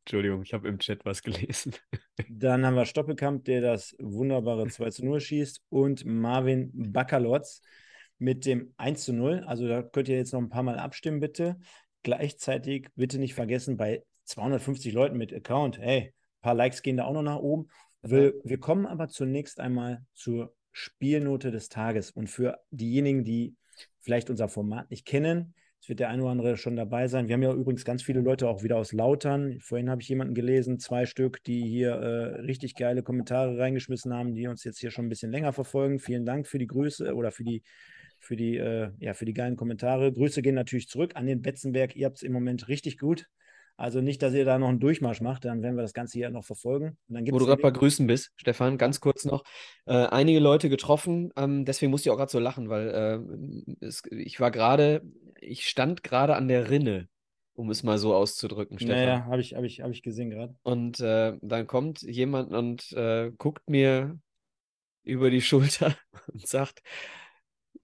Entschuldigung, 0.00 0.42
ich 0.42 0.54
habe 0.54 0.68
im 0.68 0.78
Chat 0.78 1.04
was 1.04 1.22
gelesen. 1.22 1.74
Dann 2.28 2.64
haben 2.64 2.76
wir 2.76 2.84
Stoppelkamp, 2.84 3.44
der 3.44 3.60
das 3.60 3.96
wunderbare 3.98 4.68
2 4.68 4.90
zu 4.90 5.04
0 5.04 5.20
schießt 5.20 5.62
und 5.68 6.04
Marvin 6.04 6.70
Bakalotz 6.72 7.60
mit 8.18 8.46
dem 8.46 8.72
1 8.76 9.04
zu 9.04 9.12
0. 9.12 9.44
Also 9.46 9.68
da 9.68 9.82
könnt 9.82 10.08
ihr 10.08 10.16
jetzt 10.16 10.32
noch 10.32 10.40
ein 10.40 10.48
paar 10.48 10.62
Mal 10.62 10.78
abstimmen, 10.78 11.20
bitte. 11.20 11.58
Gleichzeitig 12.02 12.88
bitte 12.94 13.18
nicht 13.18 13.34
vergessen, 13.34 13.76
bei 13.76 14.02
250 14.24 14.92
Leuten 14.92 15.16
mit 15.16 15.32
Account, 15.32 15.78
hey, 15.78 16.00
ein 16.00 16.42
paar 16.42 16.54
Likes 16.54 16.82
gehen 16.82 16.96
da 16.96 17.04
auch 17.04 17.12
noch 17.12 17.22
nach 17.22 17.38
oben. 17.38 17.68
Wir, 18.02 18.34
wir 18.44 18.60
kommen 18.60 18.86
aber 18.86 19.08
zunächst 19.08 19.58
einmal 19.60 20.04
zur 20.14 20.54
Spielnote 20.72 21.50
des 21.50 21.68
Tages. 21.68 22.10
Und 22.10 22.28
für 22.28 22.58
diejenigen, 22.70 23.24
die 23.24 23.56
vielleicht 24.00 24.30
unser 24.30 24.48
Format 24.48 24.90
nicht 24.90 25.06
kennen, 25.06 25.54
es 25.80 25.88
wird 25.88 26.00
der 26.00 26.08
eine 26.08 26.22
oder 26.22 26.32
andere 26.32 26.56
schon 26.56 26.76
dabei 26.76 27.06
sein. 27.06 27.28
Wir 27.28 27.34
haben 27.34 27.42
ja 27.42 27.52
übrigens 27.52 27.84
ganz 27.84 28.02
viele 28.02 28.20
Leute 28.20 28.48
auch 28.48 28.62
wieder 28.62 28.76
aus 28.76 28.92
Lautern. 28.92 29.60
Vorhin 29.60 29.88
habe 29.88 30.02
ich 30.02 30.08
jemanden 30.08 30.34
gelesen, 30.34 30.80
zwei 30.80 31.06
Stück, 31.06 31.42
die 31.44 31.62
hier 31.62 31.92
äh, 31.92 32.40
richtig 32.40 32.74
geile 32.74 33.02
Kommentare 33.02 33.58
reingeschmissen 33.58 34.12
haben, 34.12 34.34
die 34.34 34.48
uns 34.48 34.64
jetzt 34.64 34.80
hier 34.80 34.90
schon 34.90 35.06
ein 35.06 35.08
bisschen 35.08 35.30
länger 35.30 35.52
verfolgen. 35.52 36.00
Vielen 36.00 36.26
Dank 36.26 36.48
für 36.48 36.58
die 36.58 36.66
Grüße 36.66 37.14
oder 37.14 37.30
für 37.30 37.44
die, 37.44 37.62
für 38.28 38.36
die, 38.36 38.58
äh, 38.58 38.90
ja, 39.00 39.14
für 39.14 39.24
die 39.24 39.32
geilen 39.32 39.56
Kommentare. 39.56 40.12
Grüße 40.12 40.42
gehen 40.42 40.54
natürlich 40.54 40.86
zurück 40.86 41.12
an 41.16 41.26
den 41.26 41.40
Betzenberg. 41.40 41.96
Ihr 41.96 42.04
habt 42.04 42.18
es 42.18 42.22
im 42.22 42.32
Moment 42.32 42.68
richtig 42.68 42.98
gut. 42.98 43.26
Also 43.78 44.02
nicht, 44.02 44.22
dass 44.22 44.34
ihr 44.34 44.44
da 44.44 44.58
noch 44.58 44.68
einen 44.68 44.80
Durchmarsch 44.80 45.22
macht, 45.22 45.46
dann 45.46 45.62
werden 45.62 45.76
wir 45.76 45.82
das 45.82 45.94
Ganze 45.94 46.18
hier 46.18 46.28
noch 46.30 46.44
verfolgen. 46.44 46.98
Wo 47.08 47.38
du 47.38 47.46
gerade 47.46 47.62
bei 47.62 47.70
Grüßen 47.70 48.06
bist, 48.06 48.32
Stefan, 48.36 48.76
ganz 48.76 49.00
kurz 49.00 49.24
noch. 49.24 49.44
Äh, 49.86 49.94
einige 49.94 50.40
Leute 50.40 50.68
getroffen, 50.68 51.30
ähm, 51.36 51.64
deswegen 51.64 51.90
musste 51.90 52.08
ich 52.08 52.12
auch 52.12 52.18
gerade 52.18 52.30
so 52.30 52.40
lachen, 52.40 52.68
weil 52.68 52.88
äh, 53.80 53.86
es, 53.86 54.02
ich 54.10 54.40
war 54.40 54.50
gerade, 54.50 55.02
ich 55.40 55.66
stand 55.68 56.02
gerade 56.02 56.34
an 56.34 56.48
der 56.48 56.68
Rinne, 56.68 57.08
um 57.54 57.70
es 57.70 57.82
mal 57.84 57.98
so 57.98 58.14
auszudrücken, 58.14 58.78
Stefan. 58.78 58.96
Naja, 58.96 59.24
habe 59.26 59.40
ich, 59.40 59.54
hab 59.54 59.62
ich, 59.62 59.80
hab 59.80 59.90
ich 59.90 60.02
gesehen 60.02 60.30
gerade. 60.30 60.54
Und 60.64 61.00
äh, 61.00 61.38
dann 61.40 61.66
kommt 61.66 62.02
jemand 62.02 62.52
und 62.52 62.92
äh, 62.92 63.30
guckt 63.38 63.70
mir 63.70 64.18
über 65.04 65.30
die 65.30 65.40
Schulter 65.40 65.96
und 66.32 66.46
sagt, 66.46 66.82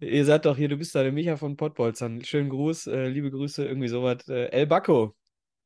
ihr 0.05 0.25
seid 0.25 0.45
doch 0.45 0.57
hier, 0.57 0.69
du 0.69 0.77
bist 0.77 0.95
da 0.95 1.03
der 1.03 1.13
Micha 1.13 1.37
von 1.37 1.57
Pottbolzern. 1.57 2.25
Schönen 2.25 2.51
Gruß, 2.51 2.87
äh, 2.89 3.09
liebe 3.09 3.31
Grüße, 3.31 3.65
irgendwie 3.65 3.89
sowas. 3.89 4.29
Äh, 4.29 4.47
El 4.47 4.67
Bacco. 4.67 5.17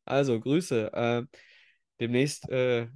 Also, 0.05 0.41
Grüße. 0.41 0.93
Äh, 0.93 1.23
demnächst 2.01 2.49
äh, 2.49 2.89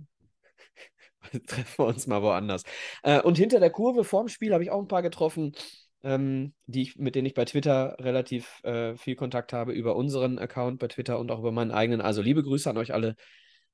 treffen 1.47 1.79
wir 1.79 1.87
uns 1.87 2.07
mal 2.07 2.23
woanders. 2.23 2.65
Äh, 3.03 3.21
und 3.21 3.39
hinter 3.39 3.61
der 3.61 3.71
Kurve 3.71 4.05
vorm 4.05 4.29
Spiel 4.29 4.53
habe 4.53 4.65
ich 4.65 4.71
auch 4.71 4.81
ein 4.81 4.89
paar 4.89 5.03
getroffen, 5.03 5.55
ähm, 6.03 6.55
die 6.67 6.83
ich, 6.83 6.97
mit 6.97 7.15
denen 7.15 7.27
ich 7.27 7.35
bei 7.35 7.45
Twitter 7.45 7.97
relativ 8.01 8.63
äh, 8.65 8.97
viel 8.97 9.17
Kontakt 9.17 9.53
habe, 9.53 9.73
über 9.73 9.97
unseren 9.97 10.39
Account 10.39 10.79
bei 10.79 10.89
Twitter 10.89 11.19
und 11.19 11.31
auch 11.31 11.39
über 11.39 11.53
meinen 11.53 11.71
eigenen. 11.71 12.01
Also 12.01 12.23
liebe 12.23 12.43
Grüße 12.43 12.69
an 12.69 12.79
euch 12.79 12.93
alle. 12.93 13.15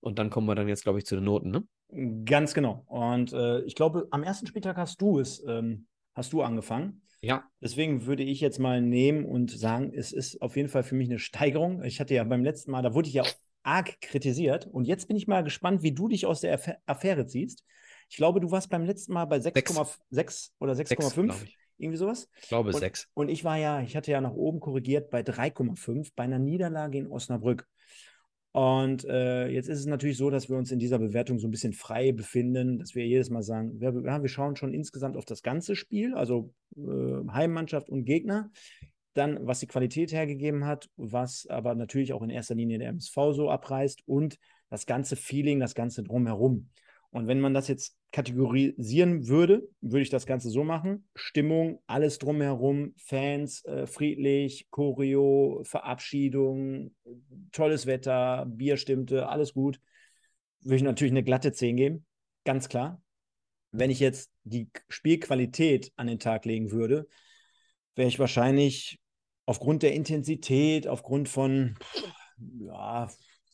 Und 0.00 0.18
dann 0.18 0.30
kommen 0.30 0.46
wir 0.46 0.54
dann 0.54 0.68
jetzt, 0.68 0.84
glaube 0.84 0.98
ich, 0.98 1.06
zu 1.06 1.16
den 1.16 1.24
Noten, 1.24 1.50
ne? 1.50 1.64
Ganz 2.24 2.54
genau. 2.54 2.84
Und 2.86 3.32
äh, 3.32 3.62
ich 3.62 3.74
glaube, 3.74 4.06
am 4.10 4.22
ersten 4.22 4.46
Spieltag 4.46 4.76
hast 4.76 5.00
du 5.00 5.18
es, 5.18 5.42
ähm, 5.46 5.86
hast 6.14 6.32
du 6.32 6.42
angefangen. 6.42 7.02
Ja. 7.20 7.44
Deswegen 7.60 8.06
würde 8.06 8.22
ich 8.22 8.40
jetzt 8.40 8.58
mal 8.58 8.80
nehmen 8.80 9.24
und 9.24 9.50
sagen, 9.50 9.92
es 9.92 10.12
ist 10.12 10.40
auf 10.40 10.56
jeden 10.56 10.68
Fall 10.68 10.82
für 10.82 10.94
mich 10.94 11.08
eine 11.08 11.18
Steigerung. 11.18 11.82
Ich 11.82 12.00
hatte 12.00 12.14
ja 12.14 12.24
beim 12.24 12.44
letzten 12.44 12.70
Mal, 12.70 12.82
da 12.82 12.94
wurde 12.94 13.08
ich 13.08 13.14
ja 13.14 13.24
arg 13.62 14.00
kritisiert. 14.00 14.66
Und 14.66 14.84
jetzt 14.84 15.08
bin 15.08 15.16
ich 15.16 15.26
mal 15.26 15.42
gespannt, 15.42 15.82
wie 15.82 15.92
du 15.92 16.08
dich 16.08 16.26
aus 16.26 16.40
der 16.40 16.54
Aff 16.54 16.70
Affäre 16.86 17.26
ziehst. 17.26 17.64
Ich 18.08 18.16
glaube, 18.16 18.40
du 18.40 18.50
warst 18.50 18.70
beim 18.70 18.84
letzten 18.84 19.12
Mal 19.12 19.26
bei 19.26 19.38
6,6 19.38 20.50
oder 20.60 20.72
6,5. 20.72 21.34
Irgendwie 21.76 21.98
sowas? 21.98 22.28
Ich 22.40 22.48
glaube 22.48 22.70
und, 22.70 22.78
6. 22.78 23.08
Und 23.14 23.28
ich 23.28 23.44
war 23.44 23.56
ja, 23.56 23.80
ich 23.82 23.96
hatte 23.96 24.10
ja 24.10 24.20
nach 24.20 24.32
oben 24.32 24.60
korrigiert 24.60 25.10
bei 25.10 25.20
3,5 25.20 26.12
bei 26.16 26.24
einer 26.24 26.38
Niederlage 26.38 26.98
in 26.98 27.06
Osnabrück. 27.06 27.68
Und 28.52 29.04
äh, 29.04 29.48
jetzt 29.48 29.68
ist 29.68 29.80
es 29.80 29.86
natürlich 29.86 30.16
so, 30.16 30.30
dass 30.30 30.48
wir 30.48 30.56
uns 30.56 30.72
in 30.72 30.78
dieser 30.78 30.98
Bewertung 30.98 31.38
so 31.38 31.46
ein 31.46 31.50
bisschen 31.50 31.74
frei 31.74 32.12
befinden, 32.12 32.78
dass 32.78 32.94
wir 32.94 33.06
jedes 33.06 33.30
Mal 33.30 33.42
sagen, 33.42 33.78
wir, 33.80 33.94
wir 33.94 34.28
schauen 34.28 34.56
schon 34.56 34.72
insgesamt 34.72 35.16
auf 35.16 35.26
das 35.26 35.42
ganze 35.42 35.76
Spiel, 35.76 36.14
also 36.14 36.52
äh, 36.76 37.30
Heimmannschaft 37.30 37.90
und 37.90 38.04
Gegner. 38.04 38.50
Dann, 39.14 39.46
was 39.46 39.60
die 39.60 39.66
Qualität 39.66 40.12
hergegeben 40.12 40.64
hat, 40.64 40.88
was 40.96 41.46
aber 41.48 41.74
natürlich 41.74 42.12
auch 42.12 42.22
in 42.22 42.30
erster 42.30 42.54
Linie 42.54 42.78
der 42.78 42.88
MSV 42.88 43.14
so 43.32 43.50
abreißt 43.50 44.02
und 44.06 44.38
das 44.70 44.86
ganze 44.86 45.16
Feeling, 45.16 45.60
das 45.60 45.74
ganze 45.74 46.02
Drumherum. 46.02 46.68
Und 47.10 47.26
wenn 47.26 47.40
man 47.40 47.54
das 47.54 47.68
jetzt 47.68 47.96
kategorisieren 48.12 49.28
würde, 49.28 49.68
würde 49.80 50.02
ich 50.02 50.10
das 50.10 50.26
Ganze 50.26 50.50
so 50.50 50.62
machen. 50.62 51.08
Stimmung, 51.14 51.80
alles 51.86 52.18
drumherum, 52.18 52.94
Fans, 52.98 53.64
äh, 53.64 53.86
friedlich, 53.86 54.68
Choreo, 54.70 55.62
Verabschiedung, 55.64 56.94
tolles 57.52 57.86
Wetter, 57.86 58.46
Bier 58.46 58.76
stimmte, 58.76 59.28
alles 59.28 59.54
gut. 59.54 59.80
Würde 60.60 60.76
ich 60.76 60.82
natürlich 60.82 61.12
eine 61.12 61.24
glatte 61.24 61.52
10 61.52 61.76
geben, 61.76 62.06
ganz 62.44 62.68
klar. 62.68 63.00
Wenn 63.70 63.90
ich 63.90 64.00
jetzt 64.00 64.30
die 64.44 64.68
Spielqualität 64.88 65.92
an 65.96 66.06
den 66.06 66.18
Tag 66.18 66.44
legen 66.44 66.70
würde, 66.72 67.06
wäre 67.94 68.08
ich 68.08 68.18
wahrscheinlich 68.18 68.98
aufgrund 69.46 69.82
der 69.82 69.94
Intensität, 69.94 70.86
aufgrund 70.86 71.28
von, 71.28 71.76
ja, 72.60 73.08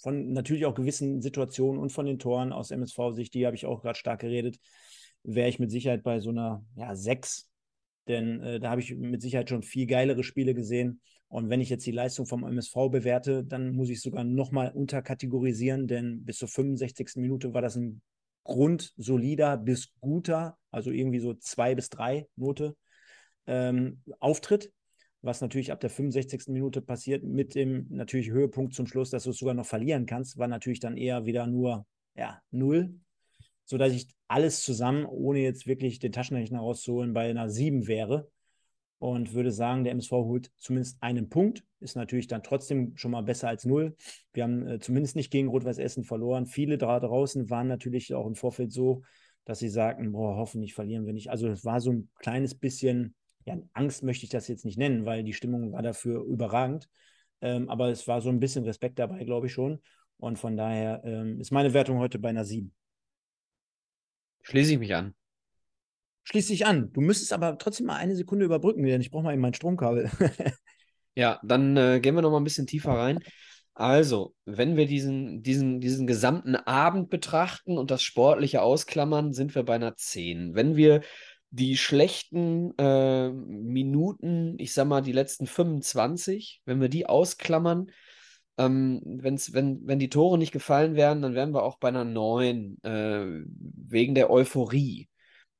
von 0.04 0.32
natürlich 0.32 0.66
auch 0.66 0.74
gewissen 0.74 1.22
Situationen 1.22 1.80
und 1.80 1.90
von 1.90 2.04
den 2.06 2.18
Toren 2.18 2.52
aus 2.52 2.70
MSV-Sicht, 2.70 3.32
die 3.34 3.46
habe 3.46 3.56
ich 3.56 3.64
auch 3.64 3.80
gerade 3.82 3.98
stark 3.98 4.20
geredet, 4.20 4.58
wäre 5.22 5.48
ich 5.48 5.58
mit 5.58 5.70
Sicherheit 5.70 6.02
bei 6.02 6.20
so 6.20 6.28
einer 6.30 6.62
ja, 6.76 6.94
6. 6.94 7.50
Denn 8.06 8.40
äh, 8.42 8.60
da 8.60 8.70
habe 8.70 8.82
ich 8.82 8.94
mit 8.94 9.22
Sicherheit 9.22 9.48
schon 9.48 9.62
viel 9.62 9.86
geilere 9.86 10.22
Spiele 10.22 10.54
gesehen. 10.54 11.00
Und 11.28 11.48
wenn 11.48 11.62
ich 11.62 11.70
jetzt 11.70 11.86
die 11.86 11.90
Leistung 11.90 12.26
vom 12.26 12.44
MSV 12.44 12.90
bewerte, 12.90 13.44
dann 13.44 13.74
muss 13.74 13.88
ich 13.88 14.02
sogar 14.02 14.24
nochmal 14.24 14.70
unterkategorisieren, 14.72 15.88
denn 15.88 16.22
bis 16.22 16.36
zur 16.36 16.48
65. 16.48 17.12
Minute 17.16 17.54
war 17.54 17.62
das 17.62 17.76
ein 17.76 18.02
grundsolider 18.44 19.56
bis 19.56 19.88
guter, 20.00 20.58
also 20.70 20.90
irgendwie 20.90 21.18
so 21.18 21.32
2 21.32 21.74
bis 21.74 21.88
3 21.88 22.28
Note. 22.36 22.76
ähm, 23.46 24.02
Auftritt, 24.20 24.70
was 25.24 25.40
natürlich 25.40 25.72
ab 25.72 25.80
der 25.80 25.90
65. 25.90 26.48
Minute 26.48 26.82
passiert, 26.82 27.24
mit 27.24 27.54
dem 27.54 27.86
natürlich 27.88 28.30
Höhepunkt 28.30 28.74
zum 28.74 28.86
Schluss, 28.86 29.10
dass 29.10 29.24
du 29.24 29.30
es 29.30 29.38
sogar 29.38 29.54
noch 29.54 29.66
verlieren 29.66 30.06
kannst, 30.06 30.36
war 30.36 30.48
natürlich 30.48 30.80
dann 30.80 30.96
eher 30.96 31.24
wieder 31.24 31.46
nur 31.46 31.86
ja, 32.14 32.40
null, 32.50 32.94
sodass 33.64 33.92
ich 33.92 34.08
alles 34.28 34.62
zusammen, 34.62 35.06
ohne 35.06 35.40
jetzt 35.40 35.66
wirklich 35.66 35.98
den 35.98 36.12
Taschenrechner 36.12 36.60
rauszuholen, 36.60 37.14
bei 37.14 37.30
einer 37.30 37.48
7 37.48 37.86
wäre 37.86 38.30
und 38.98 39.34
würde 39.34 39.50
sagen, 39.50 39.84
der 39.84 39.92
MSV 39.92 40.12
holt 40.12 40.50
zumindest 40.56 40.96
einen 41.02 41.28
Punkt. 41.28 41.64
Ist 41.80 41.96
natürlich 41.96 42.26
dann 42.26 42.42
trotzdem 42.42 42.96
schon 42.96 43.10
mal 43.10 43.22
besser 43.22 43.48
als 43.48 43.64
null. 43.64 43.96
Wir 44.32 44.44
haben 44.44 44.66
äh, 44.66 44.78
zumindest 44.78 45.16
nicht 45.16 45.30
gegen 45.30 45.48
Rot-Weiß 45.48 45.78
Essen 45.78 46.04
verloren. 46.04 46.46
Viele 46.46 46.78
da 46.78 47.00
draußen 47.00 47.50
waren 47.50 47.68
natürlich 47.68 48.14
auch 48.14 48.26
im 48.26 48.34
Vorfeld 48.34 48.72
so, 48.72 49.02
dass 49.44 49.58
sie 49.58 49.68
sagten, 49.68 50.12
boah, 50.12 50.36
hoffentlich 50.36 50.74
verlieren 50.74 51.06
wir 51.06 51.12
nicht. 51.12 51.30
Also 51.30 51.48
es 51.48 51.64
war 51.64 51.80
so 51.80 51.92
ein 51.92 52.08
kleines 52.18 52.54
bisschen, 52.54 53.14
ja, 53.44 53.58
Angst 53.72 54.02
möchte 54.02 54.24
ich 54.24 54.30
das 54.30 54.48
jetzt 54.48 54.64
nicht 54.64 54.78
nennen, 54.78 55.04
weil 55.04 55.24
die 55.24 55.32
Stimmung 55.32 55.72
war 55.72 55.82
dafür 55.82 56.22
überragend. 56.24 56.88
Ähm, 57.40 57.68
aber 57.68 57.88
es 57.88 58.08
war 58.08 58.20
so 58.20 58.30
ein 58.30 58.40
bisschen 58.40 58.64
Respekt 58.64 58.98
dabei, 58.98 59.24
glaube 59.24 59.48
ich 59.48 59.52
schon. 59.52 59.80
Und 60.16 60.38
von 60.38 60.56
daher 60.56 61.02
ähm, 61.04 61.40
ist 61.40 61.50
meine 61.50 61.74
Wertung 61.74 61.98
heute 61.98 62.18
bei 62.18 62.30
einer 62.30 62.44
7. 62.44 62.72
Schließe 64.42 64.72
ich 64.72 64.78
mich 64.78 64.94
an 64.94 65.14
schließ 66.24 66.48
dich 66.48 66.66
an. 66.66 66.92
Du 66.92 67.00
müsstest 67.00 67.32
aber 67.32 67.56
trotzdem 67.58 67.86
mal 67.86 67.96
eine 67.96 68.16
Sekunde 68.16 68.44
überbrücken, 68.44 68.82
denn 68.82 69.00
ich 69.00 69.10
brauche 69.10 69.24
mal 69.24 69.32
eben 69.32 69.42
mein 69.42 69.54
Stromkabel. 69.54 70.10
ja, 71.14 71.40
dann 71.44 71.76
äh, 71.76 72.00
gehen 72.00 72.14
wir 72.14 72.22
noch 72.22 72.30
mal 72.30 72.38
ein 72.38 72.44
bisschen 72.44 72.66
tiefer 72.66 72.92
rein. 72.92 73.20
Also, 73.74 74.34
wenn 74.44 74.76
wir 74.76 74.86
diesen, 74.86 75.42
diesen, 75.42 75.80
diesen 75.80 76.06
gesamten 76.06 76.54
Abend 76.54 77.10
betrachten 77.10 77.76
und 77.76 77.90
das 77.90 78.02
Sportliche 78.02 78.62
ausklammern, 78.62 79.32
sind 79.32 79.54
wir 79.54 79.64
bei 79.64 79.74
einer 79.74 79.96
10. 79.96 80.54
Wenn 80.54 80.76
wir 80.76 81.02
die 81.54 81.76
schlechten 81.76 82.76
äh, 82.78 83.30
Minuten, 83.30 84.56
ich 84.58 84.74
sag 84.74 84.88
mal 84.88 85.02
die 85.02 85.12
letzten 85.12 85.46
25, 85.46 86.62
wenn 86.64 86.80
wir 86.80 86.88
die 86.88 87.06
ausklammern, 87.06 87.92
ähm, 88.58 89.00
wenn's, 89.04 89.52
wenn, 89.52 89.86
wenn 89.86 90.00
die 90.00 90.08
Tore 90.08 90.36
nicht 90.36 90.50
gefallen 90.50 90.96
wären, 90.96 91.22
dann 91.22 91.34
wären 91.34 91.54
wir 91.54 91.62
auch 91.62 91.78
bei 91.78 91.88
einer 91.88 92.04
9, 92.04 92.78
äh, 92.82 93.44
wegen 93.46 94.16
der 94.16 94.30
Euphorie. 94.30 95.08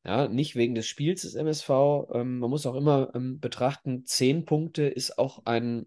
Ja, 0.05 0.29
nicht 0.29 0.57
wegen 0.57 0.75
des 0.75 0.87
Spiels 0.87 1.23
des 1.23 1.35
MSV. 1.35 1.71
Ähm, 2.13 2.41
man 2.41 2.51
muss 2.51 2.67
auch 2.67 2.75
immer 2.75 3.11
ähm, 3.15 3.39
betrachten, 3.39 4.05
zehn 4.05 4.45
Punkte 4.45 4.83
ist 4.83 5.19
auch 5.19 5.47
ein 5.47 5.87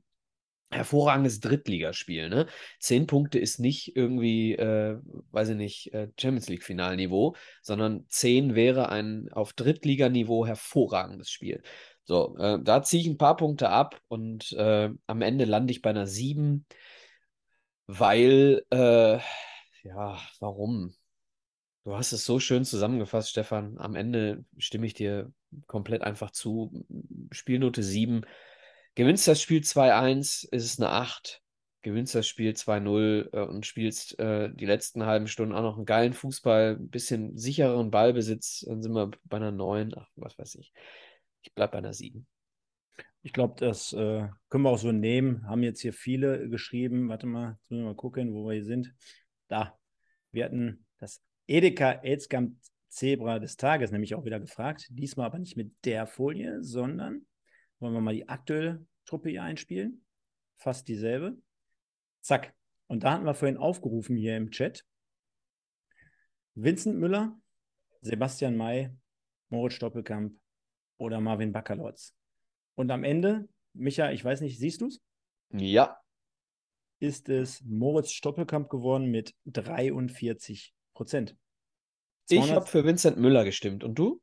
hervorragendes 0.70 1.40
Drittligaspiel. 1.40 2.30
Ne? 2.30 2.48
Zehn 2.80 3.08
Punkte 3.08 3.40
ist 3.40 3.60
nicht 3.60 3.96
irgendwie, 3.96 4.54
äh, 4.54 5.00
weiß 5.32 5.50
ich 5.50 5.56
nicht, 5.56 5.94
äh, 5.94 6.10
Champions 6.20 6.50
League-Finalniveau, 6.50 7.36
sondern 7.62 8.06
zehn 8.10 8.56
wäre 8.56 8.90
ein 8.90 9.30
auf 9.32 9.54
Drittliganiveau 9.54 10.46
hervorragendes 10.46 11.30
Spiel. 11.30 11.62
So, 12.04 12.38
äh, 12.38 12.60
da 12.62 12.84
ziehe 12.84 13.02
ich 13.02 13.08
ein 13.08 13.18
paar 13.18 13.38
Punkte 13.38 13.70
ab 13.70 14.00
und 14.08 14.52
äh, 14.54 14.90
am 15.08 15.22
Ende 15.22 15.46
lande 15.46 15.72
ich 15.72 15.82
bei 15.82 15.90
einer 15.90 16.08
sieben, 16.08 16.66
weil, 17.88 18.64
äh, 18.70 19.20
ja, 19.84 20.20
warum? 20.40 20.94
Du 21.86 21.96
hast 21.96 22.12
es 22.12 22.26
so 22.26 22.40
schön 22.40 22.66
zusammengefasst, 22.66 23.30
Stefan. 23.30 23.78
Am 23.78 23.96
Ende 23.96 24.44
stimme 24.58 24.86
ich 24.86 24.94
dir 24.94 25.32
komplett 25.68 26.02
einfach 26.02 26.32
zu. 26.32 26.86
Spielnote 27.32 27.82
7. 27.82 28.26
Gewinnst 28.98 29.28
das 29.28 29.40
Spiel 29.40 29.62
2-1, 29.62 30.52
ist 30.52 30.66
es 30.66 30.80
eine 30.80 30.90
8. 30.90 31.44
Gewinnst 31.84 32.16
das 32.16 32.28
Spiel 32.28 32.54
2-0 32.54 33.32
äh, 33.32 33.46
und 33.46 33.64
spielst 33.64 34.18
äh, 34.18 34.52
die 34.52 34.66
letzten 34.66 35.06
halben 35.06 35.28
Stunden 35.28 35.54
auch 35.54 35.62
noch 35.62 35.78
einen 35.78 35.86
geilen 35.86 36.14
Fußball, 36.14 36.78
ein 36.80 36.90
bisschen 36.90 37.38
sichereren 37.38 37.92
Ballbesitz, 37.92 38.66
dann 38.68 38.82
sind 38.82 38.94
wir 38.94 39.12
bei 39.26 39.38
einer 39.38 39.52
9. 39.52 39.94
Ach, 39.96 40.08
was 40.16 40.40
weiß 40.40 40.56
ich. 40.56 40.74
Ich 41.44 41.54
bleibe 41.54 41.74
bei 41.74 41.78
einer 41.78 41.94
7. 41.94 42.26
Ich 43.22 43.34
glaube, 43.34 43.54
das 43.60 43.94
äh, 43.94 44.30
können 44.50 44.64
wir 44.64 44.72
auch 44.72 44.80
so 44.80 44.92
nehmen. 44.92 45.48
Haben 45.48 45.62
jetzt 45.62 45.82
hier 45.82 45.94
viele 45.94 46.50
geschrieben. 46.50 47.08
Warte 47.08 47.28
mal, 47.28 47.52
jetzt 47.52 47.70
müssen 47.70 47.84
wir 47.84 47.90
mal 47.90 47.96
gucken, 47.96 48.34
wo 48.34 48.48
wir 48.48 48.56
hier 48.56 48.66
sind. 48.66 48.96
Da. 49.48 49.78
Wir 50.32 50.46
hatten 50.46 50.88
das 50.98 51.22
Edeka 51.46 51.92
Elskamp 51.92 52.56
Zebra 52.90 53.38
des 53.38 53.58
Tages 53.58 53.92
nämlich 53.92 54.16
auch 54.16 54.26
wieder 54.26 54.40
gefragt. 54.40 54.88
Diesmal 54.90 55.28
aber 55.28 55.38
nicht 55.38 55.56
mit 55.56 55.72
der 55.86 56.08
Folie, 56.08 56.64
sondern 56.64 57.28
wollen 57.80 57.94
wir 57.94 58.02
mal 58.02 58.14
die 58.14 58.28
aktuelle 58.28 58.86
Truppe 59.06 59.30
hier 59.30 59.44
einspielen. 59.44 60.06
Fast 60.58 60.88
dieselbe. 60.88 61.38
Zack. 62.22 62.54
Und 62.88 63.04
da 63.04 63.14
hatten 63.14 63.26
wir 63.26 63.34
vorhin 63.34 63.58
aufgerufen 63.58 64.16
hier 64.16 64.38
im 64.38 64.52
Chat. 64.52 64.86
Vincent 66.56 66.98
Müller, 66.98 67.40
Sebastian 68.02 68.58
May, 68.58 68.92
Moritz 69.50 69.76
Stoppelkamp 69.76 70.34
oder 70.98 71.22
Marvin 71.22 71.52
Bakalotz. 71.52 72.16
Und 72.76 72.90
am 72.92 73.04
Ende, 73.04 73.48
Micha, 73.74 74.12
ich 74.12 74.24
weiß 74.24 74.42
nicht, 74.42 74.58
siehst 74.58 74.82
du 74.82 74.88
es? 74.88 75.02
Ja. 75.52 76.00
Ist 77.00 77.30
es 77.30 77.62
Moritz 77.62 78.12
Stoppelkamp 78.12 78.70
geworden 78.70 79.12
mit 79.12 79.36
43 79.46 80.74
Prozent. 80.94 81.38
Ich 82.30 82.52
habe 82.52 82.66
für 82.66 82.84
Vincent 82.84 83.18
Müller 83.18 83.46
gestimmt. 83.46 83.84
Und 83.84 83.96
du? 83.96 84.22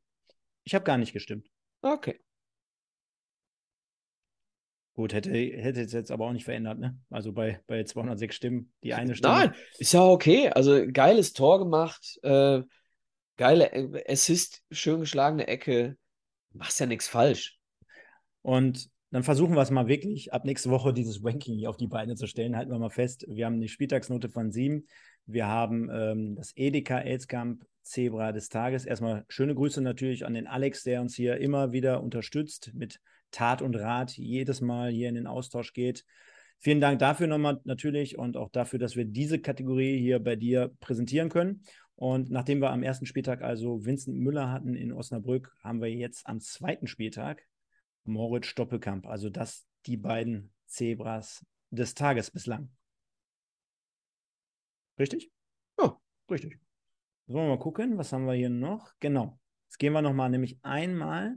Ich 0.65 0.75
habe 0.75 0.85
gar 0.85 0.99
nicht 0.99 1.13
gestimmt. 1.13 1.49
Okay. 1.83 2.21
Gut, 4.95 5.13
hätte, 5.13 5.31
hätte 5.31 5.81
es 5.81 5.93
jetzt 5.93 6.13
aber 6.13 6.27
auch 6.27 6.33
nicht 6.33 6.45
verändert, 6.45 6.79
ne? 6.79 6.97
Also 7.11 7.33
bei, 7.33 7.61
bei 7.67 7.83
206 7.83 8.35
Stimmen, 8.35 8.73
die 8.85 8.95
eine 8.95 9.17
Stimme. 9.17 9.35
Nein, 9.35 9.55
ist 9.79 9.93
ja 9.93 10.05
okay. 10.05 10.51
Also 10.51 10.85
geiles 10.93 11.33
Tor 11.33 11.59
gemacht, 11.59 12.21
äh, 12.23 12.63
geile 13.37 13.73
äh, 13.73 14.05
Assist, 14.13 14.63
schön 14.71 15.01
geschlagene 15.01 15.49
Ecke. 15.49 15.97
Machst 16.53 16.79
ja 16.79 16.87
nichts 16.87 17.09
falsch. 17.09 17.59
Und 18.43 18.89
dann 19.11 19.25
versuchen 19.25 19.57
wir 19.57 19.63
es 19.63 19.71
mal 19.73 19.89
wirklich, 19.89 20.33
ab 20.33 20.45
nächste 20.45 20.71
Woche 20.71 20.93
dieses 20.93 21.25
Ranking 21.25 21.59
hier 21.59 21.71
auf 21.71 21.77
die 21.77 21.89
Beine 21.89 22.15
zu 22.15 22.29
stellen. 22.29 22.57
Halten 22.57 22.71
wir 22.71 22.79
mal 22.79 22.91
fest, 22.91 23.25
wir 23.29 23.47
haben 23.47 23.55
eine 23.55 23.69
Spieltagsnote 23.69 24.29
von 24.29 24.53
7. 24.53 24.87
Wir 25.27 25.49
haben 25.49 25.91
ähm, 25.93 26.37
das 26.37 26.53
Edeka 26.55 27.01
Elskamp 27.01 27.65
Zebra 27.83 28.31
des 28.31 28.49
Tages. 28.49 28.87
Erstmal 28.87 29.25
schöne 29.29 29.57
Grüße 29.57 29.81
natürlich 29.81 30.25
an 30.25 30.35
den 30.35 30.47
Alex, 30.47 30.85
der 30.85 31.01
uns 31.01 31.17
hier 31.17 31.39
immer 31.39 31.73
wieder 31.73 32.01
unterstützt 32.01 32.71
mit 32.75 33.01
Tat 33.35 33.63
und 33.63 33.75
Rat, 33.75 34.17
jedes 34.17 34.61
Mal 34.61 34.91
hier 34.91 35.09
in 35.09 35.17
den 35.17 35.27
Austausch 35.27 35.73
geht. 35.73 36.05
Vielen 36.61 36.81
Dank 36.81 37.01
dafür 37.01 37.27
nochmal 37.27 37.61
natürlich 37.65 38.17
und 38.17 38.37
auch 38.37 38.49
dafür, 38.49 38.79
dass 38.79 38.97
wir 38.97 39.05
diese 39.05 39.41
Kategorie 39.41 39.99
hier 39.99 40.21
bei 40.21 40.37
dir 40.37 40.73
präsentieren 40.81 41.29
können. 41.29 41.63
Und 41.97 42.31
nachdem 42.31 42.61
wir 42.61 42.71
am 42.71 42.83
ersten 42.83 43.07
Spieltag 43.07 43.43
also 43.43 43.85
Vincent 43.85 44.17
Müller 44.17 44.51
hatten 44.51 44.75
in 44.75 44.93
Osnabrück, 44.93 45.55
haben 45.63 45.81
wir 45.81 45.93
jetzt 45.93 46.27
am 46.27 46.41
zweiten 46.41 46.87
Spieltag 46.87 47.47
Moritz 48.05 48.47
Stoppelkamp. 48.47 49.07
Also 49.07 49.31
das 49.31 49.67
die 49.87 49.97
beiden 49.97 50.53
Zebras 50.67 51.45
des 51.71 51.95
Tages 51.95 52.31
bislang. 52.31 52.71
Richtig? 54.99 55.31
Ja, 55.79 56.01
richtig. 56.31 56.61
Sollen 57.27 57.47
wir 57.47 57.57
mal 57.57 57.59
gucken, 57.59 57.99
was 57.99 58.13
haben 58.13 58.27
wir 58.27 58.35
hier 58.35 58.51
noch? 58.51 58.93
Genau. 59.01 59.41
Jetzt 59.67 59.79
gehen 59.79 59.93
wir 59.93 60.03
nochmal 60.03 60.31
nämlich 60.31 60.59
einmal. 60.63 61.37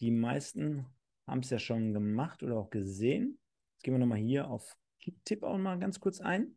Die 0.00 0.10
meisten 0.10 0.86
haben 1.26 1.40
es 1.40 1.50
ja 1.50 1.58
schon 1.58 1.92
gemacht 1.92 2.42
oder 2.42 2.56
auch 2.56 2.70
gesehen. 2.70 3.38
Jetzt 3.74 3.84
gehen 3.84 3.94
wir 3.94 3.98
nochmal 3.98 4.18
hier 4.18 4.48
auf 4.48 4.76
Tipp 5.24 5.42
auch 5.42 5.58
mal 5.58 5.78
ganz 5.78 6.00
kurz 6.00 6.20
ein. 6.20 6.56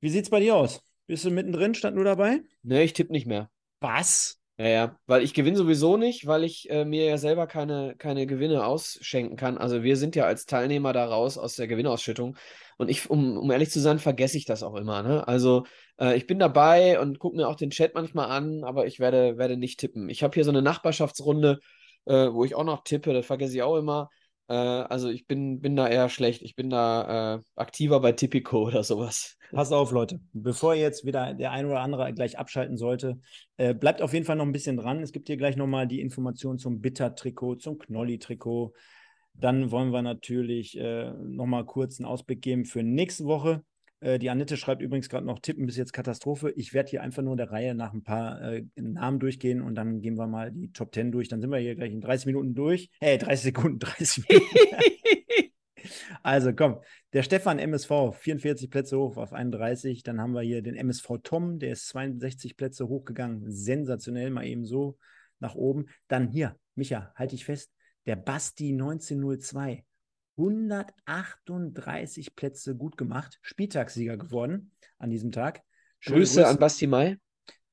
Wie 0.00 0.10
sieht 0.10 0.24
es 0.24 0.30
bei 0.30 0.40
dir 0.40 0.56
aus? 0.56 0.82
Bist 1.06 1.24
du 1.24 1.30
mittendrin? 1.30 1.74
Stand 1.74 1.96
nur 1.96 2.04
dabei? 2.04 2.40
Nee, 2.62 2.84
ich 2.84 2.92
tippe 2.92 3.12
nicht 3.12 3.26
mehr. 3.26 3.50
Was? 3.80 4.38
Ja, 4.58 4.66
ja, 4.66 4.98
weil 5.06 5.22
ich 5.22 5.34
gewinne 5.34 5.56
sowieso 5.56 5.96
nicht, 5.96 6.26
weil 6.26 6.42
ich 6.42 6.68
äh, 6.68 6.84
mir 6.84 7.04
ja 7.04 7.16
selber 7.16 7.46
keine, 7.46 7.94
keine 7.96 8.26
Gewinne 8.26 8.66
ausschenken 8.66 9.36
kann. 9.36 9.56
Also 9.56 9.84
wir 9.84 9.96
sind 9.96 10.16
ja 10.16 10.24
als 10.24 10.46
Teilnehmer 10.46 10.92
da 10.92 11.06
raus 11.06 11.38
aus 11.38 11.54
der 11.54 11.68
Gewinnausschüttung. 11.68 12.36
Und 12.76 12.90
ich, 12.90 13.08
um, 13.08 13.38
um 13.38 13.50
ehrlich 13.52 13.70
zu 13.70 13.78
sein, 13.78 14.00
vergesse 14.00 14.36
ich 14.36 14.46
das 14.46 14.64
auch 14.64 14.74
immer. 14.74 15.02
Ne? 15.04 15.26
Also 15.26 15.64
äh, 16.00 16.16
ich 16.16 16.26
bin 16.26 16.40
dabei 16.40 17.00
und 17.00 17.20
gucke 17.20 17.36
mir 17.36 17.48
auch 17.48 17.54
den 17.54 17.70
Chat 17.70 17.94
manchmal 17.94 18.30
an, 18.30 18.64
aber 18.64 18.86
ich 18.86 18.98
werde, 18.98 19.38
werde 19.38 19.56
nicht 19.56 19.78
tippen. 19.78 20.08
Ich 20.08 20.24
habe 20.24 20.34
hier 20.34 20.44
so 20.44 20.50
eine 20.50 20.62
Nachbarschaftsrunde, 20.62 21.60
äh, 22.08 22.32
wo 22.32 22.44
ich 22.44 22.54
auch 22.54 22.64
noch 22.64 22.84
tippe, 22.84 23.12
das 23.12 23.26
vergesse 23.26 23.54
ich 23.54 23.62
auch 23.62 23.76
immer. 23.76 24.08
Äh, 24.48 24.54
also 24.54 25.08
ich 25.08 25.26
bin, 25.26 25.60
bin 25.60 25.76
da 25.76 25.86
eher 25.88 26.08
schlecht. 26.08 26.42
Ich 26.42 26.56
bin 26.56 26.70
da 26.70 27.36
äh, 27.36 27.40
aktiver 27.54 28.00
bei 28.00 28.12
Tipico 28.12 28.62
oder 28.66 28.82
sowas. 28.82 29.36
Pass 29.52 29.72
auf, 29.72 29.92
Leute. 29.92 30.20
Bevor 30.32 30.74
jetzt 30.74 31.04
wieder 31.04 31.34
der 31.34 31.52
ein 31.52 31.66
oder 31.66 31.80
andere 31.80 32.12
gleich 32.12 32.38
abschalten 32.38 32.76
sollte, 32.76 33.20
äh, 33.56 33.74
bleibt 33.74 34.02
auf 34.02 34.12
jeden 34.12 34.24
Fall 34.26 34.36
noch 34.36 34.46
ein 34.46 34.52
bisschen 34.52 34.76
dran. 34.76 35.02
Es 35.02 35.12
gibt 35.12 35.28
hier 35.28 35.36
gleich 35.36 35.56
nochmal 35.56 35.86
die 35.86 36.00
Informationen 36.00 36.58
zum 36.58 36.80
Bitter-Trikot, 36.80 37.56
zum 37.56 37.78
Knolli-Trikot. 37.78 38.72
Dann 39.34 39.70
wollen 39.70 39.92
wir 39.92 40.02
natürlich 40.02 40.76
äh, 40.78 41.12
nochmal 41.12 41.64
kurz 41.64 42.00
einen 42.00 42.06
Ausblick 42.06 42.42
geben 42.42 42.64
für 42.64 42.82
nächste 42.82 43.24
Woche. 43.24 43.62
Äh, 44.00 44.18
die 44.18 44.30
Annette 44.30 44.56
schreibt 44.56 44.82
übrigens 44.82 45.08
gerade 45.08 45.26
noch, 45.26 45.40
tippen 45.40 45.66
bis 45.66 45.76
jetzt 45.76 45.92
Katastrophe. 45.92 46.50
Ich 46.52 46.72
werde 46.72 46.90
hier 46.90 47.02
einfach 47.02 47.22
nur 47.22 47.36
der 47.36 47.50
Reihe 47.50 47.74
nach 47.74 47.92
ein 47.92 48.02
paar 48.02 48.40
äh, 48.42 48.64
Namen 48.76 49.18
durchgehen 49.18 49.60
und 49.60 49.74
dann 49.74 50.00
gehen 50.00 50.16
wir 50.16 50.26
mal 50.26 50.52
die 50.52 50.72
Top 50.72 50.94
10 50.94 51.12
durch. 51.12 51.28
Dann 51.28 51.40
sind 51.40 51.50
wir 51.50 51.58
hier 51.58 51.74
gleich 51.74 51.92
in 51.92 52.00
30 52.00 52.26
Minuten 52.26 52.54
durch. 52.54 52.90
Äh, 53.00 53.18
30 53.18 53.42
Sekunden, 53.42 53.78
30 53.80 54.28
Minuten. 54.28 54.46
also 56.22 56.52
komm, 56.52 56.78
der 57.12 57.22
Stefan 57.22 57.58
MSV, 57.58 58.14
44 58.14 58.70
Plätze 58.70 58.98
hoch 58.98 59.16
auf 59.16 59.32
31. 59.32 60.02
Dann 60.02 60.20
haben 60.20 60.32
wir 60.32 60.42
hier 60.42 60.62
den 60.62 60.76
MSV 60.76 61.18
Tom, 61.22 61.58
der 61.58 61.72
ist 61.72 61.88
62 61.88 62.56
Plätze 62.56 62.88
hochgegangen. 62.88 63.50
Sensationell, 63.50 64.30
mal 64.30 64.46
eben 64.46 64.64
so 64.64 64.98
nach 65.40 65.54
oben. 65.54 65.86
Dann 66.08 66.28
hier, 66.28 66.56
Micha, 66.74 67.12
halte 67.14 67.34
ich 67.34 67.44
fest, 67.44 67.72
der 68.06 68.16
Basti 68.16 68.72
1902. 68.72 69.84
138 70.38 72.36
Plätze 72.36 72.76
gut 72.76 72.96
gemacht, 72.96 73.38
Spieltagssieger 73.42 74.16
geworden 74.16 74.70
an 74.98 75.10
diesem 75.10 75.32
Tag. 75.32 75.62
Schöne 75.98 76.18
Grüße, 76.18 76.40
Grüße 76.40 76.48
an 76.48 76.58
Basti 76.58 76.86
Mai. 76.86 77.18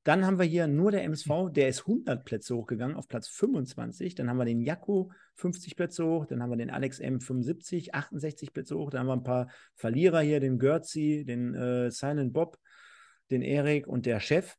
Dann 0.06 0.24
haben 0.24 0.38
wir 0.38 0.46
hier 0.46 0.68
nur 0.68 0.92
der 0.92 1.02
MSV, 1.02 1.50
der 1.50 1.68
ist 1.68 1.80
100 1.80 2.24
Plätze 2.24 2.54
hochgegangen 2.54 2.96
auf 2.96 3.08
Platz 3.08 3.28
25. 3.28 4.14
Dann 4.14 4.30
haben 4.30 4.36
wir 4.36 4.44
den 4.44 4.60
Jakko 4.60 5.10
50 5.34 5.74
Plätze 5.74 6.04
hoch. 6.04 6.26
Dann 6.26 6.40
haben 6.42 6.50
wir 6.50 6.56
den 6.56 6.70
Alex 6.70 7.00
M 7.00 7.20
75, 7.20 7.92
68 7.92 8.52
Plätze 8.52 8.76
hoch. 8.76 8.90
Dann 8.90 9.00
haben 9.00 9.08
wir 9.08 9.14
ein 9.14 9.24
paar 9.24 9.48
Verlierer 9.74 10.20
hier, 10.20 10.38
den 10.38 10.60
Görzi, 10.60 11.24
den 11.26 11.54
äh, 11.54 11.90
Silent 11.90 12.32
Bob, 12.32 12.56
den 13.32 13.42
Erik 13.42 13.88
und 13.88 14.06
der 14.06 14.20
Chef. 14.20 14.54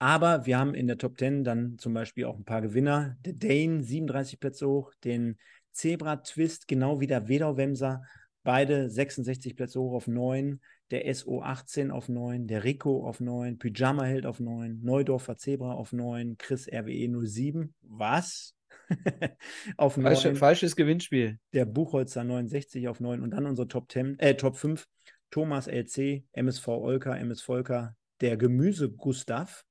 Aber 0.00 0.46
wir 0.46 0.58
haben 0.58 0.74
in 0.74 0.88
der 0.88 0.98
Top 0.98 1.18
10 1.18 1.44
dann 1.44 1.78
zum 1.78 1.94
Beispiel 1.94 2.24
auch 2.24 2.36
ein 2.36 2.44
paar 2.44 2.62
Gewinner. 2.62 3.16
Der 3.20 3.34
Dane 3.34 3.84
37 3.84 4.40
Plätze 4.40 4.68
hoch, 4.68 4.92
den 5.04 5.38
Zebra 5.78 6.16
Twist, 6.16 6.66
genau 6.66 7.00
wie 7.00 7.06
der 7.06 7.28
Wedau-Wemser, 7.28 8.02
beide 8.42 8.90
66 8.90 9.54
Plätze 9.54 9.80
hoch 9.80 9.94
auf 9.94 10.08
9 10.08 10.60
der 10.90 11.06
SO18 11.06 11.90
auf 11.90 12.08
9, 12.08 12.46
der 12.46 12.64
Rico 12.64 13.06
auf 13.06 13.20
9, 13.20 13.58
Pyjama 13.58 14.04
Held 14.04 14.26
auf 14.26 14.40
9, 14.40 14.80
Neudorfer 14.82 15.36
Zebra 15.36 15.72
auf 15.72 15.92
9, 15.92 16.38
Chris 16.38 16.66
RWE 16.66 17.26
07. 17.26 17.74
Was? 17.82 18.54
auf 19.76 19.94
Falsche, 19.94 20.28
9. 20.28 20.36
Falsches 20.36 20.76
Gewinnspiel. 20.76 21.38
Der 21.52 21.66
Buchholzer 21.66 22.24
69 22.24 22.88
auf 22.88 23.00
9 23.00 23.22
und 23.22 23.32
dann 23.32 23.46
unsere 23.46 23.68
Top 23.68 23.90
10, 23.90 24.18
äh, 24.18 24.34
Top 24.34 24.56
5. 24.56 24.86
Thomas 25.30 25.66
LC, 25.66 26.24
MSV 26.32 26.68
Olka, 26.68 27.14
MS 27.14 27.42
Volker, 27.42 27.94
der 28.22 28.38
Gemüse 28.38 28.90
Gustav, 28.90 29.62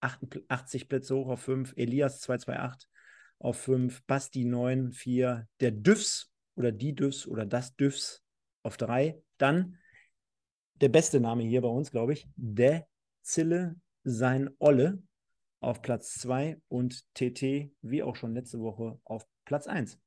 80 0.00 0.88
Plätze 0.90 1.16
hoch 1.16 1.28
auf 1.28 1.40
5, 1.40 1.72
Elias 1.76 2.20
228 2.20 2.89
auf 3.40 3.58
5, 3.58 4.04
Basti 4.04 4.44
9, 4.44 4.92
4, 4.92 5.48
der 5.60 5.70
Düfs 5.72 6.30
oder 6.54 6.70
die 6.70 6.94
Düfs 6.94 7.26
oder 7.26 7.46
das 7.46 7.74
Düfs 7.74 8.22
auf 8.62 8.76
3, 8.76 9.20
dann 9.38 9.78
der 10.74 10.90
beste 10.90 11.20
Name 11.20 11.42
hier 11.42 11.62
bei 11.62 11.68
uns, 11.68 11.90
glaube 11.90 12.12
ich. 12.12 12.28
De 12.36 12.82
Zille 13.22 13.76
sein 14.04 14.50
Olle 14.58 15.02
auf 15.60 15.82
Platz 15.82 16.14
2 16.14 16.60
und 16.68 17.04
TT, 17.14 17.70
wie 17.82 18.02
auch 18.02 18.16
schon 18.16 18.34
letzte 18.34 18.60
Woche, 18.60 18.98
auf 19.04 19.26
Platz 19.44 19.66
1. 19.66 19.98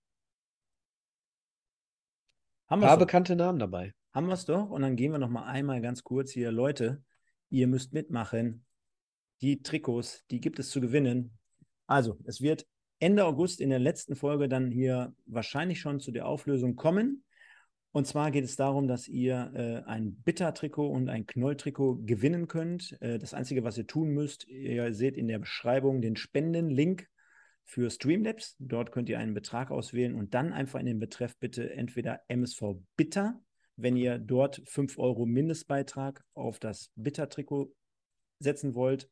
Haben 2.68 2.82
wir 2.82 2.88
Paar 2.88 2.98
bekannte 2.98 3.36
Namen 3.36 3.60
dabei. 3.60 3.94
Haben 4.14 4.28
wir 4.28 4.34
es 4.34 4.46
doch. 4.46 4.70
Und 4.70 4.82
dann 4.82 4.96
gehen 4.96 5.12
wir 5.12 5.20
noch 5.20 5.30
mal 5.30 5.46
einmal 5.46 5.82
ganz 5.82 6.04
kurz 6.04 6.32
hier. 6.32 6.52
Leute, 6.52 7.04
ihr 7.50 7.68
müsst 7.68 7.94
mitmachen. 7.94 8.66
Die 9.42 9.62
Trikots, 9.62 10.24
die 10.32 10.40
gibt 10.40 10.60
es 10.60 10.70
zu 10.70 10.82
gewinnen. 10.82 11.38
Also, 11.88 12.18
es 12.24 12.42
wird 12.42 12.66
Ende 13.04 13.26
August 13.26 13.60
in 13.60 13.70
der 13.70 13.80
letzten 13.80 14.16
Folge 14.16 14.48
dann 14.48 14.72
hier 14.72 15.14
wahrscheinlich 15.26 15.82
schon 15.82 16.00
zu 16.00 16.12
der 16.12 16.26
Auflösung 16.26 16.78
kommen. 16.78 17.26
Und 17.92 18.08
zwar 18.08 18.32
geht 18.32 18.46
es 18.46 18.56
darum, 18.56 18.88
dass 18.88 19.10
ihr 19.10 19.52
äh, 19.54 19.90
ein 19.90 20.16
Bitter-Trikot 20.24 20.88
und 20.88 21.10
ein 21.10 21.26
Knoll-Trikot 21.26 22.06
gewinnen 22.06 22.48
könnt. 22.48 22.96
Äh, 23.02 23.20
das 23.20 23.34
Einzige, 23.34 23.66
was 23.66 23.78
ihr 23.78 23.88
tun 23.88 24.12
müsst, 24.12 24.48
ihr 24.48 24.94
seht 24.94 25.18
in 25.18 25.28
der 25.28 25.40
Beschreibung 25.40 26.02
den 26.02 26.16
Spenden-Link 26.16 27.10
für 27.66 27.90
Streamlabs. 27.90 28.56
Dort 28.60 28.94
könnt 28.94 29.10
ihr 29.10 29.20
einen 29.20 29.34
Betrag 29.34 29.70
auswählen 29.70 30.16
und 30.16 30.34
dann 30.34 30.54
einfach 30.54 30.80
in 30.80 30.86
den 30.86 31.00
Betreff 31.00 31.36
bitte 31.38 31.72
entweder 31.74 32.22
MSV 32.30 32.78
Bitter, 32.96 33.38
wenn 33.76 33.98
ihr 33.98 34.18
dort 34.18 34.62
5 34.66 34.98
Euro 34.98 35.26
Mindestbeitrag 35.26 36.24
auf 36.36 36.58
das 36.58 36.90
Bitter-Trikot 36.96 37.76
setzen 38.40 38.76
wollt, 38.76 39.10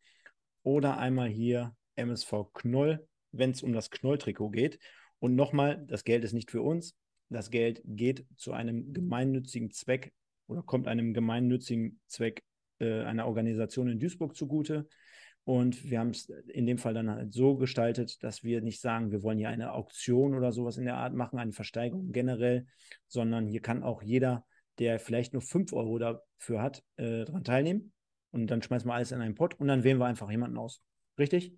oder 0.64 0.98
einmal 0.98 1.28
hier 1.28 1.76
MSV 1.98 2.54
Knoll, 2.54 3.06
wenn 3.32 3.52
es 3.52 3.64
um 3.64 3.74
das 3.74 3.90
Knoll-Trikot 3.90 4.50
geht. 4.50 4.80
Und 5.20 5.36
nochmal, 5.36 5.86
das 5.88 6.04
Geld 6.04 6.24
ist 6.24 6.34
nicht 6.34 6.52
für 6.52 6.62
uns, 6.62 6.96
das 7.30 7.50
Geld 7.50 7.82
geht 7.86 8.26
zu 8.36 8.52
einem 8.52 8.94
gemeinnützigen 8.94 9.72
Zweck 9.72 10.12
oder 10.48 10.64
kommt 10.64 10.88
einem 10.88 11.14
gemeinnützigen 11.14 12.00
Zweck 12.08 12.44
äh, 12.80 13.04
einer 13.04 13.26
Organisation 13.26 13.90
in 13.90 14.00
Duisburg 14.00 14.36
zugute. 14.36 14.88
Und 15.44 15.90
wir 15.90 16.00
haben 16.00 16.10
es 16.10 16.30
in 16.30 16.66
dem 16.66 16.78
Fall 16.78 16.94
dann 16.94 17.10
halt 17.10 17.34
so 17.34 17.56
gestaltet, 17.56 18.24
dass 18.24 18.44
wir 18.44 18.62
nicht 18.62 18.80
sagen, 18.80 19.12
wir 19.12 19.24
wollen 19.24 19.40
hier 19.40 19.50
eine 19.50 19.74
Auktion 19.74 20.36
oder 20.36 20.52
sowas 20.52 20.78
in 20.78 20.86
der 20.86 20.98
Art 20.98 21.16
machen, 21.16 21.40
eine 21.40 21.52
Versteigerung 21.52 22.12
generell, 22.12 22.68
sondern 23.08 23.48
hier 23.48 23.62
kann 23.62 23.82
auch 23.82 24.04
jeder, 24.04 24.46
der 24.78 25.00
vielleicht 25.00 25.34
nur 25.34 25.42
5 25.42 25.74
Euro 25.74 25.98
dafür 25.98 26.62
hat, 26.62 26.84
äh, 26.98 27.26
daran 27.26 27.44
teilnehmen. 27.44 27.94
Und 28.32 28.48
dann 28.48 28.62
schmeißen 28.62 28.88
wir 28.88 28.94
alles 28.94 29.12
in 29.12 29.22
einen 29.22 29.36
Pott 29.36 29.60
und 29.60 29.68
dann 29.68 29.84
wählen 29.84 29.98
wir 29.98 30.06
einfach 30.06 30.30
jemanden 30.30 30.58
aus. 30.58 30.82
Richtig? 31.18 31.56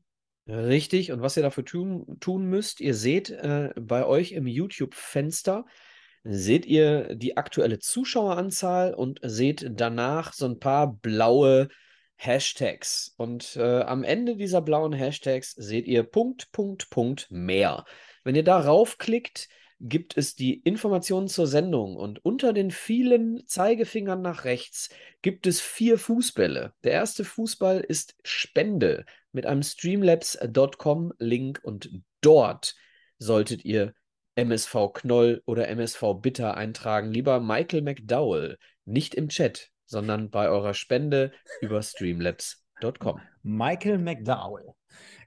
Richtig. 0.48 1.12
Und 1.12 1.22
was 1.22 1.38
ihr 1.38 1.44
dafür 1.44 1.64
tun, 1.64 2.18
tun 2.20 2.46
müsst, 2.46 2.82
ihr 2.82 2.96
seht 2.96 3.30
äh, 3.30 3.70
bei 3.80 4.06
euch 4.06 4.34
im 4.34 4.46
YouTube-Fenster, 4.46 5.66
seht 6.24 6.66
ihr 6.66 7.16
die 7.16 7.38
aktuelle 7.38 7.80
Zuschaueranzahl 7.80 8.94
und 8.94 9.20
seht 9.24 9.66
danach 9.72 10.34
so 10.34 10.46
ein 10.46 10.60
paar 10.60 10.94
blaue 10.96 11.70
Hashtags. 12.16 13.14
Und 13.18 13.56
äh, 13.56 13.82
am 13.82 14.04
Ende 14.04 14.36
dieser 14.36 14.62
blauen 14.62 14.94
Hashtags 14.94 15.52
seht 15.52 15.88
ihr 15.88 16.04
Punkt, 16.04 16.52
Punkt, 16.52 16.90
Punkt 16.90 17.28
mehr. 17.30 17.86
Wenn 18.24 18.36
ihr 18.36 18.44
darauf 18.44 18.98
klickt, 18.98 19.48
gibt 19.80 20.18
es 20.18 20.36
die 20.36 20.60
Informationen 20.60 21.28
zur 21.28 21.48
Sendung 21.48 21.98
und 21.98 22.24
unter 22.24 22.54
den 22.54 22.72
vielen 22.72 23.46
Zeigefingern 23.48 24.22
nach 24.22 24.46
rechts 24.46 24.90
gibt 25.22 25.46
es 25.46 25.60
vier 25.60 25.98
Fußbälle. 25.98 26.74
Der 26.84 26.94
erste 26.94 27.26
Fußball 27.26 27.82
ist 27.82 28.16
Spende 28.24 29.06
mit 29.34 29.46
einem 29.46 29.64
Streamlabs.com-Link 29.64 31.60
und 31.64 31.90
dort 32.22 32.76
solltet 33.18 33.66
ihr 33.66 33.94
MSV 34.36 34.94
Knoll 34.94 35.42
oder 35.46 35.68
MSV 35.68 36.16
Bitter 36.22 36.56
eintragen. 36.58 37.12
Lieber 37.12 37.40
Michael 37.40 37.82
McDowell, 37.82 38.58
nicht 38.86 39.16
im 39.16 39.30
Chat, 39.30 39.70
sondern 39.86 40.30
bei 40.30 40.50
eurer 40.50 40.74
Spende 40.74 41.32
über 41.62 41.82
streamlabs.com. 41.82 43.22
Michael 43.44 43.98
McDowell. 44.00 44.74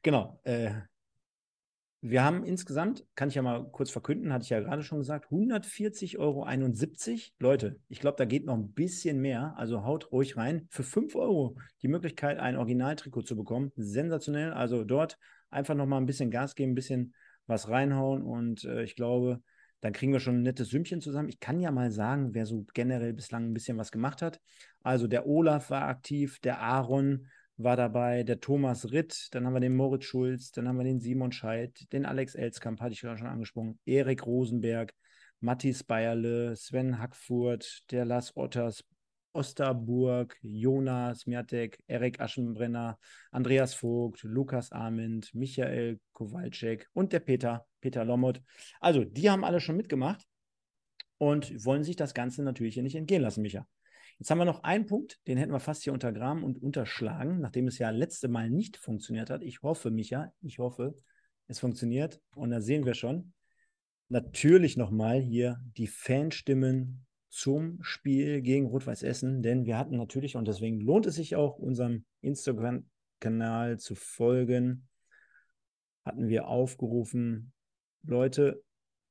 Genau. 0.03 0.41
Äh, 0.45 0.73
wir 2.11 2.25
haben 2.25 2.45
insgesamt, 2.45 3.05
kann 3.15 3.29
ich 3.29 3.35
ja 3.35 3.43
mal 3.43 3.69
kurz 3.71 3.91
verkünden, 3.91 4.33
hatte 4.33 4.45
ich 4.45 4.51
ja 4.51 4.61
gerade 4.61 4.83
schon 4.83 4.99
gesagt, 4.99 5.31
140,71 5.31 6.19
Euro. 6.19 6.47
Leute, 7.39 7.81
ich 7.89 8.01
glaube, 8.01 8.17
da 8.17 8.25
geht 8.25 8.45
noch 8.45 8.55
ein 8.55 8.73
bisschen 8.73 9.21
mehr. 9.21 9.55
Also 9.57 9.85
haut 9.85 10.13
ruhig 10.13 10.37
rein. 10.37 10.67
Für 10.71 10.85
5 10.85 11.17
Euro 11.17 11.57
die 11.83 11.89
Möglichkeit, 11.89 12.39
ein 12.39 12.57
Originaltrikot 12.57 13.23
zu 13.23 13.37
bekommen. 13.37 13.73
Sensationell. 13.77 14.53
Also 14.53 14.85
dort 14.85 15.19
einfach 15.51 15.75
nochmal 15.75 16.01
ein 16.01 16.07
bisschen 16.07 16.31
Gas 16.31 16.55
geben, 16.55 16.73
ein 16.73 16.77
bisschen 16.77 17.15
was 17.47 17.69
reinhauen. 17.69 18.23
Und 18.23 18.65
äh, 18.65 18.85
ich 18.85 18.95
glaube, 18.95 19.43
dann 19.81 19.93
kriegen 19.93 20.13
wir 20.13 20.21
schon 20.21 20.37
ein 20.37 20.43
nettes 20.43 20.69
Sümmchen 20.69 21.01
zusammen. 21.01 21.29
Ich 21.29 21.41
kann 21.41 21.61
ja 21.61 21.71
mal 21.71 21.91
sagen, 21.91 22.35
wer 22.35 22.47
so 22.47 22.67
generell 22.73 23.13
bislang 23.13 23.47
ein 23.47 23.55
bisschen 23.55 23.79
was 23.79 23.91
gemacht 23.91 24.23
hat. 24.23 24.41
Also 24.83 25.07
der 25.07 25.27
Olaf 25.27 25.71
war 25.71 25.89
aktiv, 25.89 26.39
der 26.41 26.61
Aaron, 26.61 27.27
war 27.57 27.77
dabei 27.77 28.23
der 28.23 28.41
Thomas 28.41 28.93
Ritt, 28.93 29.29
dann 29.33 29.47
haben 29.47 29.55
wir 29.55 29.61
den 29.61 29.77
Moritz 29.77 30.05
Schulz, 30.05 30.51
dann 30.51 30.69
haben 30.69 30.77
wir 30.77 30.85
den 30.85 31.01
Simon 31.01 31.33
Scheidt, 31.33 31.93
den 31.93 32.05
Alex 32.05 32.35
Elskamp, 32.35 32.81
hatte 32.81 32.93
ich 32.93 33.01
gerade 33.01 33.19
schon 33.19 33.29
angesprochen, 33.29 33.79
Erik 33.85 34.27
Rosenberg, 34.27 34.95
Matthias 35.41 35.83
Bayerle, 35.83 36.57
Sven 36.57 36.99
Hackfurt, 36.99 37.91
der 37.91 38.05
Lars 38.05 38.37
Otters, 38.37 38.85
Osterburg, 39.33 40.37
Jonas 40.43 41.27
Miatek, 41.27 41.79
Erik 41.87 42.21
Aschenbrenner, 42.21 42.99
Andreas 43.31 43.75
Vogt, 43.75 44.23
Lukas 44.23 44.73
Arment, 44.73 45.35
Michael 45.35 46.01
Kowalczyk 46.13 46.89
und 46.95 47.13
der 47.13 47.21
Peter, 47.21 47.67
Peter 47.81 48.05
Lommert. 48.05 48.43
Also, 48.81 49.05
die 49.05 49.31
haben 49.31 49.45
alle 49.45 49.61
schon 49.61 49.77
mitgemacht 49.77 50.27
und 51.19 51.65
wollen 51.65 51.85
sich 51.85 51.97
das 51.97 52.15
Ganze 52.15 52.43
natürlich 52.43 52.75
hier 52.75 52.83
nicht 52.83 52.97
entgehen 52.97 53.23
lassen, 53.23 53.43
Micha. 53.43 53.67
Jetzt 54.19 54.31
haben 54.31 54.39
wir 54.39 54.45
noch 54.47 54.63
einen 54.63 54.87
Punkt, 54.87 55.21
den 55.27 55.37
hätten 55.37 55.53
wir 55.53 55.61
fast 55.61 55.83
hier 55.83 55.93
untergraben 55.93 56.43
und 56.43 56.63
unterschlagen, 56.63 57.41
nachdem 57.41 57.69
es 57.69 57.79
ja 57.79 57.91
letzte 57.91 58.29
Mal 58.29 58.49
nicht 58.49 58.79
funktioniert 58.79 59.29
hat. 59.29 59.43
Ich 59.43 59.63
hoffe, 59.63 59.91
Micha, 59.91 60.33
ich 60.41 60.59
hoffe, 60.59 60.97
es 61.49 61.61
funktioniert. 61.61 62.21
Und 62.35 62.51
da 62.51 62.61
sehen 62.61 62.87
wir 62.87 62.95
schon 62.95 63.33
natürlich 64.09 64.77
nochmal 64.77 65.21
hier 65.21 65.61
die 65.77 65.87
Fanstimmen 65.87 67.07
zum 67.29 67.83
Spiel 67.83 68.41
gegen 68.41 68.67
Rot-Weiß 68.67 69.03
Essen, 69.03 69.43
denn 69.43 69.67
wir 69.67 69.77
hatten 69.77 69.97
natürlich, 69.97 70.37
und 70.37 70.49
deswegen 70.49 70.81
lohnt 70.81 71.07
es 71.07 71.17
sich 71.17 71.37
auch, 71.37 71.59
unserem 71.59 72.07
Instagram-Kanal 72.23 73.79
zu 73.79 73.95
folgen, 73.95 74.89
hatten 76.05 76.29
wir 76.29 76.49
aufgerufen, 76.49 77.53
Leute, 78.03 78.63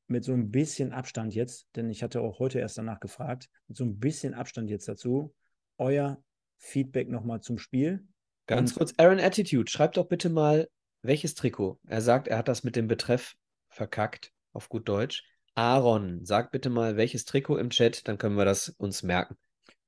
mit 0.08 0.24
so 0.24 0.34
ein 0.34 0.52
bisschen 0.52 0.92
Abstand 0.92 1.34
jetzt, 1.34 1.68
denn 1.76 1.90
ich 1.90 2.04
hatte 2.04 2.22
auch 2.22 2.40
heute 2.40 2.60
erst 2.60 2.78
danach 2.78 3.00
gefragt, 3.00 3.50
mit 3.68 3.78
so 3.78 3.84
ein 3.84 3.98
bisschen 4.00 4.34
Abstand 4.34 4.70
jetzt 4.70 4.88
dazu, 4.88 5.34
euer 5.78 6.22
Feedback 6.58 7.10
nochmal 7.10 7.42
zum 7.42 7.58
Spiel. 7.58 8.08
Ganz 8.48 8.72
Und 8.72 8.78
kurz, 8.78 8.94
Aaron 8.98 9.20
Attitude, 9.20 9.70
schreibt 9.70 9.98
doch 9.98 10.08
bitte 10.08 10.30
mal, 10.30 10.70
welches 11.02 11.36
Trikot. 11.36 11.80
Er 11.88 12.02
sagt, 12.02 12.28
er 12.28 12.38
hat 12.38 12.48
das 12.48 12.64
mit 12.64 12.76
dem 12.76 12.88
Betreff 12.88 13.36
verkackt, 13.70 14.32
auf 14.54 14.70
gut 14.70 14.88
Deutsch. 14.88 15.24
Aaron, 15.56 16.26
sag 16.26 16.52
bitte 16.52 16.70
mal, 16.70 16.98
welches 16.98 17.26
Trikot 17.26 17.58
im 17.58 17.70
Chat, 17.70 18.08
dann 18.08 18.18
können 18.18 18.38
wir 18.38 18.46
das 18.46 18.70
uns 18.70 19.04
merken. 19.04 19.38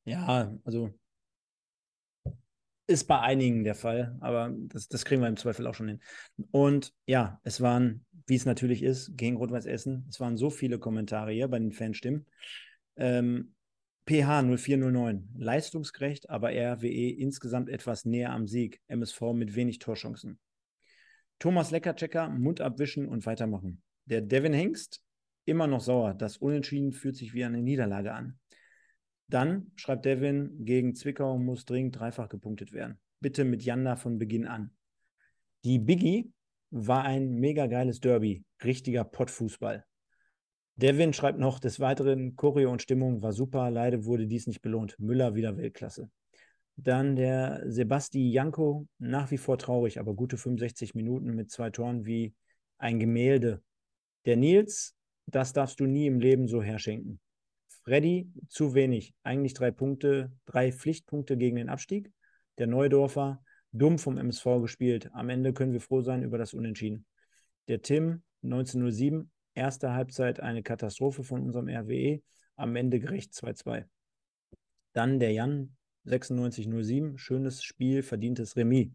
Ja, 0.06 0.56
also 0.64 0.94
Ist 2.90 3.08
bei 3.08 3.20
einigen 3.20 3.66
der 3.66 3.76
Fall, 3.76 4.16
aber 4.22 4.54
das, 4.70 4.88
das 4.88 5.04
kriegen 5.04 5.22
wir 5.22 5.28
im 5.28 5.36
Zweifel 5.36 5.68
auch 5.68 5.76
schon 5.76 5.90
hin. 5.90 6.02
Und 6.52 6.94
ja, 7.06 7.42
es 7.44 7.60
waren, 7.60 8.06
wie 8.28 8.36
es 8.36 8.46
natürlich 8.46 8.82
ist, 8.82 9.18
gegen 9.18 9.36
Rot-Weiß 9.36 9.66
Essen, 9.66 10.06
es 10.10 10.22
waren 10.22 10.38
so 10.38 10.50
viele 10.50 10.80
Kommentare 10.80 11.34
hier 11.34 11.50
bei 11.50 11.60
den 11.60 11.74
Fanstimmen. 11.74 12.26
Ähm, 12.96 13.54
PH 14.08 14.42
0409, 14.44 15.34
leistungsgerecht, 15.38 16.30
aber 16.30 16.52
RWE 16.52 17.10
insgesamt 17.10 17.68
etwas 17.70 18.06
näher 18.06 18.32
am 18.32 18.48
Sieg. 18.48 18.80
MSV 18.88 19.34
mit 19.34 19.54
wenig 19.56 19.80
Torchancen. 19.80 20.40
Thomas 21.40 21.72
Leckerchecker, 21.72 22.30
Mund 22.30 22.62
abwischen 22.62 23.08
und 23.10 23.26
weitermachen. 23.26 23.82
Der 24.06 24.22
Devin 24.22 24.54
Hengst, 24.54 25.02
immer 25.44 25.68
noch 25.68 25.82
sauer. 25.82 26.14
Das 26.14 26.38
Unentschieden 26.38 26.94
fühlt 26.94 27.18
sich 27.18 27.34
wie 27.34 27.44
eine 27.44 27.62
Niederlage 27.62 28.14
an. 28.14 28.40
Dann 29.30 29.72
schreibt 29.76 30.06
Devin, 30.06 30.64
gegen 30.64 30.96
Zwickau 30.96 31.38
muss 31.38 31.66
dringend 31.66 32.00
dreifach 32.00 32.30
gepunktet 32.30 32.72
werden. 32.72 32.98
Bitte 33.20 33.44
mit 33.44 33.64
Janda 33.64 33.96
von 33.96 34.18
Beginn 34.18 34.48
an. 34.48 34.72
Die 35.66 35.80
Biggie 35.80 36.32
war 36.70 37.04
ein 37.04 37.36
mega 37.36 37.68
geiles 37.68 38.00
Derby. 38.00 38.44
Richtiger 38.64 39.04
Pottfußball. 39.04 39.86
Devin 40.76 41.12
schreibt 41.12 41.40
noch, 41.40 41.60
des 41.60 41.80
Weiteren, 41.80 42.36
Choreo 42.36 42.72
und 42.72 42.82
Stimmung 42.82 43.22
war 43.22 43.34
super, 43.34 43.72
leider 43.72 44.06
wurde 44.06 44.28
dies 44.28 44.48
nicht 44.48 44.62
belohnt. 44.62 44.98
Müller 45.00 45.34
wieder 45.36 45.58
Weltklasse. 45.58 46.10
Dann 46.76 47.16
der 47.16 47.64
Sebasti 47.66 48.32
Janko, 48.32 48.88
nach 49.00 49.32
wie 49.32 49.38
vor 49.38 49.58
traurig, 49.58 50.00
aber 50.00 50.14
gute 50.14 50.38
65 50.38 50.94
Minuten 50.94 51.34
mit 51.34 51.50
zwei 51.50 51.72
Toren 51.72 52.06
wie 52.06 52.36
ein 52.78 53.00
Gemälde. 53.00 53.64
Der 54.26 54.38
Nils, 54.38 54.96
das 55.26 55.52
darfst 55.52 55.80
du 55.80 55.86
nie 55.86 56.06
im 56.06 56.20
Leben 56.20 56.48
so 56.48 56.62
herschenken. 56.62 57.20
Freddy, 57.88 58.30
zu 58.50 58.74
wenig. 58.74 59.14
Eigentlich 59.24 59.54
drei 59.54 59.72
Punkte, 59.72 60.34
drei 60.46 60.74
Pflichtpunkte 60.74 61.38
gegen 61.38 61.56
den 61.56 61.70
Abstieg. 61.70 62.12
Der 62.58 62.68
Neudorfer, 62.68 63.42
dumm 63.72 63.98
vom 63.98 64.18
MSV 64.18 64.60
gespielt. 64.60 65.10
Am 65.14 65.30
Ende 65.30 65.54
können 65.54 65.72
wir 65.72 65.80
froh 65.80 66.02
sein 66.02 66.22
über 66.22 66.38
das 66.38 66.54
Unentschieden. 66.54 67.06
Der 67.70 67.82
Tim, 67.82 68.24
1907, 68.44 69.32
Erste 69.54 69.94
Halbzeit 69.94 70.42
eine 70.42 70.64
Katastrophe 70.64 71.24
von 71.24 71.42
unserem 71.42 71.70
RWE, 71.70 72.22
am 72.58 72.76
Ende 72.76 73.00
gerecht 73.00 73.32
2-2. 73.32 73.86
Dann 74.92 75.22
der 75.22 75.32
Jan 75.32 75.78
96-07, 76.06 77.18
schönes 77.18 77.64
Spiel, 77.64 78.04
verdientes 78.04 78.58
Remis. 78.58 78.90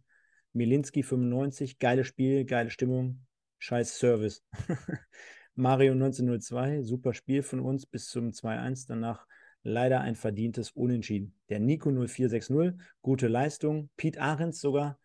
Milinski 0.53 1.03
95, 1.03 1.79
geiles 1.79 2.09
Spiel, 2.09 2.45
geile 2.45 2.69
Stimmung, 2.69 3.25
scheiß 3.59 3.99
Service. 3.99 4.45
Mario 5.55 5.93
1902, 5.93 6.83
super 6.83 7.13
Spiel 7.13 7.43
von 7.43 7.61
uns 7.61 7.85
bis 7.85 8.09
zum 8.09 8.31
2-1, 8.31 8.87
danach 8.89 9.27
leider 9.63 10.01
ein 10.01 10.17
verdientes 10.17 10.71
Unentschieden. 10.71 11.35
Der 11.51 11.61
Nico 11.61 11.91
0460, 11.91 12.81
gute 13.03 13.29
Leistung. 13.29 13.91
Pete 13.97 14.21
Ahrens 14.21 14.61
sogar 14.61 14.99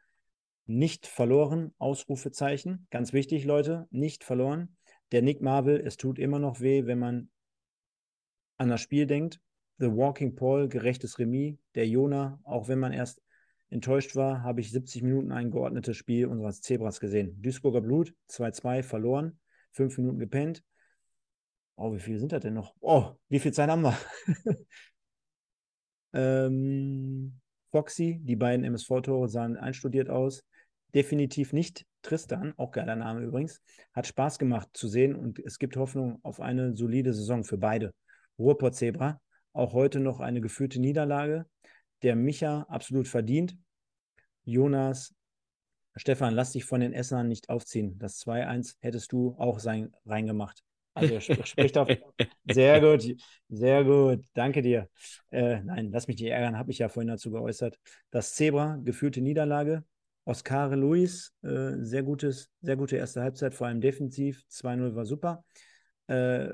nicht 0.66 1.06
verloren, 1.06 1.74
Ausrufezeichen. 1.78 2.88
Ganz 2.92 3.14
wichtig, 3.14 3.46
Leute, 3.46 3.88
nicht 3.92 4.24
verloren. 4.24 4.78
Der 5.12 5.22
Nick 5.22 5.42
Marvel, 5.42 5.82
es 5.86 5.98
tut 5.98 6.18
immer 6.18 6.40
noch 6.40 6.60
weh, 6.60 6.86
wenn 6.86 7.00
man 7.00 7.30
an 8.58 8.70
das 8.70 8.82
Spiel 8.82 9.06
denkt. 9.06 9.42
The 9.80 9.88
Walking 9.88 10.36
Paul, 10.36 10.68
gerechtes 10.68 11.20
Remis. 11.20 11.58
Der 11.76 11.88
Jona, 11.88 12.40
auch 12.44 12.68
wenn 12.68 12.80
man 12.80 12.94
erst 12.94 13.22
enttäuscht 13.70 14.16
war, 14.16 14.44
habe 14.44 14.62
ich 14.62 14.72
70 14.72 15.04
Minuten 15.04 15.32
ein 15.32 15.52
geordnetes 15.52 15.98
Spiel 15.98 16.26
unseres 16.26 16.62
Zebras 16.62 17.00
gesehen. 17.00 17.42
Duisburger 17.42 17.82
Blut, 17.82 18.14
2-2 18.30 18.82
verloren, 18.82 19.40
5 19.72 19.98
Minuten 19.98 20.20
gepennt. 20.20 20.64
Oh, 21.76 21.94
wie 21.94 22.00
viele 22.00 22.20
sind 22.20 22.32
das 22.32 22.42
denn 22.42 22.56
noch? 22.56 22.74
Oh, 22.80 23.12
wie 23.30 23.40
viel 23.40 23.54
Zeit 23.54 23.70
haben 23.70 23.84
wir? 23.84 23.98
ähm, 26.14 27.40
Foxy, 27.72 28.20
die 28.24 28.36
beiden 28.36 28.66
MSV-Tore 28.66 29.30
sahen 29.30 29.58
einstudiert 29.58 30.10
aus. 30.10 30.44
Definitiv 30.96 31.54
nicht 31.54 31.86
Tristan, 32.02 32.54
auch 32.58 32.72
geiler 32.72 32.96
Name 32.96 33.22
übrigens, 33.22 33.62
hat 33.94 34.08
Spaß 34.08 34.40
gemacht 34.40 34.70
zu 34.74 34.88
sehen 34.88 35.16
und 35.16 35.40
es 35.40 35.60
gibt 35.60 35.76
Hoffnung 35.76 36.20
auf 36.24 36.40
eine 36.40 36.76
solide 36.76 37.14
Saison 37.14 37.44
für 37.44 37.58
beide. 37.58 37.94
Ruhrport 38.40 38.76
Zebra, 38.76 39.20
auch 39.54 39.74
heute 39.74 40.00
noch 40.00 40.20
eine 40.20 40.42
geführte 40.42 40.80
Niederlage. 40.80 41.46
Der 42.04 42.16
Micha 42.16 42.62
absolut 42.70 43.08
verdient. 43.08 43.58
Jonas, 44.46 45.14
Stefan, 45.98 46.34
lass 46.34 46.52
dich 46.52 46.66
von 46.66 46.80
den 46.80 46.94
Essern 46.94 47.28
nicht 47.28 47.50
aufziehen. 47.50 47.98
Das 48.00 48.20
2-1 48.20 48.78
hättest 48.80 49.12
du 49.12 49.36
auch 49.38 49.60
sein, 49.60 49.92
reingemacht. 50.06 50.64
Also 50.94 51.14
er 51.16 51.22
spricht 51.22 51.78
auf. 51.78 51.88
Sehr 52.50 52.82
gut, 52.82 53.04
sehr 53.50 53.84
gut. 53.84 54.26
Danke 54.34 54.64
dir. 54.64 54.90
Äh, 55.30 55.62
nein, 55.62 55.92
lass 55.92 56.08
mich 56.08 56.18
nicht 56.20 56.32
ärgern, 56.32 56.58
habe 56.58 56.72
ich 56.72 56.80
ja 56.80 56.90
vorhin 56.90 57.10
dazu 57.10 57.30
geäußert. 57.30 57.78
Das 58.10 58.34
Zebra, 58.34 58.80
geführte 58.84 59.22
Niederlage. 59.22 59.84
Oscar 60.26 60.76
Luis, 60.76 61.34
äh, 61.44 61.74
sehr 61.80 62.04
gutes, 62.04 62.50
sehr 62.62 62.76
gute 62.76 62.98
erste 62.98 63.22
Halbzeit, 63.22 63.54
vor 63.54 63.68
allem 63.68 63.80
defensiv. 63.80 64.44
2-0 64.50 64.96
war 64.96 65.06
super. 65.06 65.46
Äh, 66.08 66.50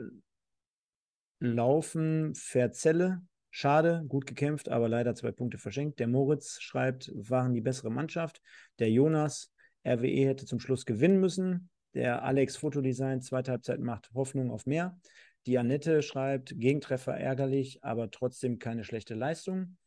Laufen, 1.39 2.35
Verzelle, 2.35 3.21
schade, 3.53 4.03
gut 4.07 4.25
gekämpft, 4.25 4.67
aber 4.67 4.89
leider 4.89 5.13
zwei 5.13 5.31
Punkte 5.31 5.59
verschenkt. 5.59 5.99
Der 5.99 6.07
Moritz 6.07 6.59
schreibt, 6.59 7.11
waren 7.13 7.53
die 7.53 7.61
bessere 7.61 7.91
Mannschaft. 7.91 8.41
Der 8.79 8.89
Jonas, 8.89 9.53
RWE 9.87 10.27
hätte 10.27 10.45
zum 10.47 10.59
Schluss 10.59 10.85
gewinnen 10.85 11.19
müssen. 11.19 11.69
Der 11.93 12.23
Alex 12.23 12.57
Fotodesign, 12.57 13.21
zweite 13.21 13.51
Halbzeit 13.51 13.79
macht 13.79 14.11
Hoffnung 14.15 14.49
auf 14.49 14.65
mehr. 14.65 14.99
Die 15.45 15.59
Annette 15.59 16.01
schreibt, 16.01 16.59
Gegentreffer 16.59 17.15
ärgerlich, 17.15 17.83
aber 17.83 18.09
trotzdem 18.09 18.57
keine 18.57 18.83
schlechte 18.83 19.13
Leistung. 19.13 19.77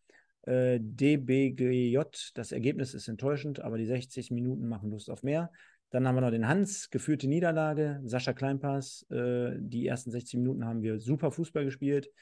Äh, 0.42 0.78
DBGJ, 0.80 1.98
das 2.34 2.52
Ergebnis 2.52 2.94
ist 2.94 3.08
enttäuschend, 3.08 3.58
aber 3.60 3.78
die 3.78 3.86
60 3.86 4.30
Minuten 4.30 4.68
machen 4.68 4.90
Lust 4.90 5.10
auf 5.10 5.24
mehr. 5.24 5.50
Dann 5.90 6.06
haben 6.06 6.14
wir 6.14 6.20
noch 6.20 6.30
den 6.30 6.46
Hans, 6.46 6.88
geführte 6.90 7.26
Niederlage. 7.26 8.00
Sascha 8.04 8.32
Kleinpass, 8.32 9.06
äh, 9.10 9.56
die 9.58 9.88
ersten 9.88 10.12
60 10.12 10.38
Minuten 10.38 10.64
haben 10.64 10.82
wir 10.82 11.00
super 11.00 11.32
Fußball 11.32 11.64
gespielt. 11.64 12.12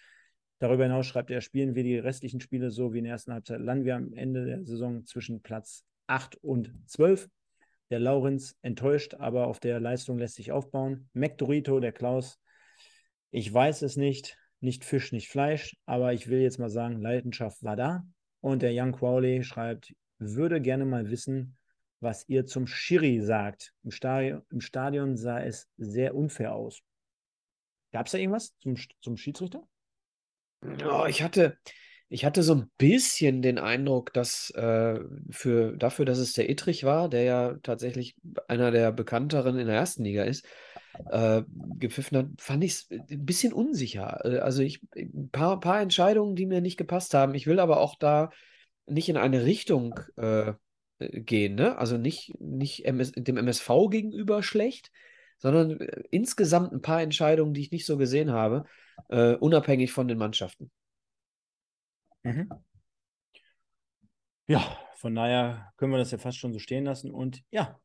Darüber 0.58 0.84
hinaus 0.84 1.06
schreibt 1.06 1.30
er, 1.30 1.40
spielen 1.40 1.74
wir 1.74 1.82
die 1.82 1.98
restlichen 1.98 2.40
Spiele 2.40 2.70
so 2.70 2.92
wie 2.92 2.98
in 2.98 3.04
der 3.04 3.14
ersten 3.14 3.32
Halbzeit, 3.32 3.60
landen 3.60 3.84
wir 3.84 3.96
am 3.96 4.12
Ende 4.14 4.46
der 4.46 4.64
Saison 4.64 5.04
zwischen 5.04 5.42
Platz 5.42 5.84
8 6.06 6.36
und 6.36 6.72
12. 6.86 7.28
Der 7.90 7.98
Laurenz 7.98 8.56
enttäuscht, 8.62 9.14
aber 9.14 9.46
auf 9.46 9.60
der 9.60 9.80
Leistung 9.80 10.18
lässt 10.18 10.36
sich 10.36 10.52
aufbauen. 10.52 11.08
McDorito, 11.12 11.80
der 11.80 11.92
Klaus, 11.92 12.38
ich 13.30 13.52
weiß 13.52 13.82
es 13.82 13.96
nicht, 13.96 14.38
nicht 14.60 14.84
Fisch, 14.84 15.12
nicht 15.12 15.28
Fleisch, 15.28 15.76
aber 15.86 16.12
ich 16.12 16.28
will 16.28 16.40
jetzt 16.40 16.58
mal 16.58 16.70
sagen, 16.70 17.00
Leidenschaft 17.00 17.62
war 17.62 17.76
da. 17.76 18.06
Und 18.40 18.62
der 18.62 18.72
Young 18.74 18.92
Crowley 18.92 19.42
schreibt, 19.42 19.94
würde 20.18 20.60
gerne 20.60 20.84
mal 20.84 21.10
wissen, 21.10 21.56
was 22.00 22.28
ihr 22.28 22.46
zum 22.46 22.66
Schiri 22.66 23.20
sagt. 23.20 23.74
Im 23.82 23.90
Stadion, 23.90 24.42
im 24.50 24.60
Stadion 24.60 25.16
sah 25.16 25.40
es 25.40 25.68
sehr 25.76 26.14
unfair 26.14 26.54
aus. 26.54 26.82
Gab 27.92 28.06
es 28.06 28.12
da 28.12 28.18
irgendwas 28.18 28.56
zum, 28.58 28.76
zum 29.00 29.16
Schiedsrichter? 29.16 29.66
Oh, 30.88 31.04
ich 31.06 31.22
hatte, 31.22 31.58
ich 32.08 32.24
hatte 32.24 32.42
so 32.42 32.54
ein 32.54 32.70
bisschen 32.78 33.42
den 33.42 33.58
Eindruck, 33.58 34.12
dass 34.12 34.50
äh, 34.50 34.98
für, 35.30 35.76
dafür, 35.76 36.04
dass 36.04 36.18
es 36.18 36.32
der 36.32 36.48
Ittrich 36.48 36.84
war, 36.84 37.08
der 37.08 37.22
ja 37.24 37.54
tatsächlich 37.62 38.16
einer 38.48 38.70
der 38.70 38.92
bekannteren 38.92 39.58
in 39.58 39.66
der 39.66 39.76
ersten 39.76 40.04
Liga 40.04 40.24
ist, 40.24 40.46
äh, 41.10 41.42
gepfiffen 41.78 42.18
hat, 42.18 42.26
fand 42.38 42.64
ich 42.64 42.72
es 42.72 42.90
ein 42.90 43.24
bisschen 43.24 43.52
unsicher. 43.52 44.24
Äh, 44.24 44.38
also 44.38 44.62
ich, 44.62 44.80
ein 44.96 45.30
paar, 45.30 45.60
paar 45.60 45.80
Entscheidungen, 45.80 46.36
die 46.36 46.46
mir 46.46 46.60
nicht 46.60 46.76
gepasst 46.76 47.14
haben. 47.14 47.34
Ich 47.34 47.46
will 47.46 47.60
aber 47.60 47.80
auch 47.80 47.96
da 47.98 48.30
nicht 48.86 49.08
in 49.08 49.16
eine 49.16 49.44
Richtung 49.44 49.98
äh, 50.16 50.52
gehen, 50.98 51.56
ne? 51.56 51.76
Also 51.78 51.96
nicht, 51.96 52.32
nicht 52.40 52.84
MS, 52.84 53.12
dem 53.12 53.36
MSV 53.36 53.68
gegenüber 53.90 54.42
schlecht, 54.42 54.90
sondern 55.38 55.80
äh, 55.80 56.02
insgesamt 56.10 56.72
ein 56.72 56.82
paar 56.82 57.02
Entscheidungen, 57.02 57.54
die 57.54 57.62
ich 57.62 57.70
nicht 57.72 57.86
so 57.86 57.96
gesehen 57.96 58.30
habe, 58.32 58.64
äh, 59.08 59.34
unabhängig 59.34 59.92
von 59.92 60.08
den 60.08 60.18
Mannschaften. 60.18 60.70
Mhm. 62.22 62.48
Ja, 64.46 64.78
von 64.96 65.14
daher 65.14 65.72
können 65.76 65.92
wir 65.92 65.98
das 65.98 66.10
ja 66.10 66.18
fast 66.18 66.38
schon 66.38 66.52
so 66.52 66.58
stehen 66.58 66.84
lassen. 66.84 67.10
Und 67.10 67.42
ja, 67.50 67.80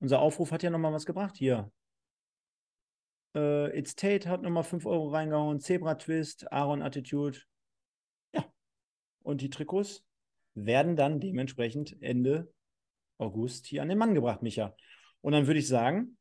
unser 0.00 0.20
Aufruf 0.20 0.52
hat 0.52 0.62
ja 0.62 0.70
nochmal 0.70 0.92
was 0.92 1.06
gebracht 1.06 1.36
hier. 1.36 1.72
Äh, 3.34 3.76
It's 3.78 3.94
Tate 3.94 4.28
hat 4.28 4.42
nochmal 4.42 4.64
5 4.64 4.86
Euro 4.86 5.08
reingehauen. 5.08 5.60
Zebra 5.60 5.94
Twist, 5.94 6.50
Aaron 6.52 6.82
Attitude. 6.82 7.40
Ja. 8.32 8.44
Und 9.22 9.40
die 9.40 9.50
Trikots 9.50 10.04
werden 10.54 10.96
dann 10.96 11.20
dementsprechend 11.20 12.00
Ende 12.00 12.52
August 13.18 13.66
hier 13.66 13.82
an 13.82 13.88
den 13.88 13.98
Mann 13.98 14.14
gebracht, 14.14 14.42
Micha. 14.42 14.74
Und 15.20 15.32
dann 15.32 15.46
würde 15.46 15.60
ich 15.60 15.68
sagen, 15.68 16.16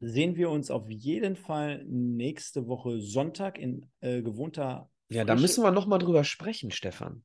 sehen 0.00 0.36
wir 0.36 0.50
uns 0.50 0.70
auf 0.70 0.88
jeden 0.90 1.36
Fall 1.36 1.84
nächste 1.84 2.66
Woche 2.66 3.00
Sonntag 3.00 3.58
in 3.58 3.86
äh, 4.00 4.22
gewohnter. 4.22 4.90
Ja, 5.10 5.24
da 5.24 5.36
müssen 5.36 5.62
wir 5.62 5.70
nochmal 5.70 5.98
drüber 5.98 6.24
sprechen, 6.24 6.70
Stefan. 6.70 7.22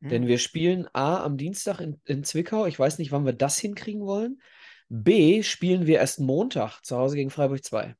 Hm. 0.00 0.08
Denn 0.08 0.26
wir 0.26 0.38
spielen 0.38 0.88
A 0.92 1.22
am 1.22 1.36
Dienstag 1.36 1.80
in, 1.80 2.00
in 2.04 2.24
Zwickau. 2.24 2.66
Ich 2.66 2.78
weiß 2.78 2.98
nicht, 2.98 3.12
wann 3.12 3.24
wir 3.24 3.32
das 3.32 3.58
hinkriegen 3.58 4.02
wollen. 4.02 4.40
B 4.88 5.44
spielen 5.44 5.86
wir 5.86 5.98
erst 5.98 6.18
Montag 6.18 6.80
zu 6.82 6.96
Hause 6.96 7.14
gegen 7.14 7.30
Freiburg 7.30 7.64
2. 7.64 7.94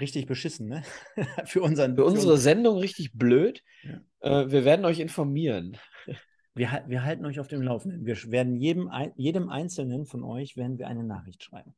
Richtig 0.00 0.26
beschissen, 0.26 0.68
ne? 0.68 0.82
für 1.44 1.60
unseren. 1.60 1.96
Für 1.96 2.06
unsere 2.06 2.38
Sendung 2.38 2.78
richtig 2.78 3.12
blöd. 3.12 3.62
Ja. 3.82 4.00
Äh, 4.20 4.50
wir 4.50 4.64
werden 4.64 4.86
euch 4.86 5.00
informieren. 5.00 5.76
Wir, 6.54 6.84
wir 6.86 7.04
halten 7.04 7.26
euch 7.26 7.40
auf 7.40 7.48
dem 7.48 7.62
Laufenden. 7.62 8.06
Wir 8.06 8.16
werden 8.30 8.56
jedem, 8.56 8.90
jedem 9.16 9.48
Einzelnen 9.50 10.06
von 10.06 10.22
euch 10.22 10.56
werden 10.56 10.78
wir 10.78 10.86
eine 10.86 11.04
Nachricht 11.04 11.42
schreiben. 11.42 11.74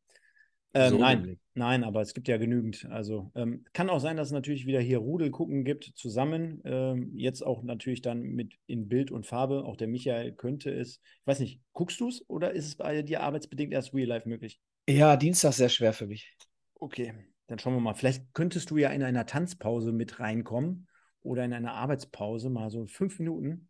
Ähm, 0.75 0.91
so 0.91 0.99
nein, 0.99 1.39
nein, 1.55 1.85
aber 1.85 2.01
es 2.01 2.15
gibt 2.15 2.27
ja 2.27 2.37
genügend. 2.37 2.87
Also 2.91 3.31
ähm, 3.37 3.65
kann 3.73 3.89
auch 3.89 4.01
sein, 4.01 4.17
dass 4.17 4.29
es 4.29 4.33
natürlich 4.33 4.67
wieder 4.67 4.81
hier 4.81 4.99
Rudel 4.99 5.31
gucken 5.31 5.65
gibt, 5.65 5.93
zusammen. 5.95 6.61
Ähm, 6.65 7.13
jetzt 7.17 7.43
auch 7.43 7.63
natürlich 7.63 8.03
dann 8.03 8.23
mit 8.23 8.55
in 8.67 8.89
Bild 8.89 9.13
und 9.13 9.25
Farbe. 9.25 9.65
Auch 9.65 9.77
der 9.77 9.87
Michael 9.87 10.33
könnte 10.33 10.71
es. 10.71 11.01
Ich 11.21 11.27
weiß 11.27 11.39
nicht, 11.39 11.61
guckst 11.73 12.01
du 12.01 12.09
es 12.09 12.29
oder 12.29 12.53
ist 12.53 12.67
es 12.67 12.77
bei 12.77 13.03
dir 13.03 13.23
arbeitsbedingt 13.23 13.73
erst 13.73 13.95
Real 13.95 14.09
Life 14.09 14.29
möglich? 14.29 14.61
Ja, 14.89 15.17
Dienstag 15.17 15.53
sehr 15.53 15.69
schwer 15.69 15.93
für 15.93 16.07
mich. 16.07 16.37
Okay, 16.75 17.15
dann 17.47 17.59
schauen 17.59 17.75
wir 17.75 17.81
mal. 17.81 17.95
Vielleicht 17.95 18.35
könntest 18.35 18.71
du 18.71 18.77
ja 18.77 18.91
in 18.91 19.03
einer 19.03 19.27
Tanzpause 19.27 19.93
mit 19.93 20.19
reinkommen 20.19 20.89
oder 21.23 21.45
in 21.45 21.53
einer 21.53 21.75
Arbeitspause 21.75 22.51
mal 22.51 22.69
so 22.69 22.85
fünf 22.87 23.19
Minuten. 23.21 23.69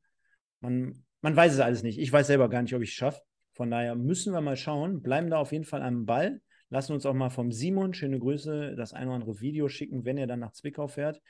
Man, 0.61 1.05
man 1.21 1.37
weiß 1.37 1.53
es 1.53 1.61
alles 1.61 1.83
nicht. 1.83 1.99
Ich 1.99 2.11
weiß 2.11 2.27
selber 2.27 2.49
gar 2.49 2.63
nicht, 2.63 2.75
ob 2.75 2.83
ich 2.83 2.91
es 2.91 2.97
schaffe. 2.97 3.21
Von 3.53 3.71
daher 3.71 3.95
müssen 3.95 4.33
wir 4.33 4.41
mal 4.41 4.57
schauen. 4.57 5.03
Bleiben 5.03 5.31
da 5.31 5.39
auf 5.39 5.53
jeden 5.53 5.65
Fall 5.65 5.83
am 5.83 6.07
Ball. 6.07 6.41
Lassen 6.71 6.93
uns 6.93 7.07
auch 7.07 7.15
mal 7.15 7.31
vom 7.31 7.53
Simon, 7.53 7.95
schöne 7.95 8.19
Grüße, 8.19 8.75
das 8.77 8.93
ein 8.93 9.07
oder 9.07 9.17
andere 9.17 9.41
Video 9.41 9.69
schicken, 9.69 10.05
wenn 10.05 10.19
er 10.19 10.27
dann 10.27 10.41
nach 10.41 10.53
Zwickau 10.53 10.89
fährt. 10.89 11.21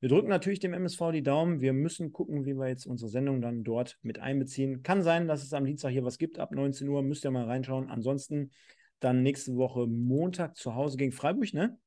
Wir 0.00 0.08
drücken 0.08 0.28
natürlich 0.28 0.58
dem 0.58 0.74
MSV 0.74 1.12
die 1.12 1.22
Daumen. 1.22 1.60
Wir 1.60 1.72
müssen 1.72 2.12
gucken, 2.12 2.44
wie 2.44 2.54
wir 2.54 2.66
jetzt 2.66 2.86
unsere 2.86 3.08
Sendung 3.08 3.40
dann 3.40 3.62
dort 3.62 3.98
mit 4.02 4.18
einbeziehen. 4.18 4.82
Kann 4.82 5.02
sein, 5.02 5.28
dass 5.28 5.44
es 5.44 5.52
am 5.52 5.64
Dienstag 5.64 5.90
hier 5.90 6.04
was 6.04 6.18
gibt, 6.18 6.40
ab 6.40 6.50
19 6.50 6.88
Uhr. 6.88 7.02
Müsst 7.02 7.24
ihr 7.24 7.30
mal 7.30 7.44
reinschauen. 7.44 7.88
Ansonsten 7.88 8.50
dann 8.98 9.22
nächste 9.22 9.54
Woche 9.54 9.86
Montag 9.86 10.56
zu 10.56 10.74
Hause 10.74 10.96
gegen 10.96 11.12
Freiburg, 11.12 11.54
ne? 11.54 11.78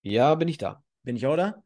Ja, 0.00 0.34
bin 0.34 0.48
ich 0.48 0.56
da. 0.56 0.82
Bin 1.02 1.16
ich 1.16 1.26
auch 1.26 1.36
da. 1.36 1.62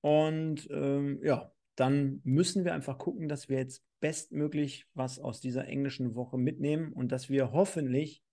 Und 0.00 0.68
ähm, 0.72 1.20
ja, 1.22 1.52
dann 1.76 2.20
müssen 2.24 2.64
wir 2.64 2.74
einfach 2.74 2.98
gucken, 2.98 3.28
dass 3.28 3.48
wir 3.48 3.58
jetzt 3.58 3.84
bestmöglich 4.00 4.86
was 4.94 5.20
aus 5.20 5.40
dieser 5.40 5.68
englischen 5.68 6.16
Woche 6.16 6.36
mitnehmen 6.36 6.92
und 6.92 7.12
dass 7.12 7.28
wir 7.28 7.52
hoffentlich 7.52 8.23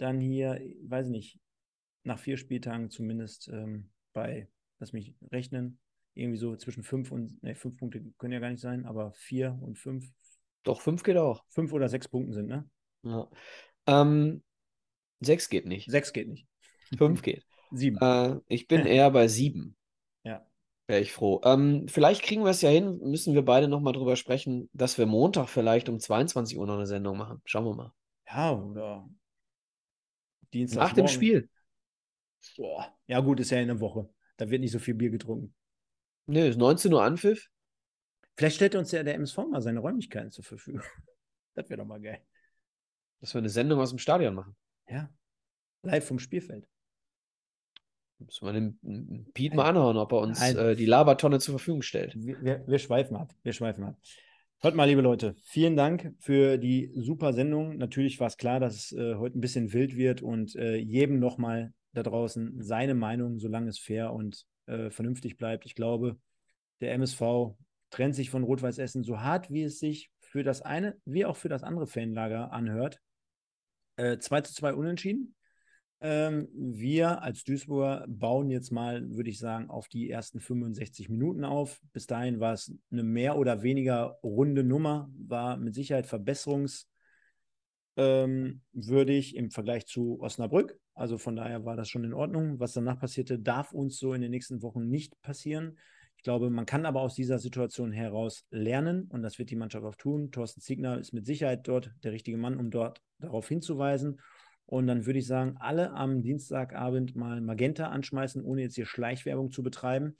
dann 0.00 0.20
hier, 0.20 0.60
weiß 0.82 1.08
nicht, 1.08 1.38
nach 2.04 2.18
vier 2.18 2.36
Spieltagen 2.36 2.90
zumindest 2.90 3.48
ähm, 3.48 3.90
bei, 4.12 4.48
lass 4.78 4.92
mich 4.92 5.14
rechnen, 5.30 5.78
irgendwie 6.14 6.38
so 6.38 6.56
zwischen 6.56 6.82
fünf 6.82 7.12
und, 7.12 7.42
ne, 7.42 7.54
fünf 7.54 7.76
Punkte 7.76 8.02
können 8.18 8.32
ja 8.32 8.40
gar 8.40 8.50
nicht 8.50 8.60
sein, 8.60 8.86
aber 8.86 9.12
vier 9.12 9.58
und 9.60 9.78
fünf. 9.78 10.10
Doch, 10.62 10.80
fünf 10.80 11.02
geht 11.02 11.16
auch. 11.16 11.44
Fünf 11.48 11.72
oder 11.72 11.88
sechs 11.88 12.08
Punkten 12.08 12.32
sind, 12.32 12.48
ne? 12.48 12.68
Ja. 13.02 13.28
Ähm, 13.86 14.42
sechs 15.20 15.48
geht 15.48 15.66
nicht. 15.66 15.90
Sechs 15.90 16.12
geht 16.12 16.28
nicht. 16.28 16.46
Fünf 16.96 17.22
geht. 17.22 17.44
Sieben. 17.70 17.98
Äh, 18.00 18.40
ich 18.48 18.66
bin 18.66 18.84
eher 18.84 19.10
bei 19.10 19.28
sieben. 19.28 19.76
Ja. 20.24 20.44
Wäre 20.88 21.00
ich 21.00 21.12
froh. 21.12 21.40
Ähm, 21.44 21.86
vielleicht 21.86 22.22
kriegen 22.22 22.42
wir 22.42 22.50
es 22.50 22.62
ja 22.62 22.68
hin, 22.68 22.98
müssen 22.98 23.34
wir 23.34 23.44
beide 23.44 23.68
nochmal 23.68 23.92
drüber 23.92 24.16
sprechen, 24.16 24.68
dass 24.72 24.98
wir 24.98 25.06
Montag 25.06 25.48
vielleicht 25.48 25.88
um 25.88 26.00
22 26.00 26.58
Uhr 26.58 26.66
noch 26.66 26.74
eine 26.74 26.86
Sendung 26.86 27.16
machen. 27.16 27.40
Schauen 27.44 27.64
wir 27.64 27.74
mal. 27.74 27.92
Ja, 28.26 28.52
oder 28.52 29.08
Dienstag. 30.52 30.80
Nach 30.80 30.92
dem 30.92 31.08
Spiel. 31.08 31.48
Boah. 32.56 32.96
Ja, 33.06 33.20
gut, 33.20 33.40
ist 33.40 33.50
ja 33.50 33.60
in 33.60 33.68
der 33.68 33.80
Woche. 33.80 34.08
Da 34.36 34.50
wird 34.50 34.60
nicht 34.60 34.72
so 34.72 34.78
viel 34.78 34.94
Bier 34.94 35.10
getrunken. 35.10 35.54
Nö, 36.26 36.46
ist 36.46 36.58
19 36.58 36.92
Uhr 36.92 37.02
Anpfiff. 37.02 37.50
Vielleicht 38.36 38.56
stellt 38.56 38.74
uns 38.74 38.92
ja 38.92 39.02
der 39.02 39.14
MSV 39.14 39.38
mal 39.50 39.60
seine 39.60 39.80
Räumlichkeiten 39.80 40.30
zur 40.30 40.44
Verfügung. 40.44 40.82
das 41.54 41.68
wäre 41.68 41.78
doch 41.78 41.86
mal 41.86 42.00
geil. 42.00 42.20
Dass 43.20 43.34
wir 43.34 43.40
eine 43.40 43.50
Sendung 43.50 43.80
aus 43.80 43.90
dem 43.90 43.98
Stadion 43.98 44.34
machen. 44.34 44.56
Ja. 44.88 45.10
Live 45.82 46.06
vom 46.06 46.18
Spielfeld. 46.18 46.66
Müssen 48.18 48.46
wir 48.46 48.52
den 48.52 49.30
Piet 49.32 49.54
mal 49.54 49.68
anhauen, 49.68 49.96
ob 49.96 50.12
er 50.12 50.18
uns 50.18 50.40
äh, 50.42 50.76
die 50.76 50.84
Labertonne 50.84 51.38
zur 51.38 51.54
Verfügung 51.54 51.80
stellt. 51.80 52.14
Wir, 52.16 52.40
wir, 52.42 52.66
wir, 52.66 52.78
schweifen 52.78 53.16
ab. 53.16 53.34
Wir 53.42 53.52
schweifen 53.52 53.84
ab. 53.84 53.96
Hört 54.62 54.74
mal, 54.74 54.84
liebe 54.84 55.00
Leute, 55.00 55.36
vielen 55.42 55.74
Dank 55.74 56.14
für 56.18 56.58
die 56.58 56.92
super 56.94 57.32
Sendung. 57.32 57.78
Natürlich 57.78 58.20
war 58.20 58.26
es 58.26 58.36
klar, 58.36 58.60
dass 58.60 58.74
es 58.74 58.92
äh, 58.92 59.14
heute 59.14 59.38
ein 59.38 59.40
bisschen 59.40 59.72
wild 59.72 59.96
wird 59.96 60.20
und 60.20 60.54
äh, 60.54 60.76
jedem 60.76 61.18
nochmal 61.18 61.72
da 61.94 62.02
draußen 62.02 62.62
seine 62.62 62.94
Meinung, 62.94 63.38
solange 63.38 63.70
es 63.70 63.78
fair 63.78 64.12
und 64.12 64.44
äh, 64.66 64.90
vernünftig 64.90 65.38
bleibt. 65.38 65.64
Ich 65.64 65.74
glaube, 65.74 66.18
der 66.82 66.92
MSV 66.92 67.54
trennt 67.88 68.14
sich 68.14 68.28
von 68.28 68.42
Rot-Weiß 68.42 68.76
Essen 68.76 69.02
so 69.02 69.20
hart, 69.20 69.50
wie 69.50 69.62
es 69.62 69.78
sich 69.78 70.10
für 70.18 70.42
das 70.42 70.60
eine 70.60 70.98
wie 71.06 71.24
auch 71.24 71.36
für 71.36 71.48
das 71.48 71.62
andere 71.62 71.86
Fanlager 71.86 72.52
anhört. 72.52 73.00
Äh, 73.96 74.18
2 74.18 74.42
zu 74.42 74.52
2 74.52 74.74
unentschieden. 74.74 75.34
Ähm, 76.02 76.48
wir 76.54 77.22
als 77.22 77.44
Duisburger 77.44 78.06
bauen 78.08 78.48
jetzt 78.50 78.70
mal, 78.70 79.10
würde 79.10 79.28
ich 79.28 79.38
sagen, 79.38 79.68
auf 79.68 79.88
die 79.88 80.08
ersten 80.08 80.40
65 80.40 81.10
Minuten 81.10 81.44
auf. 81.44 81.80
Bis 81.92 82.06
dahin 82.06 82.40
war 82.40 82.54
es 82.54 82.74
eine 82.90 83.02
mehr 83.02 83.36
oder 83.36 83.62
weniger 83.62 84.18
runde 84.22 84.64
Nummer, 84.64 85.10
war 85.18 85.58
mit 85.58 85.74
Sicherheit 85.74 86.06
verbesserungswürdig 86.06 86.86
ähm, 87.96 89.44
im 89.44 89.50
Vergleich 89.50 89.86
zu 89.86 90.20
Osnabrück. 90.20 90.78
Also 90.94 91.18
von 91.18 91.36
daher 91.36 91.66
war 91.66 91.76
das 91.76 91.90
schon 91.90 92.04
in 92.04 92.14
Ordnung. 92.14 92.60
Was 92.60 92.72
danach 92.72 92.98
passierte, 92.98 93.38
darf 93.38 93.72
uns 93.72 93.98
so 93.98 94.14
in 94.14 94.22
den 94.22 94.30
nächsten 94.30 94.62
Wochen 94.62 94.88
nicht 94.88 95.20
passieren. 95.20 95.78
Ich 96.16 96.22
glaube, 96.22 96.50
man 96.50 96.66
kann 96.66 96.84
aber 96.86 97.00
aus 97.00 97.14
dieser 97.14 97.38
Situation 97.38 97.92
heraus 97.92 98.44
lernen 98.50 99.08
und 99.10 99.22
das 99.22 99.38
wird 99.38 99.50
die 99.50 99.56
Mannschaft 99.56 99.84
auch 99.84 99.96
tun. 99.96 100.30
Thorsten 100.30 100.60
Ziegner 100.60 100.98
ist 100.98 101.12
mit 101.12 101.24
Sicherheit 101.24 101.66
dort 101.68 101.90
der 102.04 102.12
richtige 102.12 102.36
Mann, 102.36 102.58
um 102.58 102.70
dort 102.70 103.02
darauf 103.18 103.48
hinzuweisen. 103.48 104.20
Und 104.70 104.86
dann 104.86 105.04
würde 105.04 105.18
ich 105.18 105.26
sagen, 105.26 105.56
alle 105.58 105.90
am 105.90 106.22
Dienstagabend 106.22 107.16
mal 107.16 107.40
Magenta 107.40 107.88
anschmeißen, 107.88 108.40
ohne 108.44 108.62
jetzt 108.62 108.76
hier 108.76 108.86
Schleichwerbung 108.86 109.50
zu 109.50 109.64
betreiben, 109.64 110.14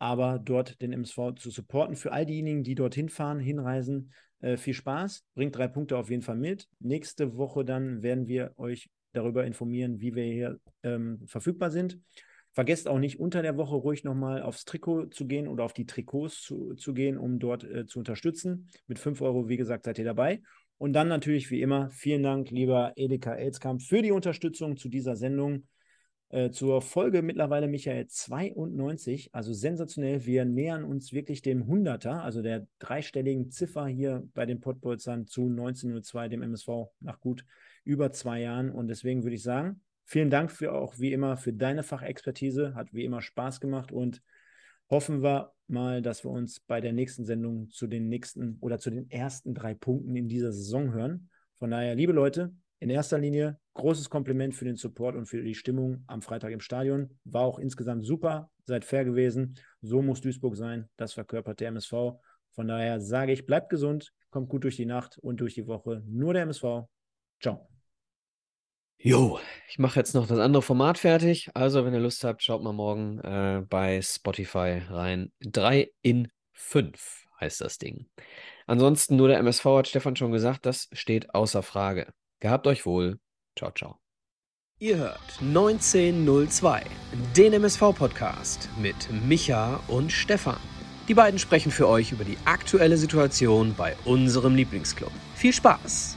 aber 0.00 0.40
dort 0.40 0.82
den 0.82 0.92
MSV 0.92 1.36
zu 1.36 1.50
supporten. 1.50 1.94
Für 1.94 2.10
all 2.10 2.26
diejenigen, 2.26 2.64
die 2.64 2.74
dorthin 2.74 3.08
fahren, 3.08 3.38
hinreisen, 3.38 4.12
äh, 4.40 4.56
viel 4.56 4.74
Spaß. 4.74 5.24
Bringt 5.36 5.56
drei 5.56 5.68
Punkte 5.68 5.96
auf 5.96 6.10
jeden 6.10 6.22
Fall 6.22 6.34
mit. 6.34 6.66
Nächste 6.80 7.36
Woche 7.36 7.64
dann 7.64 8.02
werden 8.02 8.26
wir 8.26 8.52
euch 8.56 8.90
darüber 9.12 9.46
informieren, 9.46 10.00
wie 10.00 10.16
wir 10.16 10.24
hier 10.24 10.58
ähm, 10.82 11.20
verfügbar 11.26 11.70
sind. 11.70 12.00
Vergesst 12.50 12.88
auch 12.88 12.98
nicht, 12.98 13.20
unter 13.20 13.42
der 13.42 13.56
Woche 13.56 13.76
ruhig 13.76 14.02
nochmal 14.02 14.42
aufs 14.42 14.64
Trikot 14.64 15.06
zu 15.06 15.28
gehen 15.28 15.46
oder 15.46 15.62
auf 15.62 15.72
die 15.72 15.86
Trikots 15.86 16.42
zu, 16.42 16.74
zu 16.74 16.94
gehen, 16.94 17.16
um 17.16 17.38
dort 17.38 17.62
äh, 17.62 17.86
zu 17.86 18.00
unterstützen. 18.00 18.68
Mit 18.88 18.98
5 18.98 19.20
Euro, 19.20 19.48
wie 19.48 19.56
gesagt, 19.56 19.84
seid 19.84 19.98
ihr 19.98 20.04
dabei. 20.04 20.42
Und 20.78 20.92
dann 20.92 21.08
natürlich 21.08 21.50
wie 21.50 21.62
immer, 21.62 21.90
vielen 21.90 22.22
Dank, 22.22 22.50
lieber 22.50 22.92
Edeka 22.96 23.34
Elskamp, 23.34 23.82
für 23.82 24.02
die 24.02 24.12
Unterstützung 24.12 24.76
zu 24.76 24.88
dieser 24.88 25.16
Sendung. 25.16 25.66
Äh, 26.34 26.50
zur 26.50 26.82
Folge 26.82 27.22
mittlerweile, 27.22 27.68
Michael, 27.68 28.08
92, 28.08 29.32
also 29.32 29.52
sensationell. 29.52 30.26
Wir 30.26 30.44
nähern 30.44 30.82
uns 30.82 31.12
wirklich 31.12 31.42
dem 31.42 31.68
100er, 31.68 32.22
also 32.22 32.42
der 32.42 32.66
dreistelligen 32.80 33.52
Ziffer 33.52 33.86
hier 33.86 34.28
bei 34.34 34.44
den 34.44 34.60
Pottbolzern 34.60 35.28
zu 35.28 35.42
1902, 35.42 36.28
dem 36.28 36.42
MSV, 36.42 36.88
nach 36.98 37.20
gut 37.20 37.44
über 37.84 38.10
zwei 38.10 38.40
Jahren. 38.40 38.70
Und 38.70 38.88
deswegen 38.88 39.22
würde 39.22 39.36
ich 39.36 39.44
sagen, 39.44 39.80
vielen 40.04 40.28
Dank 40.28 40.50
für 40.50 40.72
auch 40.72 40.98
wie 40.98 41.12
immer 41.12 41.36
für 41.36 41.52
deine 41.52 41.84
Fachexpertise. 41.84 42.74
Hat 42.74 42.92
wie 42.92 43.04
immer 43.04 43.22
Spaß 43.22 43.60
gemacht 43.60 43.92
und 43.92 44.20
hoffen 44.90 45.22
wir 45.22 45.53
mal, 45.68 46.02
dass 46.02 46.24
wir 46.24 46.30
uns 46.30 46.60
bei 46.60 46.80
der 46.80 46.92
nächsten 46.92 47.24
Sendung 47.24 47.70
zu 47.70 47.86
den 47.86 48.08
nächsten 48.08 48.58
oder 48.60 48.78
zu 48.78 48.90
den 48.90 49.10
ersten 49.10 49.54
drei 49.54 49.74
Punkten 49.74 50.14
in 50.16 50.28
dieser 50.28 50.52
Saison 50.52 50.92
hören. 50.92 51.30
Von 51.58 51.70
daher, 51.70 51.94
liebe 51.94 52.12
Leute, 52.12 52.52
in 52.80 52.90
erster 52.90 53.18
Linie 53.18 53.58
großes 53.74 54.10
Kompliment 54.10 54.54
für 54.54 54.64
den 54.64 54.76
Support 54.76 55.16
und 55.16 55.26
für 55.26 55.42
die 55.42 55.54
Stimmung 55.54 56.04
am 56.06 56.22
Freitag 56.22 56.52
im 56.52 56.60
Stadion. 56.60 57.18
War 57.24 57.42
auch 57.42 57.58
insgesamt 57.58 58.04
super, 58.04 58.50
seid 58.66 58.84
fair 58.84 59.04
gewesen. 59.04 59.54
So 59.80 60.02
muss 60.02 60.20
Duisburg 60.20 60.56
sein. 60.56 60.88
Das 60.96 61.12
verkörpert 61.12 61.60
der 61.60 61.68
MSV. 61.68 61.92
Von 62.52 62.68
daher 62.68 63.00
sage 63.00 63.32
ich, 63.32 63.46
bleibt 63.46 63.70
gesund, 63.70 64.12
kommt 64.30 64.48
gut 64.48 64.64
durch 64.64 64.76
die 64.76 64.86
Nacht 64.86 65.18
und 65.18 65.40
durch 65.40 65.54
die 65.54 65.66
Woche. 65.66 66.02
Nur 66.06 66.34
der 66.34 66.42
MSV. 66.42 66.86
Ciao. 67.40 67.73
Jo, 69.06 69.38
ich 69.68 69.78
mache 69.78 70.00
jetzt 70.00 70.14
noch 70.14 70.26
das 70.26 70.38
andere 70.38 70.62
Format 70.62 70.96
fertig. 70.96 71.50
Also, 71.52 71.84
wenn 71.84 71.92
ihr 71.92 72.00
Lust 72.00 72.24
habt, 72.24 72.42
schaut 72.42 72.62
mal 72.62 72.72
morgen 72.72 73.18
äh, 73.18 73.62
bei 73.68 74.00
Spotify 74.00 74.80
rein. 74.88 75.30
3 75.40 75.90
in 76.00 76.28
5 76.54 77.26
heißt 77.38 77.60
das 77.60 77.76
Ding. 77.76 78.06
Ansonsten 78.66 79.16
nur 79.16 79.28
der 79.28 79.40
MSV 79.40 79.62
hat 79.66 79.88
Stefan 79.88 80.16
schon 80.16 80.32
gesagt, 80.32 80.64
das 80.64 80.88
steht 80.92 81.34
außer 81.34 81.62
Frage. 81.62 82.14
Gehabt 82.40 82.66
euch 82.66 82.86
wohl. 82.86 83.18
Ciao, 83.58 83.72
ciao. 83.72 83.98
Ihr 84.78 84.96
hört 84.96 85.38
1902, 85.42 86.84
den 87.36 87.52
MSV-Podcast 87.52 88.70
mit 88.80 88.96
Micha 89.28 89.80
und 89.86 90.12
Stefan. 90.12 90.56
Die 91.08 91.14
beiden 91.14 91.38
sprechen 91.38 91.72
für 91.72 91.88
euch 91.88 92.12
über 92.12 92.24
die 92.24 92.38
aktuelle 92.46 92.96
Situation 92.96 93.74
bei 93.76 93.94
unserem 94.06 94.54
Lieblingsclub. 94.54 95.12
Viel 95.34 95.52
Spaß! 95.52 96.16